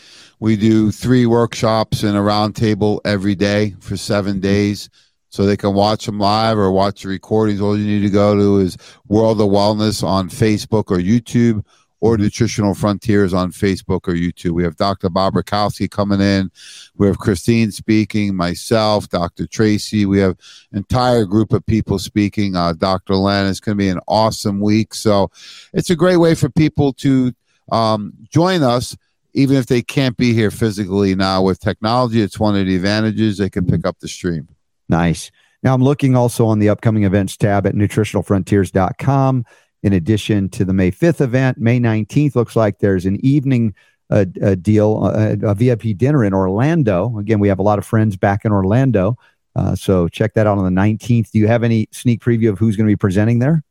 We 0.41 0.57
do 0.57 0.91
three 0.91 1.27
workshops 1.27 2.03
and 2.03 2.17
a 2.17 2.21
roundtable 2.21 3.01
every 3.05 3.35
day 3.35 3.75
for 3.81 3.99
seven 3.99 4.41
days. 4.41 4.89
So 5.29 5.47
they 5.47 5.57
can 5.57 5.75
watch 5.75 6.07
them 6.07 6.19
live 6.19 6.59
or 6.59 6.73
watch 6.73 7.03
the 7.03 7.09
recordings. 7.09 7.61
All 7.61 7.79
you 7.79 7.87
need 7.87 8.03
to 8.05 8.11
go 8.11 8.35
to 8.35 8.59
is 8.59 8.77
World 9.07 9.41
of 9.41 9.49
Wellness 9.49 10.03
on 10.03 10.29
Facebook 10.29 10.91
or 10.91 10.97
YouTube 10.97 11.65
or 12.01 12.17
Nutritional 12.17 12.75
Frontiers 12.75 13.35
on 13.35 13.53
Facebook 13.53 14.09
or 14.09 14.15
YouTube. 14.15 14.53
We 14.53 14.65
have 14.65 14.77
Dr. 14.77 15.11
Bob 15.11 15.35
Rakowski 15.35 15.91
coming 15.91 16.21
in. 16.21 16.51
We 16.97 17.07
have 17.07 17.19
Christine 17.19 17.71
speaking, 17.71 18.35
myself, 18.35 19.09
Dr. 19.09 19.47
Tracy. 19.47 20.07
We 20.07 20.19
have 20.21 20.37
entire 20.73 21.25
group 21.25 21.53
of 21.53 21.65
people 21.67 21.99
speaking. 21.99 22.57
Uh, 22.57 22.73
Dr. 22.73 23.17
Len. 23.17 23.47
It's 23.47 23.61
going 23.61 23.77
to 23.77 23.83
be 23.83 23.89
an 23.89 24.01
awesome 24.09 24.61
week. 24.61 24.95
So 24.95 25.31
it's 25.75 25.91
a 25.91 25.97
great 25.97 26.17
way 26.17 26.35
for 26.35 26.49
people 26.49 26.93
to 26.95 27.33
um, 27.71 28.15
join 28.31 28.63
us. 28.63 28.97
Even 29.33 29.57
if 29.57 29.67
they 29.67 29.81
can't 29.81 30.17
be 30.17 30.33
here 30.33 30.51
physically 30.51 31.15
now 31.15 31.41
with 31.43 31.61
technology, 31.61 32.21
it's 32.21 32.41
one 32.41 32.57
of 32.57 32.67
the 32.67 32.75
advantages. 32.75 33.39
They 33.39 33.49
can 33.49 33.65
pick 33.65 33.87
up 33.87 34.01
the 34.01 34.09
stream. 34.09 34.49
Nice. 34.89 35.31
Now 35.63 35.75
I'm 35.75 35.85
looking 35.85 36.17
also 36.17 36.47
on 36.47 36.59
the 36.59 36.69
upcoming 36.69 37.05
events 37.05 37.37
tab 37.37 37.65
at 37.67 37.75
nutritionalfrontiers.com 37.75 39.45
in 39.83 39.93
addition 39.93 40.49
to 40.51 40.65
the 40.65 40.73
May 40.73 40.91
5th 40.91 41.21
event. 41.21 41.59
May 41.59 41.81
19th 41.81 42.35
looks 42.35 42.57
like 42.57 42.79
there's 42.79 43.07
an 43.07 43.25
evening 43.25 43.75
uh, 44.11 44.25
a 44.43 44.57
deal, 44.57 45.07
a, 45.07 45.33
a, 45.43 45.55
VIP 45.55 45.97
dinner 45.97 46.25
in 46.25 46.35
Orlando. 46.35 47.17
Again, 47.19 47.39
we 47.39 47.49
have 47.49 47.61
a 47.61 47.63
lot 47.63 47.79
of 47.79 47.87
friends 47.87 48.17
back 48.17 48.45
in 48.45 48.51
Orlando. 48.51 49.17
Uh, 49.55 49.75
so 49.75 50.09
check 50.09 50.35
that 50.35 50.47
out 50.47 50.59
on 50.59 50.65
the 50.65 50.81
19th. 50.81 51.31
Do 51.31 51.39
you 51.39 51.47
have 51.47 51.63
any 51.63 51.89
sneak 51.93 52.21
preview 52.21 52.51
of 52.51 52.59
who's 52.59 52.77
going 52.77 52.87
to 52.87 52.91
be 52.91 52.97
presenting 52.97 53.39
there? 53.39 53.63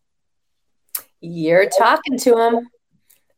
You're 1.20 1.68
talking 1.70 2.18
to 2.20 2.38
him. 2.38 2.70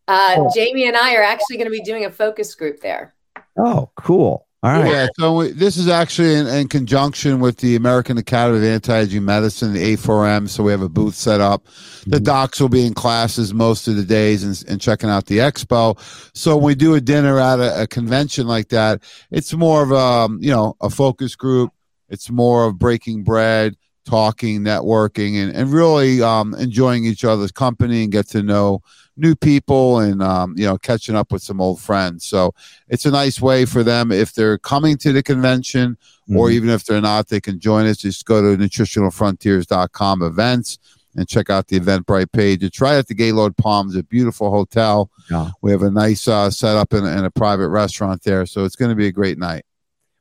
Uh, 0.07 0.35
oh. 0.37 0.51
Jamie 0.53 0.87
and 0.87 0.95
I 0.95 1.15
are 1.15 1.23
actually 1.23 1.57
going 1.57 1.67
to 1.67 1.71
be 1.71 1.81
doing 1.81 2.05
a 2.05 2.11
focus 2.11 2.53
group 2.53 2.81
there. 2.81 3.15
Oh, 3.57 3.89
cool. 3.95 4.47
All 4.63 4.71
right. 4.71 4.91
Yeah. 4.91 5.07
So 5.17 5.47
this 5.47 5.75
is 5.75 5.87
actually 5.87 6.35
in, 6.35 6.45
in, 6.45 6.67
conjunction 6.67 7.39
with 7.39 7.57
the 7.57 7.75
American 7.75 8.19
Academy 8.19 8.59
of 8.59 8.63
Anti-Aging 8.63 9.25
Medicine, 9.25 9.73
the 9.73 9.95
A4M. 9.95 10.47
So 10.47 10.61
we 10.61 10.71
have 10.71 10.83
a 10.83 10.89
booth 10.89 11.15
set 11.15 11.41
up. 11.41 11.65
The 11.65 12.17
mm-hmm. 12.17 12.23
docs 12.23 12.61
will 12.61 12.69
be 12.69 12.85
in 12.85 12.93
classes 12.93 13.55
most 13.55 13.87
of 13.87 13.95
the 13.95 14.03
days 14.03 14.43
and, 14.43 14.71
and 14.71 14.79
checking 14.79 15.09
out 15.09 15.25
the 15.25 15.39
expo. 15.39 15.97
So 16.37 16.57
when 16.57 16.65
we 16.65 16.75
do 16.75 16.93
a 16.93 17.01
dinner 17.01 17.39
at 17.39 17.59
a, 17.59 17.83
a 17.83 17.87
convention 17.87 18.45
like 18.45 18.69
that, 18.69 19.01
it's 19.31 19.51
more 19.55 19.81
of 19.81 19.91
a, 19.91 19.95
um, 19.95 20.37
you 20.41 20.51
know, 20.51 20.75
a 20.79 20.91
focus 20.91 21.35
group. 21.35 21.71
It's 22.09 22.29
more 22.29 22.65
of 22.65 22.77
breaking 22.77 23.23
bread, 23.23 23.75
talking, 24.05 24.61
networking, 24.61 25.41
and, 25.41 25.55
and 25.55 25.71
really 25.71 26.21
um, 26.21 26.53
enjoying 26.53 27.05
each 27.05 27.25
other's 27.25 27.51
company 27.51 28.03
and 28.03 28.11
get 28.11 28.27
to 28.29 28.43
know 28.43 28.81
new 29.21 29.35
people 29.35 29.99
and 29.99 30.21
um, 30.21 30.55
you 30.57 30.65
know 30.65 30.77
catching 30.77 31.15
up 31.15 31.31
with 31.31 31.41
some 31.41 31.61
old 31.61 31.79
friends. 31.79 32.25
So 32.25 32.53
it's 32.89 33.05
a 33.05 33.11
nice 33.11 33.39
way 33.39 33.65
for 33.65 33.83
them 33.83 34.11
if 34.11 34.33
they're 34.33 34.57
coming 34.57 34.97
to 34.97 35.13
the 35.13 35.23
convention 35.23 35.97
mm-hmm. 36.23 36.37
or 36.37 36.49
even 36.49 36.69
if 36.69 36.85
they're 36.85 37.01
not, 37.01 37.29
they 37.29 37.39
can 37.39 37.59
join 37.59 37.85
us. 37.85 37.97
Just 37.97 38.25
go 38.25 38.41
to 38.41 38.61
nutritionalfrontiers.com 38.61 40.23
events 40.23 40.79
and 41.15 41.27
check 41.27 41.49
out 41.49 41.67
the 41.67 41.79
Eventbrite 41.79 42.31
page. 42.31 42.63
It's 42.63 42.81
right 42.81 42.95
at 42.95 43.07
the 43.07 43.13
Gaylord 43.13 43.57
Palms, 43.57 43.95
a 43.95 44.03
beautiful 44.03 44.49
hotel. 44.49 45.11
Yeah. 45.29 45.51
We 45.61 45.71
have 45.71 45.83
a 45.83 45.91
nice 45.91 46.27
uh, 46.27 46.49
setup 46.49 46.93
in, 46.93 47.05
in 47.05 47.25
a 47.25 47.31
private 47.31 47.69
restaurant 47.69 48.23
there, 48.23 48.45
so 48.45 48.63
it's 48.65 48.75
going 48.75 48.89
to 48.89 48.95
be 48.95 49.07
a 49.07 49.11
great 49.11 49.37
night. 49.37 49.65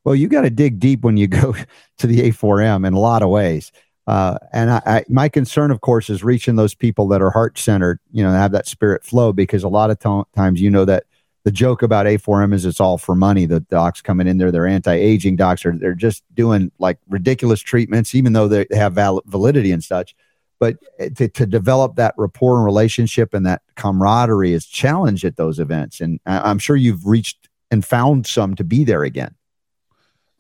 Well, 0.05 0.15
you 0.15 0.29
got 0.29 0.43
to 0.43 0.51
dig 0.51 0.81
deep 0.81 1.03
when 1.03 1.17
you 1.17 1.27
go 1.43 1.55
to 1.99 2.07
the 2.07 2.31
A4M 2.31 2.87
in 2.87 2.95
a 2.95 2.99
lot 2.99 3.23
of 3.23 3.29
ways. 3.31 3.73
Uh, 4.07 4.39
and 4.53 4.71
I, 4.71 4.83
I, 4.87 5.05
my 5.09 5.29
concern, 5.29 5.71
of 5.71 5.81
course, 5.81 6.11
is 6.11 6.25
reaching 6.25 6.57
those 6.57 6.75
people 6.75 7.07
that 7.09 7.23
are 7.23 7.31
heart 7.31 7.59
centered, 7.59 8.01
you 8.11 8.23
know, 8.23 8.33
have 8.33 8.53
that 8.53 8.67
spirit 8.67 9.05
flow, 9.05 9.33
because 9.33 9.63
a 9.63 9.69
lot 9.69 9.91
of 9.91 9.99
t- 9.99 10.31
times, 10.35 10.61
you 10.61 10.71
know, 10.71 10.85
that 10.85 11.05
the 11.45 11.51
joke 11.51 11.83
about 11.83 12.07
A4M 12.07 12.53
is 12.53 12.67
it's 12.67 12.81
all 12.81 12.99
for 12.99 13.15
money. 13.15 13.47
The 13.47 13.61
docs 13.61 14.03
coming 14.03 14.27
in 14.27 14.39
there, 14.39 14.51
they're 14.51 14.67
anti-aging 14.67 15.37
docs, 15.37 15.65
or 15.65 15.73
they're 15.73 15.95
just 15.95 16.23
doing 16.35 16.71
like 16.79 16.99
ridiculous 17.09 17.61
treatments, 17.61 18.15
even 18.15 18.33
though 18.33 18.49
they 18.49 18.67
have 18.73 18.95
val- 18.95 19.23
validity 19.27 19.73
and 19.73 19.83
such. 19.83 20.15
But 20.59 20.77
eh, 20.99 21.09
to, 21.17 21.29
to 21.29 21.47
develop 21.47 21.97
that 21.97 22.15
rapport 22.19 22.57
and 22.57 22.65
relationship 22.65 23.33
and 23.33 23.47
that 23.47 23.63
camaraderie 23.77 24.53
is 24.53 24.67
challenged 24.67 25.25
at 25.25 25.37
those 25.37 25.59
events. 25.59 26.01
And 26.01 26.21
I'm 26.27 26.59
sure 26.59 26.77
you've 26.77 27.07
reached 27.07 27.49
and 27.71 27.85
found 27.85 28.27
some 28.27 28.55
to 28.57 28.65
be 28.65 28.85
there 28.85 29.05
again. 29.05 29.35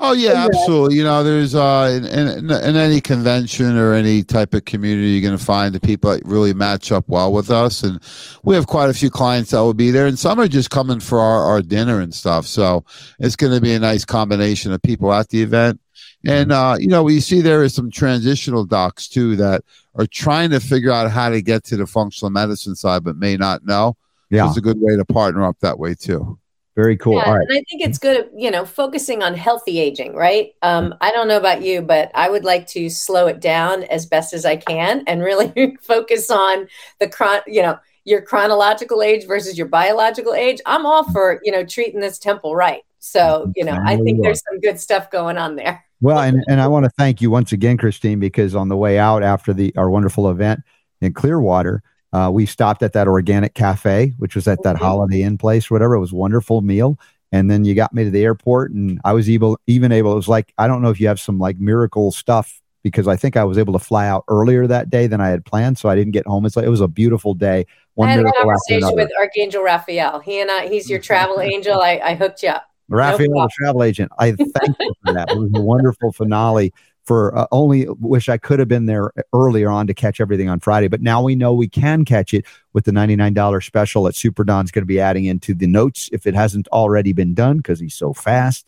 Oh 0.02 0.12
yeah, 0.12 0.46
absolutely. 0.46 0.96
You 0.96 1.04
know, 1.04 1.22
there's 1.22 1.54
uh, 1.54 1.92
in, 1.94 2.06
in, 2.06 2.50
in, 2.50 2.76
any 2.76 3.02
convention 3.02 3.76
or 3.76 3.92
any 3.92 4.22
type 4.22 4.54
of 4.54 4.64
community, 4.64 5.08
you're 5.10 5.28
going 5.28 5.38
to 5.38 5.44
find 5.44 5.74
the 5.74 5.80
people 5.80 6.10
that 6.10 6.24
really 6.24 6.54
match 6.54 6.90
up 6.90 7.06
well 7.06 7.30
with 7.30 7.50
us, 7.50 7.82
and 7.82 8.00
we 8.42 8.54
have 8.54 8.66
quite 8.66 8.88
a 8.88 8.94
few 8.94 9.10
clients 9.10 9.50
that 9.50 9.58
will 9.58 9.74
be 9.74 9.90
there, 9.90 10.06
and 10.06 10.18
some 10.18 10.40
are 10.40 10.48
just 10.48 10.70
coming 10.70 11.00
for 11.00 11.20
our, 11.20 11.44
our 11.44 11.60
dinner 11.60 12.00
and 12.00 12.14
stuff. 12.14 12.46
So 12.46 12.82
it's 13.18 13.36
going 13.36 13.52
to 13.52 13.60
be 13.60 13.74
a 13.74 13.78
nice 13.78 14.06
combination 14.06 14.72
of 14.72 14.80
people 14.80 15.12
at 15.12 15.28
the 15.28 15.42
event, 15.42 15.78
and 16.24 16.50
mm-hmm. 16.50 16.72
uh, 16.72 16.78
you 16.78 16.88
know, 16.88 17.02
we 17.02 17.20
see 17.20 17.42
there 17.42 17.62
is 17.62 17.74
some 17.74 17.90
transitional 17.90 18.64
docs 18.64 19.06
too 19.06 19.36
that 19.36 19.64
are 19.96 20.06
trying 20.06 20.48
to 20.50 20.60
figure 20.60 20.92
out 20.92 21.10
how 21.10 21.28
to 21.28 21.42
get 21.42 21.62
to 21.64 21.76
the 21.76 21.86
functional 21.86 22.30
medicine 22.30 22.74
side, 22.74 23.04
but 23.04 23.16
may 23.16 23.36
not 23.36 23.66
know. 23.66 23.98
Yeah, 24.30 24.48
it's 24.48 24.56
a 24.56 24.62
good 24.62 24.80
way 24.80 24.96
to 24.96 25.04
partner 25.04 25.44
up 25.44 25.58
that 25.60 25.78
way 25.78 25.94
too. 25.94 26.38
Very 26.76 26.96
cool. 26.96 27.16
Yeah, 27.16 27.34
And 27.34 27.48
I 27.50 27.62
think 27.68 27.82
it's 27.82 27.98
good, 27.98 28.30
you 28.34 28.50
know, 28.50 28.64
focusing 28.64 29.22
on 29.22 29.34
healthy 29.34 29.80
aging, 29.80 30.14
right? 30.14 30.54
Um, 30.62 30.94
I 31.00 31.10
don't 31.10 31.26
know 31.26 31.36
about 31.36 31.62
you, 31.62 31.82
but 31.82 32.10
I 32.14 32.30
would 32.30 32.44
like 32.44 32.66
to 32.68 32.88
slow 32.88 33.26
it 33.26 33.40
down 33.40 33.82
as 33.84 34.06
best 34.06 34.32
as 34.32 34.44
I 34.44 34.56
can 34.56 35.02
and 35.06 35.20
really 35.20 35.76
focus 35.82 36.30
on 36.30 36.68
the 37.00 37.08
chron, 37.08 37.40
you 37.46 37.62
know, 37.62 37.78
your 38.04 38.22
chronological 38.22 39.02
age 39.02 39.26
versus 39.26 39.58
your 39.58 39.66
biological 39.66 40.32
age. 40.32 40.60
I'm 40.64 40.86
all 40.86 41.04
for, 41.10 41.40
you 41.44 41.52
know, 41.52 41.64
treating 41.64 42.00
this 42.00 42.18
temple 42.18 42.54
right. 42.54 42.82
So, 43.00 43.52
you 43.56 43.64
know, 43.64 43.78
I 43.84 43.96
think 43.96 44.22
there's 44.22 44.42
some 44.48 44.60
good 44.60 44.78
stuff 44.78 45.10
going 45.10 45.38
on 45.38 45.56
there. 45.56 45.84
Well, 46.02 46.20
and, 46.20 46.42
and 46.48 46.60
I 46.60 46.66
want 46.66 46.84
to 46.84 46.90
thank 46.90 47.20
you 47.20 47.30
once 47.30 47.52
again, 47.52 47.76
Christine, 47.76 48.20
because 48.20 48.54
on 48.54 48.68
the 48.68 48.76
way 48.76 48.98
out 48.98 49.22
after 49.22 49.52
the 49.52 49.74
our 49.76 49.90
wonderful 49.90 50.30
event 50.30 50.60
in 51.00 51.12
Clearwater, 51.12 51.82
uh, 52.12 52.30
we 52.32 52.46
stopped 52.46 52.82
at 52.82 52.92
that 52.92 53.08
organic 53.08 53.54
cafe, 53.54 54.14
which 54.18 54.34
was 54.34 54.48
at 54.48 54.62
that. 54.64 54.76
Holiday 54.76 55.22
Inn 55.22 55.38
place, 55.38 55.70
whatever. 55.70 55.94
It 55.94 56.00
was 56.00 56.12
wonderful 56.12 56.60
meal. 56.60 56.98
And 57.32 57.50
then 57.50 57.64
you 57.64 57.74
got 57.74 57.94
me 57.94 58.04
to 58.04 58.10
the 58.10 58.24
airport, 58.24 58.72
and 58.72 59.00
I 59.04 59.12
was 59.12 59.30
able, 59.30 59.58
even 59.68 59.92
able. 59.92 60.12
It 60.12 60.16
was 60.16 60.28
like 60.28 60.52
I 60.58 60.66
don't 60.66 60.82
know 60.82 60.90
if 60.90 61.00
you 61.00 61.06
have 61.06 61.20
some 61.20 61.38
like 61.38 61.58
miracle 61.58 62.10
stuff 62.10 62.60
because 62.82 63.06
I 63.06 63.16
think 63.16 63.36
I 63.36 63.44
was 63.44 63.58
able 63.58 63.72
to 63.74 63.78
fly 63.78 64.08
out 64.08 64.24
earlier 64.26 64.66
that 64.66 64.90
day 64.90 65.06
than 65.06 65.20
I 65.20 65.28
had 65.28 65.44
planned, 65.44 65.78
so 65.78 65.88
I 65.88 65.94
didn't 65.94 66.12
get 66.12 66.26
home. 66.26 66.44
It's 66.44 66.56
like 66.56 66.66
it 66.66 66.70
was 66.70 66.80
a 66.80 66.88
beautiful 66.88 67.34
day. 67.34 67.66
One 67.94 68.08
I 68.08 68.12
had 68.12 68.26
a 68.26 68.32
conversation 68.32 68.94
with 68.94 69.10
Archangel 69.18 69.62
Raphael. 69.62 70.18
He 70.20 70.40
and 70.40 70.50
I, 70.50 70.68
he's 70.68 70.90
your 70.90 70.98
travel 70.98 71.40
angel. 71.40 71.80
I, 71.80 72.00
I 72.02 72.14
hooked 72.14 72.42
you 72.42 72.48
up. 72.48 72.66
Raphael, 72.88 73.30
no 73.30 73.42
the 73.42 73.50
travel 73.56 73.84
agent. 73.84 74.10
I 74.18 74.32
thank 74.32 74.76
you 74.80 74.94
for 75.04 75.14
that. 75.14 75.30
It 75.30 75.38
was 75.38 75.50
a 75.54 75.60
wonderful 75.60 76.10
finale. 76.12 76.72
For 77.04 77.36
uh, 77.36 77.46
only 77.50 77.86
wish 77.98 78.28
I 78.28 78.36
could 78.36 78.58
have 78.58 78.68
been 78.68 78.86
there 78.86 79.12
earlier 79.32 79.68
on 79.68 79.86
to 79.86 79.94
catch 79.94 80.20
everything 80.20 80.48
on 80.48 80.60
Friday, 80.60 80.88
but 80.88 81.00
now 81.00 81.22
we 81.22 81.34
know 81.34 81.52
we 81.52 81.68
can 81.68 82.04
catch 82.04 82.32
it 82.34 82.44
with 82.72 82.84
the 82.84 82.92
$99 82.92 83.64
special 83.64 84.04
that 84.04 84.14
Super 84.14 84.44
Don's 84.44 84.70
going 84.70 84.82
to 84.82 84.86
be 84.86 85.00
adding 85.00 85.24
into 85.24 85.54
the 85.54 85.66
notes 85.66 86.08
if 86.12 86.26
it 86.26 86.34
hasn't 86.34 86.68
already 86.68 87.12
been 87.12 87.34
done 87.34 87.56
because 87.56 87.80
he's 87.80 87.94
so 87.94 88.12
fast. 88.12 88.66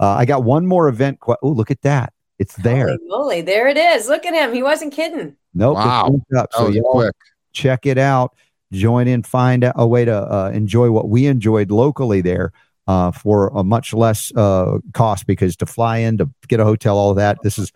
Uh, 0.00 0.16
I 0.18 0.24
got 0.24 0.44
one 0.44 0.66
more 0.66 0.88
event. 0.88 1.20
Qu- 1.20 1.36
oh, 1.42 1.50
look 1.50 1.70
at 1.70 1.82
that. 1.82 2.12
It's 2.38 2.56
there. 2.56 2.88
Holy 2.88 2.98
moly, 3.06 3.40
there 3.40 3.68
it 3.68 3.76
is. 3.76 4.08
Look 4.08 4.26
at 4.26 4.34
him. 4.34 4.54
He 4.54 4.62
wasn't 4.62 4.92
kidding. 4.92 5.36
Nope. 5.54 5.76
Wow. 5.76 6.20
Up. 6.36 6.48
So 6.52 6.68
you 6.68 6.82
quick. 6.90 7.14
check 7.52 7.86
it 7.86 7.98
out. 7.98 8.34
Join 8.72 9.06
in, 9.06 9.22
find 9.22 9.70
a 9.74 9.86
way 9.86 10.04
to 10.04 10.14
uh, 10.14 10.50
enjoy 10.54 10.90
what 10.90 11.08
we 11.08 11.26
enjoyed 11.26 11.70
locally 11.70 12.22
there 12.22 12.52
uh, 12.86 13.10
for 13.10 13.48
a 13.48 13.62
much 13.62 13.94
less 13.94 14.34
uh, 14.34 14.78
cost 14.92 15.26
because 15.26 15.56
to 15.56 15.66
fly 15.66 15.98
in, 15.98 16.18
to 16.18 16.30
get 16.48 16.60
a 16.60 16.64
hotel, 16.64 16.96
all 16.96 17.10
of 17.10 17.16
that, 17.16 17.38
this 17.42 17.58
is 17.58 17.72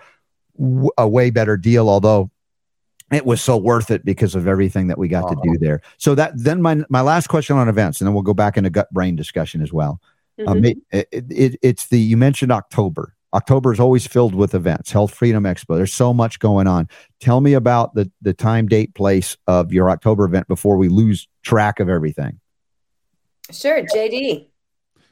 w- 0.59 0.91
a 0.99 1.09
way 1.09 1.31
better 1.31 1.57
deal. 1.57 1.89
Although 1.89 2.31
it 3.13 3.25
was 3.25 3.41
so 3.41 3.57
worth 3.57 3.91
it 3.91 4.05
because 4.05 4.35
of 4.35 4.49
everything 4.49 4.89
that 4.89 4.99
we 4.99 5.09
got 5.09 5.25
uh-huh. 5.25 5.35
to 5.35 5.53
do 5.53 5.59
there. 5.59 5.81
So 5.99 6.15
that 6.17 6.33
then 6.37 6.61
my 6.61 6.83
my 6.89 7.01
last 7.01 7.29
question 7.29 7.57
on 7.57 7.69
events, 7.69 8.01
and 8.01 8.07
then 8.07 8.15
we'll 8.15 8.23
go 8.23 8.35
back 8.35 8.57
into 8.57 8.71
gut 8.71 8.93
brain 8.93 9.17
discussion 9.17 9.63
as 9.63 9.73
well. 9.73 10.01
Um, 10.47 10.47
mm-hmm. 10.47 10.59
Um, 10.59 10.65
it, 10.65 11.09
it, 11.13 11.25
it, 11.31 11.59
it's 11.63 11.87
the 11.89 11.99
you 11.99 12.17
mentioned 12.17 12.53
October. 12.53 13.15
October 13.33 13.73
is 13.73 13.81
always 13.81 14.07
filled 14.07 14.35
with 14.35 14.55
events. 14.55 14.91
Health 14.91 15.13
Freedom 15.13 15.45
Expo. 15.45 15.77
There's 15.77 15.93
so 15.93 16.15
much 16.15 16.39
going 16.39 16.67
on. 16.67 16.89
Tell 17.21 17.41
me 17.41 17.53
about 17.53 17.95
the 17.95 18.11
the 18.23 18.35
time, 18.35 18.67
date, 18.67 18.95
place 18.95 19.37
of 19.47 19.73
your 19.73 19.91
October 19.91 20.25
event 20.25 20.49
before 20.49 20.77
we 20.77 20.89
lose 20.89 21.29
track 21.43 21.81
of 21.81 21.89
everything. 21.89 22.41
Sure, 23.53 23.83
JD. 23.83 24.47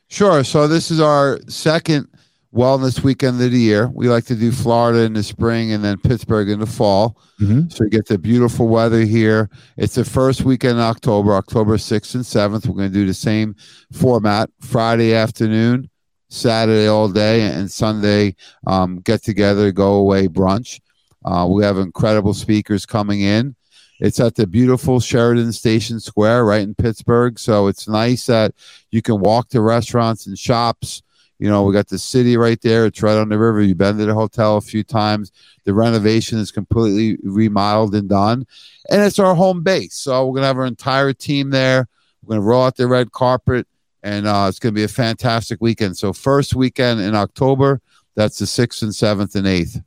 Sure. 0.09 0.44
So 0.44 0.68
this 0.68 0.90
is 0.90 1.01
our 1.01 1.40
second 1.48 2.09
wellness 2.55 3.02
weekend 3.02 3.40
of 3.43 3.51
the 3.51 3.59
year. 3.59 3.90
We 3.93 4.09
like 4.09 4.26
to 4.26 4.36
do 4.36 4.52
Florida 4.52 5.01
in 5.01 5.14
the 5.14 5.22
spring 5.22 5.72
and 5.72 5.82
then 5.82 5.98
Pittsburgh 5.98 6.48
in 6.48 6.60
the 6.60 6.66
fall. 6.66 7.18
Mm-hmm. 7.40 7.68
So 7.68 7.85
you 7.85 7.90
get 7.90 8.06
the 8.06 8.18
beautiful 8.18 8.68
weather 8.68 9.01
here. 9.01 9.51
It's 9.76 9.97
the 9.97 10.05
first 10.05 10.43
weekend 10.43 10.78
in 10.78 10.85
October, 10.85 11.35
October 11.35 11.76
6th 11.76 12.14
and 12.14 12.24
7th. 12.24 12.66
We're 12.66 12.76
going 12.76 12.93
to 12.93 12.94
do 12.94 13.06
the 13.06 13.14
same 13.14 13.56
format 13.93 14.51
Friday 14.60 15.14
afternoon, 15.14 15.90
Saturday 16.28 16.86
all 16.86 17.09
day, 17.09 17.43
and 17.43 17.70
Sunday 17.70 18.36
um, 18.66 19.01
get 19.01 19.24
together, 19.24 19.72
go 19.72 19.94
away 19.94 20.28
brunch. 20.28 20.81
Uh, 21.24 21.48
we 21.51 21.64
have 21.64 21.78
incredible 21.78 22.35
speakers 22.35 22.86
coming 22.86 23.20
in. 23.22 23.56
It's 24.00 24.20
at 24.20 24.34
the 24.34 24.46
beautiful 24.46 25.00
Sheraton 25.00 25.52
Station 25.52 26.00
Square 26.00 26.44
right 26.46 26.62
in 26.62 26.74
Pittsburgh. 26.74 27.38
So 27.38 27.68
it's 27.68 27.88
nice 27.88 28.26
that 28.26 28.54
you 28.90 29.02
can 29.02 29.20
walk 29.20 29.48
to 29.50 29.60
restaurants 29.60 30.26
and 30.26 30.38
shops. 30.38 31.02
You 31.38 31.48
know, 31.48 31.64
we 31.64 31.72
got 31.72 31.88
the 31.88 31.98
city 31.98 32.36
right 32.36 32.60
there. 32.60 32.86
It's 32.86 33.02
right 33.02 33.16
on 33.16 33.28
the 33.28 33.38
river. 33.38 33.60
You've 33.60 33.78
been 33.78 33.98
to 33.98 34.06
the 34.06 34.14
hotel 34.14 34.56
a 34.56 34.60
few 34.60 34.84
times. 34.84 35.32
The 35.64 35.74
renovation 35.74 36.38
is 36.38 36.50
completely 36.50 37.18
remodeled 37.22 37.94
and 37.94 38.08
done. 38.08 38.46
And 38.90 39.02
it's 39.02 39.18
our 39.18 39.34
home 39.34 39.62
base. 39.62 39.94
So 39.94 40.26
we're 40.26 40.34
going 40.34 40.42
to 40.42 40.48
have 40.48 40.58
our 40.58 40.66
entire 40.66 41.12
team 41.12 41.50
there. 41.50 41.88
We're 42.22 42.36
going 42.36 42.40
to 42.40 42.46
roll 42.46 42.64
out 42.64 42.76
the 42.76 42.86
red 42.86 43.12
carpet. 43.12 43.66
And 44.02 44.26
uh, 44.26 44.46
it's 44.48 44.58
going 44.58 44.74
to 44.74 44.78
be 44.78 44.84
a 44.84 44.88
fantastic 44.88 45.62
weekend. 45.62 45.96
So, 45.96 46.12
first 46.12 46.54
weekend 46.54 47.00
in 47.00 47.14
October, 47.14 47.80
that's 48.14 48.38
the 48.38 48.44
6th 48.44 48.82
and 48.82 48.92
7th 48.92 49.34
and 49.34 49.46
8th. 49.46 49.82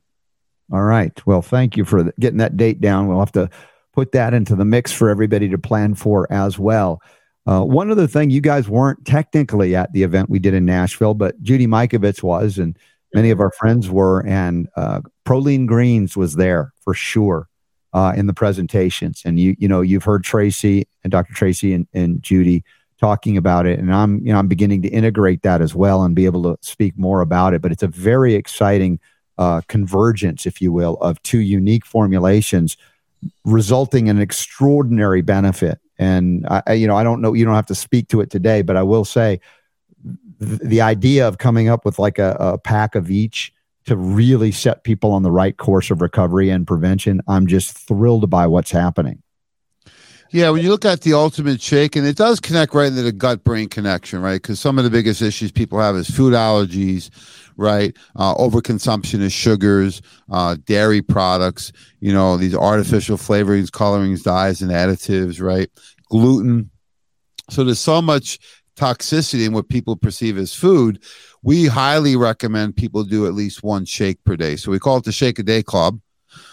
All 0.71 0.81
right. 0.81 1.25
Well, 1.27 1.43
thank 1.43 1.77
you 1.77 1.85
for 1.85 2.11
getting 2.19 2.39
that 2.39 2.57
date 2.57 2.81
down. 2.81 3.07
We'll 3.07 3.19
have 3.19 3.31
to 3.34 3.47
put 3.98 4.11
that 4.11 4.32
into 4.32 4.56
the 4.56 4.64
mix 4.64 4.91
for 4.91 5.10
everybody 5.10 5.49
to 5.49 5.57
plan 5.57 5.95
for 5.95 6.32
as 6.32 6.60
well. 6.60 7.02
Uh, 7.48 7.64
one 7.64 7.90
other 7.90 8.06
thing, 8.06 8.30
you 8.30 8.40
guys 8.40 8.69
weren't 8.69 9.03
technically 9.06 9.76
at 9.76 9.91
the 9.91 10.03
event 10.03 10.30
we 10.30 10.38
did 10.38 10.53
in 10.53 10.65
Nashville, 10.65 11.15
but 11.15 11.41
Judy 11.41 11.65
Mikovits 11.65 12.22
was, 12.22 12.60
and 12.60 12.78
many 13.15 13.32
of 13.32 13.40
our 13.40 13.49
friends 13.49 13.90
were, 13.90 14.24
and 14.28 14.68
uh, 14.76 15.02
Proline 15.26 15.65
Greens 15.65 16.15
was 16.15 16.36
there 16.36 16.74
for 16.82 16.94
sure 16.94 17.49
uh, 17.94 18.14
in 18.15 18.28
the 18.28 18.36
presentations. 18.36 19.24
And 19.26 19.40
you, 19.40 19.56
you 19.57 19.68
know, 19.68 19.82
you've 19.82 20.03
heard 20.03 20.24
Tracy 20.24 20.88
and 21.03 21.10
Dr. 21.10 21.34
Tracy 21.34 21.74
and, 21.74 21.88
and 21.91 22.22
Judy 22.22 22.64
talking 22.99 23.36
about 23.36 23.65
it, 23.65 23.80
and 23.80 23.91
I'm, 23.91 24.24
you 24.24 24.32
know, 24.32 24.38
I'm 24.38 24.48
beginning 24.48 24.84
to 24.84 24.90
integrate 24.90 25.41
that 25.41 25.60
as 25.60 25.74
well 25.74 26.03
and 26.03 26.14
be 26.14 26.26
able 26.26 26.44
to 26.44 26.57
speak 26.61 26.95
more 26.99 27.22
about 27.22 27.56
it. 27.56 27.64
But 27.64 27.72
it's 27.72 27.82
a 27.82 27.88
very 27.88 28.36
exciting 28.36 28.99
uh, 29.40 29.61
convergence, 29.68 30.45
if 30.45 30.61
you 30.61 30.72
will, 30.72 30.98
of 30.98 31.19
two 31.24 31.40
unique 31.40 31.84
formulations 31.84 32.78
resulting 33.45 34.07
in 34.07 34.19
extraordinary 34.19 35.21
benefit. 35.21 35.79
And 35.99 36.45
I, 36.47 36.73
you 36.73 36.87
know, 36.87 36.95
I 36.95 37.03
don't 37.03 37.21
know, 37.21 37.33
you 37.33 37.45
don't 37.45 37.55
have 37.55 37.65
to 37.67 37.75
speak 37.75 38.07
to 38.09 38.21
it 38.21 38.29
today, 38.29 38.61
but 38.61 38.77
I 38.77 38.83
will 38.83 39.05
say 39.05 39.39
th- 40.39 40.59
the 40.59 40.81
idea 40.81 41.27
of 41.27 41.37
coming 41.37 41.69
up 41.69 41.85
with 41.85 41.99
like 41.99 42.19
a, 42.19 42.35
a 42.39 42.57
pack 42.57 42.95
of 42.95 43.09
each 43.09 43.53
to 43.85 43.95
really 43.95 44.51
set 44.51 44.83
people 44.83 45.11
on 45.11 45.23
the 45.23 45.31
right 45.31 45.57
course 45.57 45.89
of 45.89 46.01
recovery 46.01 46.49
and 46.49 46.67
prevention, 46.67 47.21
I'm 47.27 47.47
just 47.47 47.77
thrilled 47.77 48.29
by 48.29 48.45
what's 48.45 48.71
happening. 48.71 49.23
Yeah, 50.29 50.49
when 50.49 50.61
you 50.61 50.69
look 50.69 50.83
at 50.83 51.01
the 51.01 51.13
ultimate 51.13 51.61
shake, 51.61 51.95
and 51.95 52.05
it 52.05 52.17
does 52.17 52.41
connect 52.41 52.73
right 52.73 52.87
into 52.87 53.01
the 53.01 53.13
gut 53.13 53.45
brain 53.45 53.69
connection, 53.69 54.21
right? 54.21 54.41
Because 54.41 54.59
some 54.59 54.77
of 54.77 54.83
the 54.83 54.89
biggest 54.89 55.21
issues 55.21 55.53
people 55.53 55.79
have 55.79 55.95
is 55.95 56.09
food 56.09 56.33
allergies, 56.33 57.09
right? 57.57 57.95
Uh, 58.15 58.35
overconsumption 58.35 59.25
of 59.25 59.31
sugars, 59.31 60.01
uh, 60.31 60.55
dairy 60.65 61.01
products, 61.01 61.71
you 61.99 62.13
know, 62.13 62.38
these 62.38 62.55
artificial 62.55 63.17
flavorings, 63.17 63.71
colorings, 63.71 64.21
dyes, 64.21 64.61
and 64.61 64.71
additives, 64.71 65.41
right? 65.41 65.69
Gluten. 66.09 66.69
So 67.49 67.63
there's 67.63 67.79
so 67.79 68.01
much 68.01 68.39
toxicity 68.75 69.45
in 69.45 69.53
what 69.53 69.69
people 69.69 69.95
perceive 69.95 70.38
as 70.38 70.53
food. 70.53 71.03
We 71.41 71.65
highly 71.65 72.15
recommend 72.15 72.75
people 72.75 73.03
do 73.03 73.25
at 73.25 73.34
least 73.34 73.63
one 73.63 73.85
shake 73.85 74.23
per 74.23 74.35
day. 74.35 74.55
So 74.55 74.71
we 74.71 74.79
call 74.79 74.97
it 74.97 75.03
the 75.03 75.11
Shake 75.11 75.39
a 75.39 75.43
Day 75.43 75.63
Club. 75.63 75.99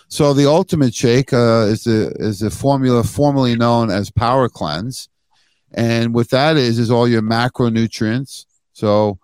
So 0.09 0.33
the 0.33 0.49
Ultimate 0.49 0.95
Shake 0.95 1.33
uh, 1.33 1.67
is 1.69 1.87
a 1.87 2.11
is 2.17 2.43
a 2.43 2.51
formula 2.51 3.03
formerly 3.03 3.57
known 3.57 3.91
as 3.91 4.11
Power 4.11 4.49
Cleanse, 4.49 5.09
and 5.73 6.15
what 6.15 6.31
that 6.31 6.57
is 6.57 6.79
is 6.79 6.91
all 6.91 7.09
your 7.09 7.23
macronutrients. 7.23 8.47
So 8.73 9.19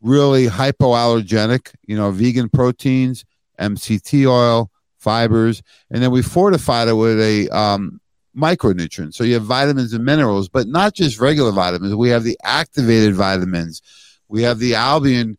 really 0.00 0.46
hypoallergenic, 0.46 1.74
you 1.86 1.96
know, 1.96 2.10
vegan 2.10 2.48
proteins, 2.48 3.24
MCT 3.58 4.26
oil, 4.26 4.70
fibers, 4.98 5.62
and 5.90 6.02
then 6.02 6.10
we 6.10 6.22
fortified 6.22 6.88
it 6.88 6.94
with 6.94 7.20
a 7.20 7.48
um, 7.48 8.00
micronutrient. 8.36 9.14
So 9.14 9.24
you 9.24 9.34
have 9.34 9.44
vitamins 9.44 9.92
and 9.92 10.04
minerals, 10.04 10.48
but 10.48 10.66
not 10.66 10.94
just 10.94 11.20
regular 11.20 11.52
vitamins. 11.52 11.94
We 11.94 12.10
have 12.10 12.24
the 12.24 12.38
activated 12.44 13.14
vitamins. 13.14 13.82
We 14.28 14.42
have 14.42 14.58
the 14.58 14.74
albion 14.74 15.38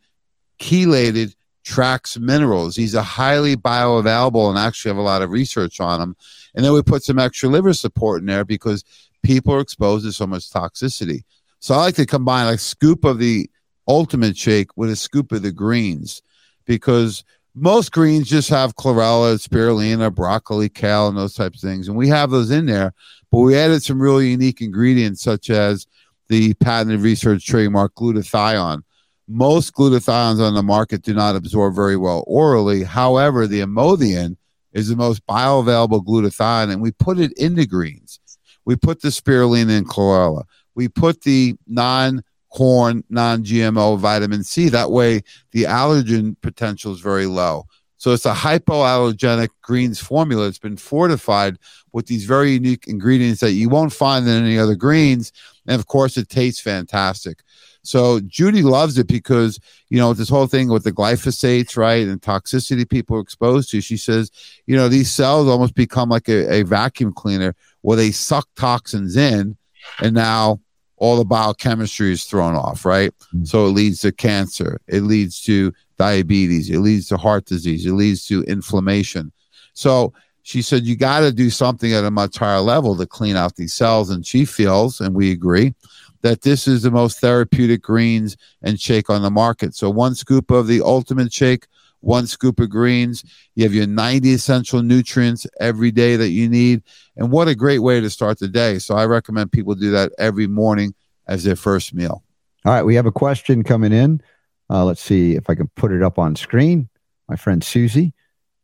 chelated 0.60 1.36
trace 1.64 2.18
minerals. 2.18 2.76
These 2.76 2.96
are 2.96 3.04
highly 3.04 3.56
bioavailable 3.56 4.50
and 4.50 4.58
actually 4.58 4.90
have 4.90 4.98
a 4.98 5.02
lot 5.02 5.22
of 5.22 5.32
research 5.32 5.80
on 5.80 6.00
them. 6.00 6.16
And 6.56 6.66
then 6.66 6.74
we 6.74 6.82
put 6.82 7.04
some 7.04 7.20
extra 7.20 7.50
liver 7.50 7.74
support 7.74 8.22
in 8.22 8.28
there 8.28 8.46
because 8.46 8.84
people 9.24 9.54
are 9.54 9.60
exposed 9.60 10.06
to 10.06 10.12
so 10.12 10.28
much 10.28 10.50
toxicity. 10.50 11.24
So 11.60 11.76
I 11.76 11.78
like 11.78 11.96
to 11.96 12.06
combine 12.06 12.52
a 12.54 12.58
scoop 12.58 13.06
of 13.06 13.20
the 13.20 13.50
ultimate 13.88 14.38
shake 14.38 14.76
with 14.76 14.90
a 14.90 14.96
scoop 14.96 15.32
of 15.32 15.42
the 15.42 15.52
greens 15.52 16.22
because 16.66 17.24
most 17.54 17.92
greens 17.92 18.30
just 18.30 18.50
have 18.50 18.76
chlorella, 18.76 19.36
spirulina, 19.36 20.14
broccoli, 20.14 20.70
kale, 20.70 21.08
and 21.08 21.18
those 21.18 21.34
types 21.34 21.62
of 21.62 21.70
things. 21.70 21.88
And 21.88 21.98
we 21.98 22.08
have 22.08 22.30
those 22.30 22.52
in 22.52 22.66
there, 22.66 22.94
but 23.32 23.40
we 23.40 23.58
added 23.58 23.84
some 23.84 24.02
really 24.02 24.30
unique 24.30 24.62
ingredients 24.62 25.22
such 25.22 25.50
as 25.50 25.86
the 26.30 26.54
patented 26.56 27.02
research 27.02 27.46
trademark 27.46 27.94
glutathione. 27.96 28.84
Most 29.28 29.74
glutathiones 29.74 30.42
on 30.42 30.54
the 30.54 30.64
market 30.64 31.02
do 31.02 31.14
not 31.14 31.36
absorb 31.36 31.76
very 31.76 31.98
well 31.98 32.24
orally. 32.26 32.84
However, 32.84 33.48
the 33.48 33.60
Imodium 33.62 34.38
is 34.72 34.88
the 34.88 34.96
most 34.96 35.26
bioavailable 35.28 36.06
glutathione, 36.06 36.72
and 36.72 36.82
we 36.82 36.92
put 36.92 37.20
it 37.20 37.34
in 37.34 37.56
the 37.56 37.68
greens. 37.68 38.20
We 38.64 38.76
put 38.76 39.02
the 39.02 39.10
spirulina 39.10 39.78
and 39.78 39.88
chlorella. 39.88 40.44
We 40.76 40.88
put 40.88 41.22
the 41.22 41.56
non 41.68 42.24
corn, 42.52 43.04
non 43.10 43.44
GMO 43.44 43.98
vitamin 43.98 44.44
C. 44.44 44.70
That 44.70 44.92
way, 44.92 45.24
the 45.52 45.64
allergen 45.64 46.36
potential 46.42 46.94
is 46.94 47.00
very 47.00 47.26
low. 47.26 47.66
So 47.98 48.14
it's 48.14 48.26
a 48.26 48.34
hypoallergenic 48.34 49.50
greens 49.62 50.00
formula. 50.00 50.48
It's 50.48 50.58
been 50.58 50.78
fortified 50.78 51.58
with 51.92 52.08
these 52.08 52.26
very 52.26 52.54
unique 52.54 52.88
ingredients 52.88 53.42
that 53.42 53.52
you 53.52 53.70
won't 53.70 53.94
find 53.94 54.28
in 54.28 54.44
any 54.44 54.58
other 54.58 54.76
greens. 54.76 55.32
And 55.68 55.80
of 55.80 55.86
course, 55.86 56.18
it 56.18 56.28
tastes 56.28 56.60
fantastic. 56.60 57.44
So 57.84 58.20
Judy 58.22 58.64
loves 58.64 58.98
it 58.98 59.08
because, 59.08 59.60
you 59.90 60.00
know, 60.00 60.14
this 60.14 60.30
whole 60.30 60.48
thing 60.48 60.70
with 60.70 60.84
the 60.84 60.92
glyphosates, 60.92 61.78
right, 61.78 62.08
and 62.08 62.22
toxicity 62.22 62.90
people 62.90 63.18
are 63.18 63.22
exposed 63.22 63.70
to, 63.72 63.82
she 63.82 63.98
says, 63.98 64.32
you 64.66 64.76
know, 64.76 64.88
these 64.88 65.12
cells 65.12 65.48
almost 65.48 65.76
become 65.76 66.10
like 66.10 66.28
a, 66.28 66.52
a 66.52 66.64
vacuum 66.64 67.14
cleaner 67.14 67.56
where 67.82 67.98
they 67.98 68.12
suck 68.12 68.48
toxins 68.56 69.16
in 69.16 69.58
and 70.00 70.14
now 70.14 70.60
all 71.02 71.18
the 71.18 71.26
biochemistry 71.26 72.12
is 72.12 72.26
thrown 72.26 72.56
off, 72.56 72.86
right? 72.86 73.12
Mm-hmm. 73.34 73.46
So 73.46 73.66
it 73.66 73.70
leads 73.70 74.02
to 74.02 74.12
cancer, 74.12 74.80
it 74.88 75.02
leads 75.02 75.42
to 75.46 75.74
diabetes, 75.98 76.70
it 76.70 76.78
leads 76.78 77.08
to 77.08 77.18
heart 77.18 77.46
disease, 77.46 77.88
it 77.88 77.94
leads 77.94 78.28
to 78.28 78.44
inflammation. 78.44 79.32
So 79.74 80.14
she 80.44 80.62
said, 80.62 80.84
You 80.84 80.96
got 80.96 81.22
to 81.22 81.32
do 81.32 81.50
something 81.50 81.92
at 81.92 82.06
a 82.06 82.12
much 82.12 82.38
higher 82.38 82.60
level 82.60 82.96
to 82.96 83.08
clean 83.08 83.36
out 83.36 83.56
these 83.56 83.74
cells. 83.74 84.12
And 84.12 84.24
she 84.24 84.46
feels, 84.46 85.02
and 85.02 85.16
we 85.16 85.32
agree, 85.32 85.74
that 86.22 86.44
this 86.44 86.68
is 86.68 86.84
the 86.84 86.92
most 86.92 87.20
therapeutic 87.20 87.82
greens 87.82 88.38
and 88.62 88.80
shake 88.80 89.10
on 89.10 89.24
the 89.24 89.32
market. 89.32 89.74
So 89.74 89.90
one 89.90 90.14
scoop 90.14 90.52
of 90.52 90.68
the 90.68 90.82
ultimate 90.82 91.34
shake, 91.34 91.66
one 92.02 92.28
scoop 92.28 92.60
of 92.60 92.70
greens. 92.70 93.24
You 93.56 93.64
have 93.64 93.74
your 93.74 93.88
90 93.88 94.34
essential 94.34 94.84
nutrients 94.84 95.48
every 95.60 95.92
day 95.92 96.16
that 96.16 96.30
you 96.30 96.50
need. 96.50 96.84
And 97.16 97.32
what 97.32 97.48
a 97.48 97.56
great 97.56 97.80
way 97.80 98.02
to 98.02 98.10
start 98.10 98.40
the 98.40 98.48
day. 98.48 98.80
So 98.80 98.96
I 98.96 99.06
recommend 99.06 99.52
people 99.52 99.76
do 99.76 99.92
that 99.92 100.12
every 100.18 100.48
morning 100.48 100.94
as 101.28 101.44
their 101.44 101.56
first 101.56 101.94
meal. 101.94 102.24
All 102.66 102.74
right. 102.74 102.84
We 102.84 102.96
have 102.96 103.06
a 103.06 103.12
question 103.12 103.64
coming 103.64 103.94
in. 103.94 104.22
Uh, 104.70 104.86
let's 104.86 105.02
see 105.02 105.36
if 105.36 105.50
I 105.50 105.56
can 105.56 105.70
put 105.76 105.92
it 105.92 106.04
up 106.04 106.20
on 106.20 106.36
screen. 106.36 106.90
My 107.28 107.36
friend 107.36 107.64
Susie. 107.64 108.14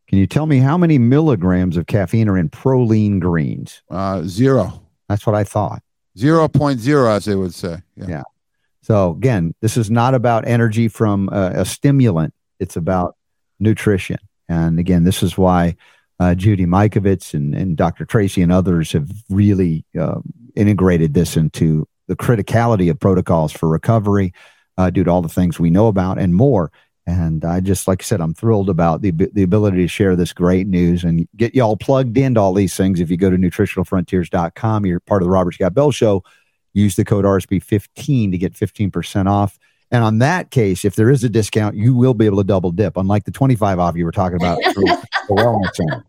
Can 0.07 0.19
you 0.19 0.27
tell 0.27 0.45
me 0.45 0.59
how 0.59 0.77
many 0.77 0.97
milligrams 0.97 1.75
of 1.75 1.87
caffeine 1.87 2.29
are 2.29 2.37
in 2.37 2.49
Proline 2.49 3.19
greens? 3.19 3.81
Uh, 3.89 4.23
zero. 4.23 4.81
That's 5.09 5.25
what 5.25 5.35
I 5.35 5.43
thought. 5.43 5.81
0.0, 6.17 7.15
as 7.15 7.25
they 7.25 7.35
would 7.35 7.53
say. 7.53 7.81
Yeah. 7.95 8.05
yeah. 8.07 8.23
So, 8.81 9.11
again, 9.11 9.53
this 9.59 9.75
is 9.75 9.91
not 9.91 10.13
about 10.13 10.47
energy 10.47 10.87
from 10.87 11.29
a, 11.33 11.51
a 11.55 11.65
stimulant, 11.65 12.33
it's 12.59 12.77
about 12.77 13.16
nutrition. 13.59 14.17
And 14.49 14.79
again, 14.79 15.03
this 15.03 15.23
is 15.23 15.37
why 15.37 15.75
uh, 16.19 16.35
Judy 16.35 16.65
Mikovits 16.65 17.33
and, 17.33 17.53
and 17.53 17.77
Dr. 17.77 18.05
Tracy 18.05 18.41
and 18.41 18.51
others 18.51 18.91
have 18.93 19.09
really 19.29 19.85
uh, 19.99 20.19
integrated 20.55 21.13
this 21.13 21.37
into 21.37 21.87
the 22.07 22.15
criticality 22.15 22.89
of 22.89 22.99
protocols 22.99 23.51
for 23.51 23.67
recovery 23.69 24.33
uh, 24.77 24.89
due 24.89 25.03
to 25.03 25.11
all 25.11 25.21
the 25.21 25.29
things 25.29 25.59
we 25.59 25.69
know 25.69 25.87
about 25.87 26.17
and 26.17 26.33
more. 26.33 26.71
And 27.05 27.45
I 27.45 27.61
just, 27.61 27.87
like 27.87 28.01
I 28.01 28.03
said, 28.03 28.19
I'm 28.19 28.33
thrilled 28.33 28.69
about 28.69 29.01
the, 29.01 29.11
the 29.11 29.43
ability 29.43 29.77
to 29.77 29.87
share 29.87 30.15
this 30.15 30.33
great 30.33 30.67
news 30.67 31.05
and 31.05 31.27
get 31.37 31.55
y'all 31.55 31.77
plugged 31.77 32.17
into 32.17 32.41
all 32.41 32.53
these 32.53 32.75
things. 32.75 32.99
If 32.99 33.09
you 33.09 33.15
go 33.15 33.29
to 33.29 33.37
nutritionalfrontiers.com, 33.37 34.85
you're 34.85 34.99
part 34.99 35.21
of 35.21 35.27
the 35.27 35.31
Robert 35.31 35.53
Scott 35.53 35.73
Bell 35.73 35.91
Show. 35.91 36.23
Use 36.73 36.95
the 36.95 37.05
code 37.05 37.23
RSB15 37.23 38.31
to 38.31 38.37
get 38.37 38.53
15% 38.53 39.27
off 39.27 39.57
and 39.91 40.03
on 40.03 40.19
that 40.19 40.51
case, 40.51 40.83
if 40.83 40.95
there 40.95 41.09
is 41.09 41.23
a 41.23 41.29
discount, 41.29 41.75
you 41.75 41.95
will 41.95 42.13
be 42.13 42.25
able 42.25 42.37
to 42.37 42.43
double 42.43 42.71
dip, 42.71 42.97
unlike 42.97 43.23
the 43.23 43.31
25 43.31 43.79
off 43.79 43.95
you 43.95 44.05
were 44.05 44.11
talking 44.11 44.35
about 44.35 44.61
for 44.73 44.81
the 44.81 45.07
wellness 45.29 45.75
center. 45.75 46.05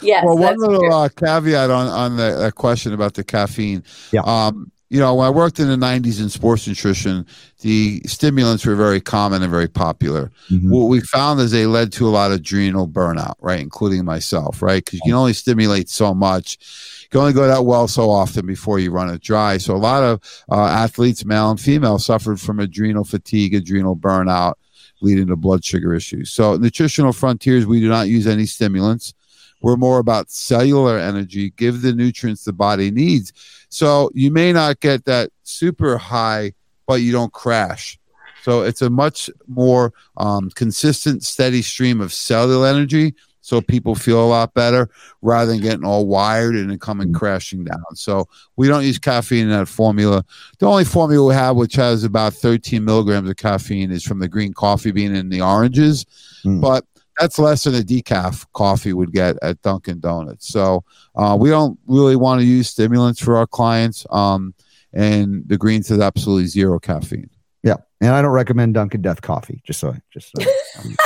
Yes. 0.00 0.24
Well, 0.24 0.38
one 0.38 0.56
little 0.56 0.92
uh, 0.92 1.10
caveat 1.10 1.70
on 1.70 1.86
on 1.86 2.16
the 2.16 2.50
question 2.56 2.94
about 2.94 3.14
the 3.14 3.22
caffeine. 3.22 3.84
Yeah. 4.10 4.22
Um, 4.22 4.72
you 4.90 4.98
know, 4.98 5.14
when 5.14 5.26
I 5.26 5.30
worked 5.30 5.60
in 5.60 5.68
the 5.68 5.76
90s 5.76 6.20
in 6.20 6.28
sports 6.28 6.66
nutrition, 6.66 7.24
the 7.60 8.00
stimulants 8.06 8.66
were 8.66 8.74
very 8.74 9.00
common 9.00 9.40
and 9.40 9.50
very 9.50 9.68
popular. 9.68 10.32
Mm-hmm. 10.50 10.68
What 10.68 10.86
we 10.86 11.00
found 11.00 11.38
is 11.38 11.52
they 11.52 11.66
led 11.66 11.92
to 11.92 12.08
a 12.08 12.10
lot 12.10 12.32
of 12.32 12.38
adrenal 12.38 12.88
burnout, 12.88 13.34
right? 13.40 13.60
Including 13.60 14.04
myself, 14.04 14.60
right? 14.60 14.84
Because 14.84 14.98
you 15.04 15.12
can 15.12 15.14
only 15.14 15.32
stimulate 15.32 15.88
so 15.88 16.12
much 16.12 16.58
You 17.04 17.08
can 17.10 17.20
only 17.20 17.32
go 17.32 17.46
that 17.46 17.64
well 17.64 17.86
so 17.86 18.10
often 18.10 18.46
before 18.46 18.80
you 18.80 18.90
run 18.90 19.10
it 19.10 19.22
dry. 19.22 19.58
So 19.58 19.76
a 19.76 19.78
lot 19.78 20.02
of 20.02 20.44
uh, 20.50 20.64
athletes, 20.64 21.24
male 21.24 21.52
and 21.52 21.60
female, 21.60 22.00
suffered 22.00 22.40
from 22.40 22.58
adrenal 22.58 23.04
fatigue, 23.04 23.54
adrenal 23.54 23.94
burnout, 23.94 24.54
leading 25.02 25.28
to 25.28 25.36
blood 25.36 25.64
sugar 25.64 25.94
issues. 25.94 26.32
So 26.32 26.56
nutritional 26.56 27.12
frontiers, 27.12 27.64
we 27.64 27.78
do 27.78 27.88
not 27.88 28.08
use 28.08 28.26
any 28.26 28.44
stimulants. 28.44 29.14
We're 29.62 29.76
more 29.76 29.98
about 29.98 30.30
cellular 30.30 30.98
energy, 30.98 31.50
give 31.50 31.82
the 31.82 31.92
nutrients 31.92 32.44
the 32.44 32.52
body 32.52 32.90
needs. 32.90 33.32
So 33.70 34.10
you 34.14 34.30
may 34.30 34.52
not 34.52 34.80
get 34.80 35.06
that 35.06 35.30
super 35.42 35.96
high, 35.96 36.52
but 36.86 37.00
you 37.00 37.12
don't 37.12 37.32
crash. 37.32 37.98
So 38.42 38.62
it's 38.62 38.82
a 38.82 38.90
much 38.90 39.30
more 39.46 39.92
um, 40.16 40.50
consistent, 40.50 41.24
steady 41.24 41.62
stream 41.62 42.00
of 42.00 42.12
cellular 42.12 42.68
energy 42.68 43.14
so 43.50 43.60
people 43.60 43.94
feel 43.94 44.24
a 44.24 44.28
lot 44.28 44.54
better 44.54 44.88
rather 45.22 45.50
than 45.50 45.60
getting 45.60 45.84
all 45.84 46.06
wired 46.06 46.54
and 46.54 46.70
then 46.70 46.78
coming 46.78 47.08
mm. 47.08 47.14
crashing 47.14 47.64
down. 47.64 47.82
So 47.94 48.28
we 48.56 48.68
don't 48.68 48.84
use 48.84 48.98
caffeine 48.98 49.44
in 49.44 49.50
that 49.50 49.66
formula. 49.66 50.24
The 50.58 50.66
only 50.66 50.84
formula 50.84 51.26
we 51.26 51.34
have, 51.34 51.56
which 51.56 51.74
has 51.74 52.04
about 52.04 52.34
13 52.34 52.84
milligrams 52.84 53.28
of 53.28 53.36
caffeine, 53.36 53.90
is 53.90 54.04
from 54.04 54.18
the 54.18 54.28
green 54.28 54.52
coffee 54.52 54.92
bean 54.92 55.14
and 55.14 55.32
the 55.32 55.40
oranges, 55.40 56.04
mm. 56.44 56.60
but 56.60 56.84
that's 57.20 57.38
less 57.38 57.64
than 57.64 57.74
a 57.74 57.82
decaf 57.82 58.46
coffee 58.54 58.92
would 58.92 59.12
get 59.12 59.36
at 59.42 59.60
Dunkin' 59.62 60.00
Donuts. 60.00 60.48
So 60.48 60.84
uh, 61.14 61.36
we 61.38 61.50
don't 61.50 61.78
really 61.86 62.16
want 62.16 62.40
to 62.40 62.46
use 62.46 62.68
stimulants 62.68 63.20
for 63.20 63.36
our 63.36 63.46
clients. 63.46 64.06
Um, 64.10 64.54
and 64.92 65.44
the 65.46 65.58
greens 65.58 65.88
has 65.88 66.00
absolutely 66.00 66.46
zero 66.46 66.80
caffeine. 66.80 67.30
Yeah, 67.62 67.76
and 68.00 68.14
I 68.14 68.22
don't 68.22 68.30
recommend 68.30 68.72
Dunkin' 68.72 69.02
Death 69.02 69.20
coffee. 69.20 69.60
Just 69.66 69.80
so, 69.80 69.94
just 70.10 70.32
so. 70.34 70.50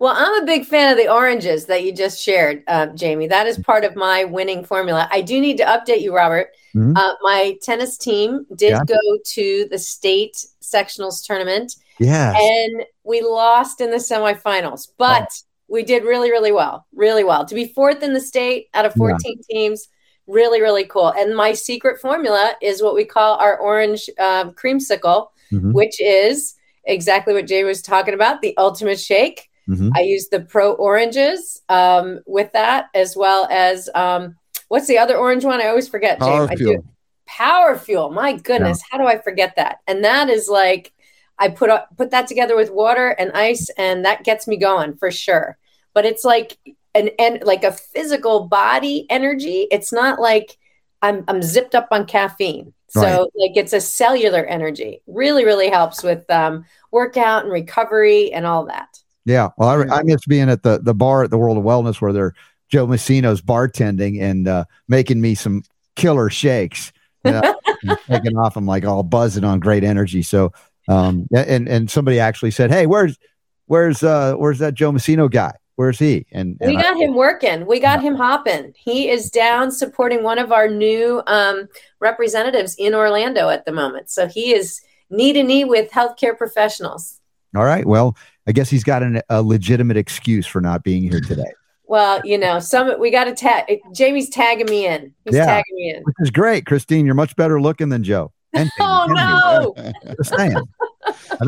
well, 0.00 0.12
I'm 0.16 0.42
a 0.42 0.44
big 0.44 0.64
fan 0.66 0.90
of 0.90 0.98
the 0.98 1.08
oranges 1.08 1.66
that 1.66 1.84
you 1.84 1.94
just 1.94 2.20
shared, 2.20 2.64
uh, 2.66 2.86
Jamie. 2.88 3.28
That 3.28 3.46
is 3.46 3.56
part 3.58 3.84
of 3.84 3.94
my 3.94 4.24
winning 4.24 4.64
formula. 4.64 5.08
I 5.12 5.20
do 5.20 5.40
need 5.40 5.56
to 5.58 5.64
update 5.64 6.00
you, 6.00 6.14
Robert. 6.14 6.48
Mm-hmm. 6.74 6.96
Uh, 6.96 7.12
my 7.22 7.56
tennis 7.62 7.96
team 7.96 8.44
did 8.56 8.70
yeah. 8.70 8.80
go 8.84 8.98
to 9.24 9.68
the 9.70 9.78
state 9.78 10.44
sectionals 10.60 11.24
tournament. 11.24 11.76
Yeah, 11.98 12.34
and 12.36 12.84
we 13.04 13.20
lost 13.22 13.80
in 13.80 13.90
the 13.90 13.98
semifinals, 13.98 14.88
but. 14.98 15.28
Oh. 15.30 15.48
We 15.66 15.82
did 15.82 16.04
really, 16.04 16.30
really 16.30 16.52
well, 16.52 16.86
really 16.94 17.24
well. 17.24 17.46
To 17.46 17.54
be 17.54 17.64
fourth 17.64 18.02
in 18.02 18.12
the 18.12 18.20
state 18.20 18.68
out 18.74 18.84
of 18.84 18.92
14 18.92 19.18
yeah. 19.24 19.34
teams, 19.50 19.88
really 20.26 20.62
really 20.62 20.84
cool 20.84 21.12
and 21.12 21.36
my 21.36 21.52
secret 21.52 22.00
formula 22.00 22.54
is 22.62 22.82
what 22.82 22.94
we 22.94 23.04
call 23.04 23.36
our 23.36 23.58
orange 23.58 24.08
um, 24.18 24.52
creamsicle 24.52 25.28
mm-hmm. 25.52 25.72
which 25.72 26.00
is 26.00 26.54
exactly 26.84 27.34
what 27.34 27.46
jay 27.46 27.62
was 27.62 27.82
talking 27.82 28.14
about 28.14 28.40
the 28.40 28.56
ultimate 28.56 28.98
shake 28.98 29.50
mm-hmm. 29.68 29.90
i 29.94 30.00
use 30.00 30.28
the 30.28 30.40
pro 30.40 30.72
oranges 30.72 31.60
um, 31.68 32.20
with 32.26 32.50
that 32.52 32.86
as 32.94 33.16
well 33.16 33.46
as 33.50 33.90
um, 33.94 34.34
what's 34.68 34.86
the 34.86 34.96
other 34.96 35.16
orange 35.16 35.44
one 35.44 35.60
i 35.60 35.66
always 35.66 35.88
forget 35.88 36.18
power 36.18 36.48
jay. 36.48 36.56
fuel. 36.56 36.84
power 37.26 37.76
fuel 37.76 38.10
my 38.10 38.32
goodness 38.32 38.80
yeah. 38.80 38.86
how 38.90 38.98
do 38.98 39.06
i 39.06 39.18
forget 39.18 39.54
that 39.56 39.80
and 39.86 40.04
that 40.04 40.30
is 40.30 40.48
like 40.48 40.93
i 41.38 41.48
put 41.48 41.70
up 41.70 41.88
put 41.96 42.10
that 42.10 42.26
together 42.26 42.56
with 42.56 42.70
water 42.70 43.10
and 43.10 43.32
ice 43.32 43.68
and 43.76 44.04
that 44.04 44.24
gets 44.24 44.46
me 44.46 44.56
going 44.56 44.94
for 44.96 45.10
sure 45.10 45.56
but 45.94 46.04
it's 46.04 46.24
like 46.24 46.58
an 46.94 47.10
and 47.18 47.42
like 47.44 47.64
a 47.64 47.72
physical 47.72 48.46
body 48.48 49.06
energy. 49.10 49.66
It's 49.70 49.92
not 49.92 50.20
like 50.20 50.56
I'm 51.02 51.24
I'm 51.28 51.42
zipped 51.42 51.74
up 51.74 51.88
on 51.90 52.06
caffeine. 52.06 52.72
So 52.88 53.00
right. 53.00 53.18
like 53.34 53.56
it's 53.56 53.72
a 53.72 53.80
cellular 53.80 54.44
energy. 54.44 55.02
Really, 55.06 55.44
really 55.44 55.68
helps 55.68 56.02
with 56.02 56.28
um, 56.30 56.64
workout 56.92 57.42
and 57.42 57.52
recovery 57.52 58.32
and 58.32 58.46
all 58.46 58.66
that. 58.66 59.00
Yeah. 59.24 59.48
Well, 59.56 59.90
I, 59.90 59.98
I 59.98 60.02
miss 60.04 60.24
being 60.26 60.48
at 60.48 60.62
the 60.62 60.78
the 60.80 60.94
bar 60.94 61.24
at 61.24 61.30
the 61.30 61.38
World 61.38 61.58
of 61.58 61.64
Wellness 61.64 62.00
where 62.00 62.12
they're 62.12 62.34
Joe 62.68 62.86
Messino's 62.86 63.42
bartending 63.42 64.20
and 64.20 64.46
uh, 64.46 64.64
making 64.88 65.20
me 65.20 65.34
some 65.34 65.64
killer 65.96 66.30
shakes. 66.30 66.92
You 67.24 67.32
know, 67.32 67.96
taking 68.06 68.36
off, 68.36 68.56
I'm 68.56 68.66
like 68.66 68.84
all 68.84 69.02
buzzing 69.02 69.44
on 69.44 69.58
great 69.58 69.82
energy. 69.82 70.22
So, 70.22 70.52
um, 70.88 71.26
and 71.34 71.68
and 71.68 71.90
somebody 71.90 72.20
actually 72.20 72.50
said, 72.50 72.70
"Hey, 72.70 72.86
where's 72.86 73.18
where's 73.66 74.02
uh 74.02 74.34
where's 74.34 74.58
that 74.58 74.74
Joe 74.74 74.92
Messino 74.92 75.30
guy?" 75.30 75.52
Where's 75.76 75.98
he? 75.98 76.24
And, 76.30 76.56
and 76.60 76.70
we 76.70 76.76
got 76.76 76.96
I, 76.96 77.00
him 77.00 77.14
working. 77.14 77.66
We 77.66 77.80
got 77.80 78.00
him 78.00 78.14
hopping. 78.14 78.72
He 78.76 79.08
is 79.08 79.28
down 79.28 79.72
supporting 79.72 80.22
one 80.22 80.38
of 80.38 80.52
our 80.52 80.68
new 80.68 81.20
um, 81.26 81.68
representatives 81.98 82.76
in 82.78 82.94
Orlando 82.94 83.48
at 83.48 83.64
the 83.64 83.72
moment. 83.72 84.08
So 84.08 84.28
he 84.28 84.54
is 84.54 84.80
knee 85.10 85.32
to 85.32 85.42
knee 85.42 85.64
with 85.64 85.90
healthcare 85.90 86.36
professionals. 86.38 87.20
All 87.56 87.64
right. 87.64 87.84
Well, 87.84 88.16
I 88.46 88.52
guess 88.52 88.70
he's 88.70 88.84
got 88.84 89.02
an, 89.02 89.20
a 89.28 89.42
legitimate 89.42 89.96
excuse 89.96 90.46
for 90.46 90.60
not 90.60 90.84
being 90.84 91.02
here 91.02 91.20
today. 91.20 91.52
Well, 91.86 92.20
you 92.24 92.38
know, 92.38 92.60
some 92.60 92.98
we 92.98 93.10
got 93.10 93.24
to 93.24 93.34
tag. 93.34 93.80
Jamie's 93.92 94.30
tagging 94.30 94.66
me 94.66 94.86
in. 94.86 95.12
He's 95.24 95.34
yeah, 95.34 95.44
tagging 95.44 95.76
me 95.76 95.90
in, 95.90 96.02
which 96.02 96.16
is 96.20 96.30
great, 96.30 96.66
Christine. 96.66 97.04
You're 97.04 97.14
much 97.14 97.36
better 97.36 97.60
looking 97.60 97.88
than 97.88 98.02
Joe. 98.02 98.32
And, 98.54 98.70
oh 98.80 99.06
no! 99.08 99.92
Just 100.16 100.36
saying. 100.36 100.54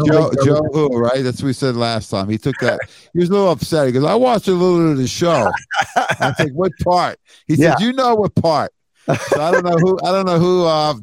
Joe, 0.07 0.31
Joe 0.45 0.63
who, 0.73 0.99
right? 0.99 1.23
That's 1.23 1.41
what 1.41 1.47
we 1.47 1.53
said 1.53 1.77
last 1.77 2.11
time. 2.11 2.29
He 2.29 2.39
took 2.39 2.57
that. 2.61 2.81
He 3.13 3.21
was 3.21 3.29
a 3.29 3.33
little 3.33 3.51
upset. 3.51 3.87
because 3.87 4.05
I 4.05 4.15
watched 4.15 4.49
a 4.49 4.53
little 4.53 4.93
of 4.93 4.99
the 4.99 5.07
show. 5.07 5.51
I 5.97 6.33
think, 6.33 6.53
what 6.53 6.73
part? 6.83 7.19
He 7.47 7.55
yeah. 7.55 7.77
said, 7.77 7.85
You 7.85 7.93
know 7.93 8.15
what 8.15 8.35
part. 8.35 8.73
So 9.07 9.41
I 9.41 9.51
don't 9.51 9.65
know 9.65 9.77
who 9.77 9.99
I 10.05 10.13
don't 10.13 10.27
know 10.27 10.39
who 10.39 10.65
uh, 10.65 10.95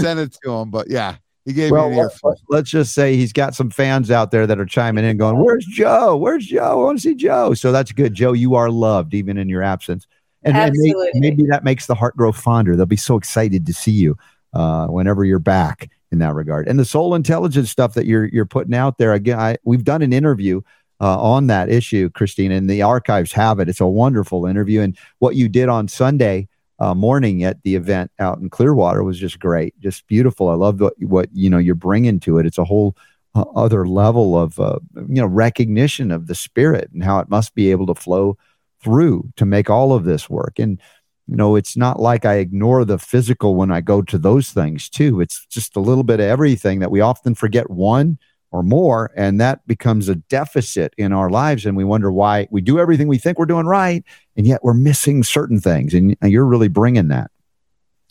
sent 0.00 0.18
it 0.20 0.36
to 0.42 0.50
him, 0.50 0.70
but 0.70 0.88
yeah. 0.88 1.16
He 1.44 1.52
gave 1.52 1.70
well, 1.70 1.88
me 1.88 2.00
an 2.00 2.08
Let's 2.48 2.70
just 2.70 2.92
say 2.92 3.14
he's 3.14 3.32
got 3.32 3.54
some 3.54 3.70
fans 3.70 4.10
out 4.10 4.32
there 4.32 4.48
that 4.48 4.58
are 4.58 4.66
chiming 4.66 5.04
in, 5.04 5.16
going, 5.16 5.36
"Where's 5.36 5.64
Joe? 5.64 6.16
Where's 6.16 6.44
Joe? 6.44 6.58
I 6.58 6.74
want 6.74 6.98
to 6.98 7.02
see 7.02 7.14
Joe." 7.14 7.54
So 7.54 7.70
that's 7.70 7.92
good, 7.92 8.14
Joe. 8.14 8.32
You 8.32 8.56
are 8.56 8.68
loved 8.68 9.14
even 9.14 9.38
in 9.38 9.48
your 9.48 9.62
absence, 9.62 10.08
and, 10.42 10.56
and 10.56 10.74
maybe, 10.76 11.10
maybe, 11.14 11.42
that 11.44 11.62
makes 11.62 11.86
the 11.86 11.94
heart 11.94 12.16
grow 12.16 12.32
fonder. 12.32 12.74
They'll 12.74 12.84
be 12.84 12.96
so 12.96 13.16
excited 13.16 13.64
to 13.66 13.72
see 13.72 13.92
you 13.92 14.18
uh, 14.52 14.86
whenever 14.86 15.24
you're 15.24 15.38
back 15.38 15.90
in 16.12 16.18
that 16.18 16.34
regard. 16.34 16.68
And 16.68 16.78
the 16.78 16.84
soul 16.84 17.14
intelligence 17.14 17.70
stuff 17.70 17.94
that 17.94 18.06
you're 18.06 18.26
you're 18.26 18.46
putting 18.46 18.74
out 18.74 18.98
there 18.98 19.12
again, 19.12 19.38
I, 19.38 19.56
we've 19.64 19.84
done 19.84 20.02
an 20.02 20.12
interview 20.12 20.60
uh, 21.00 21.20
on 21.20 21.48
that 21.48 21.68
issue, 21.68 22.08
Christine, 22.10 22.52
and 22.52 22.70
the 22.70 22.82
archives 22.82 23.32
have 23.32 23.60
it. 23.60 23.68
It's 23.68 23.80
a 23.80 23.86
wonderful 23.86 24.46
interview, 24.46 24.80
and 24.80 24.96
what 25.18 25.36
you 25.36 25.48
did 25.48 25.68
on 25.68 25.88
Sunday 25.88 26.48
uh, 26.78 26.94
morning 26.94 27.44
at 27.44 27.62
the 27.62 27.74
event 27.74 28.10
out 28.18 28.38
in 28.38 28.50
Clearwater 28.50 29.02
was 29.02 29.18
just 29.18 29.38
great, 29.38 29.78
just 29.80 30.06
beautiful. 30.06 30.48
I 30.48 30.54
love 30.54 30.80
what 30.80 30.94
what 31.00 31.28
you 31.32 31.50
know 31.50 31.58
you're 31.58 31.74
bringing 31.74 32.20
to 32.20 32.38
it. 32.38 32.46
It's 32.46 32.58
a 32.58 32.64
whole 32.64 32.96
uh, 33.34 33.44
other 33.54 33.86
level 33.86 34.38
of 34.38 34.58
uh, 34.60 34.78
you 34.94 35.20
know 35.20 35.26
recognition 35.26 36.10
of 36.10 36.26
the 36.26 36.34
spirit 36.34 36.90
and 36.92 37.02
how 37.02 37.18
it 37.18 37.28
must 37.28 37.54
be 37.54 37.70
able 37.70 37.86
to 37.86 37.94
flow 37.94 38.36
through 38.82 39.30
to 39.36 39.44
make 39.46 39.68
all 39.70 39.92
of 39.92 40.04
this 40.04 40.28
work 40.30 40.58
and 40.58 40.80
you 41.26 41.36
know 41.36 41.56
it's 41.56 41.76
not 41.76 42.00
like 42.00 42.24
i 42.24 42.34
ignore 42.34 42.84
the 42.84 42.98
physical 42.98 43.54
when 43.54 43.70
i 43.70 43.80
go 43.80 44.02
to 44.02 44.18
those 44.18 44.50
things 44.50 44.88
too 44.88 45.20
it's 45.20 45.46
just 45.46 45.76
a 45.76 45.80
little 45.80 46.04
bit 46.04 46.20
of 46.20 46.26
everything 46.26 46.78
that 46.78 46.90
we 46.90 47.00
often 47.00 47.34
forget 47.34 47.70
one 47.70 48.18
or 48.52 48.62
more 48.62 49.10
and 49.16 49.40
that 49.40 49.66
becomes 49.66 50.08
a 50.08 50.14
deficit 50.14 50.94
in 50.96 51.12
our 51.12 51.28
lives 51.28 51.66
and 51.66 51.76
we 51.76 51.84
wonder 51.84 52.12
why 52.12 52.46
we 52.50 52.60
do 52.60 52.78
everything 52.78 53.08
we 53.08 53.18
think 53.18 53.38
we're 53.38 53.46
doing 53.46 53.66
right 53.66 54.04
and 54.36 54.46
yet 54.46 54.62
we're 54.62 54.74
missing 54.74 55.22
certain 55.22 55.60
things 55.60 55.94
and 55.94 56.16
you're 56.22 56.46
really 56.46 56.68
bringing 56.68 57.08
that 57.08 57.30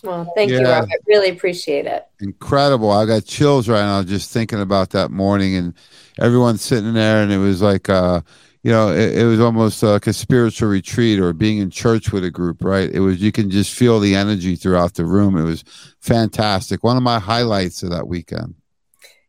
well 0.04 0.32
thank 0.36 0.52
yeah. 0.52 0.60
you 0.60 0.66
Robert. 0.66 0.90
I 0.92 0.98
really 1.08 1.30
appreciate 1.30 1.86
it 1.86 2.06
incredible 2.20 2.92
i 2.92 3.06
got 3.06 3.26
chills 3.26 3.70
right 3.70 3.82
now 3.82 4.04
just 4.04 4.32
thinking 4.32 4.62
about 4.62 4.90
that 4.92 5.10
morning 5.10 5.56
and 5.56 5.74
everyone 6.20 6.58
sitting 6.58 6.94
there 6.94 7.24
and 7.24 7.32
it 7.32 7.38
was 7.38 7.62
like 7.62 7.90
uh 7.90 8.22
you 8.66 8.72
know, 8.72 8.90
it, 8.90 9.20
it, 9.20 9.26
was 9.26 9.40
almost 9.40 9.84
like 9.84 10.08
a 10.08 10.12
spiritual 10.12 10.70
retreat 10.70 11.20
or 11.20 11.34
being 11.34 11.60
in 11.60 11.70
church 11.70 12.12
with 12.12 12.26
a 12.26 12.32
group, 12.32 12.64
right? 12.64 12.90
It 12.90 13.00
was, 13.00 13.22
you 13.22 13.32
can 13.32 13.52
just 13.52 13.72
feel 13.72 14.00
the 14.00 14.16
energy 14.16 14.56
throughout 14.56 14.96
the 14.96 15.06
room. 15.06 15.38
It 15.38 15.44
was 15.44 15.64
fantastic. 16.00 16.84
One 16.84 16.98
of 16.98 17.04
my 17.04 17.20
highlights 17.20 17.84
of 17.84 17.92
that 17.92 18.08
weekend. 18.08 18.56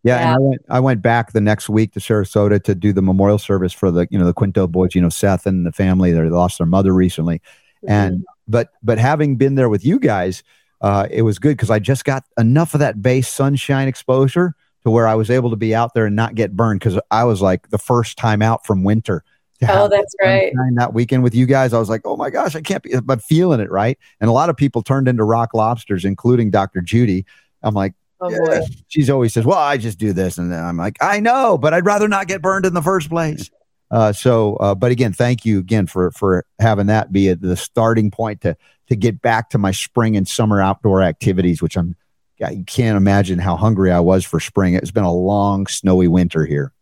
Yeah, 0.03 0.21
yeah. 0.21 0.21
and 0.21 0.31
I 0.31 0.39
went, 0.39 0.63
I 0.71 0.81
went 0.81 1.03
back 1.03 1.33
the 1.33 1.43
next 1.43 1.69
week 1.69 1.93
to 1.93 2.01
Sarasota 2.01 2.65
to 2.65 2.75
do 2.75 2.95
the 2.95 3.03
memorial 3.03 3.37
service 3.37 3.75
for 3.75 3.91
the, 3.91 4.09
you 4.11 4.19
know, 4.19 4.25
the 4.25 4.33
Quinto 4.33 4.67
boys, 4.67 4.95
you 4.95 5.03
know, 5.03 5.11
Seth 5.11 5.45
and 5.45 5.67
the 5.67 5.73
family 5.73 6.13
that 6.13 6.25
lost 6.31 6.57
their 6.57 6.67
mother 6.67 6.95
recently. 6.95 7.41
Mm-hmm. 7.41 7.91
And, 7.91 8.25
but, 8.49 8.71
but 8.83 8.97
having 8.97 9.37
been 9.37 9.55
there 9.55 9.69
with 9.69 9.85
you 9.85 9.99
guys, 9.99 10.43
uh, 10.81 11.09
it 11.11 11.21
was 11.21 11.39
good 11.39 11.59
because 11.59 11.71
I 11.71 11.79
just 11.79 12.07
got 12.07 12.25
enough 12.39 12.73
of 12.73 12.81
that 12.81 13.03
base 13.03 13.29
sunshine 13.29 13.87
exposure 13.87 14.55
to 14.87 14.91
where 14.91 15.09
I 15.09 15.17
was 15.17 15.31
able 15.31 15.51
to 15.51 15.57
be 15.57 15.75
out 15.75 15.95
there 15.95 16.07
and 16.07 16.15
not 16.15 16.37
get 16.37 16.55
burned 16.55 16.79
because 16.79 16.97
I 17.11 17.25
was 17.25 17.43
like 17.43 17.71
the 17.71 17.79
first 17.79 18.17
time 18.17 18.41
out 18.41 18.65
from 18.65 18.85
winter. 18.85 19.25
Oh, 19.69 19.89
that's 19.89 20.15
right. 20.23 20.53
That 20.77 20.95
weekend 20.95 21.25
with 21.25 21.35
you 21.35 21.45
guys, 21.45 21.73
I 21.73 21.81
was 21.81 21.89
like, 21.89 22.03
oh 22.05 22.17
my 22.17 22.31
gosh, 22.31 22.55
I 22.55 22.61
can't 22.61 22.85
be, 22.85 22.95
but 23.01 23.21
feeling 23.21 23.59
it 23.59 23.69
right. 23.69 23.99
And 24.21 24.31
a 24.31 24.33
lot 24.33 24.49
of 24.49 24.57
people 24.57 24.85
turned 24.85 25.09
into 25.09 25.25
rock 25.25 25.55
lobsters, 25.55 26.05
including 26.05 26.53
Dr. 26.53 26.83
Judy. 26.83 27.27
I'm 27.65 27.75
like, 27.75 27.95
oh 28.21 28.31
boy. 28.31 28.61
She's 28.87 29.11
always 29.11 29.35
says, 29.35 29.45
well, 29.45 29.59
I 29.59 29.77
just 29.77 29.99
do 29.99 30.13
this, 30.13 30.39
and 30.39 30.55
I'm 30.55 30.77
like, 30.77 30.99
I 31.01 31.19
know, 31.19 31.59
but 31.59 31.75
I'd 31.75 31.85
rather 31.85 32.07
not 32.07 32.29
get 32.29 32.41
burned 32.41 32.65
in 32.65 32.73
the 32.73 32.83
first 32.83 33.09
place. 33.09 33.51
Uh, 33.89 34.13
so, 34.13 34.57
uh, 34.57 34.75
but 34.75 34.91
again, 34.91 35.13
thank 35.13 35.45
you 35.45 35.61
again 35.61 35.87
for 35.87 36.11
for 36.11 36.45
having 36.59 36.87
that 36.89 37.13
be 37.13 37.29
a, 37.29 37.37
the 37.37 37.57
starting 37.57 38.11
point 38.11 38.41
to 38.41 38.57
to 38.89 38.97
get 38.97 39.23
back 39.23 39.49
to 39.49 39.59
my 39.59 39.71
spring 39.71 40.17
and 40.17 40.27
summer 40.27 40.61
outdoor 40.61 41.05
activities, 41.05 41.63
which 41.63 41.77
I'm 41.77 41.95
you 42.39 42.65
can't 42.65 42.97
imagine 42.97 43.39
how 43.39 43.57
hungry 43.57 43.91
I 43.91 44.01
was 44.01 44.25
for 44.25 44.41
spring. 44.41 44.75
It's 44.75 44.91
been 44.91 45.05
a 45.05 45.13
long, 45.13 45.67
snowy 45.67 46.09
winter 46.09 46.45
here. 46.45 46.73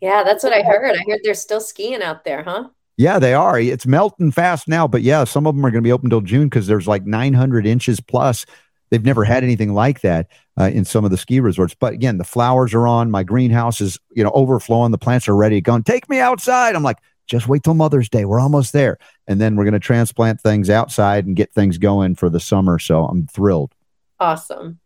Yeah, 0.00 0.24
that's 0.24 0.42
what 0.42 0.52
I 0.52 0.62
heard. 0.62 0.96
I 0.96 1.04
heard 1.08 1.20
they're 1.22 1.34
still 1.34 1.60
skiing 1.60 2.02
out 2.02 2.24
there, 2.24 2.42
huh? 2.42 2.68
Yeah, 2.96 3.18
they 3.18 3.34
are. 3.34 3.58
It's 3.58 3.86
melting 3.86 4.30
fast 4.30 4.68
now, 4.68 4.86
but 4.86 5.02
yeah, 5.02 5.24
some 5.24 5.46
of 5.46 5.54
them 5.54 5.64
are 5.64 5.70
going 5.70 5.82
to 5.82 5.86
be 5.86 5.92
open 5.92 6.10
till 6.10 6.20
June 6.20 6.48
because 6.48 6.66
there's 6.66 6.88
like 6.88 7.06
900 7.06 7.66
inches 7.66 8.00
plus. 8.00 8.44
They've 8.90 9.04
never 9.04 9.24
had 9.24 9.44
anything 9.44 9.72
like 9.72 10.00
that 10.00 10.28
uh, 10.58 10.64
in 10.64 10.84
some 10.84 11.04
of 11.04 11.10
the 11.10 11.16
ski 11.16 11.40
resorts. 11.40 11.74
But 11.74 11.94
again, 11.94 12.18
the 12.18 12.24
flowers 12.24 12.74
are 12.74 12.86
on. 12.86 13.10
My 13.10 13.22
greenhouse 13.22 13.80
is, 13.80 13.98
you 14.10 14.24
know, 14.24 14.32
overflowing. 14.34 14.90
The 14.90 14.98
plants 14.98 15.28
are 15.28 15.36
ready 15.36 15.56
to 15.56 15.60
go. 15.60 15.74
And 15.74 15.86
take 15.86 16.08
me 16.08 16.18
outside. 16.18 16.74
I'm 16.74 16.82
like, 16.82 16.98
just 17.26 17.46
wait 17.46 17.62
till 17.62 17.74
Mother's 17.74 18.08
Day. 18.08 18.24
We're 18.24 18.40
almost 18.40 18.72
there. 18.72 18.98
And 19.28 19.40
then 19.40 19.54
we're 19.54 19.64
going 19.64 19.72
to 19.74 19.80
transplant 19.80 20.40
things 20.40 20.68
outside 20.68 21.24
and 21.24 21.36
get 21.36 21.52
things 21.52 21.78
going 21.78 22.16
for 22.16 22.28
the 22.28 22.40
summer. 22.40 22.78
So 22.78 23.04
I'm 23.04 23.28
thrilled 23.28 23.72
awesome. 24.20 24.78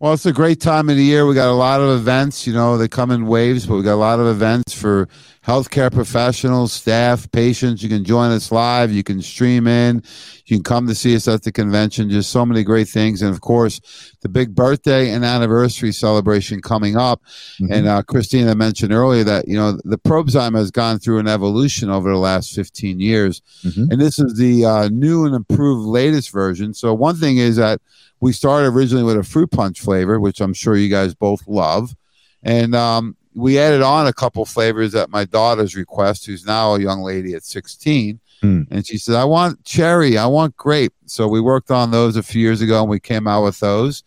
Well, 0.00 0.14
it's 0.14 0.24
a 0.24 0.32
great 0.32 0.62
time 0.62 0.88
of 0.88 0.96
the 0.96 1.04
year. 1.04 1.26
We 1.26 1.34
got 1.34 1.50
a 1.50 1.52
lot 1.52 1.82
of 1.82 1.90
events. 1.90 2.46
You 2.46 2.54
know, 2.54 2.78
they 2.78 2.88
come 2.88 3.10
in 3.10 3.26
waves, 3.26 3.66
but 3.66 3.76
we 3.76 3.82
got 3.82 3.96
a 3.96 3.96
lot 3.96 4.18
of 4.18 4.28
events 4.28 4.72
for 4.72 5.10
healthcare 5.44 5.92
professionals, 5.92 6.72
staff, 6.72 7.30
patients. 7.32 7.82
You 7.82 7.90
can 7.90 8.02
join 8.02 8.30
us 8.30 8.50
live. 8.50 8.90
You 8.92 9.02
can 9.02 9.20
stream 9.20 9.66
in. 9.66 10.02
You 10.46 10.56
can 10.56 10.64
come 10.64 10.86
to 10.86 10.94
see 10.94 11.14
us 11.14 11.28
at 11.28 11.42
the 11.42 11.52
convention. 11.52 12.08
Just 12.08 12.30
so 12.30 12.46
many 12.46 12.64
great 12.64 12.88
things. 12.88 13.20
And 13.20 13.30
of 13.30 13.42
course, 13.42 13.78
the 14.22 14.30
big 14.30 14.54
birthday 14.54 15.10
and 15.10 15.22
anniversary 15.22 15.92
celebration 15.92 16.62
coming 16.62 16.96
up. 16.96 17.22
Mm-hmm. 17.60 17.70
And 17.70 17.86
uh, 17.86 18.02
Christina 18.02 18.54
mentioned 18.54 18.94
earlier 18.94 19.24
that, 19.24 19.48
you 19.48 19.56
know, 19.58 19.78
the 19.84 19.98
Probezyme 19.98 20.56
has 20.56 20.70
gone 20.70 20.98
through 20.98 21.18
an 21.18 21.28
evolution 21.28 21.90
over 21.90 22.10
the 22.10 22.16
last 22.16 22.54
15 22.54 23.00
years. 23.00 23.42
Mm-hmm. 23.64 23.90
And 23.90 24.00
this 24.00 24.18
is 24.18 24.38
the 24.38 24.64
uh, 24.64 24.88
new 24.88 25.26
and 25.26 25.34
improved 25.34 25.86
latest 25.86 26.32
version. 26.32 26.72
So 26.72 26.94
one 26.94 27.16
thing 27.16 27.36
is 27.36 27.56
that 27.56 27.82
we 28.20 28.32
started 28.32 28.68
originally 28.68 29.02
with 29.02 29.16
a 29.16 29.22
fruit 29.22 29.50
punch 29.50 29.80
flavor, 29.80 30.20
which 30.20 30.40
I'm 30.40 30.54
sure 30.54 30.76
you 30.76 30.88
guys 30.88 31.14
both 31.14 31.46
love. 31.48 31.94
And 32.42 32.74
um, 32.74 33.16
we 33.34 33.58
added 33.58 33.82
on 33.82 34.06
a 34.06 34.12
couple 34.12 34.44
flavors 34.44 34.94
at 34.94 35.10
my 35.10 35.24
daughter's 35.24 35.74
request, 35.74 36.26
who's 36.26 36.44
now 36.44 36.74
a 36.74 36.80
young 36.80 37.00
lady 37.00 37.34
at 37.34 37.44
16. 37.44 38.20
Mm. 38.42 38.66
And 38.70 38.86
she 38.86 38.98
said, 38.98 39.16
I 39.16 39.24
want 39.24 39.64
cherry, 39.64 40.16
I 40.18 40.26
want 40.26 40.56
grape. 40.56 40.94
So 41.06 41.28
we 41.28 41.40
worked 41.40 41.70
on 41.70 41.90
those 41.90 42.16
a 42.16 42.22
few 42.22 42.40
years 42.40 42.60
ago 42.60 42.80
and 42.80 42.90
we 42.90 43.00
came 43.00 43.26
out 43.26 43.44
with 43.44 43.60
those. 43.60 44.02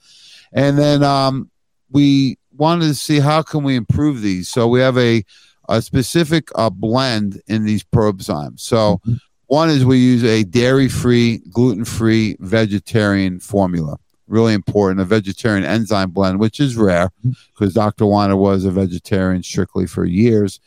And 0.51 0.77
then 0.77 1.03
um, 1.03 1.49
we 1.91 2.37
wanted 2.55 2.87
to 2.87 2.95
see 2.95 3.19
how 3.19 3.41
can 3.41 3.63
we 3.63 3.75
improve 3.75 4.21
these. 4.21 4.49
So 4.49 4.67
we 4.67 4.79
have 4.79 4.97
a, 4.97 5.23
a 5.69 5.81
specific 5.81 6.49
uh, 6.55 6.69
blend 6.69 7.41
in 7.47 7.65
these 7.65 7.83
Probezymes. 7.83 8.59
So 8.59 8.97
mm-hmm. 8.97 9.13
one 9.47 9.69
is 9.69 9.85
we 9.85 9.97
use 9.97 10.23
a 10.23 10.43
dairy-free, 10.43 11.43
gluten-free 11.51 12.37
vegetarian 12.39 13.39
formula 13.39 13.97
really 14.27 14.53
important 14.53 15.01
a 15.01 15.05
vegetarian 15.05 15.65
enzyme 15.65 16.11
blend, 16.11 16.39
which 16.39 16.59
is 16.59 16.75
rare 16.75 17.11
because 17.53 17.73
Dr. 17.73 18.05
Weiner 18.05 18.35
was 18.35 18.65
a 18.65 18.71
vegetarian 18.71 19.43
strictly 19.43 19.85
for 19.85 20.05
years. 20.05 20.59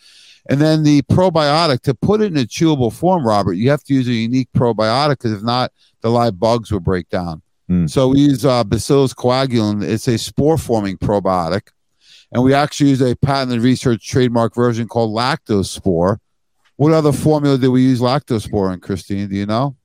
And 0.49 0.61
then 0.61 0.85
the 0.85 1.03
probiotic 1.03 1.81
to 1.83 1.95
put 1.95 2.21
it 2.21 2.33
in 2.33 2.37
a 2.37 2.45
chewable 2.45 2.93
form, 2.93 3.27
Robert, 3.27 3.55
you 3.55 3.71
have 3.71 3.83
to 3.85 3.95
use 3.95 4.07
a 4.07 4.13
unique 4.13 4.49
probiotic 4.57 5.11
because 5.11 5.33
if 5.33 5.43
not, 5.43 5.73
the 6.03 6.11
live 6.11 6.39
bugs 6.39 6.71
will 6.71 6.81
break 6.81 7.09
down. 7.09 7.43
Mm. 7.69 7.91
So 7.91 8.09
we 8.09 8.21
use 8.21 8.45
uh, 8.45 8.63
Bacillus 8.63 9.13
coagulans. 9.13 9.83
It's 9.83 10.07
a 10.07 10.19
spore 10.19 10.59
forming 10.59 10.99
probiotic. 10.99 11.69
And 12.33 12.43
we 12.43 12.55
actually 12.55 12.91
use 12.91 13.01
a 13.01 13.17
patented 13.17 13.63
research 13.63 14.07
trademark 14.07 14.55
version 14.55 14.89
called 14.89 15.15
Lactospore. 15.15 16.19
What 16.77 16.93
other 16.93 17.13
formula 17.13 17.57
do 17.57 17.73
we 17.73 17.83
use 17.83 18.01
Lactospore 18.01 18.73
in, 18.73 18.81
Christine? 18.81 19.29
Do 19.29 19.37
you 19.37 19.47
know? 19.47 19.77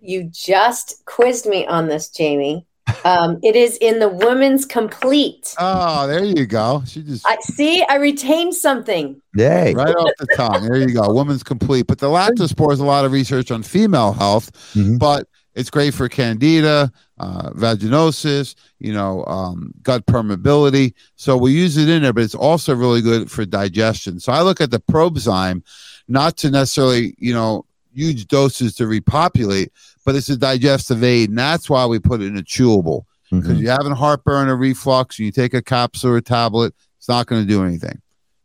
You 0.00 0.24
just 0.24 1.02
quizzed 1.06 1.46
me 1.46 1.66
on 1.66 1.88
this, 1.88 2.08
Jamie. 2.10 2.66
Um, 3.04 3.38
it 3.42 3.56
is 3.56 3.76
in 3.78 3.98
the 3.98 4.08
Woman's 4.08 4.66
Complete. 4.66 5.54
Oh, 5.58 6.06
there 6.06 6.24
you 6.24 6.46
go. 6.46 6.82
She 6.86 7.02
just 7.02 7.26
I 7.26 7.36
see. 7.40 7.82
I 7.84 7.96
retained 7.96 8.54
something. 8.54 9.20
Yay! 9.34 9.74
Right 9.74 9.94
off 9.94 10.10
the 10.18 10.26
tongue. 10.36 10.68
There 10.68 10.76
you 10.76 10.94
go. 10.94 11.12
Woman's 11.12 11.42
Complete. 11.42 11.86
But 11.86 11.98
the 11.98 12.08
lactospore 12.08 12.72
is 12.72 12.80
a 12.80 12.84
lot 12.84 13.04
of 13.04 13.12
research 13.12 13.50
on 13.50 13.62
female 13.62 14.12
health, 14.12 14.52
mm-hmm. 14.74 14.98
but 14.98 15.28
it's 15.54 15.70
great 15.70 15.94
for 15.94 16.08
candida, 16.08 16.92
uh, 17.18 17.50
vaginosis, 17.50 18.54
you 18.80 18.92
know, 18.92 19.24
um, 19.26 19.72
gut 19.82 20.04
permeability. 20.06 20.94
So 21.16 21.36
we 21.36 21.52
use 21.52 21.76
it 21.76 21.88
in 21.88 22.02
there, 22.02 22.12
but 22.12 22.24
it's 22.24 22.34
also 22.34 22.74
really 22.74 23.00
good 23.00 23.30
for 23.30 23.44
digestion. 23.44 24.20
So 24.20 24.32
I 24.32 24.42
look 24.42 24.60
at 24.60 24.70
the 24.70 24.80
Probezyme, 24.80 25.62
not 26.08 26.36
to 26.38 26.50
necessarily, 26.50 27.14
you 27.18 27.32
know, 27.32 27.66
huge 27.94 28.26
doses 28.26 28.74
to 28.76 28.86
repopulate, 28.86 29.72
but 30.04 30.14
it's 30.14 30.28
a 30.28 30.36
digestive 30.36 31.02
aid, 31.02 31.30
and 31.30 31.38
that's 31.38 31.68
why 31.68 31.86
we 31.86 31.98
put 31.98 32.20
it 32.20 32.26
in 32.26 32.36
a 32.36 32.42
chewable. 32.42 33.04
Because 33.30 33.48
mm-hmm. 33.48 33.62
you're 33.62 33.72
having 33.72 33.92
heartburn 33.92 34.48
or 34.48 34.56
reflux, 34.56 35.18
and 35.18 35.26
you 35.26 35.32
take 35.32 35.54
a 35.54 35.62
capsule 35.62 36.10
or 36.10 36.16
a 36.18 36.22
tablet, 36.22 36.74
it's 36.98 37.08
not 37.08 37.26
going 37.26 37.42
to 37.42 37.48
do 37.48 37.64
anything. 37.64 38.00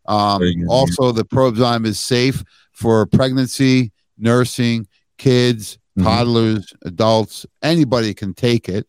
Um, 0.08 0.42
also, 0.68 1.12
the 1.12 1.24
Probezyme 1.24 1.86
is 1.86 2.00
safe 2.00 2.44
for 2.72 3.06
pregnancy, 3.06 3.92
nursing, 4.18 4.88
kids, 5.18 5.78
mm-hmm. 5.98 6.04
toddlers, 6.04 6.74
adults. 6.84 7.46
Anybody 7.62 8.14
can 8.14 8.34
take 8.34 8.70
it, 8.70 8.88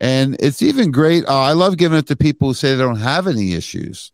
and 0.00 0.36
it's 0.40 0.62
even 0.62 0.90
great. 0.90 1.26
Uh, 1.26 1.40
I 1.40 1.52
love 1.52 1.76
giving 1.76 1.98
it 1.98 2.06
to 2.06 2.16
people 2.16 2.48
who 2.48 2.54
say 2.54 2.74
they 2.74 2.82
don't 2.82 2.96
have 2.96 3.26
any 3.26 3.52
issues. 3.52 4.12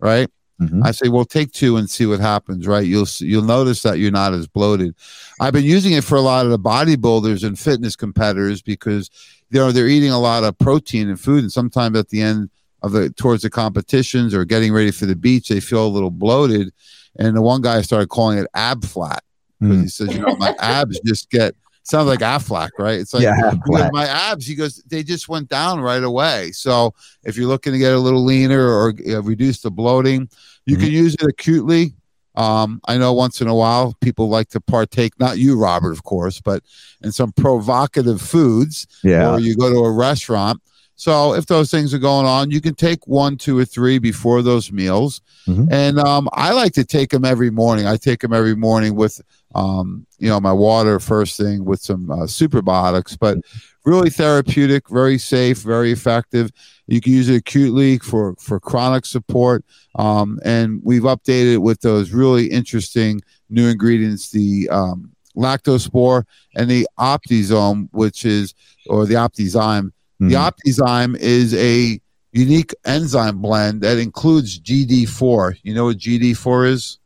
Right? 0.00 0.30
Mm-hmm. 0.60 0.82
I 0.84 0.90
say, 0.90 1.08
well, 1.08 1.24
take 1.24 1.52
two 1.52 1.76
and 1.76 1.88
see 1.88 2.06
what 2.06 2.18
happens. 2.18 2.66
Right? 2.66 2.86
You'll 2.86 3.06
you'll 3.18 3.44
notice 3.44 3.82
that 3.82 3.98
you're 3.98 4.10
not 4.10 4.32
as 4.32 4.48
bloated. 4.48 4.94
I've 5.40 5.52
been 5.52 5.64
using 5.64 5.92
it 5.92 6.04
for 6.04 6.16
a 6.16 6.20
lot 6.20 6.44
of 6.44 6.50
the 6.50 6.58
bodybuilders 6.58 7.44
and 7.44 7.58
fitness 7.58 7.94
competitors 7.94 8.60
because 8.60 9.10
you 9.50 9.60
know 9.60 9.70
they're 9.70 9.86
eating 9.86 10.10
a 10.10 10.18
lot 10.18 10.44
of 10.44 10.58
protein 10.58 11.08
and 11.08 11.20
food, 11.20 11.42
and 11.44 11.52
sometimes 11.52 11.96
at 11.96 12.08
the 12.08 12.20
end 12.20 12.50
of 12.82 12.92
the 12.92 13.10
towards 13.10 13.42
the 13.42 13.50
competitions 13.50 14.34
or 14.34 14.44
getting 14.44 14.72
ready 14.72 14.90
for 14.90 15.06
the 15.06 15.16
beach, 15.16 15.48
they 15.48 15.60
feel 15.60 15.86
a 15.86 15.88
little 15.88 16.10
bloated. 16.10 16.72
And 17.20 17.36
the 17.36 17.42
one 17.42 17.62
guy 17.62 17.82
started 17.82 18.08
calling 18.08 18.38
it 18.38 18.46
ab 18.54 18.84
flat 18.84 19.22
because 19.60 19.76
mm. 19.76 19.82
he 19.82 19.88
says, 19.88 20.14
you 20.14 20.20
know, 20.20 20.36
my 20.36 20.54
abs 20.60 21.00
just 21.04 21.30
get 21.30 21.54
sounds 21.90 22.06
like 22.06 22.20
Aflac, 22.20 22.70
right? 22.78 22.98
It's 23.00 23.14
like 23.14 23.22
Yeah, 23.22 23.52
my 23.92 24.06
abs. 24.06 24.46
He 24.46 24.54
goes, 24.54 24.82
they 24.88 25.02
just 25.02 25.28
went 25.28 25.48
down 25.48 25.80
right 25.80 26.02
away. 26.02 26.52
So 26.52 26.94
if 27.24 27.36
you're 27.36 27.48
looking 27.48 27.72
to 27.72 27.78
get 27.78 27.92
a 27.92 27.98
little 27.98 28.24
leaner 28.24 28.66
or 28.68 28.92
reduce 29.22 29.60
the 29.60 29.70
bloating, 29.70 30.28
you 30.66 30.76
Mm-hmm. 30.76 30.84
can 30.84 30.92
use 30.92 31.14
it 31.14 31.22
acutely. 31.22 31.94
Um, 32.34 32.80
I 32.86 32.98
know 32.98 33.12
once 33.14 33.40
in 33.40 33.48
a 33.48 33.54
while 33.54 33.94
people 34.00 34.28
like 34.28 34.48
to 34.50 34.60
partake, 34.60 35.18
not 35.18 35.38
you, 35.38 35.58
Robert, 35.58 35.90
of 35.92 36.04
course, 36.04 36.40
but 36.40 36.62
in 37.02 37.10
some 37.10 37.32
provocative 37.32 38.20
foods 38.20 38.86
Yeah. 39.02 39.32
or 39.32 39.40
you 39.40 39.56
go 39.56 39.68
to 39.70 39.78
a 39.80 39.90
restaurant. 39.90 40.60
So 40.94 41.32
if 41.34 41.46
those 41.46 41.70
things 41.70 41.94
are 41.94 41.98
going 41.98 42.26
on, 42.26 42.50
you 42.50 42.60
can 42.60 42.74
take 42.74 43.06
one, 43.06 43.36
two, 43.36 43.56
or 43.58 43.64
three 43.64 43.98
before 43.98 44.42
those 44.42 44.70
meals. 44.72 45.20
Mhm. 45.46 45.68
And 45.70 45.98
um, 46.00 46.28
I 46.32 46.52
like 46.52 46.72
to 46.74 46.84
take 46.84 47.10
them 47.10 47.24
every 47.24 47.50
morning. 47.50 47.86
I 47.86 47.96
take 47.96 48.20
them 48.20 48.32
every 48.32 48.56
morning 48.56 48.94
with, 48.96 49.20
um, 49.54 50.06
you 50.18 50.28
know, 50.28 50.40
my 50.40 50.52
water 50.52 51.00
first 51.00 51.36
thing 51.36 51.64
with 51.64 51.80
some 51.80 52.10
uh, 52.10 52.24
superbiotics, 52.26 53.16
but 53.18 53.38
really 53.84 54.10
therapeutic, 54.10 54.88
very 54.90 55.16
safe, 55.18 55.58
very 55.58 55.90
effective. 55.90 56.50
You 56.86 57.00
can 57.00 57.12
use 57.12 57.28
it 57.28 57.36
acutely 57.36 57.98
for 57.98 58.34
for 58.38 58.60
chronic 58.60 59.06
support. 59.06 59.64
Um, 59.94 60.38
and 60.44 60.80
we've 60.84 61.02
updated 61.02 61.54
it 61.54 61.58
with 61.62 61.80
those 61.80 62.12
really 62.12 62.46
interesting 62.46 63.20
new 63.48 63.68
ingredients, 63.68 64.30
the 64.30 64.68
um, 64.70 65.12
lactospore 65.36 66.24
and 66.54 66.68
the 66.70 66.86
optisome, 66.98 67.88
which 67.92 68.24
is 68.26 68.54
or 68.88 69.06
the 69.06 69.14
optizyme. 69.14 69.92
The 70.20 70.34
Mhm. 70.34 70.50
optizyme 70.52 71.16
is 71.16 71.54
a 71.54 72.00
unique 72.32 72.74
enzyme 72.84 73.38
blend 73.40 73.80
that 73.82 73.98
includes 73.98 74.58
GD4. 74.58 75.56
You 75.62 75.74
know 75.74 75.86
what 75.86 75.96
GD4 75.98 76.66
is? 76.66 76.98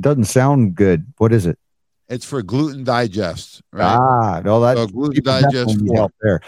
Doesn't 0.00 0.24
sound 0.24 0.74
good. 0.74 1.06
What 1.18 1.32
is 1.32 1.46
it? 1.46 1.58
It's 2.10 2.24
for 2.24 2.42
gluten 2.42 2.82
digest, 2.82 3.62
right? 3.72 3.86
Ah, 3.94 4.42
no, 4.44 4.60
that's 4.60 4.80
So 4.80 4.86
gluten 4.88 5.22
digest 5.22 5.52
definitely 5.52 5.74
need 5.84 5.88
four. 5.90 5.96
help 5.98 6.12
there. 6.20 6.40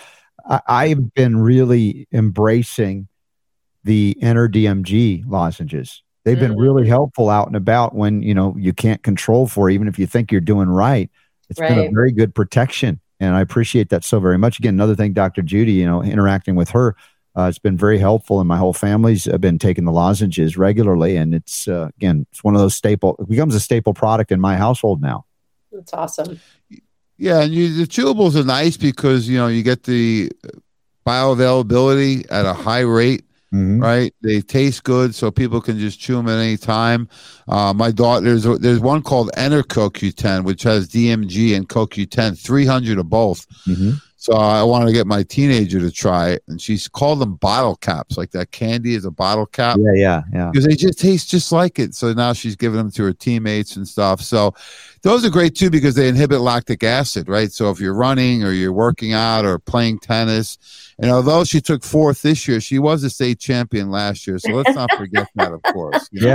I, 0.44 0.60
I've 0.66 1.14
been 1.14 1.38
really 1.38 2.08
embracing 2.12 3.06
the 3.84 4.16
Enter 4.20 4.48
DMG 4.48 5.24
lozenges. 5.26 6.02
They've 6.24 6.38
been 6.38 6.56
really 6.56 6.84
Mm. 6.84 6.88
helpful 6.88 7.30
out 7.30 7.46
and 7.46 7.56
about 7.56 7.94
when 7.94 8.22
you 8.22 8.34
know 8.34 8.54
you 8.58 8.72
can't 8.72 9.02
control 9.04 9.46
for, 9.46 9.70
even 9.70 9.86
if 9.88 9.98
you 9.98 10.06
think 10.06 10.32
you're 10.32 10.40
doing 10.40 10.68
right. 10.68 11.10
It's 11.48 11.60
been 11.60 11.78
a 11.78 11.90
very 11.92 12.12
good 12.12 12.34
protection, 12.34 13.00
and 13.20 13.34
I 13.36 13.40
appreciate 13.40 13.88
that 13.90 14.04
so 14.04 14.18
very 14.20 14.38
much. 14.38 14.58
Again, 14.58 14.74
another 14.74 14.94
thing, 14.96 15.12
Dr. 15.12 15.42
Judy, 15.42 15.72
you 15.72 15.86
know, 15.86 16.02
interacting 16.02 16.54
with 16.56 16.70
her, 16.70 16.96
uh, 17.36 17.44
it's 17.44 17.58
been 17.58 17.76
very 17.76 17.98
helpful, 17.98 18.40
and 18.40 18.48
my 18.48 18.56
whole 18.56 18.72
family's 18.72 19.28
uh, 19.28 19.38
been 19.38 19.58
taking 19.58 19.84
the 19.84 19.92
lozenges 19.92 20.56
regularly, 20.56 21.16
and 21.16 21.34
it's 21.34 21.68
uh, 21.68 21.88
again, 21.96 22.26
it's 22.32 22.42
one 22.42 22.54
of 22.54 22.60
those 22.60 22.74
staple. 22.74 23.16
It 23.20 23.28
becomes 23.28 23.54
a 23.54 23.60
staple 23.60 23.94
product 23.94 24.32
in 24.32 24.40
my 24.40 24.56
household 24.56 25.00
now. 25.02 25.24
That's 25.72 25.92
awesome. 25.94 26.38
Yeah, 27.18 27.40
and 27.42 27.52
you, 27.54 27.72
the 27.74 27.84
chewables 27.84 28.36
are 28.36 28.44
nice 28.44 28.76
because 28.76 29.28
you 29.28 29.38
know 29.38 29.46
you 29.48 29.62
get 29.62 29.84
the 29.84 30.30
bioavailability 31.06 32.26
at 32.30 32.46
a 32.46 32.52
high 32.52 32.80
rate, 32.80 33.24
Mhm. 33.52 33.80
right? 33.82 34.14
They 34.22 34.40
taste 34.40 34.84
good, 34.84 35.14
so 35.14 35.30
people 35.30 35.60
can 35.60 35.78
just 35.78 36.00
chew 36.00 36.16
them 36.16 36.28
at 36.28 36.38
any 36.38 36.56
time. 36.56 37.08
Uh, 37.48 37.72
my 37.74 37.90
daughter, 37.90 38.24
there's 38.24 38.44
there's 38.60 38.80
one 38.80 39.02
called 39.02 39.30
Enter 39.36 39.62
CoQ10, 39.62 40.44
which 40.44 40.62
has 40.62 40.88
DMG 40.88 41.54
and 41.54 41.68
CoQ10, 41.68 42.36
300 42.38 42.98
of 42.98 43.08
both. 43.08 43.46
Mhm. 43.66 44.00
So 44.22 44.34
I 44.34 44.62
wanted 44.62 44.86
to 44.86 44.92
get 44.92 45.08
my 45.08 45.24
teenager 45.24 45.80
to 45.80 45.90
try 45.90 46.28
it, 46.28 46.44
and 46.46 46.62
she's 46.62 46.86
called 46.86 47.18
them 47.18 47.34
bottle 47.34 47.74
caps, 47.74 48.16
like 48.16 48.30
that 48.30 48.52
candy 48.52 48.94
is 48.94 49.04
a 49.04 49.10
bottle 49.10 49.46
cap 49.46 49.78
Yeah, 49.80 49.94
yeah, 49.94 50.22
yeah. 50.32 50.50
because 50.52 50.64
they 50.64 50.76
just 50.76 51.00
taste 51.00 51.28
just 51.28 51.50
like 51.50 51.80
it. 51.80 51.92
So 51.96 52.12
now 52.12 52.32
she's 52.32 52.54
giving 52.54 52.78
them 52.78 52.92
to 52.92 53.02
her 53.02 53.12
teammates 53.12 53.74
and 53.74 53.88
stuff. 53.88 54.20
So 54.20 54.54
those 55.02 55.24
are 55.24 55.28
great 55.28 55.56
too 55.56 55.70
because 55.70 55.96
they 55.96 56.06
inhibit 56.06 56.40
lactic 56.40 56.84
acid, 56.84 57.28
right? 57.28 57.50
So 57.50 57.68
if 57.70 57.80
you're 57.80 57.96
running 57.96 58.44
or 58.44 58.52
you're 58.52 58.72
working 58.72 59.12
out 59.12 59.44
or 59.44 59.58
playing 59.58 59.98
tennis, 59.98 60.56
and 61.00 61.10
although 61.10 61.42
she 61.42 61.60
took 61.60 61.82
fourth 61.82 62.22
this 62.22 62.46
year, 62.46 62.60
she 62.60 62.78
was 62.78 63.02
a 63.02 63.10
state 63.10 63.40
champion 63.40 63.90
last 63.90 64.28
year. 64.28 64.38
So 64.38 64.52
let's 64.52 64.72
not 64.76 64.92
forget 64.96 65.26
that, 65.34 65.50
of 65.50 65.64
course. 65.64 66.08
you 66.12 66.20
know? 66.20 66.28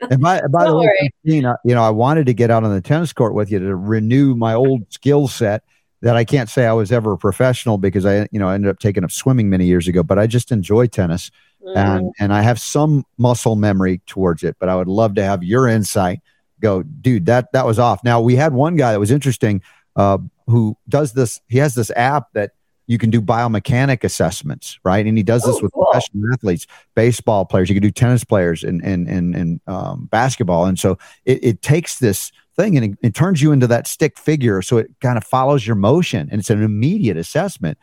Yeah. 0.00 0.08
And 0.10 0.20
by, 0.20 0.40
by 0.40 0.64
the 0.64 0.70
Don't 0.70 0.80
way, 0.80 0.86
worry. 0.86 1.12
Christine, 1.24 1.54
you 1.64 1.74
know, 1.76 1.84
I 1.84 1.90
wanted 1.90 2.26
to 2.26 2.34
get 2.34 2.50
out 2.50 2.64
on 2.64 2.74
the 2.74 2.80
tennis 2.80 3.12
court 3.12 3.32
with 3.34 3.52
you 3.52 3.60
to 3.60 3.76
renew 3.76 4.34
my 4.34 4.54
old 4.54 4.92
skill 4.92 5.28
set 5.28 5.62
that 6.02 6.16
I 6.16 6.24
can't 6.24 6.48
say 6.48 6.66
I 6.66 6.72
was 6.72 6.92
ever 6.92 7.12
a 7.12 7.18
professional 7.18 7.78
because 7.78 8.06
I, 8.06 8.28
you 8.30 8.38
know, 8.38 8.48
I 8.48 8.54
ended 8.54 8.70
up 8.70 8.78
taking 8.78 9.04
up 9.04 9.10
swimming 9.10 9.50
many 9.50 9.66
years 9.66 9.88
ago, 9.88 10.02
but 10.02 10.18
I 10.18 10.26
just 10.26 10.52
enjoy 10.52 10.86
tennis 10.86 11.30
Mm. 11.64 11.76
and, 11.76 12.12
and 12.20 12.32
I 12.32 12.42
have 12.42 12.60
some 12.60 13.04
muscle 13.18 13.56
memory 13.56 14.00
towards 14.06 14.44
it, 14.44 14.56
but 14.60 14.68
I 14.68 14.76
would 14.76 14.86
love 14.86 15.16
to 15.16 15.24
have 15.24 15.42
your 15.42 15.66
insight 15.66 16.20
go, 16.60 16.84
dude, 16.84 17.26
that, 17.26 17.50
that 17.52 17.66
was 17.66 17.80
off. 17.80 18.04
Now 18.04 18.20
we 18.20 18.36
had 18.36 18.52
one 18.52 18.76
guy 18.76 18.92
that 18.92 19.00
was 19.00 19.10
interesting, 19.10 19.60
uh, 19.96 20.18
who 20.46 20.76
does 20.88 21.14
this. 21.14 21.40
He 21.48 21.58
has 21.58 21.74
this 21.74 21.90
app 21.96 22.32
that 22.34 22.52
you 22.86 22.96
can 22.96 23.10
do 23.10 23.20
biomechanic 23.20 24.04
assessments, 24.04 24.78
right? 24.84 25.04
And 25.04 25.16
he 25.18 25.24
does 25.24 25.42
this 25.42 25.56
Oh, 25.58 25.62
with 25.64 25.72
cool. 25.72 25.86
professional 25.86 26.32
athletes, 26.32 26.66
baseball 26.94 27.44
players. 27.44 27.68
You 27.68 27.74
can 27.74 27.82
do 27.82 27.90
tennis 27.90 28.22
players 28.22 28.62
and 28.62 28.80
and 28.84 29.08
and, 29.08 29.34
and 29.34 29.60
um, 29.66 30.08
basketball. 30.12 30.64
And 30.66 30.78
so 30.78 30.96
it, 31.24 31.42
it 31.44 31.62
takes 31.62 31.98
this 31.98 32.30
thing 32.58 32.76
and 32.76 32.92
it, 32.92 32.98
it 33.02 33.14
turns 33.14 33.40
you 33.40 33.52
into 33.52 33.66
that 33.68 33.86
stick 33.86 34.18
figure. 34.18 34.60
So 34.60 34.76
it 34.76 34.90
kind 35.00 35.16
of 35.16 35.24
follows 35.24 35.66
your 35.66 35.76
motion, 35.76 36.28
and 36.30 36.40
it's 36.40 36.50
an 36.50 36.62
immediate 36.62 37.16
assessment. 37.16 37.78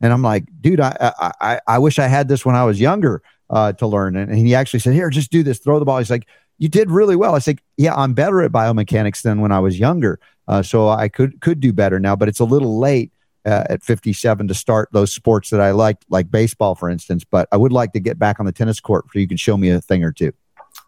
And 0.00 0.12
I'm 0.12 0.22
like, 0.22 0.44
dude, 0.60 0.80
I 0.80 1.12
I, 1.18 1.32
I, 1.40 1.60
I 1.66 1.78
wish 1.78 1.98
I 1.98 2.06
had 2.06 2.28
this 2.28 2.46
when 2.46 2.54
I 2.54 2.64
was 2.64 2.80
younger 2.80 3.22
uh, 3.50 3.72
to 3.74 3.86
learn. 3.86 4.16
And, 4.16 4.30
and 4.30 4.38
he 4.38 4.54
actually 4.54 4.80
said, 4.80 4.94
here, 4.94 5.10
just 5.10 5.30
do 5.30 5.42
this, 5.42 5.58
throw 5.58 5.78
the 5.78 5.84
ball. 5.84 5.98
He's 5.98 6.10
like, 6.10 6.26
you 6.58 6.68
did 6.68 6.90
really 6.90 7.16
well. 7.16 7.34
I 7.34 7.40
said, 7.40 7.60
yeah, 7.76 7.94
I'm 7.94 8.14
better 8.14 8.40
at 8.42 8.52
biomechanics 8.52 9.22
than 9.22 9.40
when 9.40 9.52
I 9.52 9.58
was 9.58 9.78
younger. 9.78 10.20
Uh, 10.46 10.62
so 10.62 10.88
I 10.88 11.08
could 11.08 11.40
could 11.40 11.60
do 11.60 11.72
better 11.72 12.00
now, 12.00 12.16
but 12.16 12.28
it's 12.28 12.40
a 12.40 12.44
little 12.44 12.78
late 12.78 13.12
uh, 13.46 13.64
at 13.70 13.82
57 13.82 14.48
to 14.48 14.54
start 14.54 14.88
those 14.92 15.12
sports 15.12 15.50
that 15.50 15.60
I 15.60 15.70
like, 15.70 15.98
like 16.08 16.30
baseball, 16.30 16.74
for 16.74 16.90
instance. 16.90 17.24
But 17.24 17.48
I 17.52 17.56
would 17.56 17.72
like 17.72 17.92
to 17.92 18.00
get 18.00 18.18
back 18.18 18.40
on 18.40 18.46
the 18.46 18.52
tennis 18.52 18.80
court 18.80 19.06
so 19.12 19.18
you 19.18 19.28
can 19.28 19.36
show 19.36 19.56
me 19.56 19.70
a 19.70 19.80
thing 19.80 20.04
or 20.04 20.12
two. 20.12 20.32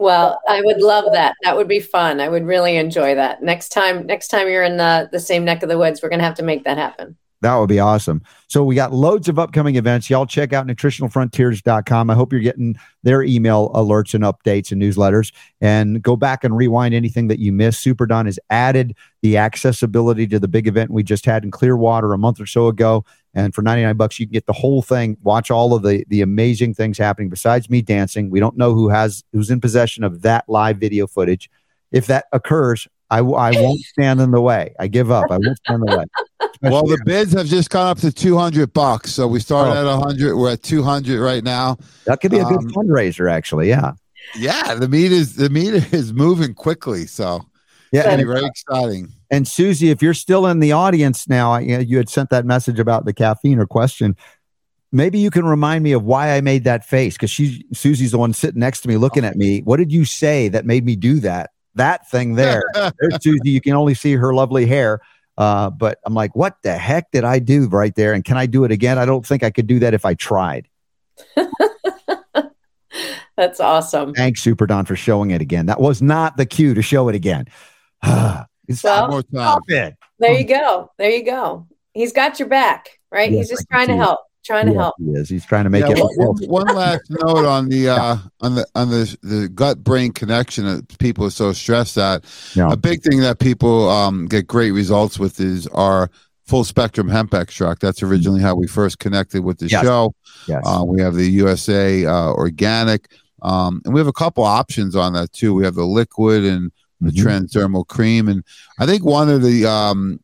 Well, 0.03 0.41
I 0.49 0.61
would 0.63 0.83
love 0.83 1.13
that. 1.13 1.37
That 1.45 1.57
would 1.57 1.69
be 1.69 1.79
fun. 1.79 2.21
I 2.21 2.29
would 2.29 2.45
really 2.45 2.77
enjoy 2.77 3.15
that. 3.15 3.41
Next 3.41 3.69
time, 3.69 4.05
next 4.05 4.29
time 4.29 4.49
you're 4.49 4.65
in 4.65 4.77
the, 4.77 5.09
the 5.13 5.21
same 5.21 5.45
neck 5.45 5.63
of 5.63 5.69
the 5.69 5.79
woods, 5.79 6.03
we're 6.03 6.09
gonna 6.09 6.25
have 6.25 6.35
to 6.39 6.43
make 6.43 6.65
that 6.65 6.77
happen. 6.77 7.17
That 7.43 7.57
would 7.57 7.69
be 7.69 7.81
awesome. 7.81 8.23
So 8.47 8.63
we 8.63 8.77
got 8.77 8.93
loads 8.93 9.29
of 9.29 9.37
upcoming 9.37 9.75
events. 9.75 10.09
Y'all 10.09 10.27
check 10.27 10.53
out 10.53 10.65
nutritionalfrontiers.com. 10.69 12.09
I 12.09 12.15
hope 12.15 12.33
you're 12.33 12.41
getting 12.41 12.77
their 13.03 13.25
email 13.25 13.71
alerts 13.71 14.15
and 14.15 14.23
updates 14.23 14.71
and 14.71 14.81
newsletters 14.81 15.33
and 15.61 16.01
go 16.01 16.15
back 16.15 16.45
and 16.45 16.57
rewind 16.57 16.95
anything 16.95 17.27
that 17.29 17.41
you 17.41 17.53
missed. 17.53 17.81
Super 17.81 18.07
Don 18.07 18.27
has 18.27 18.39
added 18.49 18.97
the 19.23 19.39
accessibility 19.39 20.29
to 20.29 20.39
the 20.39 20.47
big 20.47 20.69
event 20.69 20.93
we 20.93 21.03
just 21.03 21.27
had 21.27 21.43
in 21.43 21.51
Clearwater 21.51 22.13
a 22.13 22.19
month 22.19 22.41
or 22.41 22.47
so 22.47 22.69
ago. 22.69 23.05
And 23.35 23.53
for 23.53 23.63
99 23.63 23.97
bucks, 23.97 24.21
you 24.21 24.27
can 24.27 24.33
get 24.33 24.47
the 24.47 24.53
whole 24.53 24.81
thing, 24.81 25.17
watch 25.23 25.51
all 25.51 25.75
of 25.75 25.83
the 25.83 26.05
the 26.09 26.21
amazing 26.21 26.75
things 26.75 26.97
happening 26.97 27.29
besides 27.29 27.69
me 27.69 27.83
dancing. 27.83 28.31
We 28.31 28.39
don't 28.39 28.57
know 28.57 28.73
who 28.73 28.89
has 28.89 29.25
who's 29.33 29.51
in 29.51 29.61
possession 29.61 30.05
of 30.05 30.23
that 30.23 30.45
live 30.49 30.77
video 30.77 31.09
footage. 31.09 31.51
If 31.91 32.07
that 32.07 32.27
occurs, 32.33 32.87
I, 33.13 33.19
w- 33.19 33.37
I 33.37 33.51
won't 33.53 33.81
stand 33.95 34.21
in 34.21 34.31
the 34.31 34.41
way. 34.41 34.75
I 34.81 34.87
give 34.89 35.11
up. 35.11 35.27
I 35.31 35.39
won't 35.39 35.59
stand 35.59 35.83
in 35.83 35.87
the 35.95 35.99
way. 35.99 36.05
Well, 36.63 36.85
Especially- 36.85 36.97
the 36.97 37.03
bids 37.05 37.33
have 37.33 37.47
just 37.47 37.71
gone 37.71 37.89
up 37.89 37.99
to 37.99 38.13
200 38.13 38.73
bucks. 38.73 39.13
So 39.13 39.27
we 39.27 39.41
started 39.41 39.73
Oh. 39.81 39.95
at 39.95 39.99
100. 39.99 40.37
We're 40.37 40.53
at 40.53 40.63
200 40.63 41.21
right 41.21 41.43
now. 41.43 41.77
That 42.05 42.21
could 42.21 42.31
be 42.31 42.39
a 42.39 42.45
good 42.45 42.59
Um, 42.59 42.71
fundraiser, 42.71 43.29
actually. 43.29 43.69
Yeah. 43.69 43.93
Yeah, 44.37 44.75
the 44.77 44.89
meat 44.89 45.11
is 45.11 45.35
the 45.35 45.51
meat 45.51 45.75
is 45.93 46.13
moving 46.13 46.55
quickly. 46.55 47.07
So 47.07 47.41
Yeah. 47.91 48.09
And, 48.11 48.25
very 48.25 48.45
exciting. 48.47 49.09
and 49.31 49.49
Susie, 49.49 49.91
if 49.91 50.03
you're 50.03 50.15
still 50.15 50.47
in 50.47 50.61
the 50.61 50.71
audience 50.71 51.29
now, 51.29 51.57
you, 51.57 51.75
know, 51.79 51.81
you 51.81 51.97
had 51.97 52.09
sent 52.09 52.31
that 52.31 52.47
message 52.47 52.79
about 52.79 53.07
the 53.07 53.13
caffeine 53.13 53.59
or 53.59 53.67
question. 53.67 54.15
Maybe 54.93 55.19
you 55.19 55.31
can 55.31 55.45
remind 55.45 55.83
me 55.83 55.91
of 55.93 56.05
why 56.05 56.37
I 56.37 56.43
made 56.43 56.63
that 56.65 56.85
face 56.85 57.15
because 57.15 57.31
she's 57.31 57.61
Susie's 57.73 58.13
the 58.13 58.19
one 58.19 58.33
sitting 58.35 58.61
next 58.61 58.83
to 58.83 58.89
me 58.89 58.99
looking 58.99 59.25
at 59.25 59.37
me. 59.37 59.63
What 59.63 59.79
did 59.79 59.91
you 59.91 60.05
say 60.05 60.47
that 60.49 60.65
made 60.65 60.85
me 60.85 60.95
do 60.95 61.19
that? 61.21 61.51
That 61.75 62.09
thing 62.11 62.35
there. 62.35 62.63
There's 62.75 63.23
Susie. 63.23 63.51
You 63.51 63.61
can 63.61 63.73
only 63.75 63.95
see 63.95 64.15
her 64.15 64.35
lovely 64.35 64.67
hair. 64.67 65.01
Uh, 65.39 65.71
but 65.71 65.99
I'm 66.05 66.13
like, 66.15 66.37
what 66.37 66.57
the 66.63 66.77
heck 66.77 67.11
did 67.11 67.25
I 67.25 67.39
do 67.39 67.67
right 67.69 67.95
there? 67.95 68.13
And 68.13 68.25
can 68.25 68.37
I 68.37 68.47
do 68.47 68.65
it 68.65 68.71
again? 68.73 68.99
I 68.99 69.07
don't 69.07 69.25
think 69.27 69.43
I 69.43 69.51
could 69.51 69.67
do 69.67 69.79
that 69.81 69.95
if 69.95 70.05
I 70.05 70.15
tried. 70.15 70.69
That's 73.37 73.61
awesome. 73.61 74.13
Thanks, 74.15 74.43
Super 74.43 74.67
Don, 74.67 74.85
for 74.85 74.95
showing 74.95 75.31
it 75.31 75.41
again. 75.41 75.67
That 75.67 75.81
was 75.81 76.03
not 76.03 76.37
the 76.37 76.45
cue 76.45 76.75
to 76.75 76.83
show 76.83 77.09
it 77.09 77.15
again. 77.15 77.47
It's- 78.69 78.85
Well, 78.85 79.09
more 79.09 79.23
time. 79.23 79.31
Stop 79.33 79.63
it. 79.69 79.97
There 80.21 80.33
you 80.35 80.45
go. 80.45 80.93
There 80.97 81.11
you 81.11 81.25
go. 81.25 81.67
He's 81.95 82.13
got 82.13 82.39
your 82.39 82.47
back, 82.49 83.01
right? 83.11 83.29
Yes, 83.31 83.49
He's 83.49 83.59
just 83.59 83.69
trying 83.69 83.89
to 83.89 83.97
help. 83.97 84.21
Trying 84.45 84.67
to 84.67 84.73
Yes, 84.73 84.81
help. 84.81 84.95
he 84.99 85.11
is. 85.13 85.29
He's 85.29 85.45
trying 85.47 85.65
to 85.65 85.71
make 85.71 85.83
Yeah, 85.85 85.93
it. 85.93 85.99
one, 86.17 86.37
one- 86.49 86.67
one 86.67 86.77
last 86.77 87.03
note 87.11 87.45
on 87.47 87.69
the 87.69 87.89
uh, 87.91 88.17
on 88.41 88.57
the 88.57 88.67
on 88.75 88.91
the 88.91 89.17
the 89.23 89.49
gut 89.49 89.85
brain 89.85 90.13
connection 90.13 90.65
that 90.65 90.99
people 90.99 91.25
are 91.25 91.31
so 91.31 91.53
stressed 91.53 91.97
at. 91.97 92.25
Yeah. 92.55 92.73
A 92.73 92.77
big 92.77 93.03
thing 93.03 93.21
that 93.21 93.39
people 93.39 93.89
um, 93.89 94.27
get 94.27 94.47
great 94.49 94.73
results 94.73 95.19
with 95.19 95.39
is 95.41 95.67
our 95.69 96.11
full 96.45 96.65
spectrum 96.65 97.09
hemp 97.09 97.35
extract. 97.35 97.81
That's 97.83 98.03
originally 98.03 98.43
how 98.43 98.57
we 98.57 98.67
first 98.67 98.99
connected 98.99 99.45
with 99.45 99.59
the 99.59 99.69
Yes. 99.69 99.85
show. 99.85 100.15
Yes. 100.49 100.63
Uh, 100.67 100.83
we 100.85 101.01
have 101.01 101.15
the 101.15 101.31
USA 101.31 102.05
uh, 102.05 102.33
organic, 102.33 103.13
um, 103.43 103.81
and 103.85 103.95
we 103.95 104.01
have 104.01 104.09
a 104.09 104.13
couple 104.13 104.43
options 104.43 104.97
on 104.97 105.13
that 105.13 105.33
too. 105.33 105.55
We 105.55 105.65
have 105.65 105.77
the 105.77 105.87
liquid 105.87 106.45
and 106.45 106.73
the 107.01 107.13
Mhm. 107.13 107.25
transdermal 107.49 107.87
cream, 107.87 108.29
and 108.29 108.43
I 108.81 108.87
think 108.87 109.05
one 109.05 109.29
of 109.29 109.43
the 109.43 109.67
um, 109.67 110.19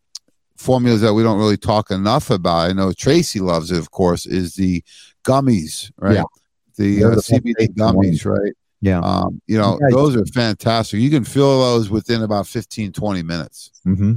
formulas 0.59 1.01
that 1.01 1.15
we 1.15 1.23
don't 1.23 1.39
really 1.39 1.57
talk 1.57 1.91
enough 1.91 2.31
about. 2.31 2.69
I 2.71 2.73
know 2.73 2.93
Tracy 2.93 3.41
loves 3.41 3.71
it, 3.71 3.79
of 3.79 3.91
course, 3.91 4.27
is 4.27 4.55
the 4.55 4.83
gummies, 5.25 5.91
right? 5.97 6.17
Yeah. 6.17 6.25
The, 6.77 7.05
uh, 7.05 7.11
the 7.11 7.17
CBD 7.17 7.69
gummies, 7.75 8.25
right? 8.25 8.53
Yeah. 8.81 9.01
Um, 9.01 9.41
you 9.47 9.59
know, 9.59 9.79
yeah. 9.81 9.89
those 9.91 10.17
are 10.17 10.27
fantastic. 10.27 11.01
You 11.01 11.11
can 11.11 11.25
feel 11.25 11.61
those 11.61 11.91
within 11.91 12.23
about 12.23 12.47
15, 12.47 12.93
20 12.93 13.23
minutes. 13.23 13.71
Mm-hmm. 13.87 14.15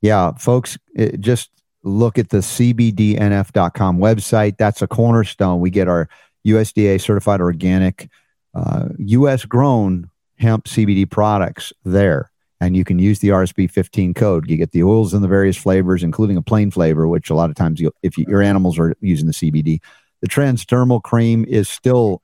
Yeah, 0.00 0.32
folks, 0.32 0.78
it, 0.94 1.20
just 1.20 1.50
look 1.82 2.18
at 2.18 2.30
the 2.30 2.38
cbdnf.com 2.38 3.98
website. 3.98 4.56
That's 4.56 4.82
a 4.82 4.86
cornerstone. 4.86 5.60
We 5.60 5.70
get 5.70 5.88
our 5.88 6.08
USDA 6.46 7.00
certified 7.00 7.40
organic, 7.40 8.08
uh, 8.54 8.88
US 8.98 9.44
grown 9.44 10.08
hemp 10.38 10.64
CBD 10.64 11.10
products 11.10 11.72
there. 11.84 12.27
And 12.60 12.76
you 12.76 12.84
can 12.84 12.98
use 12.98 13.20
the 13.20 13.28
RSB 13.28 13.70
15 13.70 14.14
code. 14.14 14.50
You 14.50 14.56
get 14.56 14.72
the 14.72 14.82
oils 14.82 15.14
in 15.14 15.22
the 15.22 15.28
various 15.28 15.56
flavors, 15.56 16.02
including 16.02 16.36
a 16.36 16.42
plain 16.42 16.70
flavor, 16.70 17.06
which 17.06 17.30
a 17.30 17.34
lot 17.34 17.50
of 17.50 17.56
times, 17.56 17.80
you, 17.80 17.92
if 18.02 18.18
you, 18.18 18.24
your 18.28 18.42
animals 18.42 18.78
are 18.78 18.94
using 19.00 19.26
the 19.26 19.32
CBD, 19.32 19.80
the 20.20 20.28
transdermal 20.28 21.02
cream 21.02 21.44
is 21.48 21.68
still 21.68 22.20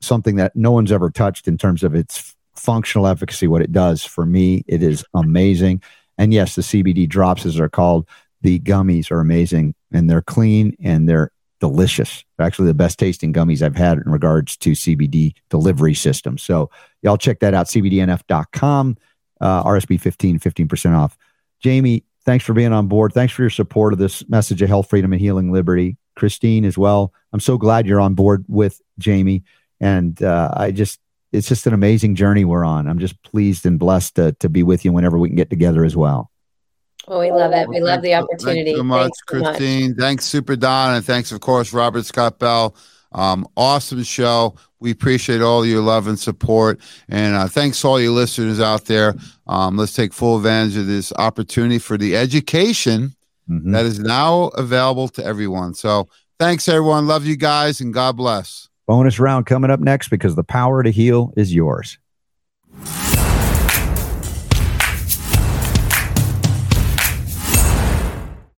something 0.00 0.36
that 0.36 0.54
no 0.54 0.70
one's 0.70 0.92
ever 0.92 1.10
touched 1.10 1.48
in 1.48 1.58
terms 1.58 1.82
of 1.82 1.94
its 1.94 2.34
functional 2.54 3.06
efficacy. 3.06 3.48
What 3.48 3.62
it 3.62 3.72
does 3.72 4.04
for 4.04 4.24
me, 4.24 4.64
it 4.68 4.82
is 4.82 5.04
amazing. 5.14 5.82
And 6.18 6.32
yes, 6.32 6.54
the 6.54 6.62
CBD 6.62 7.08
drops, 7.08 7.44
as 7.46 7.56
they're 7.56 7.68
called, 7.68 8.06
the 8.42 8.60
gummies 8.60 9.10
are 9.10 9.20
amazing 9.20 9.74
and 9.92 10.10
they're 10.10 10.22
clean 10.22 10.76
and 10.82 11.08
they're 11.08 11.30
delicious. 11.60 12.24
They're 12.36 12.46
actually 12.46 12.66
the 12.66 12.74
best 12.74 12.98
tasting 12.98 13.32
gummies 13.32 13.62
I've 13.62 13.76
had 13.76 13.98
in 13.98 14.10
regards 14.10 14.56
to 14.58 14.72
CBD 14.72 15.34
delivery 15.48 15.94
systems. 15.94 16.42
So 16.42 16.70
y'all 17.02 17.16
check 17.16 17.38
that 17.40 17.54
out, 17.54 17.66
cbdnf.com, 17.66 18.96
uh, 19.42 19.64
RSB 19.64 20.00
15, 20.00 20.38
15% 20.38 20.96
off. 20.96 21.18
Jamie, 21.60 22.04
thanks 22.24 22.44
for 22.44 22.54
being 22.54 22.72
on 22.72 22.86
board. 22.86 23.12
Thanks 23.12 23.34
for 23.34 23.42
your 23.42 23.50
support 23.50 23.92
of 23.92 23.98
this 23.98 24.26
message 24.28 24.62
of 24.62 24.68
health, 24.68 24.88
freedom, 24.88 25.12
and 25.12 25.20
healing 25.20 25.52
liberty. 25.52 25.96
Christine 26.14 26.64
as 26.64 26.78
well. 26.78 27.12
I'm 27.32 27.40
so 27.40 27.56
glad 27.56 27.86
you're 27.86 28.00
on 28.00 28.14
board 28.14 28.44
with 28.48 28.80
Jamie. 28.98 29.44
And 29.80 30.22
uh, 30.22 30.52
I 30.56 30.70
just, 30.70 31.00
it's 31.32 31.48
just 31.48 31.66
an 31.66 31.72
amazing 31.72 32.14
journey 32.14 32.44
we're 32.44 32.64
on. 32.64 32.86
I'm 32.86 32.98
just 32.98 33.20
pleased 33.22 33.64
and 33.66 33.78
blessed 33.78 34.16
to, 34.16 34.32
to 34.32 34.48
be 34.48 34.62
with 34.62 34.84
you 34.84 34.92
whenever 34.92 35.18
we 35.18 35.28
can 35.28 35.36
get 35.36 35.50
together 35.50 35.84
as 35.84 35.96
well. 35.96 36.30
Oh, 37.08 37.18
we 37.18 37.32
love 37.32 37.52
it. 37.52 37.68
We 37.68 37.80
love 37.80 38.02
the 38.02 38.14
opportunity. 38.14 38.64
Thanks 38.64 38.78
so 38.78 38.84
much, 38.84 39.02
thanks 39.02 39.18
so 39.18 39.24
Christine. 39.52 39.90
Much. 39.90 39.98
Thanks, 39.98 40.24
Super 40.26 40.54
Don. 40.54 40.94
And 40.94 41.04
thanks, 41.04 41.32
of 41.32 41.40
course, 41.40 41.72
Robert 41.72 42.04
Scott 42.04 42.38
Bell. 42.38 42.76
Um, 43.10 43.46
awesome 43.56 44.02
show. 44.04 44.54
We 44.82 44.90
appreciate 44.90 45.40
all 45.40 45.64
your 45.64 45.80
love 45.80 46.06
and 46.06 46.18
support. 46.18 46.80
And 47.08 47.34
uh, 47.34 47.48
thanks 47.48 47.80
to 47.80 47.88
all 47.88 48.00
you 48.00 48.12
listeners 48.12 48.60
out 48.60 48.86
there. 48.86 49.14
Um, 49.46 49.76
let's 49.76 49.94
take 49.94 50.12
full 50.12 50.36
advantage 50.36 50.76
of 50.76 50.86
this 50.86 51.12
opportunity 51.14 51.78
for 51.78 51.96
the 51.96 52.16
education 52.16 53.14
mm-hmm. 53.48 53.72
that 53.72 53.86
is 53.86 53.98
now 53.98 54.48
available 54.48 55.08
to 55.08 55.24
everyone. 55.24 55.74
So 55.74 56.08
thanks, 56.38 56.68
everyone. 56.68 57.06
Love 57.06 57.24
you 57.24 57.36
guys 57.36 57.80
and 57.80 57.94
God 57.94 58.16
bless. 58.16 58.68
Bonus 58.86 59.18
round 59.18 59.46
coming 59.46 59.70
up 59.70 59.80
next 59.80 60.08
because 60.08 60.34
the 60.34 60.44
power 60.44 60.82
to 60.82 60.90
heal 60.90 61.32
is 61.36 61.54
yours. 61.54 61.98